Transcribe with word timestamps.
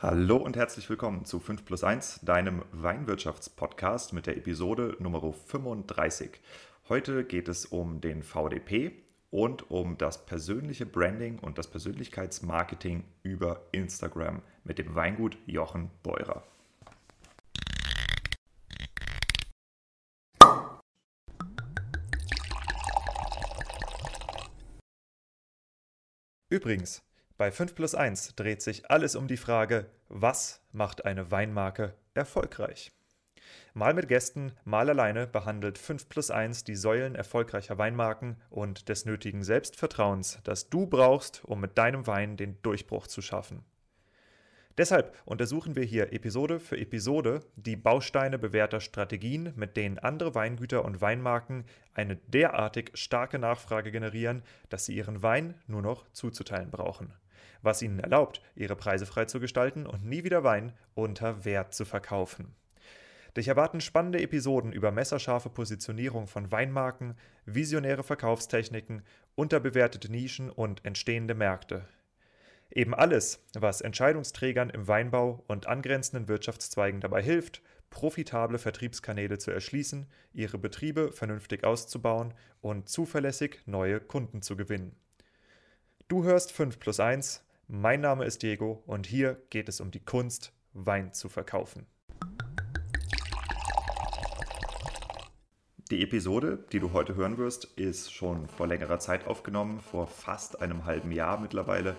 Hallo 0.00 0.36
und 0.36 0.56
herzlich 0.56 0.88
willkommen 0.88 1.24
zu 1.24 1.40
5 1.40 1.64
plus 1.64 1.82
1, 1.82 2.20
deinem 2.22 2.62
Weinwirtschaftspodcast 2.70 4.12
mit 4.12 4.28
der 4.28 4.36
Episode 4.36 4.96
Nummer 5.00 5.32
35. 5.32 6.38
Heute 6.88 7.24
geht 7.24 7.48
es 7.48 7.66
um 7.66 8.00
den 8.00 8.22
VDP 8.22 8.92
und 9.32 9.72
um 9.72 9.98
das 9.98 10.24
persönliche 10.24 10.86
Branding 10.86 11.40
und 11.40 11.58
das 11.58 11.66
Persönlichkeitsmarketing 11.66 13.02
über 13.24 13.66
Instagram 13.72 14.40
mit 14.62 14.78
dem 14.78 14.94
Weingut 14.94 15.36
Jochen 15.46 15.90
Beurer. 16.04 16.44
Übrigens, 26.50 27.02
bei 27.38 27.52
5 27.52 27.76
plus 27.76 27.94
1 27.94 28.34
dreht 28.34 28.62
sich 28.62 28.90
alles 28.90 29.14
um 29.14 29.28
die 29.28 29.36
Frage, 29.36 29.86
was 30.08 30.60
macht 30.72 31.04
eine 31.04 31.30
Weinmarke 31.30 31.94
erfolgreich? 32.12 32.90
Mal 33.74 33.94
mit 33.94 34.08
Gästen, 34.08 34.50
mal 34.64 34.90
alleine 34.90 35.28
behandelt 35.28 35.78
5 35.78 36.08
plus 36.08 36.32
1 36.32 36.64
die 36.64 36.74
Säulen 36.74 37.14
erfolgreicher 37.14 37.78
Weinmarken 37.78 38.38
und 38.50 38.88
des 38.88 39.04
nötigen 39.04 39.44
Selbstvertrauens, 39.44 40.40
das 40.42 40.68
du 40.68 40.86
brauchst, 40.86 41.44
um 41.44 41.60
mit 41.60 41.78
deinem 41.78 42.08
Wein 42.08 42.36
den 42.36 42.60
Durchbruch 42.62 43.06
zu 43.06 43.22
schaffen. 43.22 43.64
Deshalb 44.76 45.16
untersuchen 45.24 45.76
wir 45.76 45.84
hier 45.84 46.12
Episode 46.12 46.58
für 46.58 46.76
Episode 46.76 47.44
die 47.54 47.76
Bausteine 47.76 48.38
bewährter 48.38 48.80
Strategien, 48.80 49.52
mit 49.54 49.76
denen 49.76 49.98
andere 50.00 50.34
Weingüter 50.34 50.84
und 50.84 51.00
Weinmarken 51.00 51.66
eine 51.94 52.16
derartig 52.16 52.90
starke 52.94 53.38
Nachfrage 53.38 53.92
generieren, 53.92 54.42
dass 54.70 54.86
sie 54.86 54.96
ihren 54.96 55.22
Wein 55.22 55.54
nur 55.68 55.82
noch 55.82 56.10
zuzuteilen 56.12 56.70
brauchen 56.70 57.12
was 57.62 57.82
ihnen 57.82 58.00
erlaubt, 58.00 58.40
ihre 58.54 58.76
Preise 58.76 59.06
frei 59.06 59.24
zu 59.24 59.40
gestalten 59.40 59.86
und 59.86 60.04
nie 60.04 60.24
wieder 60.24 60.44
Wein 60.44 60.72
unter 60.94 61.44
Wert 61.44 61.74
zu 61.74 61.84
verkaufen. 61.84 62.54
Dich 63.36 63.48
erwarten 63.48 63.80
spannende 63.80 64.20
Episoden 64.20 64.72
über 64.72 64.90
messerscharfe 64.90 65.50
Positionierung 65.50 66.26
von 66.26 66.50
Weinmarken, 66.50 67.14
visionäre 67.44 68.02
Verkaufstechniken, 68.02 69.02
unterbewertete 69.34 70.10
Nischen 70.10 70.50
und 70.50 70.84
entstehende 70.84 71.34
Märkte. 71.34 71.86
Eben 72.70 72.94
alles, 72.94 73.44
was 73.54 73.80
Entscheidungsträgern 73.80 74.70
im 74.70 74.88
Weinbau 74.88 75.44
und 75.46 75.66
angrenzenden 75.66 76.28
Wirtschaftszweigen 76.28 77.00
dabei 77.00 77.22
hilft, 77.22 77.62
profitable 77.90 78.58
Vertriebskanäle 78.58 79.38
zu 79.38 79.50
erschließen, 79.50 80.06
ihre 80.32 80.58
Betriebe 80.58 81.12
vernünftig 81.12 81.64
auszubauen 81.64 82.34
und 82.60 82.88
zuverlässig 82.88 83.60
neue 83.66 84.00
Kunden 84.00 84.42
zu 84.42 84.56
gewinnen. 84.56 84.96
Du 86.10 86.24
hörst 86.24 86.52
5 86.52 86.80
plus 86.80 87.00
1, 87.00 87.44
mein 87.66 88.00
Name 88.00 88.24
ist 88.24 88.42
Diego 88.42 88.82
und 88.86 89.06
hier 89.06 89.42
geht 89.50 89.68
es 89.68 89.78
um 89.78 89.90
die 89.90 90.00
Kunst, 90.00 90.54
Wein 90.72 91.12
zu 91.12 91.28
verkaufen. 91.28 91.84
Die 95.90 96.02
Episode, 96.02 96.64
die 96.72 96.80
du 96.80 96.94
heute 96.94 97.14
hören 97.14 97.36
wirst, 97.36 97.66
ist 97.76 98.10
schon 98.10 98.48
vor 98.48 98.66
längerer 98.66 98.98
Zeit 98.98 99.26
aufgenommen, 99.26 99.80
vor 99.80 100.06
fast 100.06 100.62
einem 100.62 100.86
halben 100.86 101.12
Jahr 101.12 101.38
mittlerweile. 101.38 101.94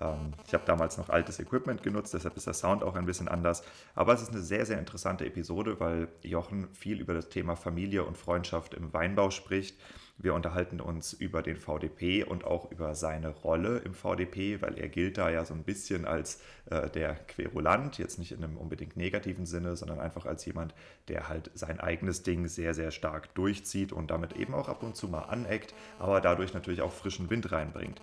Ähm, 0.00 0.34
ich 0.46 0.54
habe 0.54 0.64
damals 0.64 0.96
noch 0.96 1.08
altes 1.08 1.40
Equipment 1.40 1.82
genutzt, 1.82 2.14
deshalb 2.14 2.36
ist 2.36 2.46
der 2.46 2.54
Sound 2.54 2.84
auch 2.84 2.94
ein 2.94 3.06
bisschen 3.06 3.26
anders. 3.26 3.64
Aber 3.96 4.12
es 4.12 4.22
ist 4.22 4.30
eine 4.30 4.40
sehr, 4.40 4.66
sehr 4.66 4.78
interessante 4.78 5.26
Episode, 5.26 5.80
weil 5.80 6.06
Jochen 6.22 6.72
viel 6.74 7.00
über 7.00 7.12
das 7.12 7.28
Thema 7.28 7.56
Familie 7.56 8.04
und 8.04 8.16
Freundschaft 8.16 8.74
im 8.74 8.92
Weinbau 8.92 9.32
spricht 9.32 9.76
wir 10.18 10.34
unterhalten 10.34 10.80
uns 10.80 11.12
über 11.12 11.42
den 11.42 11.56
VDP 11.56 12.24
und 12.24 12.44
auch 12.44 12.70
über 12.72 12.94
seine 12.96 13.28
Rolle 13.28 13.78
im 13.78 13.94
VDP, 13.94 14.60
weil 14.60 14.76
er 14.76 14.88
gilt 14.88 15.16
da 15.16 15.30
ja 15.30 15.44
so 15.44 15.54
ein 15.54 15.62
bisschen 15.62 16.04
als 16.04 16.42
äh, 16.70 16.90
der 16.90 17.14
Querulant, 17.14 17.98
jetzt 17.98 18.18
nicht 18.18 18.32
in 18.32 18.42
einem 18.42 18.56
unbedingt 18.56 18.96
negativen 18.96 19.46
Sinne, 19.46 19.76
sondern 19.76 20.00
einfach 20.00 20.26
als 20.26 20.44
jemand, 20.44 20.74
der 21.06 21.28
halt 21.28 21.52
sein 21.54 21.78
eigenes 21.78 22.24
Ding 22.24 22.48
sehr, 22.48 22.74
sehr 22.74 22.90
stark 22.90 23.32
durchzieht 23.34 23.92
und 23.92 24.10
damit 24.10 24.34
eben 24.34 24.54
auch 24.54 24.68
ab 24.68 24.82
und 24.82 24.96
zu 24.96 25.08
mal 25.08 25.22
aneckt, 25.22 25.72
aber 26.00 26.20
dadurch 26.20 26.52
natürlich 26.52 26.82
auch 26.82 26.92
frischen 26.92 27.30
Wind 27.30 27.52
reinbringt. 27.52 28.00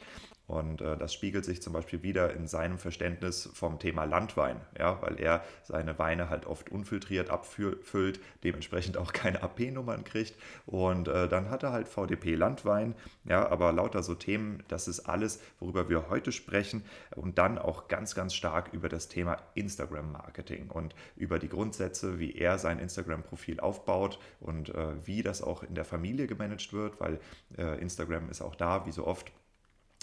Und 0.47 0.81
äh, 0.81 0.95
das 0.97 1.13
spiegelt 1.13 1.43
sich 1.43 1.61
zum 1.61 1.73
Beispiel 1.73 2.03
wieder 2.03 2.33
in 2.33 2.47
seinem 2.47 2.77
Verständnis 2.77 3.49
vom 3.53 3.79
Thema 3.79 4.03
Landwein, 4.03 4.61
ja, 4.77 5.01
weil 5.01 5.19
er 5.19 5.43
seine 5.63 5.97
Weine 5.97 6.29
halt 6.29 6.45
oft 6.45 6.71
unfiltriert 6.71 7.29
abfüllt, 7.29 8.19
dementsprechend 8.43 8.97
auch 8.97 9.11
keine 9.13 9.41
AP-Nummern 9.41 10.03
kriegt. 10.03 10.35
Und 10.65 11.07
äh, 11.07 11.27
dann 11.27 11.49
hat 11.49 11.63
er 11.63 11.71
halt 11.71 11.87
VDP 11.87 12.35
Landwein, 12.35 12.95
ja, 13.23 13.47
aber 13.49 13.71
lauter 13.71 14.03
so 14.03 14.13
Themen, 14.13 14.63
das 14.67 14.87
ist 14.87 15.01
alles, 15.01 15.41
worüber 15.59 15.89
wir 15.89 16.09
heute 16.09 16.31
sprechen. 16.31 16.83
Und 17.15 17.37
dann 17.39 17.57
auch 17.57 17.87
ganz, 17.87 18.13
ganz 18.13 18.35
stark 18.35 18.71
über 18.71 18.87
das 18.87 19.07
Thema 19.07 19.37
Instagram-Marketing 19.55 20.69
und 20.69 20.93
über 21.15 21.39
die 21.39 21.49
Grundsätze, 21.49 22.19
wie 22.19 22.33
er 22.35 22.59
sein 22.59 22.77
Instagram-Profil 22.77 23.59
aufbaut 23.59 24.19
und 24.39 24.69
äh, 24.69 25.05
wie 25.07 25.23
das 25.23 25.41
auch 25.41 25.63
in 25.63 25.73
der 25.73 25.85
Familie 25.85 26.27
gemanagt 26.27 26.71
wird, 26.71 26.99
weil 26.99 27.19
äh, 27.57 27.79
Instagram 27.81 28.29
ist 28.29 28.41
auch 28.41 28.55
da, 28.55 28.85
wie 28.85 28.91
so 28.91 29.07
oft 29.07 29.31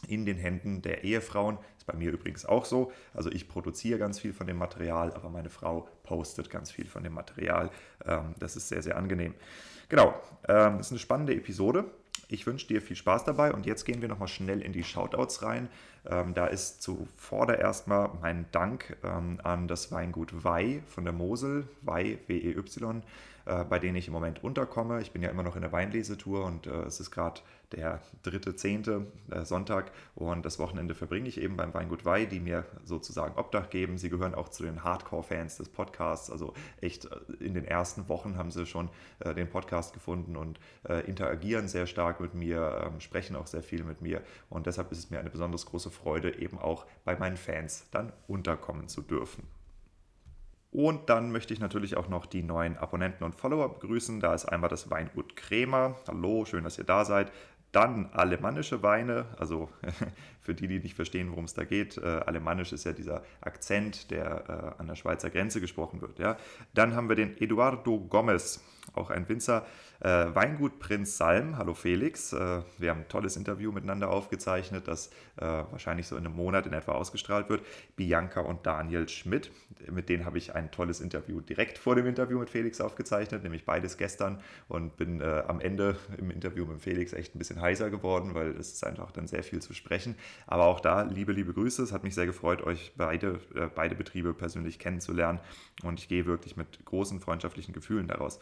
in 0.06 0.26
den 0.26 0.36
Händen 0.36 0.82
der 0.82 1.04
Ehefrauen. 1.04 1.58
Ist 1.76 1.86
bei 1.86 1.94
mir 1.94 2.12
übrigens 2.12 2.44
auch 2.46 2.64
so. 2.64 2.92
Also 3.14 3.30
ich 3.30 3.48
produziere 3.48 3.98
ganz 3.98 4.18
viel 4.18 4.32
von 4.32 4.46
dem 4.46 4.56
Material, 4.56 5.12
aber 5.14 5.30
meine 5.30 5.50
Frau 5.50 5.88
postet 6.02 6.50
ganz 6.50 6.70
viel 6.70 6.86
von 6.86 7.02
dem 7.02 7.14
Material. 7.14 7.70
Ähm, 8.04 8.34
das 8.38 8.56
ist 8.56 8.68
sehr, 8.68 8.82
sehr 8.82 8.96
angenehm. 8.96 9.34
Genau, 9.88 10.14
ähm, 10.48 10.78
das 10.78 10.86
ist 10.86 10.92
eine 10.92 10.98
spannende 10.98 11.34
Episode. 11.34 11.84
Ich 12.28 12.46
wünsche 12.46 12.66
dir 12.66 12.80
viel 12.80 12.96
Spaß 12.96 13.24
dabei 13.24 13.52
und 13.52 13.66
jetzt 13.66 13.84
gehen 13.84 14.00
wir 14.00 14.08
nochmal 14.08 14.28
schnell 14.28 14.62
in 14.62 14.72
die 14.72 14.84
Shoutouts 14.84 15.42
rein. 15.42 15.68
Ähm, 16.08 16.32
da 16.34 16.46
ist 16.46 16.82
zuvor 16.82 17.52
erstmal 17.52 18.10
mein 18.20 18.46
Dank 18.52 18.96
an 19.02 19.68
das 19.68 19.92
Weingut 19.92 20.42
Wei 20.44 20.82
von 20.86 21.04
der 21.04 21.12
Mosel, 21.12 21.68
Wei, 21.82 22.18
W-E-Y, 22.26 23.02
äh, 23.44 23.64
bei 23.64 23.78
denen 23.78 23.96
ich 23.96 24.06
im 24.06 24.12
Moment 24.12 24.42
unterkomme. 24.42 25.02
Ich 25.02 25.12
bin 25.12 25.22
ja 25.22 25.28
immer 25.28 25.42
noch 25.42 25.56
in 25.56 25.62
der 25.62 25.72
Weinlesetour 25.72 26.44
und 26.44 26.66
äh, 26.66 26.82
es 26.84 27.00
ist 27.00 27.10
gerade 27.10 27.40
der 27.72 28.00
dritte, 28.22 28.56
zehnte 28.56 29.06
äh, 29.30 29.44
Sonntag 29.44 29.92
und 30.14 30.44
das 30.44 30.58
Wochenende 30.58 30.94
verbringe 30.94 31.28
ich 31.28 31.40
eben 31.40 31.56
beim 31.56 31.74
Weingut 31.74 32.04
Wei, 32.04 32.24
die 32.24 32.40
mir 32.40 32.64
sozusagen 32.84 33.38
Obdach 33.38 33.70
geben. 33.70 33.98
Sie 33.98 34.10
gehören 34.10 34.34
auch 34.34 34.48
zu 34.48 34.62
den 34.62 34.84
Hardcore-Fans 34.84 35.56
des 35.56 35.68
Podcasts, 35.68 36.30
also 36.30 36.54
echt 36.80 37.08
in 37.40 37.54
den 37.54 37.64
ersten 37.64 38.08
Wochen 38.08 38.36
haben 38.36 38.50
sie 38.50 38.66
schon 38.66 38.90
den 39.24 39.48
Podcast 39.48 39.92
gefunden 39.94 40.36
und 40.36 40.58
interagieren 41.06 41.68
sehr 41.68 41.86
stark 41.86 42.20
mit 42.20 42.34
mir, 42.34 42.82
ähm, 42.86 43.00
sprechen 43.00 43.36
auch 43.36 43.46
sehr 43.46 43.62
viel 43.62 43.84
mit 43.84 44.00
mir 44.00 44.22
und 44.48 44.66
deshalb 44.66 44.92
ist 44.92 44.98
es 44.98 45.10
mir 45.10 45.20
eine 45.20 45.30
besonders 45.30 45.66
große 45.66 45.90
Freude, 45.90 46.38
eben 46.38 46.58
auch 46.58 46.86
bei 47.04 47.16
meinen 47.16 47.36
Fans 47.36 47.86
dann 47.90 48.12
unterkommen 48.26 48.88
zu 48.88 49.02
dürfen. 49.02 49.46
Und 50.72 51.10
dann 51.10 51.32
möchte 51.32 51.52
ich 51.52 51.60
natürlich 51.60 51.98
auch 51.98 52.08
noch 52.08 52.24
die 52.24 52.42
neuen 52.42 52.78
Abonnenten 52.78 53.24
und 53.24 53.34
Follower 53.34 53.74
begrüßen. 53.74 54.20
Da 54.20 54.32
ist 54.34 54.46
einmal 54.46 54.70
das 54.70 54.90
Weingut 54.90 55.36
Krämer. 55.36 55.96
Hallo, 56.08 56.46
schön, 56.46 56.64
dass 56.64 56.78
ihr 56.78 56.84
da 56.84 57.04
seid. 57.04 57.30
Dann 57.72 58.10
alemannische 58.12 58.82
Weine, 58.82 59.24
also 59.38 59.70
für 60.42 60.54
die, 60.54 60.68
die 60.68 60.78
nicht 60.78 60.94
verstehen, 60.94 61.30
worum 61.30 61.44
es 61.44 61.54
da 61.54 61.64
geht. 61.64 61.96
Äh, 61.96 62.02
Alemannisch 62.26 62.72
ist 62.72 62.84
ja 62.84 62.92
dieser 62.92 63.22
Akzent, 63.40 64.10
der 64.10 64.74
äh, 64.76 64.80
an 64.80 64.86
der 64.86 64.94
Schweizer 64.94 65.30
Grenze 65.30 65.60
gesprochen 65.60 66.02
wird. 66.02 66.18
Ja. 66.18 66.36
Dann 66.74 66.94
haben 66.94 67.08
wir 67.08 67.16
den 67.16 67.36
Eduardo 67.40 67.98
Gomez, 67.98 68.62
auch 68.94 69.10
ein 69.10 69.28
Winzer. 69.28 69.66
Äh, 70.00 70.34
Weingut 70.34 70.80
Prinz 70.80 71.16
Salm, 71.16 71.56
hallo 71.56 71.74
Felix. 71.74 72.32
Äh, 72.32 72.62
wir 72.78 72.90
haben 72.90 73.00
ein 73.00 73.08
tolles 73.08 73.36
Interview 73.36 73.70
miteinander 73.70 74.10
aufgezeichnet, 74.10 74.88
das 74.88 75.08
äh, 75.36 75.44
wahrscheinlich 75.44 76.08
so 76.08 76.16
in 76.16 76.26
einem 76.26 76.34
Monat 76.34 76.66
in 76.66 76.72
etwa 76.72 76.92
ausgestrahlt 76.92 77.48
wird. 77.48 77.64
Bianca 77.94 78.40
und 78.40 78.66
Daniel 78.66 79.08
Schmidt, 79.08 79.52
mit 79.90 80.08
denen 80.08 80.24
habe 80.24 80.38
ich 80.38 80.56
ein 80.56 80.72
tolles 80.72 81.00
Interview 81.00 81.40
direkt 81.40 81.78
vor 81.78 81.94
dem 81.94 82.06
Interview 82.06 82.40
mit 82.40 82.50
Felix 82.50 82.80
aufgezeichnet, 82.80 83.44
nämlich 83.44 83.64
beides 83.64 83.96
gestern 83.96 84.40
und 84.68 84.96
bin 84.96 85.20
äh, 85.20 85.44
am 85.46 85.60
Ende 85.60 85.96
im 86.18 86.32
Interview 86.32 86.66
mit 86.66 86.80
Felix 86.80 87.12
echt 87.12 87.36
ein 87.36 87.38
bisschen 87.38 87.60
heißer 87.60 87.88
geworden, 87.90 88.34
weil 88.34 88.50
es 88.56 88.72
ist 88.72 88.84
einfach 88.84 89.12
dann 89.12 89.28
sehr 89.28 89.44
viel 89.44 89.62
zu 89.62 89.72
sprechen. 89.72 90.16
Aber 90.48 90.64
auch 90.64 90.80
da 90.80 91.02
liebe, 91.02 91.32
liebe 91.32 91.52
Grüße. 91.52 91.80
Es 91.80 91.92
hat 91.92 92.02
mich 92.02 92.16
sehr 92.16 92.26
gefreut, 92.26 92.62
euch 92.62 92.92
beide, 92.96 93.40
äh, 93.54 93.68
beide 93.72 93.94
Betriebe 93.94 94.34
persönlich 94.34 94.80
kennenzulernen. 94.80 95.38
Und 95.84 96.00
ich 96.00 96.08
gehe 96.08 96.26
wirklich 96.26 96.56
mit 96.56 96.84
großen 96.84 97.20
freundschaftlichen 97.20 97.72
Gefühlen 97.72 98.08
daraus. 98.08 98.40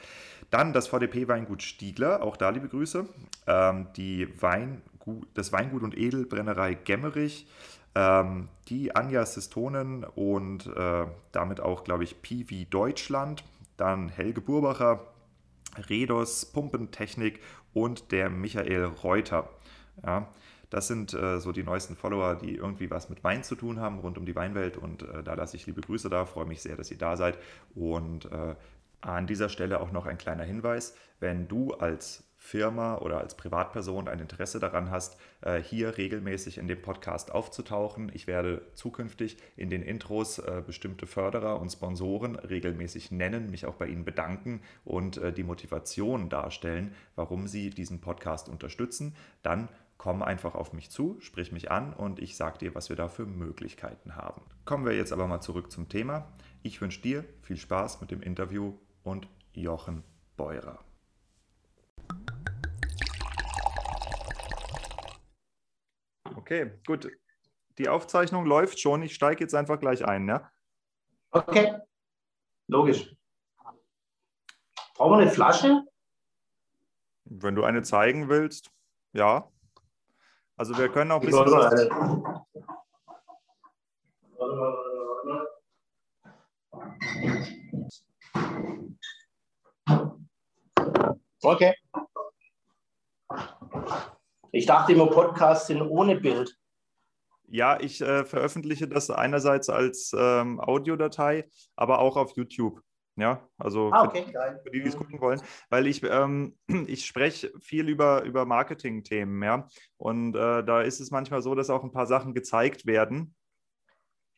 Dann 0.50 0.72
das 0.72 0.88
VDP-Weingut 0.88 1.62
Stiegler. 1.62 2.22
Auch 2.22 2.36
da 2.36 2.50
liebe 2.50 2.68
Grüße. 2.68 3.06
Ähm, 3.46 3.86
die 3.96 4.28
Weingut, 4.40 5.28
das 5.34 5.52
Weingut 5.52 5.82
und 5.82 5.96
Edelbrennerei 5.96 6.74
Gemmerich. 6.74 7.46
Ähm, 7.94 8.48
die 8.68 8.94
Anja 8.94 9.26
Sistonen 9.26 10.04
und 10.04 10.66
äh, 10.66 11.06
damit 11.32 11.60
auch, 11.60 11.84
glaube 11.84 12.04
ich, 12.04 12.22
Piwi 12.22 12.66
Deutschland. 12.66 13.44
Dann 13.76 14.08
Helge 14.08 14.40
Burbacher, 14.40 15.06
Redos 15.88 16.46
Pumpentechnik 16.46 17.40
und 17.72 18.12
der 18.12 18.30
Michael 18.30 18.84
Reuter. 18.84 19.48
Ja, 20.04 20.28
das 20.70 20.86
sind 20.86 21.14
äh, 21.14 21.40
so 21.40 21.50
die 21.50 21.64
neuesten 21.64 21.96
Follower, 21.96 22.36
die 22.36 22.54
irgendwie 22.54 22.90
was 22.90 23.10
mit 23.10 23.24
Wein 23.24 23.42
zu 23.42 23.56
tun 23.56 23.80
haben, 23.80 23.98
rund 23.98 24.16
um 24.18 24.24
die 24.24 24.36
Weinwelt. 24.36 24.76
Und 24.76 25.02
äh, 25.02 25.22
da 25.24 25.34
lasse 25.34 25.56
ich 25.56 25.66
liebe 25.66 25.80
Grüße 25.80 26.08
da, 26.08 26.24
freue 26.26 26.46
mich 26.46 26.62
sehr, 26.62 26.76
dass 26.76 26.90
ihr 26.92 26.98
da 26.98 27.16
seid. 27.16 27.38
Und 27.74 28.26
äh, 28.26 28.54
an 29.00 29.26
dieser 29.26 29.48
Stelle 29.48 29.80
auch 29.80 29.92
noch 29.92 30.06
ein 30.06 30.18
kleiner 30.18 30.44
Hinweis, 30.44 30.94
wenn 31.20 31.48
du 31.48 31.72
als 31.72 32.24
Firma 32.42 32.96
oder 32.96 33.18
als 33.18 33.36
Privatperson 33.36 34.08
ein 34.08 34.18
Interesse 34.18 34.58
daran 34.58 34.90
hast, 34.90 35.18
äh, 35.42 35.60
hier 35.60 35.98
regelmäßig 35.98 36.56
in 36.56 36.68
dem 36.68 36.80
Podcast 36.80 37.32
aufzutauchen. 37.32 38.10
Ich 38.14 38.26
werde 38.26 38.62
zukünftig 38.72 39.36
in 39.56 39.68
den 39.68 39.82
Intros 39.82 40.38
äh, 40.38 40.62
bestimmte 40.66 41.06
Förderer 41.06 41.60
und 41.60 41.70
Sponsoren 41.70 42.36
regelmäßig 42.36 43.10
nennen, 43.10 43.50
mich 43.50 43.66
auch 43.66 43.74
bei 43.74 43.88
ihnen 43.88 44.06
bedanken 44.06 44.62
und 44.84 45.18
äh, 45.18 45.34
die 45.34 45.44
Motivation 45.44 46.30
darstellen, 46.30 46.94
warum 47.14 47.46
sie 47.46 47.68
diesen 47.68 48.00
Podcast 48.00 48.48
unterstützen. 48.48 49.14
Dann 49.42 49.68
komm 49.98 50.22
einfach 50.22 50.54
auf 50.54 50.72
mich 50.72 50.88
zu, 50.88 51.18
sprich 51.20 51.52
mich 51.52 51.70
an 51.70 51.92
und 51.92 52.20
ich 52.20 52.38
sage 52.38 52.56
dir, 52.56 52.74
was 52.74 52.88
wir 52.88 52.96
da 52.96 53.08
für 53.08 53.26
Möglichkeiten 53.26 54.16
haben. 54.16 54.40
Kommen 54.64 54.86
wir 54.86 54.96
jetzt 54.96 55.12
aber 55.12 55.26
mal 55.26 55.42
zurück 55.42 55.70
zum 55.70 55.90
Thema. 55.90 56.32
Ich 56.62 56.80
wünsche 56.80 57.02
dir 57.02 57.26
viel 57.42 57.58
Spaß 57.58 58.00
mit 58.00 58.10
dem 58.10 58.22
Interview 58.22 58.78
und 59.02 59.28
Jochen 59.52 60.04
Beurer. 60.36 60.84
Okay, 66.36 66.72
gut. 66.86 67.10
Die 67.78 67.88
Aufzeichnung 67.88 68.44
läuft 68.44 68.80
schon. 68.80 69.02
Ich 69.02 69.14
steige 69.14 69.44
jetzt 69.44 69.54
einfach 69.54 69.78
gleich 69.78 70.04
ein, 70.04 70.28
ja? 70.28 70.50
Okay, 71.30 71.78
logisch. 72.66 73.14
Brauchen 74.94 75.18
wir 75.18 75.22
eine 75.22 75.30
Flasche? 75.30 75.82
Wenn 77.24 77.54
du 77.54 77.64
eine 77.64 77.82
zeigen 77.82 78.28
willst, 78.28 78.70
ja. 79.12 79.50
Also 80.56 80.76
wir 80.76 80.88
können 80.90 81.12
auch 81.12 81.20
ein 81.22 81.26
bisschen. 81.26 82.39
Okay. 91.50 91.74
Ich 94.52 94.66
dachte 94.66 94.92
immer, 94.92 95.08
Podcasts 95.08 95.66
sind 95.66 95.82
ohne 95.82 96.14
Bild. 96.14 96.56
Ja, 97.48 97.80
ich 97.80 98.00
äh, 98.00 98.24
veröffentliche 98.24 98.86
das 98.86 99.10
einerseits 99.10 99.68
als 99.68 100.14
ähm, 100.16 100.60
Audiodatei, 100.60 101.48
aber 101.74 101.98
auch 101.98 102.16
auf 102.16 102.36
YouTube. 102.36 102.80
Ja, 103.16 103.48
also 103.58 103.90
ah, 103.92 104.04
okay, 104.04 104.26
für, 104.26 104.60
für, 104.62 104.70
die, 104.70 104.82
die 104.82 104.88
es 104.88 104.96
gucken 104.96 105.20
wollen, 105.20 105.42
weil 105.68 105.88
ich, 105.88 106.04
ähm, 106.04 106.56
ich 106.86 107.04
spreche 107.04 107.52
viel 107.58 107.88
über, 107.88 108.22
über 108.22 108.46
Marketing-Themen, 108.46 109.42
ja. 109.42 109.66
Und 109.96 110.36
äh, 110.36 110.62
da 110.62 110.82
ist 110.82 111.00
es 111.00 111.10
manchmal 111.10 111.42
so, 111.42 111.56
dass 111.56 111.68
auch 111.68 111.82
ein 111.82 111.92
paar 111.92 112.06
Sachen 112.06 112.32
gezeigt 112.32 112.86
werden, 112.86 113.34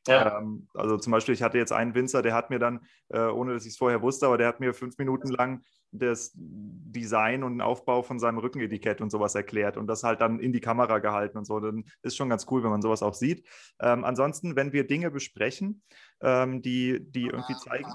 ja. 0.08 0.38
Ähm, 0.38 0.68
also 0.74 0.96
zum 0.98 1.12
Beispiel, 1.12 1.34
ich 1.34 1.42
hatte 1.42 1.58
jetzt 1.58 1.72
einen 1.72 1.94
Winzer, 1.94 2.22
der 2.22 2.34
hat 2.34 2.50
mir 2.50 2.58
dann, 2.58 2.80
äh, 3.08 3.20
ohne 3.20 3.54
dass 3.54 3.64
ich 3.64 3.72
es 3.72 3.78
vorher 3.78 4.02
wusste, 4.02 4.26
aber 4.26 4.38
der 4.38 4.48
hat 4.48 4.60
mir 4.60 4.74
fünf 4.74 4.98
Minuten 4.98 5.28
lang 5.28 5.62
das 5.92 6.32
Design 6.34 7.42
und 7.44 7.52
den 7.52 7.60
Aufbau 7.60 8.02
von 8.02 8.18
seinem 8.18 8.38
Rückenetikett 8.38 9.00
und 9.00 9.10
sowas 9.10 9.34
erklärt 9.34 9.76
und 9.76 9.86
das 9.86 10.02
halt 10.02 10.20
dann 10.20 10.40
in 10.40 10.52
die 10.52 10.60
Kamera 10.60 10.98
gehalten 10.98 11.38
und 11.38 11.44
so. 11.44 11.60
Dann 11.60 11.84
ist 12.02 12.16
schon 12.16 12.30
ganz 12.30 12.46
cool, 12.50 12.62
wenn 12.64 12.70
man 12.70 12.82
sowas 12.82 13.02
auch 13.02 13.14
sieht. 13.14 13.46
Ähm, 13.78 14.04
ansonsten, 14.04 14.56
wenn 14.56 14.72
wir 14.72 14.86
Dinge 14.86 15.10
besprechen, 15.10 15.82
ähm, 16.20 16.62
die, 16.62 17.00
die 17.10 17.26
irgendwie 17.26 17.56
zeigen, 17.56 17.92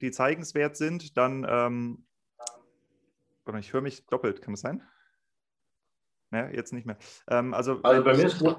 die 0.00 0.10
zeigenswert 0.10 0.76
sind, 0.76 1.16
dann, 1.16 1.46
ähm, 1.48 2.04
ich 3.58 3.72
höre 3.72 3.80
mich 3.80 4.04
doppelt, 4.06 4.42
kann 4.42 4.52
das 4.52 4.60
sein? 4.60 4.82
Ne, 6.30 6.54
jetzt 6.54 6.72
nicht 6.72 6.86
mehr. 6.86 6.98
Ähm, 7.28 7.54
also, 7.54 7.80
also 7.82 8.04
bei 8.04 8.14
mir 8.16 8.26
ist 8.26 8.38
gut. 8.38 8.58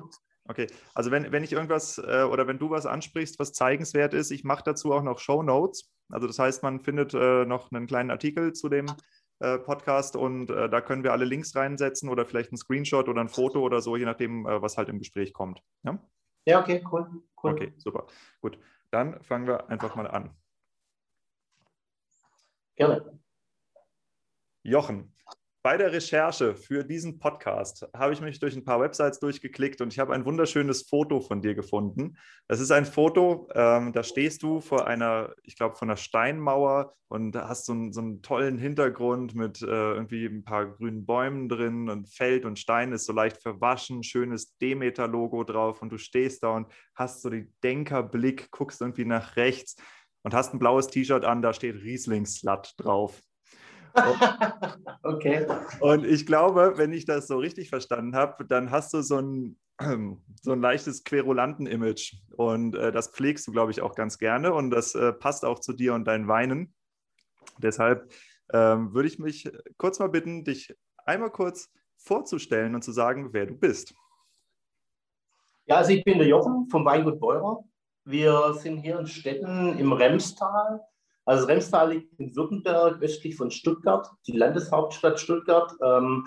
Okay, 0.49 0.65
also 0.95 1.11
wenn, 1.11 1.31
wenn 1.31 1.43
ich 1.43 1.53
irgendwas 1.53 1.99
äh, 1.99 2.23
oder 2.23 2.47
wenn 2.47 2.57
du 2.57 2.71
was 2.71 2.87
ansprichst, 2.87 3.37
was 3.37 3.53
zeigenswert 3.53 4.15
ist, 4.15 4.31
ich 4.31 4.43
mache 4.43 4.63
dazu 4.63 4.91
auch 4.91 5.03
noch 5.03 5.19
Show 5.19 5.43
Notes. 5.43 5.91
Also 6.09 6.25
das 6.25 6.39
heißt, 6.39 6.63
man 6.63 6.79
findet 6.79 7.13
äh, 7.13 7.45
noch 7.45 7.71
einen 7.71 7.85
kleinen 7.85 8.09
Artikel 8.09 8.53
zu 8.53 8.67
dem 8.67 8.87
äh, 9.41 9.59
Podcast 9.59 10.15
und 10.15 10.49
äh, 10.49 10.67
da 10.67 10.81
können 10.81 11.03
wir 11.03 11.11
alle 11.11 11.25
Links 11.25 11.55
reinsetzen 11.55 12.09
oder 12.09 12.25
vielleicht 12.25 12.51
ein 12.51 12.57
Screenshot 12.57 13.07
oder 13.07 13.21
ein 13.21 13.29
Foto 13.29 13.61
oder 13.61 13.79
so, 13.79 13.95
je 13.95 14.05
nachdem, 14.05 14.47
äh, 14.47 14.59
was 14.59 14.75
halt 14.75 14.89
im 14.89 14.97
Gespräch 14.97 15.33
kommt. 15.33 15.61
Ja, 15.83 15.99
ja 16.45 16.61
okay, 16.61 16.83
cool, 16.91 17.07
cool. 17.43 17.51
Okay, 17.51 17.73
super. 17.77 18.07
Gut, 18.41 18.57
dann 18.89 19.21
fangen 19.21 19.45
wir 19.45 19.69
einfach 19.69 19.95
mal 19.95 20.07
an. 20.07 20.35
Gerne. 22.75 23.19
Jochen, 24.63 25.13
bei 25.61 25.75
der 25.75 25.91
Recherche 25.91 26.55
für 26.55 26.83
diesen 26.85 27.19
Podcast 27.19 27.85
habe 27.93 28.13
ich 28.13 28.21
mich 28.21 28.39
durch 28.39 28.55
ein 28.55 28.63
paar 28.63 28.79
Websites 28.79 29.19
durchgeklickt 29.19 29.81
und 29.81 29.91
ich 29.91 29.99
habe 29.99 30.13
ein 30.13 30.25
wunderschönes 30.25 30.83
Foto 30.83 31.19
von 31.19 31.41
dir 31.41 31.53
gefunden. 31.53 32.17
Das 32.47 32.61
ist 32.61 32.71
ein 32.71 32.85
Foto, 32.85 33.49
ähm, 33.53 33.91
da 33.91 34.03
stehst 34.03 34.41
du 34.41 34.61
vor 34.61 34.87
einer, 34.87 35.33
ich 35.43 35.57
glaube, 35.57 35.75
von 35.75 35.89
einer 35.89 35.97
Steinmauer 35.97 36.95
und 37.09 37.35
hast 37.35 37.65
so 37.65 37.73
einen, 37.73 37.91
so 37.91 37.99
einen 37.99 38.21
tollen 38.21 38.57
Hintergrund 38.57 39.35
mit 39.35 39.61
äh, 39.61 39.65
irgendwie 39.65 40.25
ein 40.27 40.45
paar 40.45 40.65
grünen 40.65 41.05
Bäumen 41.05 41.49
drin 41.49 41.89
und 41.89 42.07
Feld 42.07 42.45
und 42.45 42.57
Stein 42.57 42.93
ist 42.93 43.05
so 43.05 43.11
leicht 43.11 43.41
verwaschen, 43.41 44.03
schönes 44.03 44.57
Demeter-Logo 44.59 45.43
drauf 45.43 45.81
und 45.81 45.91
du 45.91 45.97
stehst 45.97 46.43
da 46.43 46.55
und 46.55 46.67
hast 46.95 47.21
so 47.21 47.29
den 47.29 47.53
Denkerblick, 47.63 48.49
guckst 48.51 48.79
irgendwie 48.79 49.05
nach 49.05 49.35
rechts 49.35 49.75
und 50.23 50.33
hast 50.33 50.53
ein 50.53 50.59
blaues 50.59 50.87
T-Shirt 50.87 51.25
an, 51.25 51.41
da 51.41 51.53
steht 51.53 51.75
Riesling-Slut 51.75 52.75
drauf. 52.77 53.21
okay. 55.03 55.47
Und 55.79 56.05
ich 56.05 56.25
glaube, 56.25 56.73
wenn 56.75 56.93
ich 56.93 57.05
das 57.05 57.27
so 57.27 57.37
richtig 57.37 57.69
verstanden 57.69 58.15
habe, 58.15 58.45
dann 58.45 58.71
hast 58.71 58.93
du 58.93 59.01
so 59.01 59.19
ein, 59.19 59.57
so 60.41 60.51
ein 60.51 60.61
leichtes 60.61 61.03
Querulanten-Image. 61.03 62.15
Und 62.35 62.75
äh, 62.75 62.91
das 62.91 63.09
pflegst 63.09 63.47
du, 63.47 63.51
glaube 63.51 63.71
ich, 63.71 63.81
auch 63.81 63.95
ganz 63.95 64.17
gerne. 64.17 64.53
Und 64.53 64.71
das 64.71 64.95
äh, 64.95 65.13
passt 65.13 65.45
auch 65.45 65.59
zu 65.59 65.73
dir 65.73 65.93
und 65.93 66.05
deinen 66.05 66.27
Weinen. 66.27 66.73
Deshalb 67.57 68.11
ähm, 68.53 68.93
würde 68.93 69.07
ich 69.07 69.19
mich 69.19 69.51
kurz 69.77 69.99
mal 69.99 70.09
bitten, 70.09 70.43
dich 70.43 70.75
einmal 71.05 71.31
kurz 71.31 71.71
vorzustellen 71.97 72.75
und 72.75 72.83
zu 72.83 72.91
sagen, 72.91 73.33
wer 73.33 73.45
du 73.45 73.55
bist. 73.55 73.93
Ja, 75.65 75.77
also 75.77 75.91
ich 75.91 76.03
bin 76.03 76.17
der 76.17 76.27
Jochen 76.27 76.67
vom 76.69 76.85
Weingut 76.85 77.19
Beurer. 77.19 77.63
Wir 78.05 78.53
sind 78.55 78.79
hier 78.79 78.97
in 78.99 79.05
Stetten 79.05 79.77
im 79.77 79.93
Remstal 79.93 80.81
also 81.29 81.45
Remstal 81.45 81.93
liegt 81.93 82.19
in 82.19 82.35
Württemberg, 82.35 83.03
östlich 83.03 83.35
von 83.35 83.51
Stuttgart, 83.51 84.09
die 84.25 84.35
Landeshauptstadt 84.35 85.19
Stuttgart. 85.19 85.71
Ähm, 85.83 86.25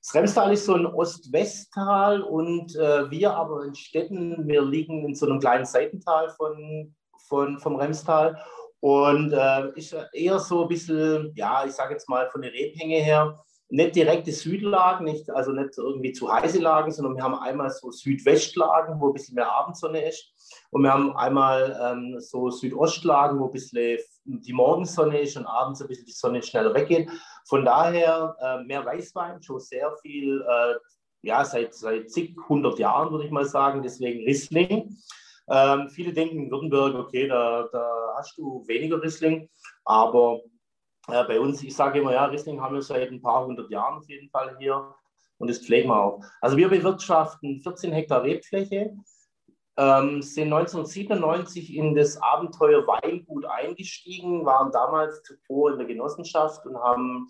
das 0.00 0.14
Remstal 0.14 0.54
ist 0.54 0.64
so 0.64 0.74
ein 0.74 0.86
Ost-West-Tal 0.86 2.22
und 2.22 2.74
äh, 2.74 3.10
wir 3.10 3.34
aber 3.34 3.66
in 3.66 3.74
Städten, 3.74 4.48
wir 4.48 4.62
liegen 4.62 5.04
in 5.04 5.14
so 5.14 5.26
einem 5.26 5.40
kleinen 5.40 5.66
Seitental 5.66 6.30
von, 6.30 6.94
von, 7.28 7.58
vom 7.58 7.76
Remstal 7.76 8.42
und 8.80 9.34
äh, 9.34 9.68
ist 9.74 9.94
eher 10.14 10.38
so 10.38 10.62
ein 10.62 10.68
bisschen, 10.68 11.32
ja, 11.34 11.66
ich 11.66 11.72
sage 11.72 11.92
jetzt 11.92 12.08
mal 12.08 12.30
von 12.30 12.40
der 12.40 12.54
Rebhänge 12.54 12.96
her, 12.96 13.44
nicht 13.70 13.94
direkte 13.94 14.32
Südlagen, 14.32 15.04
nicht, 15.04 15.30
also 15.30 15.52
nicht 15.52 15.78
irgendwie 15.78 16.12
zu 16.12 16.30
heiße 16.30 16.58
Lagen, 16.58 16.90
sondern 16.90 17.14
wir 17.14 17.22
haben 17.22 17.36
einmal 17.36 17.70
so 17.70 17.90
Südwestlagen, 17.90 19.00
wo 19.00 19.08
ein 19.08 19.12
bisschen 19.12 19.36
mehr 19.36 19.50
Abendsonne 19.50 20.08
ist. 20.08 20.32
Und 20.70 20.82
wir 20.82 20.92
haben 20.92 21.16
einmal 21.16 21.78
ähm, 21.80 22.16
so 22.18 22.50
Südostlagen, 22.50 23.38
wo 23.38 23.46
ein 23.46 23.52
bisschen 23.52 23.98
die 24.24 24.52
Morgensonne 24.52 25.20
ist 25.20 25.36
und 25.36 25.46
abends 25.46 25.80
ein 25.80 25.88
bisschen 25.88 26.06
die 26.06 26.12
Sonne 26.12 26.42
schneller 26.42 26.74
weggeht. 26.74 27.08
Von 27.48 27.64
daher 27.64 28.36
äh, 28.40 28.64
mehr 28.64 28.84
Weißwein, 28.84 29.40
schon 29.40 29.60
sehr 29.60 29.92
viel, 30.02 30.40
äh, 30.42 30.74
ja, 31.22 31.44
seit, 31.44 31.72
seit 31.74 32.10
zig, 32.10 32.36
hundert 32.48 32.78
Jahren 32.78 33.12
würde 33.12 33.26
ich 33.26 33.30
mal 33.30 33.44
sagen, 33.44 33.82
deswegen 33.82 34.24
Riesling. 34.24 34.96
Ähm, 35.48 35.88
viele 35.90 36.12
denken 36.12 36.44
in 36.44 36.50
Württemberg, 36.50 36.94
okay, 36.94 37.28
da, 37.28 37.68
da 37.72 38.14
hast 38.16 38.36
du 38.36 38.64
weniger 38.66 39.00
Riesling, 39.02 39.48
aber 39.84 40.40
äh, 41.12 41.24
bei 41.24 41.40
uns, 41.40 41.62
ich 41.62 41.74
sage 41.74 42.00
immer, 42.00 42.12
ja, 42.12 42.24
Riesling 42.26 42.60
haben 42.60 42.74
wir 42.74 42.82
seit 42.82 43.10
ein 43.10 43.22
paar 43.22 43.44
hundert 43.46 43.70
Jahren 43.70 43.98
auf 43.98 44.08
jeden 44.08 44.30
Fall 44.30 44.56
hier 44.58 44.94
und 45.38 45.48
das 45.48 45.58
pflegen 45.58 45.88
wir 45.88 46.02
auch. 46.02 46.20
Also 46.40 46.56
wir 46.56 46.68
bewirtschaften 46.68 47.60
14 47.60 47.92
Hektar 47.92 48.22
Rebfläche, 48.22 48.94
ähm, 49.76 50.20
sind 50.20 50.52
1997 50.52 51.74
in 51.74 51.94
das 51.94 52.20
Abenteuer 52.20 52.86
Weingut 52.86 53.46
eingestiegen, 53.46 54.44
waren 54.44 54.70
damals 54.72 55.22
zuvor 55.22 55.72
in 55.72 55.78
der 55.78 55.86
Genossenschaft 55.86 56.66
und 56.66 56.76
haben 56.76 57.26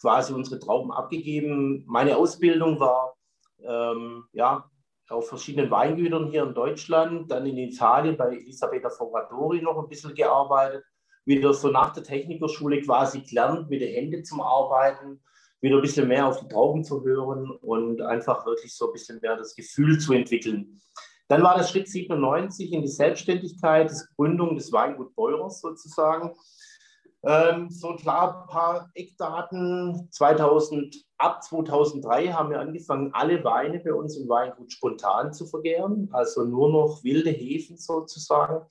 quasi 0.00 0.32
unsere 0.32 0.58
Trauben 0.58 0.92
abgegeben. 0.92 1.84
Meine 1.86 2.16
Ausbildung 2.16 2.80
war 2.80 3.14
ähm, 3.62 4.24
ja, 4.32 4.64
auf 5.10 5.28
verschiedenen 5.28 5.70
Weingütern 5.70 6.28
hier 6.28 6.44
in 6.44 6.54
Deutschland, 6.54 7.30
dann 7.30 7.44
in 7.44 7.58
Italien 7.58 8.16
bei 8.16 8.28
Elisabetta 8.28 8.88
Foratori 8.88 9.60
noch 9.60 9.78
ein 9.78 9.88
bisschen 9.88 10.14
gearbeitet, 10.14 10.84
wieder 11.24 11.54
so 11.54 11.68
nach 11.68 11.92
der 11.92 12.02
Technikerschule 12.02 12.80
quasi 12.82 13.20
gelernt, 13.20 13.70
mit 13.70 13.80
den 13.80 13.94
Händen 13.94 14.24
zum 14.24 14.40
Arbeiten, 14.40 15.20
wieder 15.60 15.76
ein 15.76 15.82
bisschen 15.82 16.08
mehr 16.08 16.26
auf 16.26 16.40
die 16.40 16.48
Trauben 16.48 16.84
zu 16.84 17.04
hören 17.04 17.50
und 17.50 18.00
einfach 18.00 18.46
wirklich 18.46 18.74
so 18.74 18.86
ein 18.86 18.92
bisschen 18.92 19.20
mehr 19.20 19.36
das 19.36 19.54
Gefühl 19.54 19.98
zu 19.98 20.12
entwickeln. 20.12 20.80
Dann 21.28 21.42
war 21.42 21.56
der 21.56 21.64
Schritt 21.64 21.88
97 21.88 22.72
in 22.72 22.82
die 22.82 22.88
Selbstständigkeit, 22.88 23.90
die 23.90 24.16
Gründung 24.16 24.56
des 24.56 24.72
Weingut 24.72 25.14
Beurers 25.14 25.60
sozusagen. 25.60 26.34
Ähm, 27.22 27.68
so 27.70 27.94
klar, 27.96 28.42
ein 28.42 28.48
paar 28.48 28.90
Eckdaten. 28.94 30.08
2000, 30.10 30.96
ab 31.18 31.42
2003 31.44 32.32
haben 32.32 32.50
wir 32.50 32.60
angefangen, 32.60 33.10
alle 33.12 33.44
Weine 33.44 33.78
bei 33.80 33.92
uns 33.92 34.16
im 34.16 34.28
Weingut 34.28 34.72
spontan 34.72 35.32
zu 35.32 35.46
vergären, 35.46 36.08
also 36.12 36.44
nur 36.44 36.70
noch 36.70 37.04
wilde 37.04 37.30
Hefen 37.30 37.76
sozusagen. 37.76 38.66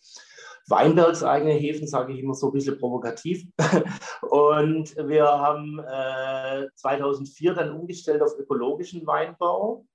Weinbergseigene 0.69 1.53
Hefen, 1.53 1.87
sage 1.87 2.13
ich 2.13 2.19
immer 2.19 2.33
so 2.33 2.47
ein 2.47 2.53
bisschen 2.53 2.77
provokativ. 2.77 3.47
Und 4.21 4.95
wir 4.95 5.25
haben 5.25 5.79
äh, 5.79 6.67
2004 6.75 7.53
dann 7.53 7.71
umgestellt 7.71 8.21
auf 8.21 8.37
ökologischen 8.37 9.05
Weinbau, 9.07 9.85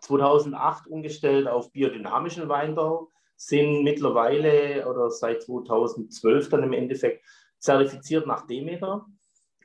2008 0.00 0.88
umgestellt 0.88 1.48
auf 1.48 1.72
biodynamischen 1.72 2.48
Weinbau, 2.48 3.10
sind 3.36 3.84
mittlerweile 3.84 4.88
oder 4.88 5.10
seit 5.10 5.42
2012 5.42 6.48
dann 6.48 6.62
im 6.62 6.72
Endeffekt 6.72 7.24
zertifiziert 7.58 8.26
nach 8.26 8.46
Demeter. 8.46 9.06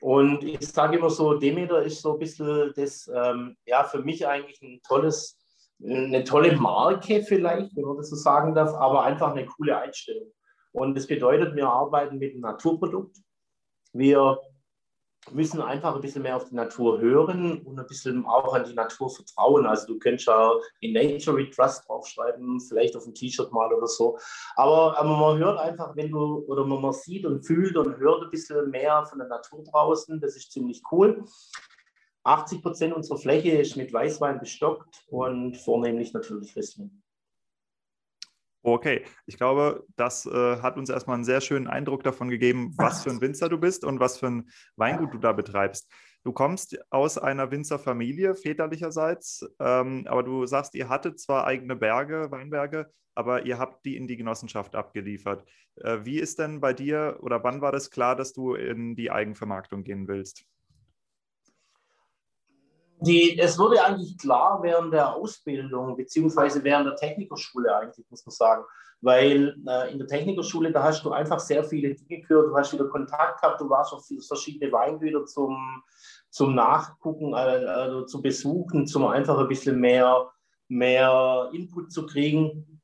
Und 0.01 0.43
ich 0.43 0.67
sage 0.67 0.97
immer 0.97 1.09
so, 1.09 1.35
Demeter 1.35 1.83
ist 1.83 2.01
so 2.01 2.13
ein 2.13 2.19
bisschen 2.19 2.73
das, 2.75 3.09
ähm, 3.13 3.55
ja, 3.65 3.83
für 3.83 3.99
mich 3.99 4.27
eigentlich 4.27 4.61
ein 4.61 4.81
tolles 4.83 5.37
eine 5.83 6.23
tolle 6.23 6.55
Marke 6.57 7.23
vielleicht, 7.23 7.75
wenn 7.75 7.85
man 7.85 7.97
das 7.97 8.09
so 8.09 8.15
sagen 8.15 8.53
darf, 8.53 8.73
aber 8.73 9.03
einfach 9.03 9.31
eine 9.31 9.45
coole 9.45 9.77
Einstellung. 9.77 10.31
Und 10.71 10.95
das 10.95 11.07
bedeutet, 11.07 11.55
wir 11.55 11.67
arbeiten 11.67 12.17
mit 12.17 12.33
einem 12.33 12.41
Naturprodukt. 12.41 13.17
Wir 13.93 14.39
müssen 15.29 15.61
einfach 15.61 15.93
ein 15.93 16.01
bisschen 16.01 16.23
mehr 16.23 16.35
auf 16.35 16.49
die 16.49 16.55
Natur 16.55 16.99
hören 16.99 17.61
und 17.61 17.79
ein 17.79 17.85
bisschen 17.85 18.25
auch 18.25 18.53
an 18.53 18.63
die 18.63 18.73
Natur 18.73 19.09
vertrauen. 19.09 19.67
Also 19.67 19.87
du 19.87 19.99
könntest 19.99 20.27
ja 20.27 20.51
in 20.79 20.93
Nature 20.93 21.37
We 21.37 21.49
Trust 21.49 21.87
draufschreiben, 21.87 22.59
vielleicht 22.59 22.95
auf 22.95 23.05
ein 23.05 23.13
T-Shirt 23.13 23.51
mal 23.51 23.71
oder 23.71 23.87
so. 23.87 24.17
Aber, 24.55 24.97
aber 24.97 25.17
man 25.17 25.37
hört 25.37 25.59
einfach, 25.59 25.95
wenn 25.95 26.11
du, 26.11 26.43
oder 26.47 26.65
man 26.65 26.91
sieht 26.93 27.25
und 27.25 27.45
fühlt 27.45 27.77
und 27.77 27.97
hört 27.97 28.23
ein 28.23 28.31
bisschen 28.31 28.69
mehr 28.71 29.05
von 29.05 29.19
der 29.19 29.27
Natur 29.27 29.63
draußen, 29.63 30.19
das 30.19 30.35
ist 30.35 30.51
ziemlich 30.51 30.81
cool. 30.91 31.23
80 32.23 32.61
Prozent 32.61 32.93
unserer 32.93 33.17
Fläche 33.17 33.51
ist 33.51 33.75
mit 33.75 33.91
Weißwein 33.91 34.39
bestockt 34.39 35.05
und 35.07 35.57
vornehmlich 35.57 36.13
natürlich 36.13 36.55
Riesling. 36.55 37.01
Okay, 38.63 39.03
ich 39.25 39.37
glaube, 39.37 39.85
das 39.95 40.27
äh, 40.27 40.57
hat 40.61 40.77
uns 40.77 40.89
erstmal 40.89 41.15
einen 41.15 41.23
sehr 41.23 41.41
schönen 41.41 41.67
Eindruck 41.67 42.03
davon 42.03 42.29
gegeben, 42.29 42.73
was 42.77 43.03
für 43.03 43.09
ein 43.09 43.21
Winzer 43.21 43.49
du 43.49 43.57
bist 43.57 43.83
und 43.83 43.99
was 43.99 44.19
für 44.19 44.27
ein 44.27 44.49
Weingut 44.75 45.13
du 45.13 45.17
da 45.17 45.33
betreibst. 45.33 45.91
Du 46.23 46.31
kommst 46.31 46.77
aus 46.91 47.17
einer 47.17 47.49
Winzerfamilie 47.49 48.35
väterlicherseits, 48.35 49.43
ähm, 49.59 50.05
aber 50.07 50.21
du 50.21 50.45
sagst, 50.45 50.75
ihr 50.75 50.89
hattet 50.89 51.19
zwar 51.19 51.47
eigene 51.47 51.75
Berge, 51.75 52.29
Weinberge, 52.29 52.91
aber 53.15 53.47
ihr 53.47 53.57
habt 53.57 53.83
die 53.83 53.97
in 53.97 54.07
die 54.07 54.17
Genossenschaft 54.17 54.75
abgeliefert. 54.75 55.43
Äh, 55.77 55.99
wie 56.03 56.19
ist 56.19 56.37
denn 56.37 56.61
bei 56.61 56.73
dir 56.73 57.17
oder 57.21 57.43
wann 57.43 57.61
war 57.61 57.71
das 57.71 57.89
klar, 57.89 58.15
dass 58.15 58.31
du 58.31 58.53
in 58.53 58.95
die 58.95 59.09
Eigenvermarktung 59.09 59.83
gehen 59.83 60.07
willst? 60.07 60.45
Die, 63.01 63.39
es 63.39 63.57
wurde 63.57 63.83
eigentlich 63.83 64.17
klar 64.17 64.59
während 64.61 64.93
der 64.93 65.15
Ausbildung, 65.15 65.95
beziehungsweise 65.95 66.63
während 66.63 66.87
der 66.87 66.95
Technikerschule 66.95 67.75
eigentlich, 67.75 68.05
muss 68.09 68.25
man 68.25 68.31
sagen. 68.31 68.63
Weil 69.01 69.55
äh, 69.67 69.91
in 69.91 69.97
der 69.97 70.07
Technikerschule, 70.07 70.71
da 70.71 70.83
hast 70.83 71.03
du 71.03 71.11
einfach 71.11 71.39
sehr 71.39 71.63
viele 71.63 71.95
Dinge 71.95 72.21
gehört, 72.21 72.49
du 72.49 72.55
hast 72.55 72.71
wieder 72.73 72.87
Kontakt 72.87 73.41
gehabt, 73.41 73.59
du 73.59 73.67
warst 73.67 73.91
auf 73.93 74.05
verschiedene 74.27 74.71
Weingüter 74.71 75.25
zum, 75.25 75.83
zum 76.29 76.53
Nachgucken, 76.53 77.33
äh, 77.33 77.37
also 77.37 78.05
zu 78.05 78.21
besuchen, 78.21 78.85
zum 78.85 79.07
einfach 79.07 79.39
ein 79.39 79.47
bisschen 79.47 79.79
mehr, 79.79 80.29
mehr 80.67 81.49
Input 81.51 81.91
zu 81.91 82.05
kriegen. 82.05 82.81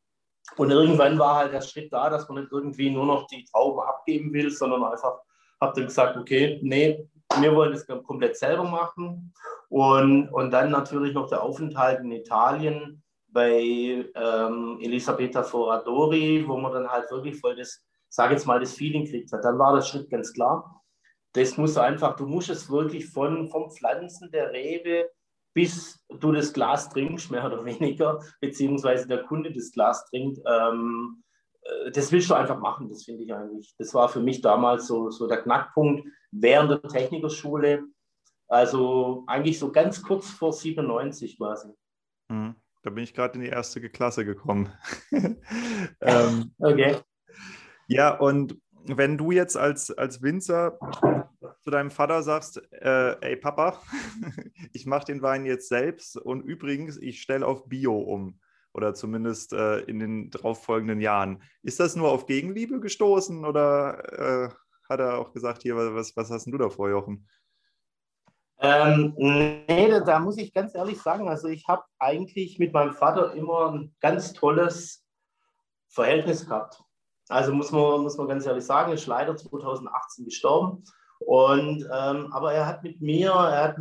Und 0.56 0.72
irgendwann 0.72 1.20
war 1.20 1.36
halt 1.36 1.54
der 1.54 1.62
Schritt 1.62 1.94
da, 1.94 2.10
dass 2.10 2.28
man 2.28 2.42
nicht 2.42 2.52
irgendwie 2.52 2.90
nur 2.90 3.06
noch 3.06 3.28
die 3.28 3.46
Trauben 3.46 3.82
abgeben 3.82 4.34
will, 4.34 4.50
sondern 4.50 4.84
einfach 4.84 5.20
habe 5.62 5.74
dann 5.76 5.86
gesagt, 5.86 6.18
okay, 6.18 6.60
nee, 6.64 7.08
wir 7.40 7.56
wollen 7.56 7.74
das 7.74 7.86
komplett 7.86 8.38
selber 8.38 8.64
machen. 8.64 9.34
Und, 9.70 10.30
und 10.30 10.52
dann 10.52 10.72
natürlich 10.72 11.14
noch 11.14 11.30
der 11.30 11.44
Aufenthalt 11.44 12.00
in 12.00 12.12
Italien 12.12 13.04
bei 13.30 14.06
ähm, 14.16 14.80
Elisabetta 14.82 15.44
Foradori, 15.44 16.46
wo 16.48 16.58
man 16.58 16.72
dann 16.72 16.88
halt 16.88 17.12
wirklich 17.12 17.40
voll 17.40 17.56
das, 17.56 17.84
sage 18.10 18.34
jetzt 18.34 18.48
mal, 18.48 18.60
das 18.60 18.74
Feeling 18.74 19.06
kriegt 19.06 19.32
hat. 19.34 19.44
Dann 19.44 19.60
war 19.60 19.76
der 19.76 19.82
Schritt 19.82 20.10
ganz 20.10 20.34
klar. 20.34 20.82
Das 21.34 21.58
muss 21.58 21.78
einfach, 21.78 22.16
du 22.16 22.26
musst 22.26 22.50
es 22.50 22.72
wirklich 22.72 23.08
von, 23.08 23.50
vom 23.50 23.70
Pflanzen 23.70 24.32
der 24.32 24.52
Rebe 24.52 25.10
bis 25.58 26.00
du 26.20 26.32
das 26.34 26.54
Glas 26.54 26.88
trinkst, 26.88 27.32
mehr 27.32 27.44
oder 27.44 27.66
weniger, 27.66 28.20
beziehungsweise 28.40 29.08
der 29.08 29.24
Kunde 29.24 29.52
das 29.52 29.72
Glas 29.72 30.06
trinkt, 30.06 30.40
ähm, 30.46 31.24
äh, 31.64 31.90
das 31.90 32.12
willst 32.12 32.30
du 32.30 32.36
einfach 32.36 32.60
machen, 32.60 32.90
das 32.90 33.06
finde 33.06 33.24
ich 33.24 33.34
eigentlich. 33.34 33.74
Das 33.80 33.92
war 33.96 34.08
für 34.08 34.20
mich 34.20 34.42
damals 34.42 34.86
so, 34.86 35.10
so 35.10 35.26
der 35.26 35.42
Knackpunkt 35.42 36.08
während 36.30 36.70
der 36.70 36.82
Technikerschule. 36.84 37.86
Also 38.48 39.24
eigentlich 39.28 39.60
so 39.60 39.72
ganz 39.72 40.02
kurz 40.02 40.30
vor 40.30 40.54
97 40.54 41.38
quasi. 41.38 41.70
Mhm. 42.30 42.56
Da 42.84 42.90
bin 42.90 43.04
ich 43.04 43.14
gerade 43.14 43.36
in 43.36 43.42
die 43.42 43.50
erste 43.50 43.82
Klasse 43.90 44.24
gekommen. 44.24 44.72
ähm, 46.02 46.54
okay. 46.60 46.98
Ja, 47.88 48.18
und 48.18 48.58
wenn 48.86 49.18
du 49.18 49.32
jetzt 49.32 49.58
als, 49.58 49.92
als 49.92 50.22
Winzer 50.22 50.80
zu 51.62 51.72
deinem 51.72 51.92
Vater 51.92 52.24
sagst, 52.24 52.62
äh, 52.72 53.20
ey 53.20 53.36
Papa, 53.36 53.82
ich 54.74 54.86
mache 54.86 55.06
den 55.06 55.22
Wein 55.22 55.46
jetzt 55.46 55.68
selbst 55.68 56.16
und 56.16 56.42
übrigens, 56.42 56.98
ich 56.98 57.22
stelle 57.22 57.46
auf 57.46 57.68
Bio 57.68 57.98
um 57.98 58.40
oder 58.74 58.94
zumindest 58.94 59.54
äh, 59.54 59.80
in 59.80 60.00
den 60.00 60.30
darauffolgenden 60.30 61.02
Jahren. 61.02 61.42
Ist 61.64 61.80
das 61.80 61.96
nur 61.96 62.12
auf 62.12 62.26
Gegenliebe 62.26 62.80
gestoßen 62.80 63.44
oder 63.44 64.48
äh, 64.48 64.50
hat 64.90 65.00
er 65.00 65.18
auch 65.18 65.34
gesagt, 65.34 65.64
hier, 65.64 65.76
was, 65.76 66.16
was 66.16 66.30
hast 66.30 66.46
du 66.46 66.58
da 66.58 66.70
vor, 66.70 66.90
Jochen? 66.90 67.28
Ähm, 68.60 69.14
nee, 69.18 69.88
da, 69.90 70.00
da, 70.00 70.20
muss 70.20 70.38
ich 70.38 70.54
ganz 70.54 70.74
ehrlich 70.74 71.00
sagen, 71.00 71.30
also 71.30 71.48
ich 71.48 71.68
habe 71.68 71.84
eigentlich 72.00 72.58
mit 72.58 72.74
meinem 72.74 72.94
Vater 72.94 73.34
immer 73.34 73.72
ein 73.72 73.96
ganz 74.00 74.34
tolles 74.34 75.06
Verhältnis 75.90 76.48
gehabt. 76.48 76.82
Also 77.30 77.54
muss 77.54 77.72
man, 77.72 78.02
muss 78.02 78.18
man 78.18 78.28
ganz 78.28 78.46
ehrlich 78.46 78.66
sagen, 78.66 78.94
ist 78.94 79.06
leider 79.06 79.36
2018 79.36 80.26
gestorben. 80.26 80.84
Und, 81.20 81.84
ähm, 81.94 82.32
aber 82.32 82.54
er 82.54 82.66
hat 82.66 82.84
mit 82.84 83.02
mir, 83.02 83.32
er 83.32 83.64
hat 83.64 83.78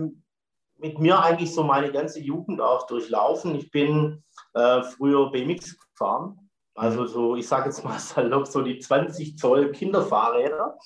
mit 0.78 0.98
mir 0.98 1.22
eigentlich 1.22 1.54
so 1.54 1.62
meine 1.62 1.90
ganze 1.92 2.20
Jugend 2.20 2.60
auch 2.60 2.86
durchlaufen. 2.86 3.54
Ich 3.54 3.70
bin 3.70 4.24
äh, 4.54 4.82
früher 4.82 5.30
BMX 5.30 5.78
gefahren, 5.78 6.50
also 6.74 7.06
so, 7.06 7.36
ich 7.36 7.48
sage 7.48 7.66
jetzt 7.66 7.84
mal 7.84 7.98
salopp, 7.98 8.46
so 8.46 8.62
die 8.62 8.78
20 8.78 9.38
Zoll 9.38 9.72
Kinderfahrräder. 9.72 10.78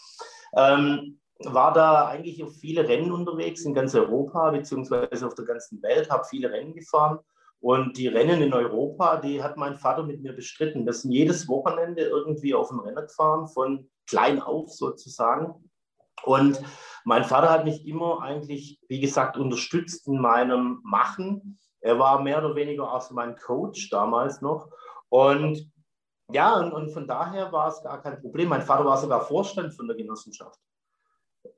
Ähm, 0.56 1.19
war 1.44 1.72
da 1.72 2.06
eigentlich 2.06 2.42
auf 2.42 2.54
viele 2.56 2.86
Rennen 2.86 3.12
unterwegs 3.12 3.64
in 3.64 3.74
ganz 3.74 3.94
Europa 3.94 4.50
beziehungsweise 4.50 5.26
auf 5.26 5.34
der 5.34 5.46
ganzen 5.46 5.82
Welt, 5.82 6.10
habe 6.10 6.24
viele 6.24 6.50
Rennen 6.50 6.74
gefahren. 6.74 7.18
Und 7.60 7.98
die 7.98 8.08
Rennen 8.08 8.40
in 8.40 8.54
Europa, 8.54 9.16
die 9.16 9.42
hat 9.42 9.56
mein 9.56 9.76
Vater 9.76 10.02
mit 10.02 10.22
mir 10.22 10.32
bestritten. 10.32 10.86
Wir 10.86 10.94
sind 10.94 11.12
jedes 11.12 11.46
Wochenende 11.46 12.02
irgendwie 12.02 12.54
auf 12.54 12.68
dem 12.68 12.80
Rennen 12.80 13.06
gefahren, 13.06 13.48
von 13.48 13.90
klein 14.08 14.40
auf 14.40 14.72
sozusagen. 14.72 15.70
Und 16.24 16.60
mein 17.04 17.24
Vater 17.24 17.50
hat 17.50 17.64
mich 17.64 17.86
immer 17.86 18.22
eigentlich, 18.22 18.80
wie 18.88 19.00
gesagt, 19.00 19.36
unterstützt 19.36 20.06
in 20.08 20.20
meinem 20.20 20.80
Machen. 20.84 21.58
Er 21.80 21.98
war 21.98 22.22
mehr 22.22 22.38
oder 22.38 22.54
weniger 22.54 22.92
auch 22.92 23.00
so 23.00 23.14
mein 23.14 23.36
Coach 23.36 23.90
damals 23.90 24.40
noch. 24.40 24.70
Und 25.08 25.70
ja, 26.32 26.58
und, 26.58 26.72
und 26.72 26.90
von 26.92 27.06
daher 27.06 27.52
war 27.52 27.68
es 27.68 27.82
gar 27.82 28.00
kein 28.00 28.20
Problem. 28.20 28.48
Mein 28.48 28.62
Vater 28.62 28.84
war 28.84 28.96
sogar 28.96 29.22
Vorstand 29.22 29.74
von 29.74 29.86
der 29.86 29.96
Genossenschaft. 29.96 30.58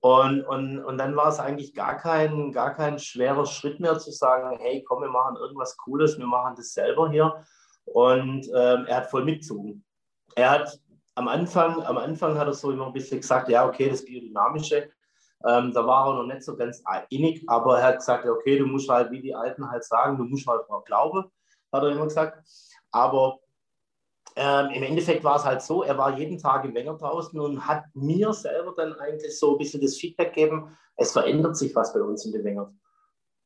Und, 0.00 0.42
und, 0.42 0.84
und 0.84 0.98
dann 0.98 1.16
war 1.16 1.28
es 1.28 1.38
eigentlich 1.38 1.74
gar 1.74 1.96
kein, 1.96 2.52
gar 2.52 2.74
kein 2.74 2.98
schwerer 2.98 3.46
Schritt 3.46 3.80
mehr 3.80 3.98
zu 3.98 4.10
sagen, 4.10 4.58
hey, 4.60 4.82
komm, 4.82 5.02
wir 5.02 5.08
machen 5.08 5.36
irgendwas 5.36 5.76
Cooles, 5.76 6.18
wir 6.18 6.26
machen 6.26 6.54
das 6.56 6.72
selber 6.72 7.10
hier. 7.10 7.44
Und 7.84 8.46
ähm, 8.54 8.86
er 8.86 8.96
hat 8.96 9.10
voll 9.10 9.24
mitgezogen. 9.24 9.84
Er 10.34 10.50
hat 10.50 10.80
am 11.14 11.28
Anfang, 11.28 11.82
am 11.82 11.98
Anfang 11.98 12.38
hat 12.38 12.46
er 12.46 12.54
so 12.54 12.70
immer 12.70 12.86
ein 12.86 12.92
bisschen 12.92 13.20
gesagt, 13.20 13.48
ja, 13.48 13.66
okay, 13.66 13.90
das 13.90 14.04
Biodynamische, 14.04 14.90
ähm, 15.46 15.72
da 15.72 15.86
war 15.86 16.08
er 16.08 16.14
noch 16.14 16.26
nicht 16.26 16.44
so 16.44 16.56
ganz 16.56 16.82
innig, 17.10 17.42
aber 17.48 17.78
er 17.78 17.88
hat 17.88 17.98
gesagt, 17.98 18.26
okay, 18.26 18.58
du 18.58 18.66
musst 18.66 18.88
halt, 18.88 19.10
wie 19.10 19.20
die 19.20 19.34
Alten 19.34 19.68
halt 19.68 19.84
sagen, 19.84 20.16
du 20.16 20.24
musst 20.24 20.46
halt 20.46 20.62
drauf 20.68 20.84
glauben, 20.84 21.24
hat 21.72 21.82
er 21.82 21.90
immer 21.90 22.04
gesagt. 22.04 22.38
Aber 22.92 23.40
ähm, 24.36 24.70
im 24.70 24.82
Endeffekt 24.82 25.24
war 25.24 25.36
es 25.36 25.44
halt 25.44 25.62
so, 25.62 25.82
er 25.82 25.98
war 25.98 26.18
jeden 26.18 26.38
Tag 26.38 26.64
im 26.64 26.74
Wenger 26.74 26.94
draußen 26.94 27.38
und 27.38 27.66
hat 27.66 27.84
mir 27.94 28.32
selber 28.32 28.74
dann 28.76 28.94
eigentlich 28.94 29.38
so 29.38 29.52
ein 29.52 29.58
bisschen 29.58 29.80
das 29.80 29.96
Feedback 29.96 30.34
gegeben, 30.34 30.76
es 30.96 31.12
verändert 31.12 31.56
sich 31.56 31.74
was 31.74 31.92
bei 31.92 32.00
uns 32.00 32.24
in 32.24 32.32
den 32.32 32.44
Wengern. 32.44 32.78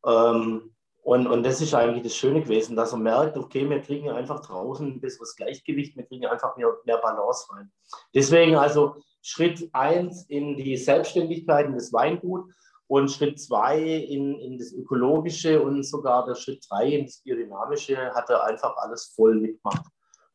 Ähm, 0.04 0.72
und, 1.02 1.28
und 1.28 1.44
das 1.44 1.60
ist 1.60 1.72
eigentlich 1.72 2.02
das 2.02 2.16
Schöne 2.16 2.42
gewesen, 2.42 2.74
dass 2.74 2.92
er 2.92 2.98
merkt, 2.98 3.36
okay, 3.36 3.68
wir 3.70 3.80
kriegen 3.80 4.10
einfach 4.10 4.40
draußen 4.40 4.86
ein 4.86 5.00
besseres 5.00 5.36
Gleichgewicht, 5.36 5.96
wir 5.96 6.04
kriegen 6.04 6.26
einfach 6.26 6.56
mehr, 6.56 6.76
mehr 6.84 6.98
Balance 6.98 7.46
rein. 7.52 7.70
Deswegen 8.12 8.56
also 8.56 8.96
Schritt 9.22 9.68
1 9.72 10.24
in 10.24 10.56
die 10.56 10.76
Selbstständigkeit, 10.76 11.66
in 11.66 11.74
das 11.74 11.92
Weingut 11.92 12.50
und 12.88 13.10
Schritt 13.10 13.40
2 13.40 13.80
in, 13.80 14.38
in 14.40 14.58
das 14.58 14.72
Ökologische 14.72 15.62
und 15.62 15.84
sogar 15.84 16.26
der 16.26 16.34
Schritt 16.34 16.64
3 16.68 16.88
in 16.88 17.06
das 17.06 17.18
Biodynamische 17.18 18.12
hat 18.12 18.28
er 18.30 18.44
einfach 18.44 18.76
alles 18.76 19.12
voll 19.14 19.36
mitgemacht. 19.36 19.86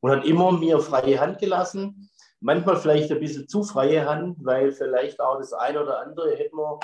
Und 0.01 0.11
hat 0.11 0.25
immer 0.25 0.51
mir 0.51 0.79
freie 0.79 1.19
Hand 1.19 1.39
gelassen, 1.39 2.09
manchmal 2.39 2.77
vielleicht 2.77 3.11
ein 3.11 3.19
bisschen 3.19 3.47
zu 3.47 3.63
freie 3.63 4.05
Hand, 4.07 4.37
weil 4.43 4.71
vielleicht 4.71 5.19
auch 5.19 5.37
das 5.37 5.53
eine 5.53 5.81
oder 5.83 6.01
andere 6.01 6.35
hätten 6.35 6.57
wir 6.57 6.79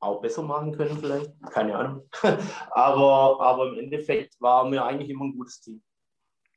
auch 0.00 0.20
besser 0.20 0.42
machen 0.42 0.76
können, 0.76 0.98
vielleicht. 0.98 1.32
Keine 1.50 1.76
Ahnung. 1.76 2.08
aber, 2.70 3.40
aber 3.40 3.68
im 3.68 3.78
Endeffekt 3.78 4.40
war 4.40 4.68
mir 4.68 4.84
eigentlich 4.84 5.10
immer 5.10 5.24
ein 5.24 5.36
gutes 5.36 5.60
Team. 5.60 5.82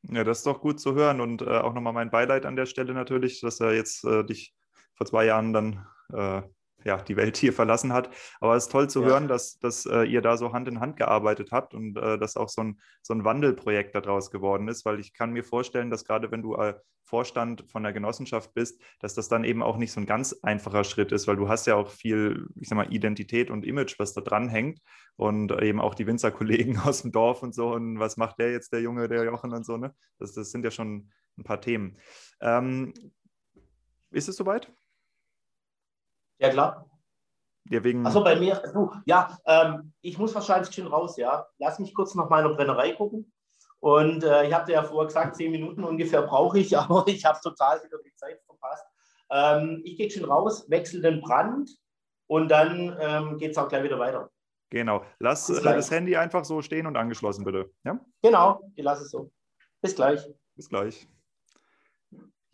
Ja, 0.04 0.24
das 0.24 0.40
ist 0.40 0.48
doch 0.48 0.62
gut 0.62 0.80
zu 0.80 0.94
hören 0.94 1.22
und 1.22 1.42
äh, 1.42 1.60
auch 1.60 1.74
nochmal 1.74 1.94
mein 1.94 2.12
Beileid 2.12 2.46
an 2.46 2.56
der 2.56 2.66
Stelle 2.66 2.94
natürlich, 2.94 3.42
dass 3.42 3.60
er 3.60 3.74
jetzt 3.74 4.06
äh, 4.06 4.24
dich 4.24 4.54
vor 4.96 5.06
zwei 5.08 5.26
Jahren 5.26 5.54
dann 5.54 5.88
äh, 6.14 6.42
ja, 6.84 6.98
die 7.02 7.18
Welt 7.18 7.38
hier 7.38 7.54
verlassen 7.54 7.94
hat. 7.94 8.10
Aber 8.40 8.56
es 8.56 8.66
ist 8.66 8.72
toll 8.72 8.90
zu 8.90 9.02
ja. 9.02 9.08
hören, 9.08 9.28
dass, 9.28 9.60
dass 9.60 9.86
äh, 9.86 10.04
ihr 10.04 10.22
da 10.22 10.38
so 10.38 10.54
Hand 10.54 10.68
in 10.68 10.80
Hand 10.80 10.98
gearbeitet 10.98 11.52
habt 11.52 11.74
und 11.74 11.98
äh, 11.98 12.18
dass 12.18 12.38
auch 12.38 12.50
so 12.50 12.62
ein, 12.62 12.80
so 13.02 13.14
ein 13.14 13.24
Wandelprojekt 13.24 13.96
daraus 13.96 14.32
geworden 14.32 14.68
ist, 14.68 14.86
weil 14.86 15.00
ich 15.00 15.14
kann 15.14 15.34
mir 15.34 15.44
vorstellen, 15.44 15.90
dass 15.90 16.06
gerade 16.06 16.32
wenn 16.32 16.42
du 16.42 16.56
äh, 16.56 16.76
Vorstand 17.04 17.64
von 17.70 17.84
der 17.84 17.94
Genossenschaft 17.94 18.54
bist, 18.54 18.82
dass 19.00 19.14
das 19.14 19.30
dann 19.30 19.46
eben 19.46 19.64
auch 19.64 19.78
nicht 19.78 19.94
so 19.94 20.02
ein 20.02 20.06
ganz 20.06 20.34
einfacher 20.44 20.84
Schritt 20.84 21.14
ist, 21.14 21.26
weil 21.26 21.38
du 21.38 21.48
hast 21.48 21.66
ja 21.66 21.76
auch 21.76 21.90
viel, 21.90 22.48
ich 22.56 22.68
sag 22.68 22.76
mal, 22.76 22.94
Identität 22.94 23.50
und 23.50 23.66
Image, 23.66 23.98
was 23.98 24.14
da 24.14 24.20
dran 24.20 24.50
hängt 24.50 24.80
und 25.16 25.52
eben 25.62 25.80
auch 25.80 25.96
die 25.96 26.06
Winzerkollegen 26.06 26.78
aus 26.84 27.04
dem 27.04 27.14
Dorf 27.14 27.44
und 27.44 27.56
so 27.56 27.74
und 27.74 28.00
was 28.00 28.18
macht 28.18 28.40
der 28.40 28.52
jetzt, 28.52 28.74
der 28.74 28.82
Junge, 28.82 29.08
der 29.08 29.24
Jochen 29.24 29.54
und 29.54 29.66
so, 29.66 29.78
ne? 29.78 29.96
Das, 30.20 30.34
das 30.34 30.52
sind 30.52 30.66
ja 30.66 30.72
schon 30.72 31.10
ein 31.38 31.44
paar 31.44 31.62
Themen. 31.62 31.98
Ähm, 32.42 32.94
ist 34.12 34.28
es 34.28 34.36
soweit? 34.36 34.72
Ja, 36.40 36.50
klar. 36.50 36.90
Ja, 37.70 37.84
wegen... 37.84 38.06
Achso, 38.06 38.24
bei 38.24 38.36
mir, 38.38 38.62
du, 38.74 38.92
ja, 39.06 39.38
ähm, 39.46 39.94
ich 40.02 40.18
muss 40.18 40.34
wahrscheinlich 40.34 40.74
schon 40.74 40.88
raus, 40.88 41.18
ja. 41.18 41.48
Lass 41.58 41.80
mich 41.80 41.94
kurz 41.94 42.16
nach 42.16 42.30
meiner 42.30 42.54
Brennerei 42.54 42.94
gucken. 42.94 43.32
Und 43.80 44.24
äh, 44.24 44.48
ich 44.48 44.54
habe 44.54 44.66
dir 44.66 44.74
ja 44.74 44.84
vorher 44.84 45.08
gesagt, 45.08 45.36
zehn 45.36 45.52
Minuten 45.52 45.84
ungefähr 45.84 46.22
brauche 46.22 46.60
ich, 46.60 46.78
aber 46.78 47.06
ich 47.08 47.26
habe 47.26 47.40
total 47.42 47.84
wieder 47.84 47.98
die 48.04 48.16
Zeit 48.16 48.42
verpasst. 48.46 48.86
Ähm, 49.30 49.82
ich 49.84 49.98
gehe 49.98 50.10
schon 50.10 50.26
raus, 50.26 50.70
wechsle 50.70 51.02
den 51.02 51.22
Brand 51.22 51.70
und 52.28 52.50
dann 52.50 52.98
ähm, 53.00 53.38
geht 53.38 53.52
es 53.52 53.58
auch 53.58 53.68
gleich 53.68 53.84
wieder 53.84 54.00
weiter. 54.00 54.32
Genau. 54.70 55.04
Lass 55.20 55.50
äh, 55.50 55.62
das 55.62 55.92
Handy 55.92 56.16
einfach 56.16 56.46
so 56.46 56.62
stehen 56.62 56.88
und 56.88 56.98
angeschlossen, 56.98 57.44
bitte. 57.44 57.72
Ja? 57.84 58.00
Genau, 58.22 58.72
ich 58.76 58.84
lasse 58.84 59.04
es 59.04 59.12
so. 59.12 59.32
Bis 59.82 59.96
gleich. 59.96 60.22
Bis 60.56 60.70
gleich. 60.70 61.08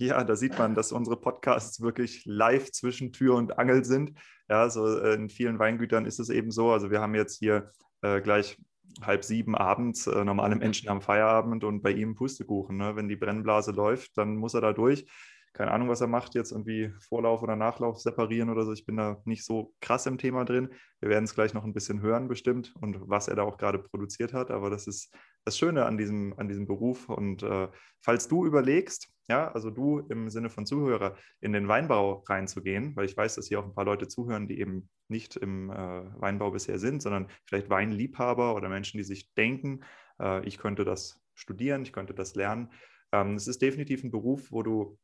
Ja, 0.07 0.21
da 0.25 0.35
sieht 0.35 0.57
man, 0.59 0.75
dass 0.75 0.91
unsere 0.91 1.15
Podcasts 1.15 1.79
wirklich 1.79 2.25
live 2.25 2.71
zwischen 2.71 3.13
Tür 3.13 3.35
und 3.35 3.57
Angel 3.57 3.85
sind. 3.85 4.11
Ja, 4.49 4.69
so 4.69 4.99
äh, 4.99 5.13
in 5.13 5.29
vielen 5.29 5.59
Weingütern 5.59 6.05
ist 6.05 6.19
es 6.19 6.29
eben 6.29 6.51
so. 6.51 6.71
Also 6.71 6.91
wir 6.91 6.99
haben 6.99 7.15
jetzt 7.15 7.39
hier 7.39 7.71
äh, 8.01 8.19
gleich 8.19 8.57
halb 9.01 9.23
sieben 9.23 9.55
abends, 9.55 10.05
äh, 10.07 10.25
normale 10.25 10.57
Menschen 10.57 10.89
am 10.89 11.01
Feierabend 11.01 11.63
und 11.63 11.81
bei 11.81 11.91
ihm 11.91 12.15
Pustekuchen. 12.15 12.75
Ne? 12.75 12.97
Wenn 12.97 13.07
die 13.07 13.15
Brennblase 13.15 13.71
läuft, 13.71 14.17
dann 14.17 14.35
muss 14.35 14.53
er 14.53 14.61
da 14.61 14.73
durch 14.73 15.05
keine 15.53 15.71
Ahnung, 15.71 15.87
was 15.87 16.01
er 16.01 16.07
macht, 16.07 16.33
jetzt 16.33 16.51
irgendwie 16.51 16.91
Vorlauf 16.99 17.43
oder 17.43 17.55
Nachlauf 17.55 17.99
separieren 17.99 18.49
oder 18.49 18.65
so. 18.65 18.73
Ich 18.73 18.85
bin 18.85 18.97
da 18.97 19.21
nicht 19.25 19.45
so 19.45 19.73
krass 19.81 20.07
im 20.07 20.17
Thema 20.17 20.45
drin. 20.45 20.69
Wir 20.99 21.09
werden 21.09 21.25
es 21.25 21.35
gleich 21.35 21.53
noch 21.53 21.63
ein 21.63 21.73
bisschen 21.73 22.01
hören, 22.01 22.27
bestimmt, 22.27 22.73
und 22.81 22.97
was 23.07 23.27
er 23.27 23.35
da 23.35 23.43
auch 23.43 23.57
gerade 23.57 23.77
produziert 23.77 24.33
hat. 24.33 24.49
Aber 24.49 24.71
das 24.71 24.87
ist 24.87 25.13
das 25.45 25.57
Schöne 25.57 25.85
an 25.85 25.97
diesem, 25.97 26.33
an 26.37 26.47
diesem 26.47 26.65
Beruf. 26.65 27.07
Und 27.07 27.43
äh, 27.43 27.67
falls 28.01 28.27
du 28.27 28.45
überlegst, 28.45 29.12
ja, 29.29 29.51
also 29.51 29.69
du 29.69 29.99
im 30.09 30.29
Sinne 30.29 30.49
von 30.49 30.65
Zuhörer, 30.65 31.15
in 31.39 31.53
den 31.53 31.67
Weinbau 31.67 32.23
reinzugehen, 32.27 32.95
weil 32.95 33.05
ich 33.05 33.15
weiß, 33.15 33.35
dass 33.35 33.47
hier 33.47 33.59
auch 33.59 33.65
ein 33.65 33.73
paar 33.73 33.85
Leute 33.85 34.07
zuhören, 34.07 34.47
die 34.47 34.59
eben 34.59 34.89
nicht 35.07 35.37
im 35.37 35.69
äh, 35.69 35.75
Weinbau 35.75 36.51
bisher 36.51 36.77
sind, 36.79 37.01
sondern 37.01 37.27
vielleicht 37.45 37.69
Weinliebhaber 37.69 38.55
oder 38.55 38.69
Menschen, 38.69 38.97
die 38.97 39.03
sich 39.03 39.33
denken, 39.33 39.83
äh, 40.19 40.45
ich 40.45 40.57
könnte 40.57 40.83
das 40.83 41.21
studieren, 41.35 41.83
ich 41.83 41.93
könnte 41.93 42.13
das 42.13 42.35
lernen. 42.35 42.69
Ähm, 43.11 43.35
es 43.35 43.47
ist 43.47 43.61
definitiv 43.61 44.03
ein 44.03 44.11
Beruf, 44.11 44.51
wo 44.51 44.61
du 44.61 44.97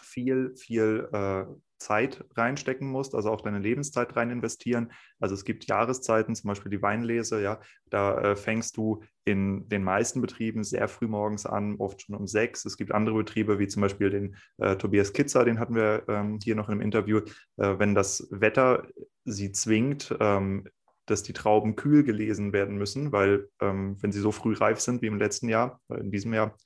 viel, 0.00 0.54
viel 0.56 1.08
äh, 1.12 1.46
Zeit 1.82 2.24
reinstecken 2.36 2.88
musst, 2.88 3.14
also 3.14 3.30
auch 3.30 3.40
deine 3.40 3.58
Lebenszeit 3.58 4.14
rein 4.16 4.30
investieren. 4.30 4.92
Also 5.20 5.34
es 5.34 5.44
gibt 5.44 5.66
Jahreszeiten, 5.66 6.34
zum 6.34 6.48
Beispiel 6.48 6.70
die 6.70 6.82
Weinlese, 6.82 7.42
ja, 7.42 7.60
da 7.90 8.18
äh, 8.20 8.36
fängst 8.36 8.76
du 8.76 9.02
in 9.24 9.68
den 9.68 9.84
meisten 9.84 10.20
Betrieben 10.20 10.64
sehr 10.64 10.88
früh 10.88 11.06
morgens 11.06 11.46
an, 11.46 11.76
oft 11.78 12.02
schon 12.02 12.14
um 12.14 12.26
sechs. 12.26 12.64
Es 12.64 12.76
gibt 12.76 12.92
andere 12.92 13.16
Betriebe, 13.16 13.58
wie 13.58 13.68
zum 13.68 13.82
Beispiel 13.82 14.10
den 14.10 14.36
äh, 14.58 14.76
Tobias 14.76 15.12
Kitzer, 15.12 15.44
den 15.44 15.58
hatten 15.58 15.74
wir 15.74 16.04
ähm, 16.08 16.38
hier 16.42 16.56
noch 16.56 16.68
im 16.68 16.80
Interview. 16.80 17.18
Äh, 17.56 17.78
wenn 17.78 17.94
das 17.94 18.28
Wetter 18.30 18.86
sie 19.24 19.52
zwingt, 19.52 20.14
ähm, 20.20 20.68
dass 21.06 21.22
die 21.22 21.32
Trauben 21.32 21.76
kühl 21.76 22.04
gelesen 22.04 22.52
werden 22.52 22.76
müssen, 22.76 23.12
weil 23.12 23.48
ähm, 23.60 23.96
wenn 24.00 24.12
sie 24.12 24.20
so 24.20 24.32
früh 24.32 24.54
reif 24.54 24.80
sind 24.80 25.02
wie 25.02 25.08
im 25.08 25.18
letzten 25.18 25.48
Jahr, 25.48 25.80
äh, 25.88 26.00
in 26.00 26.10
diesem 26.10 26.32
Jahr, 26.32 26.56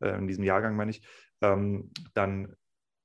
äh, 0.00 0.16
in 0.16 0.26
diesem 0.26 0.44
Jahrgang 0.44 0.76
meine 0.76 0.92
ich, 0.92 1.02
ähm, 1.42 1.90
dann 2.14 2.54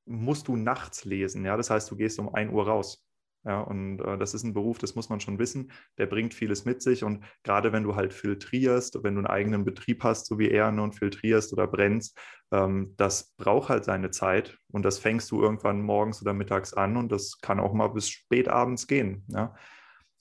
musst 0.06 0.48
du 0.48 0.56
nachts 0.56 1.06
lesen. 1.06 1.46
Ja? 1.46 1.58
Das 1.58 1.70
heißt, 1.70 1.90
du 1.90 1.96
gehst 1.96 2.20
um 2.20 2.34
1 2.34 2.52
Uhr 2.52 2.68
raus. 2.68 3.06
Ja, 3.46 3.62
und 3.62 4.00
äh, 4.00 4.18
das 4.18 4.34
ist 4.34 4.44
ein 4.44 4.54
Beruf, 4.54 4.80
das 4.80 4.96
muss 4.96 5.10
man 5.10 5.20
schon 5.20 5.38
wissen. 5.38 5.72
Der 6.00 6.08
bringt 6.08 6.34
vieles 6.34 6.66
mit 6.66 6.82
sich. 6.82 7.04
Und 7.04 7.24
gerade 7.44 7.72
wenn 7.72 7.84
du 7.84 7.96
halt 7.96 8.12
filtrierst, 8.12 9.04
wenn 9.04 9.14
du 9.14 9.20
einen 9.20 9.28
eigenen 9.28 9.64
Betrieb 9.64 10.04
hast, 10.04 10.26
so 10.26 10.40
wie 10.40 10.50
er, 10.50 10.68
und 10.70 10.96
filtrierst 10.96 11.54
oder 11.54 11.68
brennst, 11.68 12.18
ähm, 12.52 12.96
das 12.98 13.36
braucht 13.38 13.70
halt 13.70 13.86
seine 13.86 14.10
Zeit. 14.10 14.58
Und 14.72 14.84
das 14.84 14.98
fängst 14.98 15.30
du 15.30 15.44
irgendwann 15.44 15.84
morgens 15.84 16.24
oder 16.24 16.34
mittags 16.34 16.74
an. 16.74 16.98
Und 16.98 17.12
das 17.12 17.40
kann 17.40 17.60
auch 17.60 17.74
mal 17.74 17.90
bis 17.90 18.10
spät 18.10 18.48
abends 18.48 18.88
gehen. 18.88 19.24
Ja? 19.28 19.54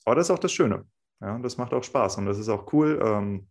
Aber 0.04 0.16
das 0.16 0.26
ist 0.26 0.30
auch 0.30 0.38
das 0.38 0.52
Schöne. 0.52 0.86
Ja? 1.22 1.38
Das 1.38 1.56
macht 1.56 1.72
auch 1.72 1.82
Spaß. 1.82 2.18
Und 2.18 2.26
das 2.26 2.38
ist 2.38 2.50
auch 2.50 2.70
cool. 2.74 3.00
Ähm, 3.02 3.48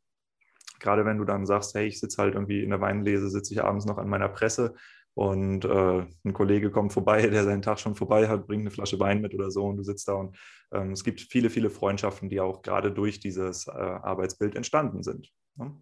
gerade 0.79 1.03
wenn 1.03 1.17
du 1.17 1.25
dann 1.25 1.47
sagst, 1.47 1.73
hey, 1.73 1.88
ich 1.88 1.99
sitze 1.99 2.21
halt 2.21 2.36
irgendwie 2.36 2.62
in 2.62 2.69
der 2.69 2.81
Weinlese, 2.81 3.27
sitze 3.27 3.55
ich 3.55 3.63
abends 3.63 3.86
noch 3.86 3.97
an 3.97 4.08
meiner 4.08 4.29
Presse 4.29 4.75
und 5.15 5.65
äh, 5.65 6.06
ein 6.26 6.34
Kollege 6.34 6.71
kommt 6.71 6.93
vorbei, 6.93 7.21
der 7.28 7.43
seinen 7.43 7.62
Tag 7.62 7.80
schon 7.80 7.95
vorbei 7.95 8.28
hat, 8.28 8.47
bringt 8.47 8.62
eine 8.62 8.71
Flasche 8.71 8.99
Wein 8.99 9.21
mit 9.21 9.34
oder 9.34 9.52
so 9.52 9.65
und 9.65 9.78
du 9.78 9.84
sitzt 9.84 10.08
da 10.08 10.13
und 10.13 10.38
ähm, 10.71 10.91
es 10.91 11.04
gibt 11.04 11.21
viele, 11.21 11.49
viele 11.49 11.69
Freundschaften, 11.69 12.30
die 12.30 12.39
auch 12.39 12.62
gerade 12.62 12.91
durch 12.91 13.19
dieses 13.19 13.67
äh, 13.67 13.71
Arbeitsbild 13.71 14.56
entstanden 14.56 15.04
sind. 15.04 15.32
Ne? 15.56 15.78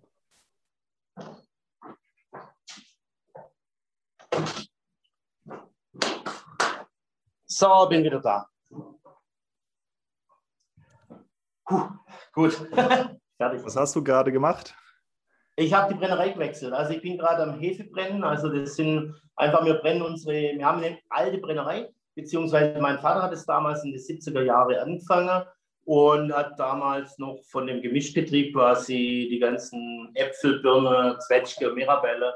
So, 7.46 7.88
bin 7.90 8.04
wieder 8.04 8.20
da. 8.20 8.48
Puh, 11.66 11.90
gut. 12.34 12.54
Fertig. 13.38 13.66
Was 13.66 13.76
hast 13.76 13.96
du 13.96 14.04
gerade 14.04 14.32
gemacht? 14.32 14.76
Ich 15.62 15.74
habe 15.74 15.94
die 15.94 16.00
Brennerei 16.00 16.30
gewechselt. 16.30 16.74
Also 16.74 16.94
ich 16.94 17.04
bin 17.04 17.20
gerade 17.20 17.44
am 17.44 17.60
Hefebrennen. 17.60 18.24
Also 18.24 18.50
das 18.50 18.76
sind 18.76 19.14
einfach, 19.36 19.64
wir 19.64 19.76
brennen 19.76 20.02
unsere, 20.02 20.58
wir 20.58 20.66
haben 20.66 20.84
eine 20.84 20.98
alte 21.10 21.38
Brennerei, 21.38 21.88
beziehungsweise 22.16 22.82
mein 22.82 22.98
Vater 22.98 23.22
hat 23.22 23.32
es 23.32 23.46
damals 23.46 23.84
in 23.84 23.92
den 23.92 24.02
70er 24.02 24.42
Jahren 24.42 24.76
angefangen 24.76 25.46
und 25.86 26.34
hat 26.34 26.60
damals 26.60 27.16
noch 27.20 27.44
von 27.52 27.68
dem 27.68 27.80
Gemischbetrieb 27.80 28.56
quasi 28.56 29.28
die 29.30 29.38
ganzen 29.38 30.10
Äpfel, 30.16 30.64
Birne, 30.64 31.20
Zwetschge, 31.28 31.72
Mirabelle, 31.74 32.34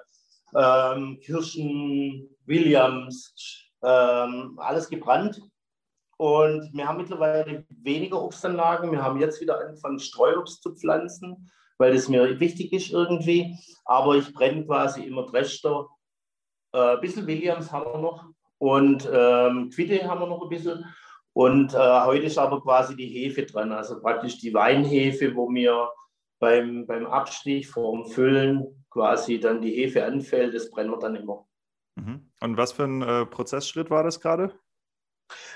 ähm, 0.55 1.19
Kirschen, 1.19 2.29
Williams, 2.45 3.33
ähm, 3.83 4.59
alles 4.61 4.87
gebrannt. 4.87 5.41
Und 6.17 6.69
wir 6.73 6.87
haben 6.87 6.97
mittlerweile 6.97 7.65
weniger 7.69 8.21
Obstanlagen. 8.21 8.91
Wir 8.91 9.01
haben 9.01 9.19
jetzt 9.19 9.41
wieder 9.41 9.59
angefangen, 9.59 9.97
Streuobst 9.97 10.61
zu 10.61 10.75
pflanzen 10.75 11.49
weil 11.77 11.93
das 11.93 12.07
mir 12.07 12.39
wichtig 12.39 12.73
ist 12.73 12.91
irgendwie. 12.91 13.57
Aber 13.85 14.15
ich 14.15 14.33
brenne 14.33 14.65
quasi 14.65 15.03
immer 15.03 15.25
Dreschter. 15.25 15.87
Äh, 16.73 16.95
ein 16.95 17.01
bisschen 17.01 17.27
Williams 17.27 17.71
haben 17.71 17.93
wir 17.93 17.99
noch 17.99 18.25
und 18.57 19.09
ähm, 19.11 19.69
Quitte 19.69 20.07
haben 20.07 20.21
wir 20.21 20.27
noch 20.27 20.43
ein 20.43 20.49
bisschen. 20.49 20.85
Und 21.33 21.73
äh, 21.73 22.01
heute 22.05 22.25
ist 22.25 22.37
aber 22.37 22.61
quasi 22.61 22.95
die 22.95 23.09
Hefe 23.09 23.45
dran, 23.45 23.71
also 23.73 23.99
praktisch 23.99 24.37
die 24.37 24.53
Weinhefe, 24.53 25.35
wo 25.35 25.49
mir 25.49 25.89
beim, 26.39 26.85
beim 26.85 27.05
Abstich, 27.05 27.67
vorm 27.67 28.05
Füllen 28.05 28.85
quasi 28.89 29.39
dann 29.39 29.61
die 29.61 29.73
Hefe 29.73 30.05
anfällt, 30.05 30.55
das 30.55 30.69
brennen 30.69 30.91
wir 30.91 30.99
dann 30.99 31.15
immer. 31.15 31.45
Mhm. 31.95 32.31
Und 32.39 32.57
was 32.57 32.71
für 32.71 32.85
ein 32.85 33.01
äh, 33.01 33.25
Prozessschritt 33.25 33.89
war 33.89 34.03
das 34.03 34.21
gerade? 34.21 34.53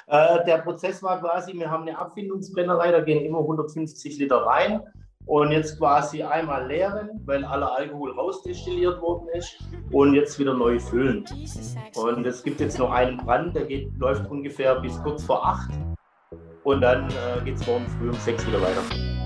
Äh, 0.07 0.43
der 0.45 0.57
Prozess 0.57 1.01
war 1.01 1.21
quasi, 1.21 1.53
wir 1.53 1.71
haben 1.71 1.83
eine 1.83 1.97
Abfindungsbrennerei, 1.97 2.91
da 2.91 3.01
gehen 3.01 3.23
immer 3.23 3.39
150 3.39 4.17
Liter 4.17 4.45
rein 4.45 4.81
und 5.29 5.51
jetzt 5.51 5.77
quasi 5.77 6.23
einmal 6.23 6.67
leeren, 6.67 7.21
weil 7.25 7.45
aller 7.45 7.71
Alkohol 7.71 8.11
rausdestilliert 8.13 8.99
worden 8.99 9.27
ist 9.35 9.59
und 9.91 10.15
jetzt 10.15 10.39
wieder 10.39 10.55
neu 10.55 10.79
füllen. 10.79 11.23
Und 11.95 12.25
es 12.25 12.43
gibt 12.43 12.59
jetzt 12.59 12.79
noch 12.79 12.91
einen 12.91 13.17
Brand, 13.17 13.55
der 13.55 13.65
geht, 13.65 13.95
läuft 13.99 14.27
ungefähr 14.27 14.79
bis 14.81 14.99
kurz 15.03 15.23
vor 15.23 15.45
acht 15.45 15.69
und 16.63 16.81
dann 16.81 17.09
äh, 17.09 17.45
geht 17.45 17.57
es 17.57 17.67
morgen 17.67 17.85
früh 17.87 18.09
um 18.09 18.15
sechs 18.15 18.45
wieder 18.47 18.59
weiter. 18.59 19.18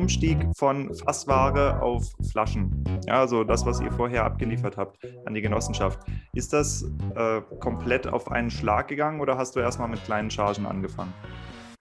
Umstieg 0.00 0.38
von 0.56 0.94
Fassware 0.94 1.82
auf 1.82 2.10
Flaschen, 2.32 2.82
ja, 3.06 3.20
also 3.20 3.44
das, 3.44 3.66
was 3.66 3.82
ihr 3.82 3.92
vorher 3.92 4.24
abgeliefert 4.24 4.78
habt 4.78 4.96
an 5.26 5.34
die 5.34 5.42
Genossenschaft, 5.42 5.98
ist 6.32 6.54
das 6.54 6.90
äh, 7.14 7.42
komplett 7.60 8.06
auf 8.06 8.30
einen 8.30 8.50
Schlag 8.50 8.88
gegangen 8.88 9.20
oder 9.20 9.36
hast 9.36 9.56
du 9.56 9.60
erstmal 9.60 9.88
mit 9.88 10.02
kleinen 10.04 10.30
Chargen 10.30 10.64
angefangen? 10.64 11.12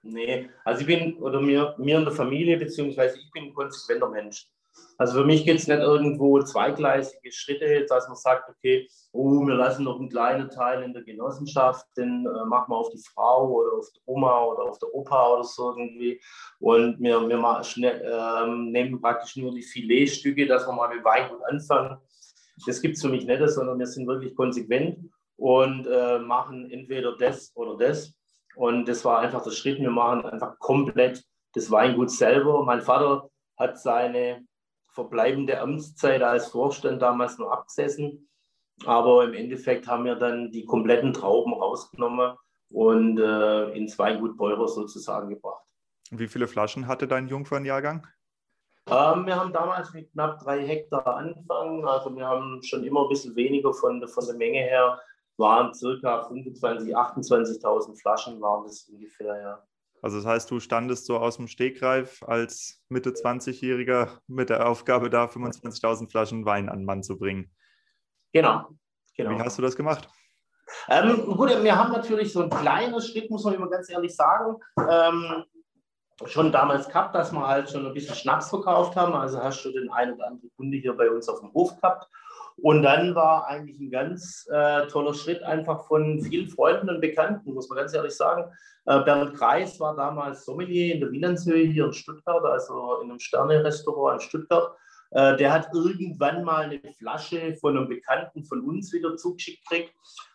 Nee, 0.04 0.50
also 0.66 0.82
ich 0.82 0.88
bin, 0.88 1.16
oder 1.20 1.40
mir, 1.40 1.76
mir 1.78 1.98
in 1.98 2.04
der 2.04 2.14
Familie, 2.14 2.58
beziehungsweise 2.58 3.18
ich 3.18 3.32
bin 3.32 3.46
ein 3.46 3.54
konsequenter 3.54 4.10
Mensch. 4.10 4.48
Also 4.98 5.22
für 5.22 5.26
mich 5.26 5.46
geht 5.46 5.56
es 5.56 5.68
nicht 5.68 5.80
irgendwo 5.80 6.42
zweigleisige 6.42 7.32
Schritte, 7.32 7.86
dass 7.88 8.10
man 8.10 8.18
sagt, 8.18 8.50
okay, 8.50 8.86
oh, 9.12 9.46
wir 9.46 9.56
lassen 9.56 9.84
noch 9.84 10.00
einen 10.00 10.10
kleinen 10.10 10.50
Teil 10.50 10.84
in 10.84 10.94
der 10.94 11.04
Genossenschaft, 11.04 11.86
den 11.98 12.26
äh, 12.26 12.46
machen 12.46 12.72
wir 12.72 12.78
auf 12.78 12.90
die 12.92 13.02
Frau 13.14 13.50
oder 13.50 13.78
auf 13.78 13.88
die 13.92 14.02
Oma 14.06 14.44
oder 14.44 14.64
auf 14.64 14.80
der 14.80 14.94
Opa 14.94 15.34
oder 15.34 15.44
so 15.44 15.76
irgendwie. 15.76 16.22
Und 16.60 17.00
wir, 17.00 17.28
wir 17.28 17.38
machen 17.38 17.64
schnell, 17.64 18.02
ähm, 18.06 18.72
nehmen 18.72 19.02
praktisch 19.02 19.36
nur 19.38 19.54
die 19.54 19.64
Filetstücke, 19.64 20.46
dass 20.46 20.68
wir 20.68 20.74
mal 20.74 20.94
mit 20.94 21.04
Weingut 21.04 21.42
anfangen. 21.50 21.98
Das 22.66 22.82
gibt 22.82 22.98
es 22.98 23.02
für 23.02 23.10
mich 23.10 23.26
nicht, 23.26 23.50
sondern 23.50 23.80
wir 23.80 23.88
sind 23.88 24.08
wirklich 24.08 24.36
konsequent 24.36 25.10
und 25.38 25.88
äh, 25.88 26.20
machen 26.20 26.70
entweder 26.70 27.16
das 27.18 27.52
oder 27.56 27.78
das. 27.78 28.14
Und 28.56 28.88
das 28.88 29.06
war 29.06 29.20
einfach 29.20 29.44
der 29.44 29.52
Schritt. 29.52 29.80
Wir 29.80 29.92
machen 29.92 30.26
einfach 30.26 30.60
komplett 30.60 31.24
das 31.54 31.72
Weingut 31.72 32.12
selber. 32.12 32.64
Mein 32.64 32.82
Vater 32.82 33.30
hat 33.58 33.80
seine 33.80 34.46
verbleibende 34.92 35.60
Amtszeit 35.60 36.22
als 36.22 36.48
Vorstand 36.48 37.02
damals 37.02 37.38
noch 37.38 37.52
abgesessen. 37.52 38.29
Aber 38.86 39.26
im 39.26 39.34
Endeffekt 39.34 39.88
haben 39.88 40.06
wir 40.06 40.16
dann 40.16 40.52
die 40.52 40.66
kompletten 40.66 41.14
Trauben 41.14 41.54
rausgenommen 41.54 42.36
und 42.70 43.20
äh, 43.20 43.72
ins 43.72 43.98
Weingut 44.00 44.38
Beurer 44.38 44.68
sozusagen 44.68 45.30
gebracht. 45.30 45.64
Wie 46.12 46.28
viele 46.28 46.48
Flaschen 46.48 46.88
hatte 46.88 47.08
dein 47.08 47.28
Jungfernjahrgang? 47.28 48.08
Ähm, 48.88 49.26
wir 49.26 49.36
haben 49.36 49.54
damals 49.54 49.94
mit 49.94 50.12
knapp 50.12 50.40
drei 50.40 50.66
Hektar 50.66 51.06
angefangen. 51.06 51.86
Also 51.86 52.16
wir 52.16 52.26
haben 52.26 52.62
schon 52.64 52.84
immer 52.84 53.04
ein 53.04 53.10
bisschen 53.10 53.36
weniger 53.36 53.74
von, 53.74 54.06
von 54.08 54.26
der 54.26 54.36
Menge 54.36 54.60
her. 54.60 55.00
Waren 55.38 55.74
circa 55.74 56.28
25.000, 56.28 56.94
28.000 56.94 58.02
Flaschen 58.02 58.42
waren 58.42 58.66
das 58.66 58.90
ungefähr, 58.90 59.40
ja. 59.42 59.64
Also 60.02 60.18
das 60.18 60.26
heißt, 60.26 60.52
du 60.52 60.60
standest 60.60 61.06
so 61.06 61.18
aus 61.18 61.38
dem 61.38 61.48
Stegreif 61.48 62.24
als 62.24 62.82
Mitte 62.88 63.12
20-Jähriger 63.12 64.20
mit 64.28 64.50
der 64.50 64.68
Aufgabe 64.68 65.10
da, 65.10 65.26
25.000 65.26 66.10
Flaschen 66.10 66.46
Wein 66.46 66.70
an 66.70 66.80
den 66.80 66.86
Mann 66.86 67.04
zu 67.04 67.18
bringen. 67.18 67.52
Genau. 68.32 68.68
genau. 69.16 69.32
Wie 69.32 69.40
hast 69.42 69.58
du 69.58 69.62
das 69.62 69.76
gemacht? 69.76 70.08
Ähm, 70.88 71.26
gut, 71.26 71.50
wir 71.64 71.76
haben 71.76 71.92
natürlich 71.92 72.32
so 72.32 72.44
ein 72.44 72.50
kleines 72.50 73.10
Schritt, 73.10 73.30
muss 73.30 73.44
man 73.44 73.56
immer 73.56 73.70
ganz 73.70 73.90
ehrlich 73.90 74.16
sagen, 74.16 74.56
ähm, 74.90 75.44
schon 76.26 76.52
damals 76.52 76.88
gehabt, 76.88 77.16
dass 77.16 77.32
wir 77.32 77.48
halt 77.48 77.70
schon 77.70 77.86
ein 77.86 77.94
bisschen 77.94 78.16
Schnaps 78.16 78.50
verkauft 78.50 78.96
haben. 78.96 79.14
Also 79.14 79.42
hast 79.42 79.64
du 79.64 79.72
den 79.72 79.90
einen 79.92 80.14
oder 80.14 80.28
anderen 80.28 80.52
Kunde 80.56 80.78
hier 80.78 80.94
bei 80.94 81.10
uns 81.10 81.30
auf 81.30 81.40
dem 81.40 81.54
Hof 81.54 81.76
gehabt. 81.80 82.08
Und 82.62 82.84
dann 82.84 83.16
war 83.16 83.48
eigentlich 83.48 83.80
ein 83.80 83.90
ganz 83.90 84.46
äh, 84.52 84.86
toller 84.88 85.14
Schritt 85.14 85.42
einfach 85.44 85.88
von 85.88 86.22
vielen 86.22 86.50
Freunden 86.50 86.90
und 86.90 87.00
Bekannten, 87.00 87.54
muss 87.54 87.70
man 87.70 87.78
ganz 87.78 87.94
ehrlich 87.94 88.16
sagen. 88.16 88.52
Äh, 88.86 89.00
Bernd 89.02 89.36
Kreis 89.36 89.80
war 89.80 89.96
damals 89.96 90.44
Sommelier 90.44 90.96
in 90.96 91.00
der 91.00 91.12
Wilhelmshöhe 91.12 91.68
hier 91.68 91.86
in 91.86 91.94
Stuttgart, 91.94 92.44
also 92.44 93.00
in 93.02 93.10
einem 93.10 93.20
Sterne-Restaurant 93.20 94.22
in 94.22 94.28
Stuttgart. 94.28 94.76
Äh, 95.12 95.38
der 95.38 95.52
hat 95.52 95.70
irgendwann 95.74 96.44
mal 96.44 96.66
eine 96.66 96.82
Flasche 96.98 97.56
von 97.56 97.78
einem 97.78 97.90
Bekannten 97.90 98.44
von 98.46 98.62
uns 98.62 98.94
wieder 98.94 99.16
zugeschickt 99.18 99.68
gekriegt, 99.68 99.94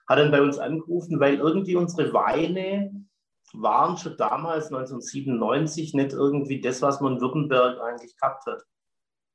hat 0.08 0.18
dann 0.18 0.30
bei 0.30 0.42
uns 0.42 0.58
angerufen, 0.58 1.20
weil 1.20 1.36
irgendwie 1.36 1.76
unsere 1.76 2.12
Weine 2.12 3.06
waren 3.52 3.96
schon 3.96 4.16
damals 4.16 4.66
1997 4.66 5.94
nicht 5.94 6.12
irgendwie 6.12 6.60
das, 6.60 6.82
was 6.82 7.00
man 7.00 7.14
in 7.14 7.20
Württemberg 7.20 7.80
eigentlich 7.80 8.16
gehabt 8.16 8.46
hat. 8.46 8.62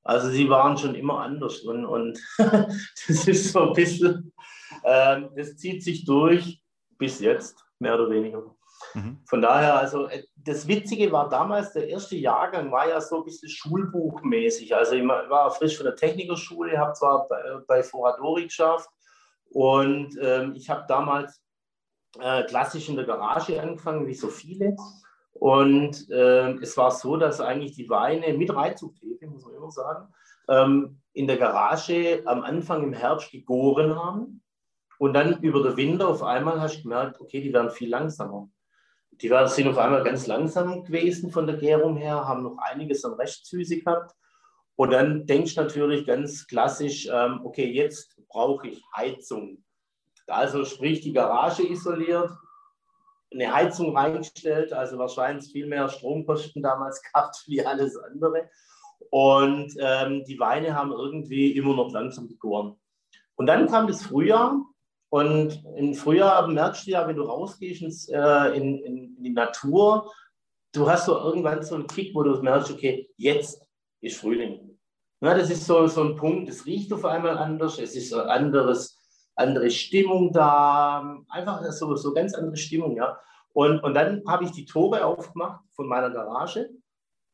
Also 0.03 0.29
sie 0.29 0.49
waren 0.49 0.77
schon 0.77 0.95
immer 0.95 1.19
anders 1.19 1.59
und, 1.61 1.85
und 1.85 2.19
das 2.37 3.27
ist 3.27 3.51
so 3.51 3.69
ein 3.69 3.73
bisschen, 3.73 4.33
äh, 4.83 5.21
das 5.35 5.55
zieht 5.57 5.83
sich 5.83 6.05
durch 6.05 6.61
bis 6.97 7.19
jetzt, 7.19 7.63
mehr 7.79 7.95
oder 7.95 8.09
weniger. 8.09 8.55
Mhm. 8.93 9.19
Von 9.25 9.41
daher, 9.41 9.77
also 9.77 10.07
äh, 10.07 10.23
das 10.35 10.67
Witzige 10.67 11.11
war 11.11 11.29
damals, 11.29 11.73
der 11.73 11.87
erste 11.89 12.15
Jahrgang 12.15 12.71
war 12.71 12.87
ja 12.87 13.01
so 13.01 13.17
ein 13.17 13.25
bisschen 13.25 13.49
schulbuchmäßig. 13.49 14.75
Also 14.75 14.95
ich 14.95 15.07
war 15.07 15.51
frisch 15.51 15.77
von 15.77 15.85
der 15.85 15.95
Technikerschule, 15.95 16.77
habe 16.77 16.93
zwar 16.93 17.27
bei, 17.27 17.41
bei 17.67 17.83
Foradori 17.83 18.45
geschafft 18.45 18.89
und 19.49 20.17
ähm, 20.21 20.53
ich 20.55 20.69
habe 20.69 20.85
damals 20.87 21.41
äh, 22.19 22.43
klassisch 22.43 22.89
in 22.89 22.95
der 22.95 23.05
Garage 23.05 23.61
angefangen, 23.61 24.07
wie 24.07 24.15
so 24.15 24.27
viele. 24.27 24.75
Und 25.33 26.09
äh, 26.09 26.51
es 26.55 26.75
war 26.75 26.91
so, 26.91 27.17
dass 27.17 27.39
eigentlich 27.39 27.73
die 27.73 27.89
Weine 27.89 28.33
mit 28.33 28.53
Reizungshefe, 28.53 29.27
muss 29.27 29.45
man 29.45 29.55
immer 29.55 29.71
sagen, 29.71 30.13
ähm, 30.49 31.01
in 31.13 31.27
der 31.27 31.37
Garage 31.37 32.23
am 32.25 32.41
Anfang 32.41 32.83
im 32.83 32.93
Herbst 32.93 33.31
gegoren 33.31 33.95
haben. 33.95 34.43
Und 34.97 35.13
dann 35.13 35.41
über 35.41 35.63
den 35.63 35.77
Winter 35.77 36.09
auf 36.09 36.23
einmal 36.23 36.59
hast 36.59 36.79
du 36.79 36.83
gemerkt, 36.83 37.21
okay, 37.21 37.41
die 37.41 37.53
werden 37.53 37.69
viel 37.71 37.89
langsamer. 37.89 38.49
Die 39.21 39.29
waren, 39.29 39.47
sind 39.49 39.67
auf 39.67 39.77
einmal 39.77 40.03
ganz 40.03 40.27
langsam 40.27 40.83
gewesen 40.83 41.31
von 41.31 41.45
der 41.45 41.57
Gärung 41.57 41.97
her, 41.97 42.27
haben 42.27 42.43
noch 42.43 42.57
einiges 42.57 43.03
an 43.03 43.13
Restsüße 43.13 43.79
gehabt. 43.79 44.15
Und 44.75 44.91
dann 44.91 45.25
denkst 45.25 45.55
du 45.55 45.61
natürlich 45.61 46.07
ganz 46.07 46.47
klassisch, 46.47 47.09
ähm, 47.11 47.41
okay, 47.43 47.69
jetzt 47.69 48.15
brauche 48.29 48.69
ich 48.69 48.81
Heizung. 48.95 49.63
Also 50.25 50.63
sprich 50.63 51.01
die 51.01 51.11
Garage 51.11 51.67
isoliert, 51.67 52.31
eine 53.31 53.53
Heizung 53.53 53.95
reingestellt, 53.95 54.71
also 54.71 54.97
wahrscheinlich 54.97 55.51
viel 55.51 55.67
mehr 55.67 55.89
Stromkosten 55.89 56.63
damals 56.63 57.01
gehabt 57.13 57.43
wie 57.47 57.65
alles 57.65 57.97
andere. 57.97 58.49
Und 59.09 59.75
ähm, 59.79 60.23
die 60.25 60.39
Weine 60.39 60.75
haben 60.75 60.91
irgendwie 60.91 61.51
immer 61.57 61.75
noch 61.75 61.91
langsam 61.91 62.29
gegoren. 62.29 62.79
Und 63.35 63.47
dann 63.47 63.67
kam 63.67 63.87
das 63.87 64.03
Frühjahr 64.03 64.61
und 65.09 65.63
im 65.75 65.93
Frühjahr 65.93 66.47
merkst 66.47 66.87
du 66.87 66.91
ja, 66.91 67.07
wenn 67.07 67.15
du 67.15 67.23
rausgehst 67.23 67.81
ins, 67.81 68.09
äh, 68.09 68.55
in, 68.55 68.79
in, 68.83 69.23
die 69.23 69.31
Natur, 69.31 70.11
du 70.71 70.89
hast 70.89 71.05
so 71.05 71.17
irgendwann 71.17 71.63
so 71.63 71.75
einen 71.75 71.87
Kick, 71.87 72.13
wo 72.13 72.23
du 72.23 72.41
merkst, 72.41 72.71
okay, 72.71 73.09
jetzt 73.17 73.61
ist 74.01 74.19
Frühling. 74.19 74.77
Ja, 75.21 75.33
das 75.33 75.49
ist 75.49 75.65
so, 75.65 75.87
so 75.87 76.03
ein 76.03 76.15
Punkt, 76.15 76.47
es 76.49 76.65
riecht 76.65 76.93
auf 76.93 77.03
einmal 77.05 77.37
anders, 77.37 77.79
es 77.79 77.95
ist 77.95 78.13
ein 78.13 78.27
anderes 78.27 78.99
andere 79.39 79.71
Stimmung 79.71 80.31
da, 80.33 81.17
einfach 81.29 81.63
so, 81.71 81.95
so 81.95 82.13
ganz 82.13 82.33
andere 82.35 82.57
Stimmung, 82.57 82.95
ja. 82.97 83.17
Und, 83.53 83.79
und 83.83 83.93
dann 83.93 84.21
habe 84.27 84.43
ich 84.43 84.51
die 84.51 84.65
Tore 84.65 85.03
aufgemacht 85.05 85.63
von 85.71 85.87
meiner 85.87 86.11
Garage 86.11 86.69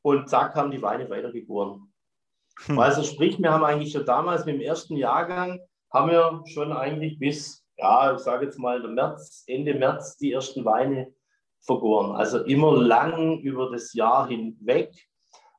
und 0.01 0.29
zack, 0.29 0.55
haben 0.55 0.71
die 0.71 0.81
Weine 0.81 1.09
weitergeboren. 1.09 1.91
Hm. 2.65 2.79
Also 2.79 3.03
sprich, 3.03 3.39
wir 3.39 3.51
haben 3.51 3.63
eigentlich 3.63 3.91
schon 3.91 4.05
damals 4.05 4.45
mit 4.45 4.55
dem 4.55 4.61
ersten 4.61 4.95
Jahrgang, 4.95 5.59
haben 5.91 6.11
wir 6.11 6.43
schon 6.45 6.71
eigentlich 6.71 7.19
bis, 7.19 7.64
ja, 7.77 8.13
ich 8.13 8.19
sage 8.19 8.45
jetzt 8.45 8.59
mal 8.59 8.79
März, 8.87 9.43
Ende 9.47 9.73
März 9.73 10.17
die 10.17 10.31
ersten 10.31 10.65
Weine 10.65 11.13
vergoren. 11.61 12.15
Also 12.15 12.43
immer 12.43 12.75
lang 12.75 13.39
über 13.39 13.71
das 13.71 13.93
Jahr 13.93 14.27
hinweg 14.27 14.91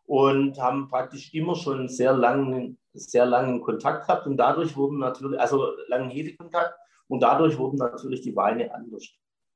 und 0.05 0.61
haben 0.61 0.89
praktisch 0.89 1.35
immer 1.35 1.55
schon 1.57 1.89
sehr 1.89 2.13
langen 2.13 2.79
sehr 2.99 3.27
langen 3.27 3.61
Kontakt 3.61 4.07
gehabt 4.07 4.27
und 4.27 4.37
dadurch 4.37 4.77
wurden 4.77 4.99
natürlich, 4.99 5.39
also 5.39 5.73
langen 5.89 6.11
Hefekontakt 6.11 6.75
und 7.09 7.21
dadurch 7.21 7.57
wurden 7.59 7.77
natürlich 7.77 8.23
die 8.23 8.35
Weine 8.35 8.73
anders. 8.75 9.09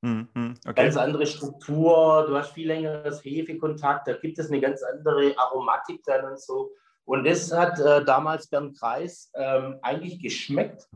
Mhm, 0.03 0.55
okay. 0.66 0.75
Ganz 0.75 0.96
andere 0.96 1.27
Struktur, 1.27 2.27
du 2.27 2.37
hast 2.37 2.53
viel 2.53 2.68
längeres 2.68 3.23
Hefekontakt, 3.25 4.09
da 4.09 4.14
gibt 4.14 4.38
es 4.38 4.49
eine 4.49 4.61
ganz 4.61 4.83
andere 4.83 5.35
Aromatik 5.37 6.03
dann 6.05 6.31
und 6.31 6.40
so. 6.40 6.70
Und 7.05 7.25
das 7.25 7.53
hat 7.53 7.79
äh, 7.81 8.05
damals 8.05 8.49
Bernd 8.49 8.79
Kreis 8.79 9.31
ähm, 9.35 9.77
eigentlich 9.83 10.23
geschmeckt. 10.23 10.88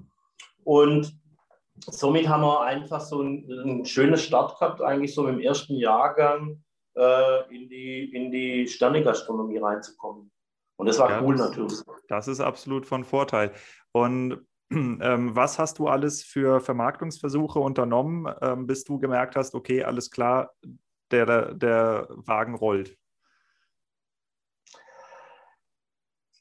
Und 0.63 1.13
somit 1.81 2.29
haben 2.29 2.43
wir 2.43 2.63
einfach 2.63 3.01
so 3.01 3.23
ein, 3.23 3.51
ein 3.51 3.85
schönes 3.85 4.23
Start 4.23 4.59
gehabt, 4.59 4.81
eigentlich 4.81 5.15
so 5.15 5.27
im 5.27 5.41
ersten 5.41 5.75
Jahrgang 5.77 6.63
äh, 6.97 7.55
in 7.55 7.69
die, 7.69 8.15
in 8.15 8.31
die 8.31 8.67
Sternegastronomie 8.67 9.59
reinzukommen. 9.59 10.31
Und 10.77 10.87
das 10.87 10.99
war 10.99 11.11
ja, 11.11 11.23
cool 11.23 11.37
das, 11.37 11.51
natürlich. 11.51 11.81
Das 12.09 12.29
ist 12.29 12.41
absolut 12.41 12.87
von 12.87 13.05
Vorteil. 13.05 13.53
Und 13.93 14.47
ähm, 14.71 15.37
was 15.37 15.59
hast 15.59 15.79
du 15.79 15.89
alles 15.89 16.23
für 16.23 16.61
Vermarktungsversuche 16.61 17.59
unternommen, 17.59 18.33
ähm, 18.41 18.67
bis 18.67 18.85
du 18.85 18.99
gemerkt 18.99 19.37
hast, 19.37 19.55
okay, 19.55 19.85
alles 19.85 20.11
klar, 20.11 20.53
der, 21.11 21.55
der 21.55 22.09
Wagen 22.11 22.55
rollt? 22.55 22.97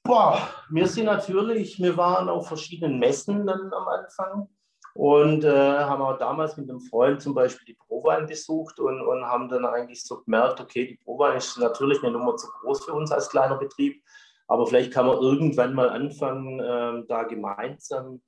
Boah, 0.05 0.49
wir 0.69 0.87
sind 0.87 1.05
natürlich, 1.05 1.79
wir 1.79 1.95
waren 1.95 2.27
auf 2.27 2.47
verschiedenen 2.47 2.99
Messen 2.99 3.45
dann 3.45 3.71
am 3.71 3.87
Anfang 3.87 4.49
und 4.93 5.43
äh, 5.43 5.49
haben 5.49 6.01
auch 6.03 6.17
damals 6.19 6.55
mit 6.57 6.69
einem 6.69 6.79
Freund 6.79 7.21
zum 7.21 7.33
Beispiel 7.33 7.65
die 7.65 7.79
Prowein 7.87 8.27
besucht 8.27 8.79
und, 8.79 9.01
und 9.01 9.25
haben 9.25 9.49
dann 9.49 9.65
eigentlich 9.65 10.03
so 10.03 10.21
gemerkt, 10.21 10.61
okay, 10.61 10.87
die 10.87 11.03
Prowein 11.03 11.37
ist 11.37 11.57
natürlich 11.57 12.03
eine 12.03 12.11
Nummer 12.11 12.35
zu 12.35 12.47
groß 12.47 12.85
für 12.85 12.93
uns 12.93 13.11
als 13.11 13.29
kleiner 13.29 13.57
Betrieb. 13.57 14.03
Aber 14.47 14.67
vielleicht 14.67 14.91
kann 14.91 15.07
man 15.07 15.17
irgendwann 15.17 15.73
mal 15.73 15.89
anfangen, 15.89 16.59
äh, 16.59 17.07
da 17.07 17.23
gemeinsam 17.23 18.21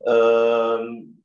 äh, 0.00 0.76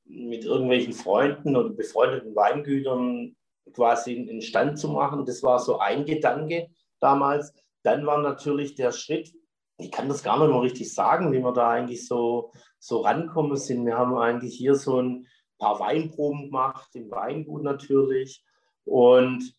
mit 0.06 0.46
irgendwelchen 0.46 0.94
Freunden 0.94 1.56
oder 1.56 1.70
befreundeten 1.70 2.36
Weingütern 2.36 3.36
quasi 3.74 4.18
einen 4.18 4.42
Stand 4.42 4.80
zu 4.80 4.90
machen. 4.90 5.26
Das 5.26 5.44
war 5.44 5.60
so 5.60 5.78
ein 5.80 6.06
Gedanke 6.06 6.70
damals. 7.00 7.54
dann 7.84 8.06
war 8.06 8.18
natürlich 8.18 8.76
der 8.76 8.92
Schritt, 8.92 9.32
ich 9.78 9.92
kann 9.92 10.10
das 10.10 10.24
gar 10.24 10.40
nicht 10.40 10.50
mehr 10.50 10.62
richtig 10.62 10.92
sagen, 10.94 11.32
wie 11.32 11.40
wir 11.40 11.54
da 11.54 11.70
eigentlich 11.70 12.08
so, 12.08 12.52
so 12.80 13.02
rankommen 13.02 13.58
sind. 13.58 13.86
Wir 13.86 13.98
haben 13.98 14.16
eigentlich 14.18 14.56
hier 14.56 14.76
so 14.76 15.02
ein 15.02 15.28
paar 15.58 15.80
Weinproben 15.80 16.46
gemacht, 16.46 16.96
im 16.96 17.10
Weingut 17.12 17.64
natürlich. 17.64 18.44
Und 18.86 19.56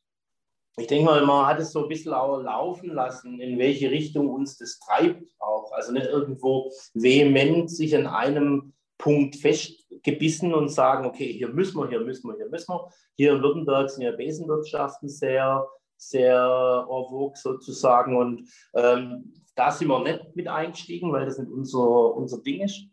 ich 0.79 0.87
denke 0.87 1.07
mal, 1.07 1.27
man 1.27 1.47
hat 1.47 1.59
es 1.59 1.73
so 1.73 1.83
ein 1.83 1.89
bisschen 1.89 2.13
auch 2.13 2.41
laufen 2.41 2.91
lassen, 2.91 3.41
in 3.41 3.59
welche 3.59 3.91
Richtung 3.91 4.29
uns 4.29 4.59
das 4.59 4.79
treibt 4.79 5.29
auch. 5.41 5.73
Also 5.73 5.93
nicht 5.93 6.07
irgendwo 6.07 6.71
vehement 6.95 7.71
sich 7.71 7.97
an 7.97 8.07
einem 8.07 8.73
Punkt 8.97 9.37
festgebissen 9.37 10.55
und 10.55 10.69
sagen, 10.69 11.07
okay, 11.07 11.33
hier 11.33 11.49
müssen 11.49 11.79
wir, 11.79 11.89
hier 11.89 12.01
müssen 12.01 12.29
wir, 12.29 12.37
hier 12.37 12.49
müssen 12.49 12.73
wir. 12.73 12.89
Hier 13.17 13.33
in 13.35 13.43
Württemberg 13.43 13.91
sind 13.91 14.03
ja 14.03 14.13
Besenwirtschaften 14.13 15.09
sehr, 15.09 15.67
sehr 15.97 16.87
en 16.89 17.05
vogue 17.09 17.37
sozusagen. 17.37 18.17
Und 18.17 18.49
ähm, 18.75 19.33
da 19.55 19.71
sind 19.71 19.89
wir 19.89 20.03
nicht 20.03 20.37
mit 20.37 20.47
eingestiegen, 20.47 21.13
weil 21.13 21.27
das 21.27 21.39
nicht 21.39 21.51
unser, 21.51 22.15
unser 22.15 22.41
Ding 22.43 22.61
ist. 22.61 22.87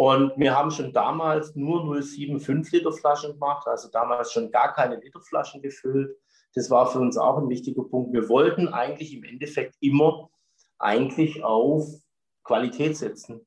Und 0.00 0.32
wir 0.38 0.56
haben 0.56 0.70
schon 0.70 0.94
damals 0.94 1.54
nur 1.56 1.82
0,75 1.82 2.72
Liter 2.72 2.90
Flaschen 2.90 3.32
gemacht, 3.32 3.66
also 3.66 3.90
damals 3.90 4.32
schon 4.32 4.50
gar 4.50 4.72
keine 4.72 4.96
Literflaschen 4.96 5.60
gefüllt. 5.60 6.16
Das 6.54 6.70
war 6.70 6.90
für 6.90 7.00
uns 7.00 7.18
auch 7.18 7.36
ein 7.36 7.50
wichtiger 7.50 7.84
Punkt. 7.84 8.14
Wir 8.14 8.26
wollten 8.30 8.68
eigentlich 8.68 9.14
im 9.14 9.24
Endeffekt 9.24 9.76
immer 9.80 10.30
eigentlich 10.78 11.44
auf 11.44 11.86
Qualität 12.44 12.96
setzen. 12.96 13.46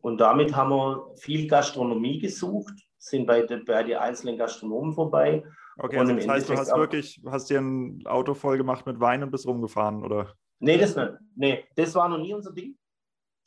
Und 0.00 0.22
damit 0.22 0.56
haben 0.56 0.70
wir 0.70 1.12
viel 1.16 1.46
Gastronomie 1.46 2.20
gesucht, 2.20 2.72
sind 2.96 3.26
bei, 3.26 3.42
de, 3.42 3.62
bei 3.62 3.82
den 3.82 3.98
einzelnen 3.98 4.38
Gastronomen 4.38 4.94
vorbei. 4.94 5.44
Okay, 5.76 5.98
also 5.98 6.14
das 6.14 6.26
heißt, 6.26 6.48
du 6.48 6.54
hast 6.54 6.74
wirklich, 6.74 7.20
hast 7.26 7.50
dir 7.50 7.60
ein 7.60 8.02
Auto 8.06 8.32
voll 8.32 8.56
gemacht 8.56 8.86
mit 8.86 8.98
Wein 8.98 9.22
und 9.22 9.30
bist 9.30 9.46
rumgefahren, 9.46 10.02
oder? 10.02 10.32
Nee, 10.58 10.78
das 10.78 10.96
nicht. 10.96 11.12
Nee, 11.36 11.64
das 11.76 11.94
war 11.94 12.08
noch 12.08 12.16
nie 12.16 12.32
unser 12.32 12.54
Ding. 12.54 12.78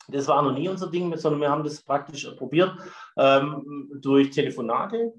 Das 0.08 0.28
war 0.28 0.42
noch 0.42 0.52
nie 0.52 0.68
unser 0.68 0.90
Ding, 0.90 1.16
sondern 1.16 1.40
wir 1.40 1.50
haben 1.50 1.64
das 1.64 1.82
praktisch 1.82 2.28
probiert 2.36 2.72
ähm, 3.16 3.90
durch 4.00 4.30
Telefonate 4.30 5.12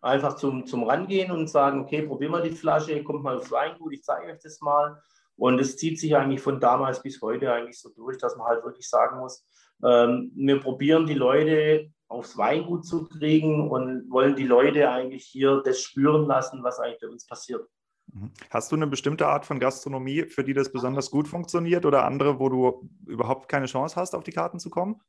einfach 0.00 0.36
zum, 0.36 0.66
zum 0.66 0.84
Rangehen 0.84 1.30
und 1.30 1.48
sagen, 1.48 1.80
okay, 1.80 2.02
probier 2.02 2.28
mal 2.28 2.42
die 2.42 2.54
Flasche, 2.54 3.02
kommt 3.02 3.22
mal 3.22 3.36
aufs 3.36 3.50
Weingut, 3.50 3.92
ich 3.92 4.02
zeige 4.02 4.32
euch 4.32 4.38
das 4.42 4.60
mal. 4.60 5.00
Und 5.36 5.60
es 5.60 5.76
zieht 5.76 6.00
sich 6.00 6.16
eigentlich 6.16 6.40
von 6.40 6.60
damals 6.60 7.02
bis 7.02 7.20
heute 7.22 7.52
eigentlich 7.52 7.80
so 7.80 7.90
durch, 7.90 8.18
dass 8.18 8.36
man 8.36 8.48
halt 8.48 8.64
wirklich 8.64 8.88
sagen 8.88 9.20
muss, 9.20 9.46
ähm, 9.84 10.32
wir 10.34 10.60
probieren 10.60 11.06
die 11.06 11.14
Leute 11.14 11.90
aufs 12.08 12.36
Weingut 12.36 12.84
zu 12.84 13.06
kriegen 13.06 13.70
und 13.70 14.10
wollen 14.10 14.34
die 14.34 14.46
Leute 14.46 14.90
eigentlich 14.90 15.24
hier 15.24 15.62
das 15.64 15.80
spüren 15.80 16.26
lassen, 16.26 16.62
was 16.64 16.80
eigentlich 16.80 17.00
bei 17.00 17.08
uns 17.08 17.26
passiert. 17.26 17.68
Mhm. 18.18 18.32
Hast 18.50 18.72
du 18.72 18.76
eine 18.76 18.86
bestimmte 18.86 19.26
Art 19.26 19.46
von 19.46 19.58
Gastronomie, 19.58 20.24
für 20.24 20.44
die 20.44 20.54
das 20.54 20.72
besonders 20.72 21.10
gut 21.10 21.28
funktioniert 21.28 21.86
oder 21.86 22.04
andere, 22.04 22.38
wo 22.38 22.48
du 22.48 22.88
überhaupt 23.06 23.48
keine 23.48 23.66
Chance 23.66 23.96
hast, 23.96 24.14
auf 24.14 24.24
die 24.24 24.32
Karten 24.32 24.58
zu 24.58 24.70
kommen? 24.70 25.00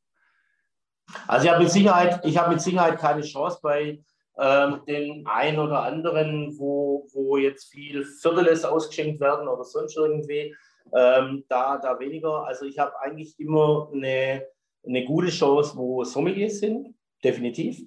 Also 1.26 1.46
ich 1.46 1.52
habe 1.52 1.62
mit 1.62 1.72
Sicherheit, 1.72 2.24
ich 2.24 2.38
habe 2.38 2.50
mit 2.50 2.60
Sicherheit 2.60 2.98
keine 2.98 3.22
Chance 3.22 3.58
bei 3.62 4.00
ähm, 4.38 4.80
den 4.86 5.26
einen 5.26 5.58
oder 5.58 5.82
anderen, 5.82 6.56
wo, 6.58 7.06
wo 7.12 7.36
jetzt 7.36 7.70
viel 7.70 8.04
Vierteles 8.04 8.64
ausgeschenkt 8.64 9.20
werden 9.20 9.48
oder 9.48 9.64
sonst 9.64 9.96
irgendwie, 9.96 10.54
ähm, 10.96 11.44
da, 11.48 11.78
da 11.78 11.98
weniger. 11.98 12.44
Also 12.44 12.64
ich 12.64 12.78
habe 12.78 12.98
eigentlich 13.00 13.38
immer 13.38 13.90
eine, 13.92 14.46
eine 14.86 15.04
gute 15.04 15.30
Chance, 15.30 15.76
wo 15.76 16.04
Sommeliers 16.04 16.60
sind, 16.60 16.94
definitiv, 17.24 17.82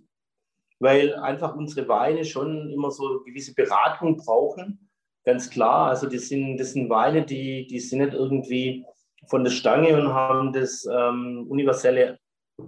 weil 0.80 1.16
einfach 1.16 1.56
unsere 1.56 1.88
Weine 1.88 2.26
schon 2.26 2.70
immer 2.70 2.92
so 2.92 3.22
gewisse 3.24 3.54
Beratung 3.54 4.18
brauchen, 4.18 4.83
ganz 5.26 5.50
klar. 5.50 5.90
Also 5.90 6.08
das 6.08 6.28
sind, 6.28 6.58
das 6.58 6.74
sind 6.74 6.90
Weine, 6.90 7.26
die, 7.26 7.68
die 7.68 7.80
sind 7.80 8.00
nicht 8.00 8.14
irgendwie 8.14 8.86
von 9.30 9.44
der 9.44 9.52
Stange 9.52 9.96
und 10.00 10.14
haben 10.14 10.54
das 10.54 10.86
ähm, 10.86 11.46
universelle 11.50 12.20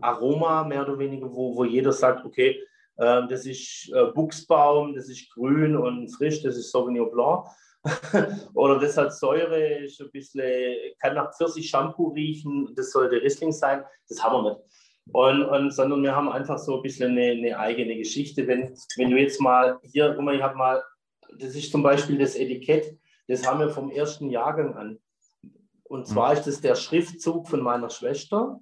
Aroma 0.02 0.64
mehr 0.64 0.82
oder 0.82 0.98
weniger, 0.98 1.32
wo, 1.32 1.56
wo 1.56 1.64
jeder 1.64 1.92
sagt, 1.92 2.26
okay, 2.26 2.60
ähm, 2.98 3.28
das 3.30 3.46
ist 3.46 3.92
äh, 3.94 4.06
Buchsbaum, 4.14 4.96
das 4.96 5.10
ist 5.10 5.30
grün 5.34 5.76
und 5.76 6.10
frisch, 6.10 6.42
das 6.42 6.58
ist 6.58 6.72
Sauvignon 6.72 7.12
Blanc. 7.12 7.46
Oder 8.56 8.80
das 8.80 8.98
hat 8.98 9.14
Säure, 9.14 9.84
ist 9.84 10.02
ein 10.02 10.10
bisschen, 10.10 10.76
kann 11.00 11.14
nach 11.14 11.32
Pfirsich-Shampoo 11.36 12.08
riechen, 12.10 12.74
das 12.76 12.92
sollte 12.92 13.22
Riesling 13.22 13.52
sein. 13.52 13.84
Das 14.10 14.24
haben 14.24 14.44
wir 14.44 14.50
nicht. 14.50 14.62
Und, 15.12 15.44
und, 15.44 15.72
sondern 15.72 16.02
wir 16.02 16.16
haben 16.16 16.30
einfach 16.30 16.58
so 16.58 16.78
ein 16.78 16.82
bisschen 16.82 17.12
eine, 17.12 17.32
eine 17.32 17.60
eigene 17.60 17.96
Geschichte. 17.96 18.48
Wenn, 18.48 18.76
wenn 18.98 19.12
du 19.12 19.18
jetzt 19.18 19.40
mal 19.40 19.80
hier, 19.84 20.14
guck 20.16 20.26
mal, 20.26 20.36
ich 20.36 20.42
habe 20.42 20.58
mal, 20.58 20.82
das 21.40 21.56
ist 21.56 21.72
zum 21.72 21.84
Beispiel 21.84 22.18
das 22.18 22.36
Etikett, 22.36 22.98
das 23.28 23.46
haben 23.48 23.60
wir 23.60 23.70
vom 23.70 23.90
ersten 23.90 24.30
Jahrgang 24.30 24.76
an. 24.76 25.00
Und 25.84 26.08
zwar 26.08 26.32
mhm. 26.32 26.38
ist 26.38 26.48
das 26.48 26.62
der 26.62 26.76
Schriftzug 26.76 27.48
von 27.48 27.62
meiner 27.62 27.90
Schwester 27.90 28.60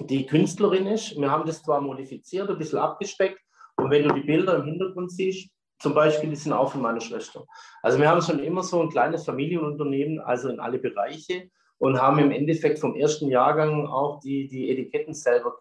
die 0.00 0.26
Künstlerin 0.26 0.86
ist. 0.86 1.16
Wir 1.16 1.30
haben 1.30 1.46
das 1.46 1.62
zwar 1.62 1.80
modifiziert, 1.80 2.48
ein 2.48 2.58
bisschen 2.58 2.78
abgespeckt. 2.78 3.40
Und 3.76 3.90
wenn 3.90 4.06
du 4.06 4.14
die 4.14 4.22
Bilder 4.22 4.56
im 4.56 4.64
Hintergrund 4.64 5.12
siehst, 5.12 5.50
zum 5.78 5.94
Beispiel, 5.94 6.30
die 6.30 6.36
sind 6.36 6.52
auch 6.52 6.70
von 6.70 6.80
meiner 6.80 7.00
Schwester. 7.00 7.44
Also 7.82 7.98
wir 7.98 8.08
haben 8.08 8.22
schon 8.22 8.38
immer 8.38 8.62
so 8.62 8.80
ein 8.80 8.88
kleines 8.88 9.24
Familienunternehmen, 9.24 10.20
also 10.20 10.48
in 10.48 10.60
alle 10.60 10.78
Bereiche 10.78 11.50
und 11.78 12.00
haben 12.00 12.20
im 12.20 12.30
Endeffekt 12.30 12.78
vom 12.78 12.94
ersten 12.94 13.28
Jahrgang 13.28 13.86
auch 13.88 14.20
die, 14.20 14.46
die 14.46 14.70
Etiketten 14.70 15.14
selber 15.14 15.56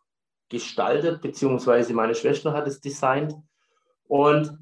gestaltet, 0.50 1.22
beziehungsweise 1.22 1.94
meine 1.94 2.14
Schwester 2.14 2.54
hat 2.54 2.68
es 2.68 2.80
designt. 2.80 3.34
Und 4.08 4.56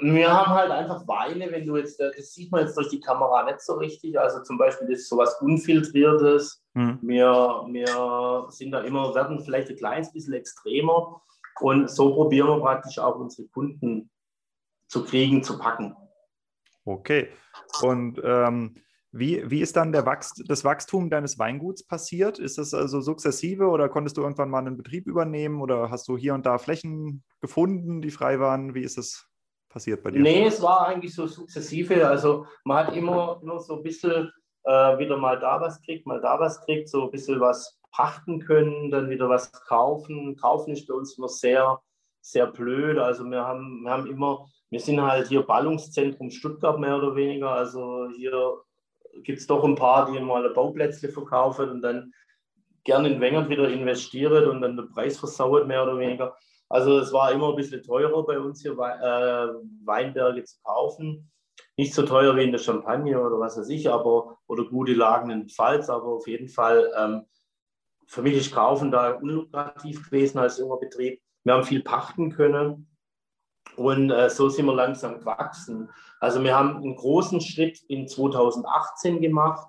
wir 0.00 0.32
haben 0.32 0.52
halt 0.52 0.70
einfach 0.70 1.06
Weine, 1.06 1.50
wenn 1.52 1.64
du 1.64 1.76
jetzt, 1.76 2.00
äh, 2.00 2.10
das 2.16 2.32
sieht 2.34 2.50
man 2.50 2.62
jetzt 2.62 2.76
durch 2.76 2.88
die 2.88 3.00
Kamera 3.00 3.44
nicht 3.44 3.60
so 3.60 3.74
richtig, 3.74 4.18
also 4.18 4.42
zum 4.42 4.58
Beispiel 4.58 4.88
das 4.88 5.00
ist 5.00 5.08
sowas 5.08 5.40
Unfiltriertes. 5.40 6.62
Mhm. 6.74 6.98
Wir, 7.02 7.64
wir 7.68 8.46
sind 8.50 8.72
da 8.72 8.80
immer, 8.80 9.14
werden 9.14 9.40
vielleicht 9.40 9.70
ein 9.70 9.76
kleines 9.76 10.12
bisschen 10.12 10.34
extremer 10.34 11.22
und 11.60 11.88
so 11.90 12.14
probieren 12.14 12.48
wir 12.48 12.60
praktisch 12.60 12.98
auch 12.98 13.16
unsere 13.16 13.48
Kunden 13.48 14.10
zu 14.88 15.04
kriegen, 15.04 15.42
zu 15.42 15.58
packen. 15.58 15.94
Okay. 16.84 17.28
Und 17.82 18.20
ähm, 18.24 18.74
wie, 19.12 19.48
wie 19.50 19.60
ist 19.60 19.76
dann 19.76 19.92
der 19.92 20.06
Wachs 20.06 20.34
das 20.46 20.64
Wachstum 20.64 21.10
deines 21.10 21.38
Weinguts 21.38 21.84
passiert? 21.84 22.38
Ist 22.38 22.58
das 22.58 22.74
also 22.74 23.00
sukzessive 23.00 23.68
oder 23.68 23.88
konntest 23.88 24.16
du 24.16 24.22
irgendwann 24.22 24.50
mal 24.50 24.58
einen 24.58 24.76
Betrieb 24.76 25.06
übernehmen 25.06 25.60
oder 25.60 25.90
hast 25.90 26.08
du 26.08 26.16
hier 26.16 26.34
und 26.34 26.46
da 26.46 26.58
Flächen 26.58 27.22
gefunden, 27.40 28.02
die 28.02 28.10
frei 28.10 28.40
waren? 28.40 28.74
Wie 28.74 28.82
ist 28.82 28.98
das 28.98 29.29
passiert 29.70 30.02
bei 30.02 30.10
dir? 30.10 30.20
Nee, 30.20 30.44
es 30.44 30.60
war 30.60 30.86
eigentlich 30.86 31.14
so 31.14 31.26
sukzessive. 31.26 32.06
Also 32.06 32.46
man 32.64 32.86
hat 32.86 32.96
immer, 32.96 33.40
immer 33.42 33.58
so 33.60 33.76
ein 33.76 33.82
bisschen 33.82 34.30
äh, 34.64 34.98
wieder 34.98 35.16
mal 35.16 35.38
da 35.38 35.60
was 35.60 35.80
kriegt, 35.82 36.06
mal 36.06 36.20
da 36.20 36.38
was 36.38 36.60
kriegt, 36.66 36.88
so 36.88 37.04
ein 37.04 37.10
bisschen 37.10 37.40
was 37.40 37.80
pachten 37.92 38.40
können, 38.40 38.90
dann 38.90 39.08
wieder 39.08 39.28
was 39.28 39.50
kaufen. 39.52 40.36
Kaufen 40.36 40.72
ist 40.72 40.86
bei 40.86 40.94
uns 40.94 41.16
immer 41.16 41.28
sehr, 41.28 41.80
sehr 42.20 42.46
blöd. 42.46 42.98
Also 42.98 43.24
wir 43.24 43.44
haben, 43.44 43.82
wir 43.82 43.90
haben 43.90 44.06
immer, 44.06 44.46
wir 44.70 44.80
sind 44.80 45.00
halt 45.00 45.28
hier 45.28 45.42
Ballungszentrum 45.42 46.30
Stuttgart 46.30 46.78
mehr 46.78 46.96
oder 46.96 47.16
weniger. 47.16 47.50
Also 47.50 48.08
hier 48.16 48.58
gibt 49.22 49.38
es 49.38 49.46
doch 49.46 49.64
ein 49.64 49.74
paar, 49.74 50.10
die 50.10 50.20
mal 50.20 50.48
Bauplätze 50.50 51.08
verkaufen 51.08 51.70
und 51.70 51.82
dann 51.82 52.12
gerne 52.84 53.08
in 53.08 53.20
Wengert 53.20 53.48
wieder 53.48 53.68
investieren 53.68 54.48
und 54.48 54.60
dann 54.60 54.76
den 54.76 54.88
Preis 54.88 55.18
versauert 55.18 55.66
mehr 55.66 55.82
oder 55.82 55.98
weniger. 55.98 56.36
Also 56.70 56.98
es 56.98 57.12
war 57.12 57.32
immer 57.32 57.50
ein 57.50 57.56
bisschen 57.56 57.82
teurer 57.82 58.24
bei 58.24 58.38
uns 58.38 58.62
hier 58.62 58.72
äh, 58.72 59.48
Weinberge 59.84 60.44
zu 60.44 60.56
kaufen. 60.62 61.30
Nicht 61.76 61.92
so 61.92 62.02
teuer 62.02 62.36
wie 62.36 62.44
in 62.44 62.52
der 62.52 62.60
Champagne 62.60 63.20
oder 63.20 63.40
was 63.40 63.58
weiß 63.58 63.68
ich, 63.70 63.90
aber 63.90 64.38
oder 64.46 64.64
gute 64.64 64.94
Lagen 64.94 65.30
in 65.30 65.48
Pfalz, 65.48 65.90
aber 65.90 66.06
auf 66.06 66.28
jeden 66.28 66.48
Fall 66.48 66.90
ähm, 66.96 67.26
für 68.06 68.22
mich 68.22 68.36
ist 68.36 68.54
Kaufen 68.54 68.90
da 68.90 69.12
unlukrativ 69.12 70.04
gewesen 70.04 70.38
als 70.38 70.58
junger 70.58 70.78
Betrieb. 70.78 71.20
Wir 71.42 71.54
haben 71.54 71.64
viel 71.64 71.82
pachten 71.82 72.30
können 72.30 72.88
und 73.76 74.10
äh, 74.10 74.30
so 74.30 74.48
sind 74.48 74.66
wir 74.66 74.74
langsam 74.74 75.18
gewachsen. 75.18 75.90
Also 76.20 76.42
wir 76.44 76.56
haben 76.56 76.76
einen 76.76 76.96
großen 76.96 77.40
Schritt 77.40 77.80
in 77.88 78.06
2018 78.06 79.20
gemacht, 79.20 79.66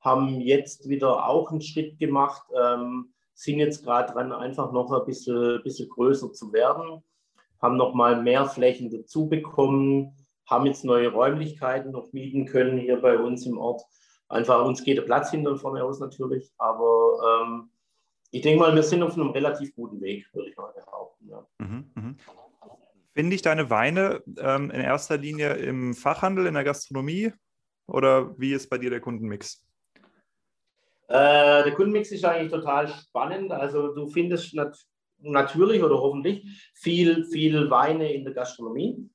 haben 0.00 0.40
jetzt 0.40 0.88
wieder 0.88 1.26
auch 1.26 1.50
einen 1.50 1.62
Schritt 1.62 1.98
gemacht. 1.98 2.42
Ähm, 2.56 3.14
sind 3.36 3.58
jetzt 3.58 3.84
gerade 3.84 4.12
dran, 4.12 4.32
einfach 4.32 4.72
noch 4.72 4.90
ein 4.90 5.04
bisschen, 5.04 5.62
bisschen 5.62 5.88
größer 5.90 6.32
zu 6.32 6.52
werden, 6.52 7.04
haben 7.60 7.76
noch 7.76 7.94
mal 7.94 8.20
mehr 8.20 8.46
Flächen 8.46 8.90
dazu 8.90 9.28
bekommen, 9.28 10.16
haben 10.46 10.66
jetzt 10.66 10.84
neue 10.84 11.12
Räumlichkeiten 11.12 11.92
noch 11.92 12.12
mieten 12.12 12.46
können 12.46 12.78
hier 12.78 13.00
bei 13.00 13.18
uns 13.18 13.44
im 13.46 13.58
Ort. 13.58 13.82
Einfach 14.28 14.64
uns 14.64 14.82
geht 14.82 14.96
der 14.96 15.02
Platz 15.02 15.30
hinter 15.30 15.56
vorne 15.56 15.84
aus 15.84 16.00
natürlich, 16.00 16.50
aber 16.56 17.42
ähm, 17.44 17.70
ich 18.30 18.42
denke 18.42 18.60
mal, 18.60 18.74
wir 18.74 18.82
sind 18.82 19.02
auf 19.02 19.14
einem 19.14 19.30
relativ 19.30 19.74
guten 19.74 20.00
Weg, 20.00 20.26
würde 20.32 20.50
ich 20.50 20.56
mal 20.56 20.72
behaupten. 20.72 21.28
Ja. 21.28 21.46
Mhm, 21.58 21.90
mh. 21.94 22.14
Finde 23.12 23.34
ich 23.34 23.42
deine 23.42 23.70
Weine 23.70 24.22
ähm, 24.38 24.70
in 24.70 24.80
erster 24.80 25.18
Linie 25.18 25.54
im 25.54 25.94
Fachhandel, 25.94 26.46
in 26.46 26.54
der 26.54 26.64
Gastronomie 26.64 27.32
oder 27.86 28.38
wie 28.38 28.52
ist 28.52 28.68
bei 28.70 28.78
dir 28.78 28.90
der 28.90 29.00
Kundenmix? 29.00 29.65
Äh, 31.08 31.64
der 31.64 31.72
Kundenmix 31.74 32.10
ist 32.10 32.24
eigentlich 32.24 32.52
total 32.52 32.88
spannend. 32.88 33.52
Also 33.52 33.94
du 33.94 34.06
findest 34.08 34.54
nat 34.54 34.76
natürlich 35.18 35.82
oder 35.82 35.98
hoffentlich 35.98 36.44
viel, 36.74 37.24
viel 37.24 37.70
Weine 37.70 38.12
in 38.12 38.24
der 38.24 38.34
Gastronomie. 38.34 39.08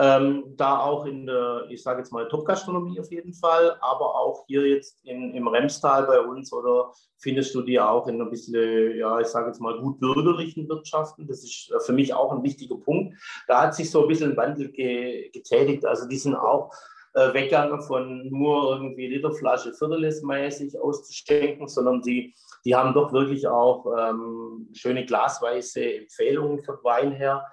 Ähm, 0.00 0.54
da 0.56 0.78
auch 0.78 1.06
in 1.06 1.26
der, 1.26 1.66
ich 1.70 1.82
sage 1.82 1.98
jetzt 1.98 2.12
mal, 2.12 2.28
Top-Gastronomie 2.28 3.00
auf 3.00 3.10
jeden 3.10 3.34
Fall, 3.34 3.76
aber 3.80 4.14
auch 4.14 4.44
hier 4.46 4.64
jetzt 4.64 5.04
in, 5.04 5.34
im 5.34 5.48
Remstal 5.48 6.06
bei 6.06 6.20
uns 6.20 6.52
oder 6.52 6.92
findest 7.18 7.52
du 7.56 7.62
die 7.62 7.80
auch 7.80 8.06
in 8.06 8.22
ein 8.22 8.30
bisschen, 8.30 8.96
ja, 8.96 9.18
ich 9.18 9.26
sage 9.26 9.48
jetzt 9.48 9.60
mal, 9.60 9.80
gut 9.80 9.98
bürgerlichen 9.98 10.68
Wirtschaften. 10.68 11.26
Das 11.26 11.42
ist 11.42 11.72
für 11.84 11.92
mich 11.92 12.14
auch 12.14 12.30
ein 12.30 12.44
wichtiger 12.44 12.76
Punkt. 12.76 13.16
Da 13.48 13.62
hat 13.62 13.74
sich 13.74 13.90
so 13.90 14.02
ein 14.02 14.08
bisschen 14.08 14.30
ein 14.30 14.36
Wandel 14.36 14.70
ge 14.70 15.30
getätigt. 15.30 15.84
Also 15.84 16.06
die 16.06 16.18
sind 16.18 16.36
auch 16.36 16.72
äh, 17.18 17.34
weggegangen 17.34 17.80
von 17.82 18.28
nur 18.28 18.72
irgendwie 18.72 19.08
Literflasche 19.08 19.72
viertelesmäßig 19.72 20.80
auszuschenken, 20.80 21.66
sondern 21.66 22.00
die, 22.02 22.34
die 22.64 22.76
haben 22.76 22.94
doch 22.94 23.12
wirklich 23.12 23.48
auch 23.48 23.86
ähm, 23.98 24.68
schöne 24.72 25.04
glasweise 25.04 25.96
Empfehlungen 25.96 26.60
für 26.60 26.78
Wein 26.84 27.12
her. 27.12 27.44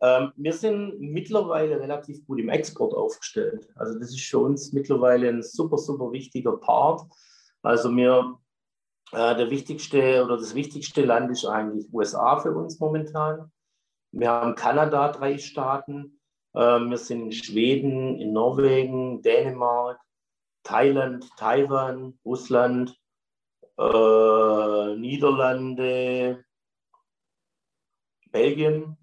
Ähm, 0.00 0.32
wir 0.36 0.54
sind 0.54 0.98
mittlerweile 1.00 1.78
relativ 1.78 2.26
gut 2.26 2.40
im 2.40 2.48
Export 2.48 2.94
aufgestellt. 2.94 3.68
Also 3.74 3.98
das 3.98 4.10
ist 4.10 4.26
für 4.26 4.38
uns 4.38 4.72
mittlerweile 4.72 5.28
ein 5.28 5.42
super, 5.42 5.76
super 5.76 6.10
wichtiger 6.12 6.56
Part. 6.56 7.02
Also 7.62 7.94
wir, 7.94 8.38
äh, 9.12 9.36
der 9.36 9.50
wichtigste 9.50 10.24
oder 10.24 10.38
das 10.38 10.54
wichtigste 10.54 11.04
Land 11.04 11.30
ist 11.30 11.44
eigentlich 11.44 11.92
USA 11.92 12.38
für 12.38 12.52
uns 12.52 12.80
momentan. 12.80 13.52
Wir 14.12 14.30
haben 14.30 14.54
Kanada, 14.54 15.12
drei 15.12 15.36
Staaten. 15.36 16.19
Äh, 16.54 16.80
wir 16.80 16.98
sind 16.98 17.22
in 17.22 17.32
Schweden, 17.32 18.18
in 18.18 18.32
Norwegen, 18.32 19.22
Dänemark, 19.22 20.00
Thailand, 20.62 21.28
Taiwan, 21.36 22.18
Russland, 22.24 22.96
äh, 23.78 24.96
Niederlande, 24.96 26.44
Belgien 28.30 28.96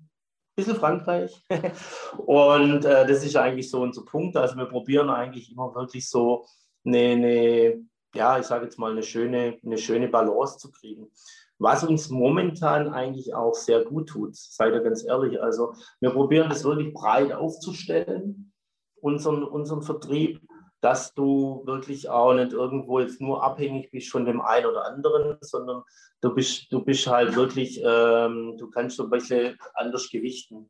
bisschen 0.58 0.76
Frankreich. 0.76 1.40
Und 2.18 2.84
äh, 2.84 3.08
das 3.08 3.24
ist 3.24 3.38
eigentlich 3.38 3.70
so 3.70 3.82
unser 3.82 4.04
Punkt. 4.04 4.36
Also 4.36 4.58
wir 4.58 4.66
probieren 4.66 5.10
eigentlich 5.10 5.52
immer 5.52 5.74
wirklich 5.76 6.10
so 6.10 6.46
eine, 6.84 6.98
eine 6.98 7.88
ja, 8.14 8.40
ich 8.40 8.46
sage 8.46 8.66
jetzt 8.66 8.80
mal, 8.80 8.92
eine 8.92 9.04
schöne, 9.04 9.60
eine 9.64 9.78
schöne 9.78 10.08
Balance 10.08 10.58
zu 10.58 10.72
kriegen. 10.72 11.12
Was 11.60 11.84
uns 11.84 12.10
momentan 12.10 12.94
eigentlich 12.94 13.34
auch 13.34 13.56
sehr 13.56 13.84
gut 13.84 14.10
tut, 14.10 14.36
seid 14.36 14.74
ihr 14.74 14.82
ganz 14.82 15.04
ehrlich. 15.04 15.42
Also 15.42 15.74
wir 16.00 16.12
probieren 16.12 16.50
das 16.50 16.64
wirklich 16.64 16.94
breit 16.94 17.34
aufzustellen, 17.34 18.54
unseren, 19.02 19.44
unseren 19.44 19.82
Vertrieb 19.82 20.42
dass 20.82 21.14
du 21.14 21.64
wirklich 21.66 22.10
auch 22.10 22.34
nicht 22.34 22.54
irgendwo 22.54 23.00
jetzt 23.00 23.20
nur 23.20 23.44
abhängig 23.44 23.90
bist 23.92 24.12
von 24.12 24.26
dem 24.26 24.42
einen 24.42 24.68
oder 24.68 24.86
anderen, 24.86 25.38
sondern 25.42 25.84
du 26.22 26.34
bist, 26.34 26.72
du 26.72 26.84
bist 26.84 27.08
halt 27.08 27.36
wirklich, 27.36 27.82
ähm, 27.84 28.56
du 28.58 28.70
kannst 28.70 28.98
so 28.98 29.04
ein 29.04 29.10
bisschen 29.10 29.58
anders 29.74 30.10
gewichten. 30.10 30.70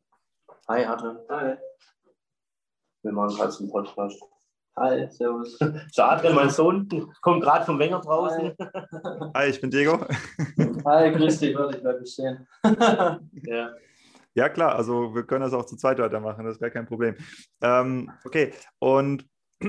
Hi, 0.69 0.85
Adrian. 0.85 1.19
Hi. 1.29 1.57
Wir 3.03 3.11
machen 3.11 3.35
gerade 3.35 3.57
einen 3.57 3.69
Podcast. 3.69 4.21
Hi, 4.79 5.07
servus. 5.09 5.57
Schade, 5.95 6.31
mein 6.33 6.51
Sohn 6.51 6.87
kommt 7.21 7.41
gerade 7.41 7.65
vom 7.65 7.79
Wenger 7.79 7.99
draußen. 7.99 8.53
Hi. 8.59 9.31
Hi, 9.35 9.49
ich 9.49 9.59
bin 9.59 9.71
Diego. 9.71 10.05
Hi, 10.85 11.11
grüß 11.11 11.39
dich, 11.39 11.49
ich 11.49 11.81
bleibe 11.81 12.05
stehen. 12.05 12.47
ja. 12.63 13.71
Ja, 14.35 14.49
klar, 14.49 14.75
also 14.75 15.15
wir 15.15 15.23
können 15.23 15.41
das 15.41 15.53
auch 15.53 15.65
zu 15.65 15.77
zweit 15.77 15.97
weitermachen, 15.97 16.45
das 16.45 16.61
wäre 16.61 16.69
kein 16.69 16.85
Problem. 16.85 17.15
Ähm, 17.59 18.11
okay, 18.23 18.53
und 18.77 19.25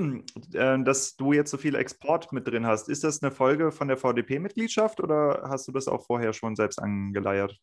äh, 0.53 0.79
dass 0.85 1.17
du 1.17 1.33
jetzt 1.33 1.51
so 1.51 1.57
viel 1.57 1.75
Export 1.75 2.31
mit 2.33 2.47
drin 2.47 2.67
hast. 2.67 2.91
Ist 2.91 3.03
das 3.03 3.23
eine 3.23 3.33
Folge 3.33 3.73
von 3.73 3.89
der 3.89 3.97
VDP-Mitgliedschaft 3.97 5.01
oder 5.01 5.45
hast 5.49 5.67
du 5.69 5.73
das 5.73 5.89
auch 5.89 6.05
vorher 6.05 6.35
schon 6.35 6.55
selbst 6.55 6.83
angeleiert? 6.83 7.57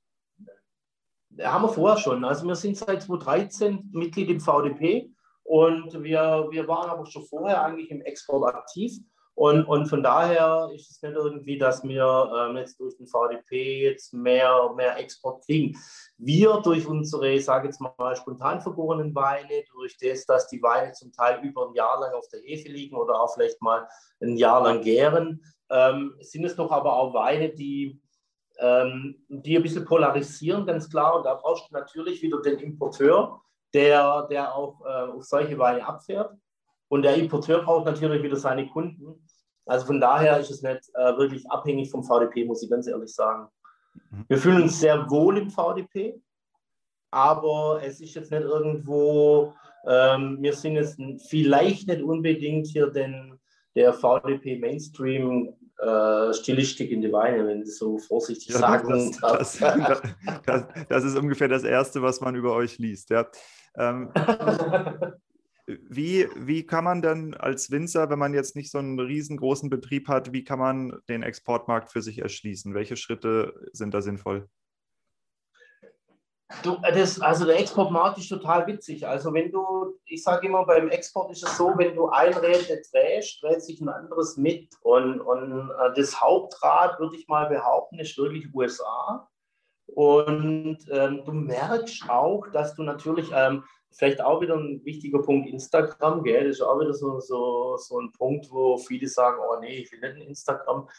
Haben 1.39 1.65
wir 1.65 1.69
vorher 1.69 1.99
schon. 1.99 2.25
Also 2.25 2.47
wir 2.47 2.55
sind 2.55 2.75
seit 2.75 3.03
2013 3.03 3.91
Mitglied 3.91 4.31
im 4.31 4.39
VDP 4.39 5.11
und 5.45 6.03
wir, 6.03 6.47
wir 6.49 6.67
waren 6.67 6.89
aber 6.89 7.05
schon 7.05 7.23
vorher 7.23 7.63
eigentlich 7.63 7.91
im 7.91 8.01
Export 8.01 8.53
aktiv. 8.53 8.97
Und, 9.35 9.65
und 9.65 9.87
von 9.87 10.01
daher 10.01 10.71
ist 10.73 10.89
es 10.89 11.01
nicht 11.01 11.13
irgendwie, 11.13 11.57
dass 11.57 11.83
wir 11.83 12.31
ähm, 12.35 12.55
jetzt 12.55 12.79
durch 12.79 12.95
den 12.97 13.05
VDP 13.05 13.83
jetzt 13.83 14.13
mehr, 14.13 14.71
mehr 14.75 14.97
Export 14.97 15.45
kriegen. 15.45 15.77
Wir 16.17 16.61
durch 16.63 16.87
unsere, 16.87 17.31
ich 17.31 17.45
sage 17.45 17.67
jetzt 17.67 17.81
mal, 17.81 18.15
spontan 18.15 18.61
vergorenen 18.61 19.13
Weine, 19.13 19.63
durch 19.73 19.97
das, 19.97 20.25
dass 20.25 20.47
die 20.47 20.63
Weine 20.63 20.93
zum 20.93 21.11
Teil 21.11 21.43
über 21.43 21.67
ein 21.67 21.75
Jahr 21.75 21.99
lang 21.99 22.13
auf 22.13 22.27
der 22.29 22.39
Hefe 22.39 22.69
liegen 22.69 22.95
oder 22.95 23.21
auch 23.21 23.33
vielleicht 23.33 23.61
mal 23.61 23.87
ein 24.21 24.37
Jahr 24.37 24.63
lang 24.63 24.81
gären, 24.81 25.43
ähm, 25.69 26.15
sind 26.21 26.45
es 26.45 26.55
doch 26.55 26.71
aber 26.71 26.97
auch 26.97 27.13
Weine, 27.13 27.49
die, 27.49 28.01
ähm, 28.59 29.25
die 29.27 29.57
ein 29.57 29.63
bisschen 29.63 29.85
polarisieren, 29.85 30.65
ganz 30.65 30.89
klar. 30.89 31.17
Und 31.17 31.25
da 31.25 31.35
brauchst 31.35 31.69
du 31.69 31.73
natürlich 31.73 32.21
wieder 32.21 32.41
den 32.41 32.57
Importeur, 32.59 33.41
der, 33.75 34.25
der 34.29 34.55
auch 34.55 34.79
äh, 34.85 35.11
auf 35.11 35.25
solche 35.25 35.57
Weine 35.59 35.85
abfährt. 35.85 36.33
Und 36.87 37.01
der 37.01 37.15
Importeur 37.15 37.61
braucht 37.63 37.85
natürlich 37.85 38.23
wieder 38.23 38.37
seine 38.37 38.67
Kunden. 38.67 39.27
Also 39.65 39.87
von 39.87 39.99
daher 39.99 40.39
ist 40.39 40.49
es 40.49 40.61
nicht 40.61 40.89
äh, 40.93 41.17
wirklich 41.17 41.49
abhängig 41.51 41.91
vom 41.91 42.03
VDP, 42.03 42.45
muss 42.45 42.63
ich 42.63 42.69
ganz 42.69 42.87
ehrlich 42.87 43.13
sagen. 43.13 43.49
Mhm. 44.11 44.25
Wir 44.27 44.37
fühlen 44.37 44.63
uns 44.63 44.79
sehr 44.79 45.09
wohl 45.09 45.37
im 45.37 45.49
VDP, 45.49 46.21
aber 47.11 47.81
es 47.83 47.99
ist 47.99 48.13
jetzt 48.13 48.31
nicht 48.31 48.43
irgendwo, 48.43 49.53
ähm, 49.85 50.37
wir 50.39 50.53
sind 50.53 50.75
jetzt 50.75 50.99
vielleicht 51.27 51.87
nicht 51.87 52.01
unbedingt 52.01 52.67
hier 52.67 52.87
den, 52.87 53.39
der 53.75 53.91
VDP 53.91 54.57
Mainstream 54.59 55.53
äh, 55.79 56.33
Stilistik 56.33 56.91
in 56.91 57.01
die 57.01 57.11
Weine, 57.11 57.45
wenn 57.47 57.61
du 57.61 57.67
so 57.67 57.97
vorsichtig 57.97 58.49
ja, 58.49 58.59
sagen 58.59 59.11
das, 59.21 59.57
das, 59.57 60.01
das, 60.45 60.67
das, 60.87 61.03
ist 61.03 61.17
ungefähr 61.17 61.47
das 61.47 61.63
Erste, 61.63 62.01
was 62.01 62.21
man 62.21 62.35
über 62.35 62.53
euch 62.53 62.77
liest. 62.77 63.09
Ja. 63.09 63.27
Ähm, 63.77 64.11
Wie, 65.67 66.27
wie 66.35 66.63
kann 66.63 66.83
man 66.83 67.01
denn 67.01 67.33
als 67.33 67.71
Winzer, 67.71 68.09
wenn 68.11 68.19
man 68.19 68.35
jetzt 68.35 68.55
nicht 68.55 68.69
so 68.69 68.77
einen 68.77 68.99
riesengroßen 68.99 69.69
Betrieb 69.69 70.07
hat, 70.07 70.31
wie 70.31 70.43
kann 70.43 70.59
man 70.59 70.99
den 71.09 71.23
Exportmarkt 71.23 71.91
für 71.91 72.03
sich 72.03 72.19
erschließen? 72.19 72.75
Welche 72.75 72.95
Schritte 72.95 73.67
sind 73.73 73.93
da 73.95 74.01
sinnvoll? 74.01 74.47
Du, 76.61 76.77
das, 76.93 77.19
also 77.19 77.45
der 77.45 77.59
Exportmarkt 77.59 78.19
ist 78.19 78.29
total 78.29 78.67
witzig. 78.67 79.07
Also 79.07 79.33
wenn 79.33 79.51
du, 79.51 79.97
ich 80.05 80.23
sage 80.23 80.45
immer, 80.45 80.63
beim 80.65 80.89
Export 80.89 81.31
ist 81.31 81.43
es 81.43 81.57
so, 81.57 81.73
wenn 81.75 81.95
du 81.95 82.09
ein 82.09 82.33
Rad 82.33 82.69
drehst, 82.93 83.41
dreht 83.41 83.63
sich 83.63 83.81
ein 83.81 83.89
anderes 83.89 84.37
mit. 84.37 84.69
Und, 84.81 85.21
und 85.21 85.71
äh, 85.71 85.93
das 85.95 86.21
Hauptrad, 86.21 86.99
würde 86.99 87.15
ich 87.15 87.27
mal 87.27 87.47
behaupten, 87.47 87.97
ist 87.97 88.17
wirklich 88.17 88.53
USA. 88.53 89.27
Und 89.87 90.77
ähm, 90.91 91.23
du 91.25 91.31
merkst 91.31 92.09
auch, 92.09 92.45
dass 92.51 92.75
du 92.75 92.83
natürlich 92.83 93.31
ähm, 93.33 93.63
vielleicht 93.95 94.21
auch 94.21 94.41
wieder 94.41 94.55
ein 94.55 94.83
wichtiger 94.83 95.21
Punkt 95.21 95.49
Instagram, 95.49 96.23
gell? 96.23 96.47
Das 96.47 96.57
ist 96.57 96.61
auch 96.61 96.79
wieder 96.79 96.93
so, 96.93 97.19
so, 97.19 97.77
so 97.77 97.99
ein 97.99 98.11
Punkt, 98.11 98.51
wo 98.51 98.77
viele 98.77 99.07
sagen, 99.07 99.37
oh 99.41 99.59
nee, 99.59 99.79
ich 99.79 99.91
will 99.91 99.99
nicht 100.01 100.15
ein 100.15 100.27
Instagram. 100.29 100.89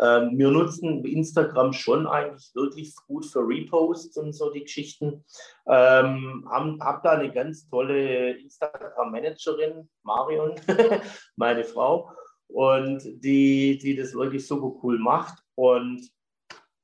Ähm, 0.00 0.38
wir 0.38 0.50
nutzen 0.50 1.04
Instagram 1.04 1.72
schon 1.72 2.06
eigentlich 2.06 2.54
wirklich 2.54 2.94
gut 3.06 3.26
für 3.26 3.40
Reposts 3.40 4.16
und 4.16 4.32
so 4.32 4.50
die 4.50 4.62
Geschichten. 4.62 5.24
Ähm, 5.66 6.46
haben, 6.50 6.80
hab 6.80 7.02
da 7.02 7.12
eine 7.12 7.30
ganz 7.30 7.68
tolle 7.68 8.32
Instagram-Managerin, 8.38 9.88
Marion, 10.02 10.54
meine 11.36 11.64
Frau, 11.64 12.10
und 12.48 13.02
die, 13.04 13.78
die 13.78 13.96
das 13.96 14.14
wirklich 14.14 14.46
super 14.46 14.72
cool 14.82 14.98
macht. 14.98 15.42
Und 15.54 16.08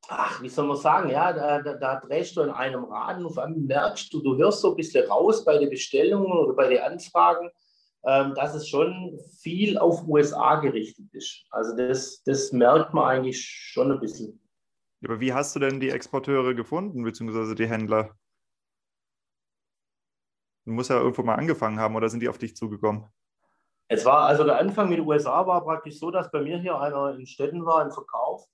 ach, 0.09 0.43
wie 0.43 0.49
soll 0.49 0.67
man 0.67 0.77
sagen, 0.77 1.11
ja, 1.11 1.33
da, 1.33 1.63
da, 1.63 1.75
da, 1.75 2.01
drehst 2.01 2.37
du 2.37 2.43
in 2.43 2.51
einem 2.51 2.85
Rad 2.85 3.19
und 3.19 3.27
auf 3.27 3.39
einmal 3.39 3.61
merkst 3.61 4.13
du, 4.13 4.21
du 4.21 4.37
hörst 4.37 4.61
so 4.61 4.71
ein 4.71 4.77
bisschen 4.77 5.09
raus 5.09 5.45
bei 5.45 5.59
den 5.59 5.71
Bestellungen 5.71 6.33
oder 6.33 6.55
bei 6.55 6.69
den 6.69 6.83
Anfragen, 6.83 7.51
ähm, 8.05 8.35
dass 8.35 8.55
es 8.55 8.69
schon 8.69 9.19
viel 9.41 9.79
auf 9.79 10.07
USA 10.07 10.57
gerichtet 10.57 11.07
ist. 11.13 11.45
Also 11.51 11.77
das, 11.77 12.23
das 12.25 12.53
merkt 12.53 12.93
man 12.95 13.05
eigentlich 13.05 13.45
schon 13.45 13.93
ein 13.93 14.01
bisschen. 14.01 14.41
Aber 15.05 15.21
wie 15.21 15.33
hast 15.33 15.55
du 15.57 15.61
denn 15.61 15.81
die 15.81 15.91
Exporteure 15.91 16.55
gefunden, 16.55 17.03
beziehungsweise 17.03 17.55
die 17.55 17.67
Händler? 17.67 18.17
Du 20.65 20.73
musst 20.73 20.91
ja 20.91 21.01
irgendwo 21.01 21.23
mal 21.23 21.35
angefangen 21.35 21.81
haben 21.81 21.97
oder 21.97 22.09
sind 22.09 22.21
die 22.21 22.29
auf 22.29 22.39
dich 22.39 22.55
zugekommen? 22.55 23.07
Es 23.89 24.05
war, 24.05 24.27
also 24.27 24.45
der 24.45 24.59
Anfang 24.59 24.89
mit 24.89 24.99
den 24.99 25.07
USA 25.07 25.45
war 25.47 25.63
praktisch 25.65 25.99
so, 25.99 26.11
dass 26.11 26.31
bei 26.31 26.41
mir 26.41 26.59
hier 26.59 26.79
einer 26.81 27.15
in 27.15 27.27
Städten 27.27 27.67
war 27.67 27.85
im 27.85 27.91
Verkauf 27.91 28.47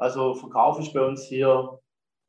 also 0.00 0.34
Verkauf 0.34 0.78
ist 0.78 0.94
bei 0.94 1.06
uns 1.06 1.24
hier 1.24 1.78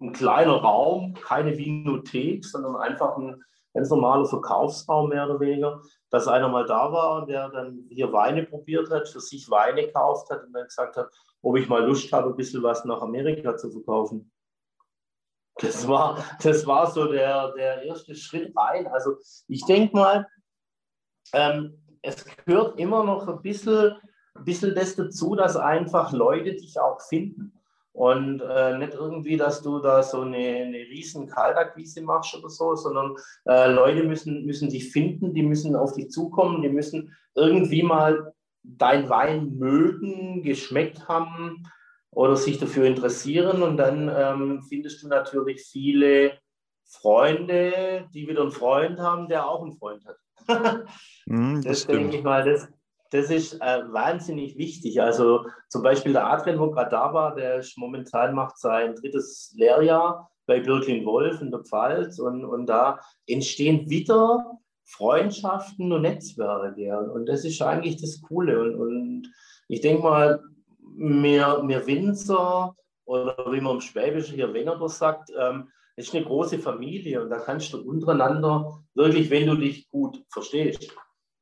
ein 0.01 0.11
kleiner 0.11 0.57
Raum, 0.57 1.13
keine 1.13 1.57
Vinothek, 1.57 2.43
sondern 2.43 2.76
einfach 2.76 3.17
ein 3.17 3.41
ganz 3.74 3.89
normaler 3.89 4.26
Verkaufsraum 4.26 5.09
mehr 5.09 5.30
oder 5.30 5.39
weniger, 5.39 5.82
dass 6.09 6.28
einer 6.28 6.49
mal 6.49 6.65
da 6.65 6.91
war 6.91 7.26
der 7.26 7.47
dann 7.49 7.86
hier 7.89 8.11
Weine 8.11 8.43
probiert 8.43 8.89
hat, 8.89 9.07
für 9.07 9.22
sich 9.22 9.49
Weine 9.49 9.86
gekauft 9.86 10.30
hat 10.30 10.43
und 10.43 10.51
dann 10.51 10.65
gesagt 10.65 10.97
hat, 10.97 11.09
ob 11.41 11.55
ich 11.57 11.69
mal 11.69 11.86
Lust 11.86 12.11
habe, 12.11 12.30
ein 12.30 12.36
bisschen 12.36 12.61
was 12.61 12.84
nach 12.84 13.01
Amerika 13.01 13.55
zu 13.55 13.72
verkaufen. 13.72 14.32
Das 15.55 15.88
war, 15.88 16.24
das 16.41 16.65
war 16.65 16.91
so 16.91 17.05
der, 17.09 17.53
der 17.53 17.84
erste 17.84 18.15
Schritt 18.15 18.53
rein. 18.57 18.88
Also 18.88 19.15
ich 19.47 19.63
denke 19.65 19.95
mal, 19.95 20.28
ähm, 21.34 21.82
es 22.01 22.26
gehört 22.26 22.80
immer 22.80 23.03
noch 23.03 23.28
ein 23.28 23.41
bisschen, 23.41 23.95
ein 24.34 24.43
bisschen 24.43 24.76
das 24.76 24.95
dazu, 24.95 25.36
dass 25.36 25.55
einfach 25.55 26.11
Leute 26.11 26.53
dich 26.53 26.80
auch 26.80 26.99
finden. 27.01 27.61
Und 27.94 28.42
äh, 28.42 28.78
nicht 28.78 28.94
irgendwie, 28.94 29.36
dass 29.36 29.62
du 29.62 29.80
da 29.80 30.02
so 30.02 30.22
eine, 30.22 30.38
eine 30.38 30.78
riesen 30.78 31.28
Kaltakquise 31.28 32.02
machst 32.02 32.36
oder 32.36 32.50
so, 32.50 32.76
sondern 32.76 33.16
äh, 33.46 33.70
Leute 33.70 34.04
müssen, 34.04 34.46
müssen 34.46 34.70
dich 34.70 34.92
finden, 34.92 35.34
die 35.34 35.44
müssen 35.44 35.76
auf 35.76 35.94
dich 35.94 36.10
zukommen, 36.10 36.62
die 36.62 36.70
müssen 36.70 37.14
irgendwie 37.36 37.84
mal 37.84 38.34
dein 38.64 39.10
Wein 39.10 39.58
mögen, 39.58 40.42
geschmeckt 40.42 41.08
haben 41.10 41.68
oder 42.12 42.38
sich 42.38 42.60
dafür 42.60 42.86
interessieren. 42.86 43.62
Und 43.62 43.78
dann 43.78 44.10
ähm, 44.14 44.62
findest 44.62 45.04
du 45.04 45.10
natürlich 45.10 45.62
viele 45.62 46.39
Freunde, 46.86 48.08
die 48.14 48.28
wieder 48.28 48.42
einen 48.42 48.52
Freund 48.52 49.00
haben, 49.00 49.28
der 49.28 49.48
auch 49.48 49.64
einen 49.64 49.74
Freund 49.74 50.06
hat. 50.06 50.18
mm, 51.26 51.62
das, 51.62 51.86
das 51.86 51.88
denke 51.88 52.18
ich 52.18 52.24
mal, 52.24 52.44
das, 52.44 52.70
das 53.12 53.30
ist 53.30 53.53
äh, 53.62 53.84
wahnsinnig 53.91 54.57
wichtig. 54.57 55.01
Also 55.01 55.45
zum 55.70 55.84
Beispiel 55.84 56.14
der 56.14 56.28
Adrian, 56.28 56.59
war, 56.59 57.36
der 57.36 57.59
ist 57.59 57.78
momentan 57.78 58.34
macht 58.34 58.57
sein 58.57 58.95
drittes 58.95 59.53
Lehrjahr 59.57 60.32
bei 60.47 60.59
Birklin 60.59 61.05
Wolf 61.05 61.41
in 61.41 61.51
der 61.51 61.64
Pfalz 61.64 62.20
und, 62.20 62.43
und 62.45 62.66
da 62.68 62.99
entstehen 63.28 63.89
wieder 63.89 64.57
Freundschaften 64.86 65.91
und 65.91 66.01
Netzwerke. 66.01 67.12
Und 67.12 67.28
das 67.28 67.45
ist 67.45 67.62
eigentlich 67.62 68.01
das 68.01 68.22
Coole. 68.22 68.59
Und, 68.62 68.76
und 68.76 69.32
ich 69.68 69.82
denke 69.82 70.03
mal, 70.03 70.41
mir, 70.80 71.62
mir 71.64 71.86
Winzer 71.86 72.76
oder 73.05 73.36
wie 73.51 73.62
man 73.62 73.76
im 73.76 73.82
Schwäbischen 73.82 74.36
hier 74.36 74.53
Wenner 74.53 74.88
sagt, 74.88 75.32
ähm, 75.38 75.70
ist 75.97 76.16
eine 76.16 76.26
große 76.26 76.59
Familie 76.59 77.22
und 77.22 77.30
da 77.30 77.39
kannst 77.39 77.74
du 77.74 77.82
untereinander 77.82 78.82
wirklich, 78.93 79.30
wenn 79.30 79.47
du 79.47 79.55
dich 79.55 79.89
gut 79.89 80.24
verstehst. 80.30 80.95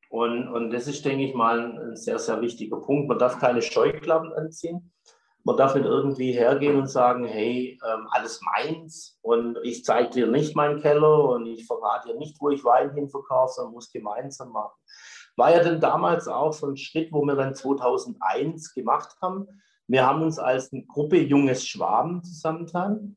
Und, 0.09 0.47
und 0.47 0.71
das 0.71 0.87
ist, 0.87 1.05
denke 1.05 1.23
ich 1.23 1.35
mal, 1.35 1.77
ein 1.77 1.95
sehr, 1.95 2.17
sehr 2.17 2.41
wichtiger 2.41 2.77
Punkt. 2.77 3.07
Man 3.07 3.19
darf 3.19 3.39
keine 3.39 3.61
Scheuklappen 3.61 4.33
anziehen. 4.33 4.91
Man 5.43 5.55
darf 5.55 5.75
nicht 5.75 5.85
irgendwie 5.85 6.33
hergehen 6.33 6.77
und 6.77 6.87
sagen, 6.87 7.25
hey, 7.25 7.79
ähm, 7.87 8.07
alles 8.11 8.41
meins 8.41 9.17
und 9.21 9.57
ich 9.63 9.85
zeige 9.85 10.09
dir 10.09 10.27
nicht 10.27 10.55
meinen 10.55 10.81
Keller 10.81 11.29
und 11.29 11.45
ich 11.45 11.65
verrate 11.65 12.09
dir 12.09 12.17
nicht, 12.17 12.41
wo 12.41 12.49
ich 12.49 12.63
Wein 12.65 12.93
hinverkaufe, 12.93 13.53
sondern 13.53 13.73
muss 13.73 13.91
gemeinsam 13.91 14.51
machen. 14.51 14.77
War 15.37 15.51
ja 15.51 15.63
dann 15.63 15.79
damals 15.79 16.27
auch 16.27 16.51
so 16.51 16.67
ein 16.67 16.75
Schritt, 16.75 17.13
wo 17.13 17.23
wir 17.23 17.35
dann 17.35 17.55
2001 17.55 18.73
gemacht 18.73 19.15
haben. 19.21 19.47
Wir 19.87 20.05
haben 20.05 20.21
uns 20.21 20.37
als 20.37 20.73
eine 20.73 20.83
Gruppe 20.85 21.17
Junges 21.17 21.65
Schwaben 21.65 22.21
zusammengetan. 22.23 23.15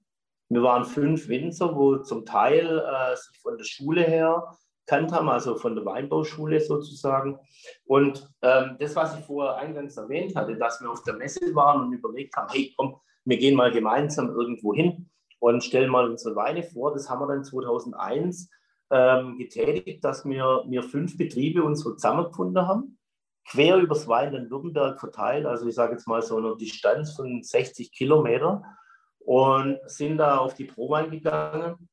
Wir 0.49 0.63
waren 0.63 0.85
fünf 0.85 1.29
Winzer, 1.29 1.75
wo 1.75 1.99
zum 1.99 2.25
Teil 2.25 2.79
äh, 2.79 3.17
sich 3.17 3.41
von 3.41 3.59
der 3.59 3.65
Schule 3.65 4.05
her 4.05 4.57
kannt 4.93 5.11
haben, 5.11 5.31
also 5.31 5.57
von 5.57 5.75
der 5.75 5.87
Weinbauschule 5.87 6.61
sozusagen. 6.61 7.39
Und 7.87 8.29
ähm, 8.43 8.77
das, 8.79 8.95
was 8.95 9.19
ich 9.19 9.25
vorher 9.25 9.57
eingangs 9.57 9.97
erwähnt 9.97 10.37
hatte, 10.37 10.55
dass 10.59 10.83
wir 10.83 10.91
auf 10.91 11.03
der 11.03 11.15
Messe 11.15 11.55
waren 11.55 11.81
und 11.81 11.93
überlegt 11.95 12.37
haben, 12.37 12.53
hey, 12.53 12.75
komm, 12.77 12.97
wir 13.25 13.39
gehen 13.39 13.57
mal 13.57 13.71
gemeinsam 13.71 14.29
irgendwo 14.29 14.75
hin 14.75 15.09
und 15.39 15.65
stellen 15.65 15.91
mal 15.91 16.07
unsere 16.11 16.37
Weine 16.37 16.63
vor. 16.63 16.93
Das 16.93 17.09
haben 17.09 17.23
wir 17.23 17.27
dann 17.27 17.43
2001 17.43 18.51
ähm, 18.91 19.39
getätigt, 19.39 20.05
dass 20.05 20.27
wir, 20.27 20.63
wir 20.69 20.83
fünf 20.83 21.17
Betriebe 21.17 21.65
uns 21.65 21.81
so 21.81 21.93
zusammengefunden 21.93 22.67
haben, 22.67 22.99
quer 23.49 23.79
übers 23.79 24.07
Weinland-Württemberg 24.07 25.01
verteilt, 25.01 25.47
also 25.47 25.67
ich 25.67 25.75
sage 25.75 25.93
jetzt 25.93 26.07
mal 26.07 26.21
so 26.21 26.37
eine 26.37 26.55
Distanz 26.59 27.17
von 27.17 27.43
60 27.43 27.93
Kilometer 27.93 28.63
und 29.21 29.79
sind 29.87 30.19
da 30.19 30.37
auf 30.37 30.53
die 30.53 30.67
Prowein 30.67 31.11
gegangen 31.11 31.89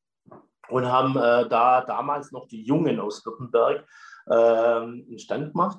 und 0.70 0.86
haben 0.86 1.16
äh, 1.16 1.48
da 1.48 1.82
damals 1.82 2.32
noch 2.32 2.46
die 2.46 2.62
Jungen 2.62 3.00
aus 3.00 3.24
Württemberg 3.24 3.86
äh, 4.26 4.34
einen 4.34 5.18
Stand 5.18 5.52
gemacht 5.52 5.78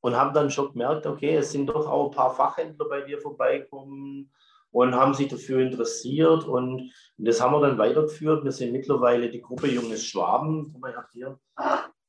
und 0.00 0.16
haben 0.16 0.34
dann 0.34 0.50
schon 0.50 0.72
gemerkt, 0.72 1.06
okay, 1.06 1.36
es 1.36 1.52
sind 1.52 1.66
doch 1.66 1.86
auch 1.86 2.10
ein 2.10 2.16
paar 2.16 2.34
Fachhändler 2.34 2.88
bei 2.88 3.02
dir 3.02 3.18
vorbeigekommen 3.20 4.30
und 4.70 4.94
haben 4.94 5.14
sich 5.14 5.28
dafür 5.28 5.60
interessiert 5.60 6.44
und 6.44 6.92
das 7.16 7.40
haben 7.40 7.54
wir 7.54 7.60
dann 7.60 7.78
weitergeführt. 7.78 8.44
Wir 8.44 8.52
sind 8.52 8.72
mittlerweile 8.72 9.30
die 9.30 9.40
Gruppe 9.40 9.68
Junges 9.68 10.04
Schwaben. 10.04 10.70
Guck 10.72 10.82
mal, 10.82 10.90
ich 10.90 10.96
habe 10.96 11.08
hier, 11.12 11.38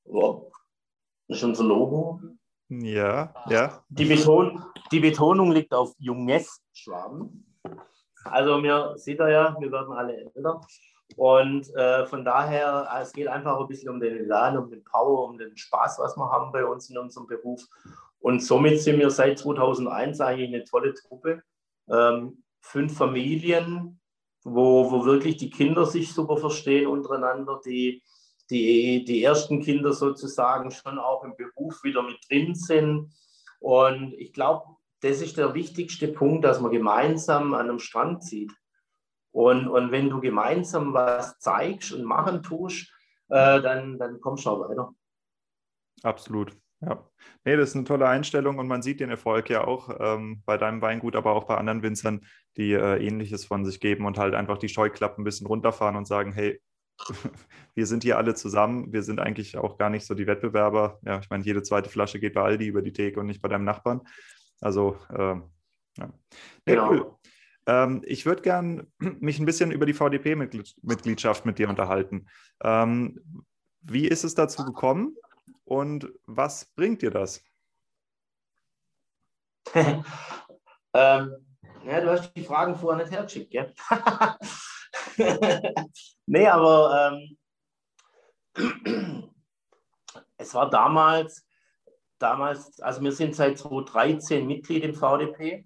oh, 0.06 0.52
das 1.28 1.38
ist 1.38 1.44
unser 1.44 1.64
Logo. 1.64 2.20
Ja, 2.70 3.34
ja. 3.50 3.84
Die, 3.90 4.06
Beton, 4.06 4.62
die 4.92 5.00
Betonung 5.00 5.52
liegt 5.52 5.74
auf 5.74 5.94
Junges 5.98 6.62
Schwaben. 6.74 7.46
Also 8.26 8.58
mir 8.58 8.94
sieht 8.98 9.20
er 9.20 9.30
ja, 9.30 9.56
wir 9.60 9.72
werden 9.72 9.94
alle 9.94 10.18
älter. 10.18 10.60
Und 11.16 11.74
äh, 11.76 12.06
von 12.06 12.26
daher, 12.26 12.90
es 13.02 13.14
geht 13.14 13.28
einfach 13.28 13.60
ein 13.60 13.68
bisschen 13.68 13.90
um 13.90 14.00
den 14.00 14.18
Elan, 14.18 14.58
um 14.58 14.70
den 14.70 14.84
Power, 14.84 15.30
um 15.30 15.38
den 15.38 15.56
Spaß, 15.56 16.00
was 16.00 16.18
wir 16.18 16.30
haben 16.30 16.52
bei 16.52 16.66
uns 16.66 16.90
in 16.90 16.98
unserem 16.98 17.28
Beruf. 17.28 17.66
Und 18.20 18.44
somit 18.44 18.82
sind 18.82 19.00
wir 19.00 19.10
seit 19.10 19.40
2001 19.40 20.20
eigentlich 20.22 20.54
eine 20.54 20.64
tolle 20.64 20.94
Truppe. 20.94 21.42
Ähm, 21.90 22.44
fünf 22.62 22.98
Familien, 22.98 24.00
wo, 24.44 24.92
wo 24.92 25.06
wirklich 25.06 25.38
die 25.38 25.50
Kinder 25.50 25.86
sich 25.86 26.14
super 26.14 26.38
verstehen 26.38 26.88
untereinander, 26.88 27.62
die, 27.66 28.04
die, 28.50 29.06
die 29.06 29.24
ersten 29.24 29.62
Kinder 29.62 29.94
sozusagen 29.94 30.72
schon 30.72 31.00
auch 31.00 31.24
im 31.24 31.36
Beruf 31.36 31.84
wieder 31.84 32.04
mit 32.04 32.18
drin 32.30 32.56
sind. 32.56 33.14
Und 33.60 34.14
ich 34.14 34.34
glaube, 34.34 34.66
das 35.02 35.22
ist 35.22 35.38
der 35.38 35.54
wichtigste 35.54 36.08
Punkt, 36.08 36.44
dass 36.44 36.60
man 36.60 36.72
gemeinsam 36.72 37.54
an 37.54 37.70
einem 37.70 37.80
Strand 37.80 38.24
zieht. 38.24 38.52
Und, 39.32 39.68
und 39.68 39.92
wenn 39.92 40.10
du 40.10 40.20
gemeinsam 40.20 40.94
was 40.94 41.38
zeigst 41.40 41.92
und 41.92 42.04
machen 42.04 42.42
tust, 42.44 42.92
äh, 43.30 43.62
dann, 43.62 43.98
dann 44.00 44.20
kommst 44.22 44.46
du 44.46 44.50
auch 44.50 44.70
weiter. 44.70 44.94
Absolut. 46.04 46.56
Ja, 46.80 47.10
nee, 47.44 47.58
das 47.58 47.70
ist 47.70 47.76
eine 47.76 47.86
tolle 47.86 48.08
Einstellung 48.08 48.60
und 48.60 48.68
man 48.68 48.84
sieht 48.84 49.00
den 49.00 49.10
Erfolg 49.10 49.50
ja 49.50 49.66
auch 49.66 49.90
ähm, 50.00 50.44
bei 50.46 50.58
deinem 50.58 50.82
Weingut, 50.82 51.16
aber 51.16 51.34
auch 51.34 51.46
bei 51.46 51.58
anderen 51.58 51.82
Winzern, 51.82 52.24
die 52.56 52.74
äh, 52.74 53.04
Ähnliches 53.04 53.46
von 53.46 53.66
sich 53.66 53.80
geben 53.80 54.06
und 54.06 54.20
halt 54.20 54.36
einfach 54.36 54.60
die 54.60 54.70
Scheuklappen 54.70 55.24
ein 55.24 55.26
bisschen 55.26 55.48
runterfahren 55.48 55.96
und 55.96 56.06
sagen, 56.06 56.32
hey, 56.34 56.62
wir 57.76 57.88
sind 57.88 58.04
hier 58.04 58.18
alle 58.18 58.36
zusammen, 58.36 58.94
wir 58.94 59.02
sind 59.02 59.20
eigentlich 59.20 59.58
auch 59.58 59.80
gar 59.80 59.90
nicht 59.90 60.06
so 60.06 60.14
die 60.14 60.28
Wettbewerber. 60.28 61.00
Ja, 61.04 61.20
ich 61.20 61.30
meine, 61.32 61.44
jede 61.44 61.64
zweite 61.64 61.90
Flasche 61.90 62.20
geht 62.20 62.36
bei 62.36 62.42
Aldi 62.42 62.68
über 62.68 62.84
die 62.84 62.94
Theke 62.94 63.20
und 63.20 63.26
nicht 63.26 63.42
bei 63.42 63.50
deinem 63.50 63.66
Nachbarn. 63.66 64.02
Also, 64.62 64.98
äh, 65.10 65.18
ja. 65.18 65.44
Nee, 65.98 66.12
genau. 66.66 66.90
cool. 66.92 67.18
Ähm, 67.68 68.02
ich 68.06 68.26
würde 68.26 68.42
gern 68.42 68.88
mich 69.00 69.40
ein 69.40 69.46
bisschen 69.46 69.72
über 69.72 69.86
die 69.86 69.94
VDP-Mitgliedschaft 69.94 71.46
mit 71.46 71.60
dir 71.60 71.70
unterhalten. 71.70 72.28
Ähm, 72.64 73.44
wie 73.82 74.08
ist 74.08 74.24
es 74.24 74.34
dazu 74.34 74.66
gekommen 74.66 75.16
und 75.66 76.12
was 76.26 76.66
bringt 76.66 77.02
dir 77.02 77.12
das? 77.12 77.44
ähm, 79.76 80.04
ja, 80.94 82.02
du 82.02 82.10
hast 82.10 82.34
die 82.36 82.44
Fragen 82.44 82.76
vorher 82.76 83.04
nicht 83.04 83.14
hergeschickt, 83.14 83.52
gell? 83.52 83.74
nee, 86.26 86.48
aber 86.48 87.12
ähm, 87.12 87.38
es 90.38 90.54
war 90.54 90.70
damals, 90.70 91.46
damals, 92.18 92.80
also 92.80 93.02
wir 93.02 93.12
sind 93.12 93.36
seit 93.36 93.58
2013 93.58 94.48
Mitglied 94.48 94.84
im 94.84 94.96
VDP 94.96 95.66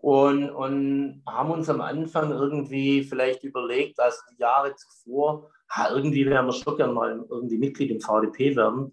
und, 0.00 0.48
und 0.50 1.22
haben 1.28 1.50
uns 1.50 1.68
am 1.68 1.80
Anfang 1.80 2.30
irgendwie 2.30 3.04
vielleicht 3.04 3.44
überlegt, 3.44 4.00
also 4.00 4.18
die 4.32 4.40
Jahre 4.40 4.74
zuvor, 4.74 5.50
irgendwie 5.92 6.26
werden 6.26 6.46
wir 6.46 6.52
schon 6.52 6.76
gerne 6.76 6.92
mal 6.92 7.24
irgendwie 7.28 7.58
Mitglied 7.58 7.90
im 7.90 8.00
VDP 8.00 8.56
werden, 8.56 8.92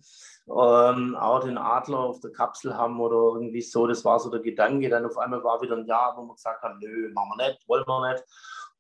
ähm, 0.50 1.16
auch 1.16 1.40
den 1.40 1.58
Adler 1.58 2.00
auf 2.00 2.20
der 2.20 2.32
Kapsel 2.32 2.76
haben 2.76 3.00
oder 3.00 3.40
irgendwie 3.40 3.62
so, 3.62 3.88
das 3.88 4.04
war 4.06 4.20
so 4.20 4.30
der 4.30 4.42
Gedanke. 4.42 4.90
Dann 4.90 5.06
auf 5.06 5.18
einmal 5.18 5.44
war 5.44 5.62
wieder 5.62 5.76
ein 5.76 5.86
Jahr, 5.86 6.16
wo 6.18 6.24
wir 6.24 6.36
gesagt 6.36 6.62
haben, 6.62 6.80
nö, 6.80 7.12
machen 7.14 7.32
wir 7.38 7.48
nicht, 7.48 7.68
wollen 7.68 7.86
wir 7.86 8.12
nicht. 8.12 8.24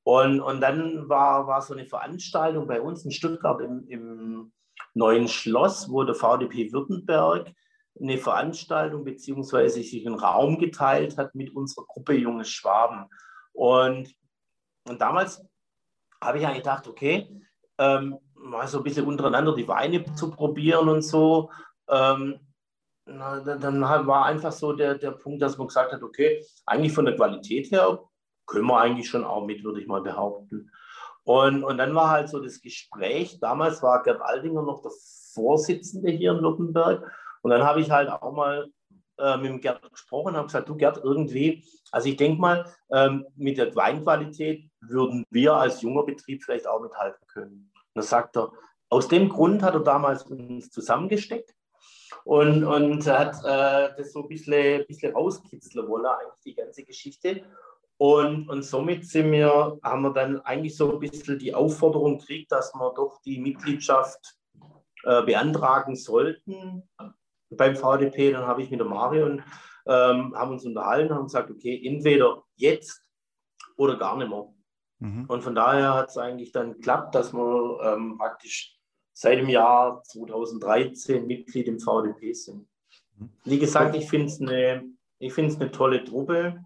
Und, 0.03 0.39
und 0.39 0.61
dann 0.61 1.09
war, 1.09 1.47
war 1.47 1.61
so 1.61 1.73
eine 1.73 1.85
Veranstaltung 1.85 2.67
bei 2.67 2.79
uns 2.79 3.03
in 3.03 3.11
Stuttgart 3.11 3.59
im, 3.61 3.85
im 3.87 4.53
neuen 4.93 5.27
Schloss, 5.27 5.91
wo 5.91 6.03
der 6.03 6.15
VDP 6.15 6.71
Württemberg 6.71 7.51
eine 7.99 8.17
Veranstaltung 8.17 9.03
beziehungsweise 9.03 9.81
sich 9.81 10.05
einen 10.05 10.19
Raum 10.19 10.59
geteilt 10.59 11.17
hat 11.17 11.35
mit 11.35 11.55
unserer 11.55 11.85
Gruppe 11.85 12.13
Junge 12.13 12.45
Schwaben. 12.45 13.05
Und, 13.53 14.13
und 14.87 15.01
damals 15.01 15.43
habe 16.21 16.39
ich 16.39 16.45
eigentlich 16.45 16.63
gedacht, 16.63 16.87
okay, 16.87 17.29
ähm, 17.77 18.17
mal 18.35 18.67
so 18.67 18.79
ein 18.79 18.83
bisschen 18.83 19.05
untereinander 19.05 19.55
die 19.55 19.67
Weine 19.67 20.03
zu 20.15 20.31
probieren 20.31 20.89
und 20.89 21.01
so. 21.01 21.49
Ähm, 21.89 22.39
na, 23.05 23.39
dann 23.39 23.81
war 23.81 24.25
einfach 24.25 24.51
so 24.51 24.73
der, 24.73 24.95
der 24.95 25.11
Punkt, 25.11 25.41
dass 25.41 25.57
man 25.57 25.67
gesagt 25.67 25.93
hat, 25.93 26.03
okay, 26.03 26.43
eigentlich 26.65 26.93
von 26.93 27.05
der 27.05 27.15
Qualität 27.15 27.71
her 27.71 27.99
können 28.45 28.65
wir 28.65 28.79
eigentlich 28.79 29.09
schon 29.09 29.23
auch 29.23 29.45
mit, 29.45 29.63
würde 29.63 29.81
ich 29.81 29.87
mal 29.87 30.01
behaupten. 30.01 30.71
Und, 31.23 31.63
und 31.63 31.77
dann 31.77 31.93
war 31.93 32.09
halt 32.09 32.29
so 32.29 32.39
das 32.39 32.61
Gespräch, 32.61 33.39
damals 33.39 33.83
war 33.83 34.01
Gerd 34.03 34.21
Aldinger 34.21 34.61
noch 34.61 34.81
der 34.81 34.91
Vorsitzende 35.33 36.09
hier 36.09 36.31
in 36.31 36.41
Württemberg 36.41 37.11
und 37.41 37.51
dann 37.51 37.63
habe 37.63 37.81
ich 37.81 37.91
halt 37.91 38.09
auch 38.09 38.31
mal 38.31 38.69
äh, 39.19 39.37
mit 39.37 39.49
dem 39.49 39.61
Gerd 39.61 39.81
gesprochen 39.91 40.29
und 40.29 40.37
habe 40.37 40.47
gesagt, 40.47 40.69
du 40.69 40.75
Gerd, 40.75 40.99
irgendwie, 41.03 41.65
also 41.91 42.07
ich 42.07 42.17
denke 42.17 42.39
mal, 42.39 42.71
ähm, 42.91 43.25
mit 43.35 43.57
der 43.57 43.75
Weinqualität 43.75 44.69
würden 44.81 45.25
wir 45.31 45.55
als 45.55 45.81
junger 45.81 46.03
Betrieb 46.03 46.43
vielleicht 46.43 46.67
auch 46.67 46.81
mithalten 46.81 47.25
können. 47.27 47.71
Und 47.73 47.95
dann 47.95 48.03
sagt 48.03 48.37
er, 48.37 48.51
aus 48.89 49.07
dem 49.07 49.29
Grund 49.29 49.63
hat 49.63 49.73
er 49.73 49.81
damals 49.81 50.23
uns 50.23 50.69
zusammengesteckt 50.69 51.53
und, 52.25 52.63
und 52.63 53.07
hat 53.07 53.35
äh, 53.43 53.95
das 53.97 54.13
so 54.13 54.21
ein 54.21 54.27
bisschen, 54.27 54.85
bisschen 54.85 55.13
rauskitzeln 55.13 55.87
wollen, 55.87 56.05
eigentlich 56.05 56.41
die 56.45 56.55
ganze 56.55 56.83
Geschichte. 56.83 57.41
Und, 57.97 58.47
und 58.49 58.61
somit 58.61 59.07
sind 59.07 59.31
wir, 59.31 59.79
haben 59.81 60.03
wir 60.03 60.13
dann 60.13 60.41
eigentlich 60.41 60.77
so 60.77 60.93
ein 60.93 60.99
bisschen 60.99 61.39
die 61.39 61.55
Aufforderung 61.55 62.19
gekriegt, 62.19 62.51
dass 62.51 62.71
wir 62.75 62.93
doch 62.93 63.19
die 63.23 63.39
Mitgliedschaft 63.39 64.37
äh, 65.03 65.23
beantragen 65.23 65.95
sollten 65.95 66.83
beim 67.49 67.75
VDP. 67.75 68.31
Dann 68.31 68.45
habe 68.45 68.61
ich 68.61 68.69
mit 68.69 68.79
der 68.79 68.87
Marion, 68.87 69.43
ähm, 69.85 70.35
haben 70.35 70.51
uns 70.51 70.65
unterhalten 70.65 71.13
und 71.13 71.25
gesagt, 71.25 71.49
okay, 71.49 71.81
entweder 71.85 72.43
jetzt 72.55 73.03
oder 73.77 73.97
gar 73.97 74.17
nicht 74.17 74.29
mehr. 74.29 74.47
Mhm. 74.99 75.25
Und 75.27 75.43
von 75.43 75.55
daher 75.55 75.93
hat 75.93 76.09
es 76.09 76.17
eigentlich 76.17 76.51
dann 76.51 76.73
geklappt, 76.73 77.15
dass 77.15 77.33
wir 77.33 77.79
ähm, 77.83 78.17
praktisch 78.17 78.77
seit 79.13 79.39
dem 79.39 79.49
Jahr 79.49 80.03
2013 80.03 81.25
Mitglied 81.25 81.67
im 81.67 81.79
VDP 81.79 82.33
sind. 82.33 82.67
Mhm. 83.17 83.29
Wie 83.45 83.59
gesagt, 83.59 83.95
ich 83.95 84.09
finde 84.09 84.27
es 84.27 84.41
eine, 84.41 84.83
eine 85.19 85.71
tolle 85.71 86.03
Truppe. 86.03 86.63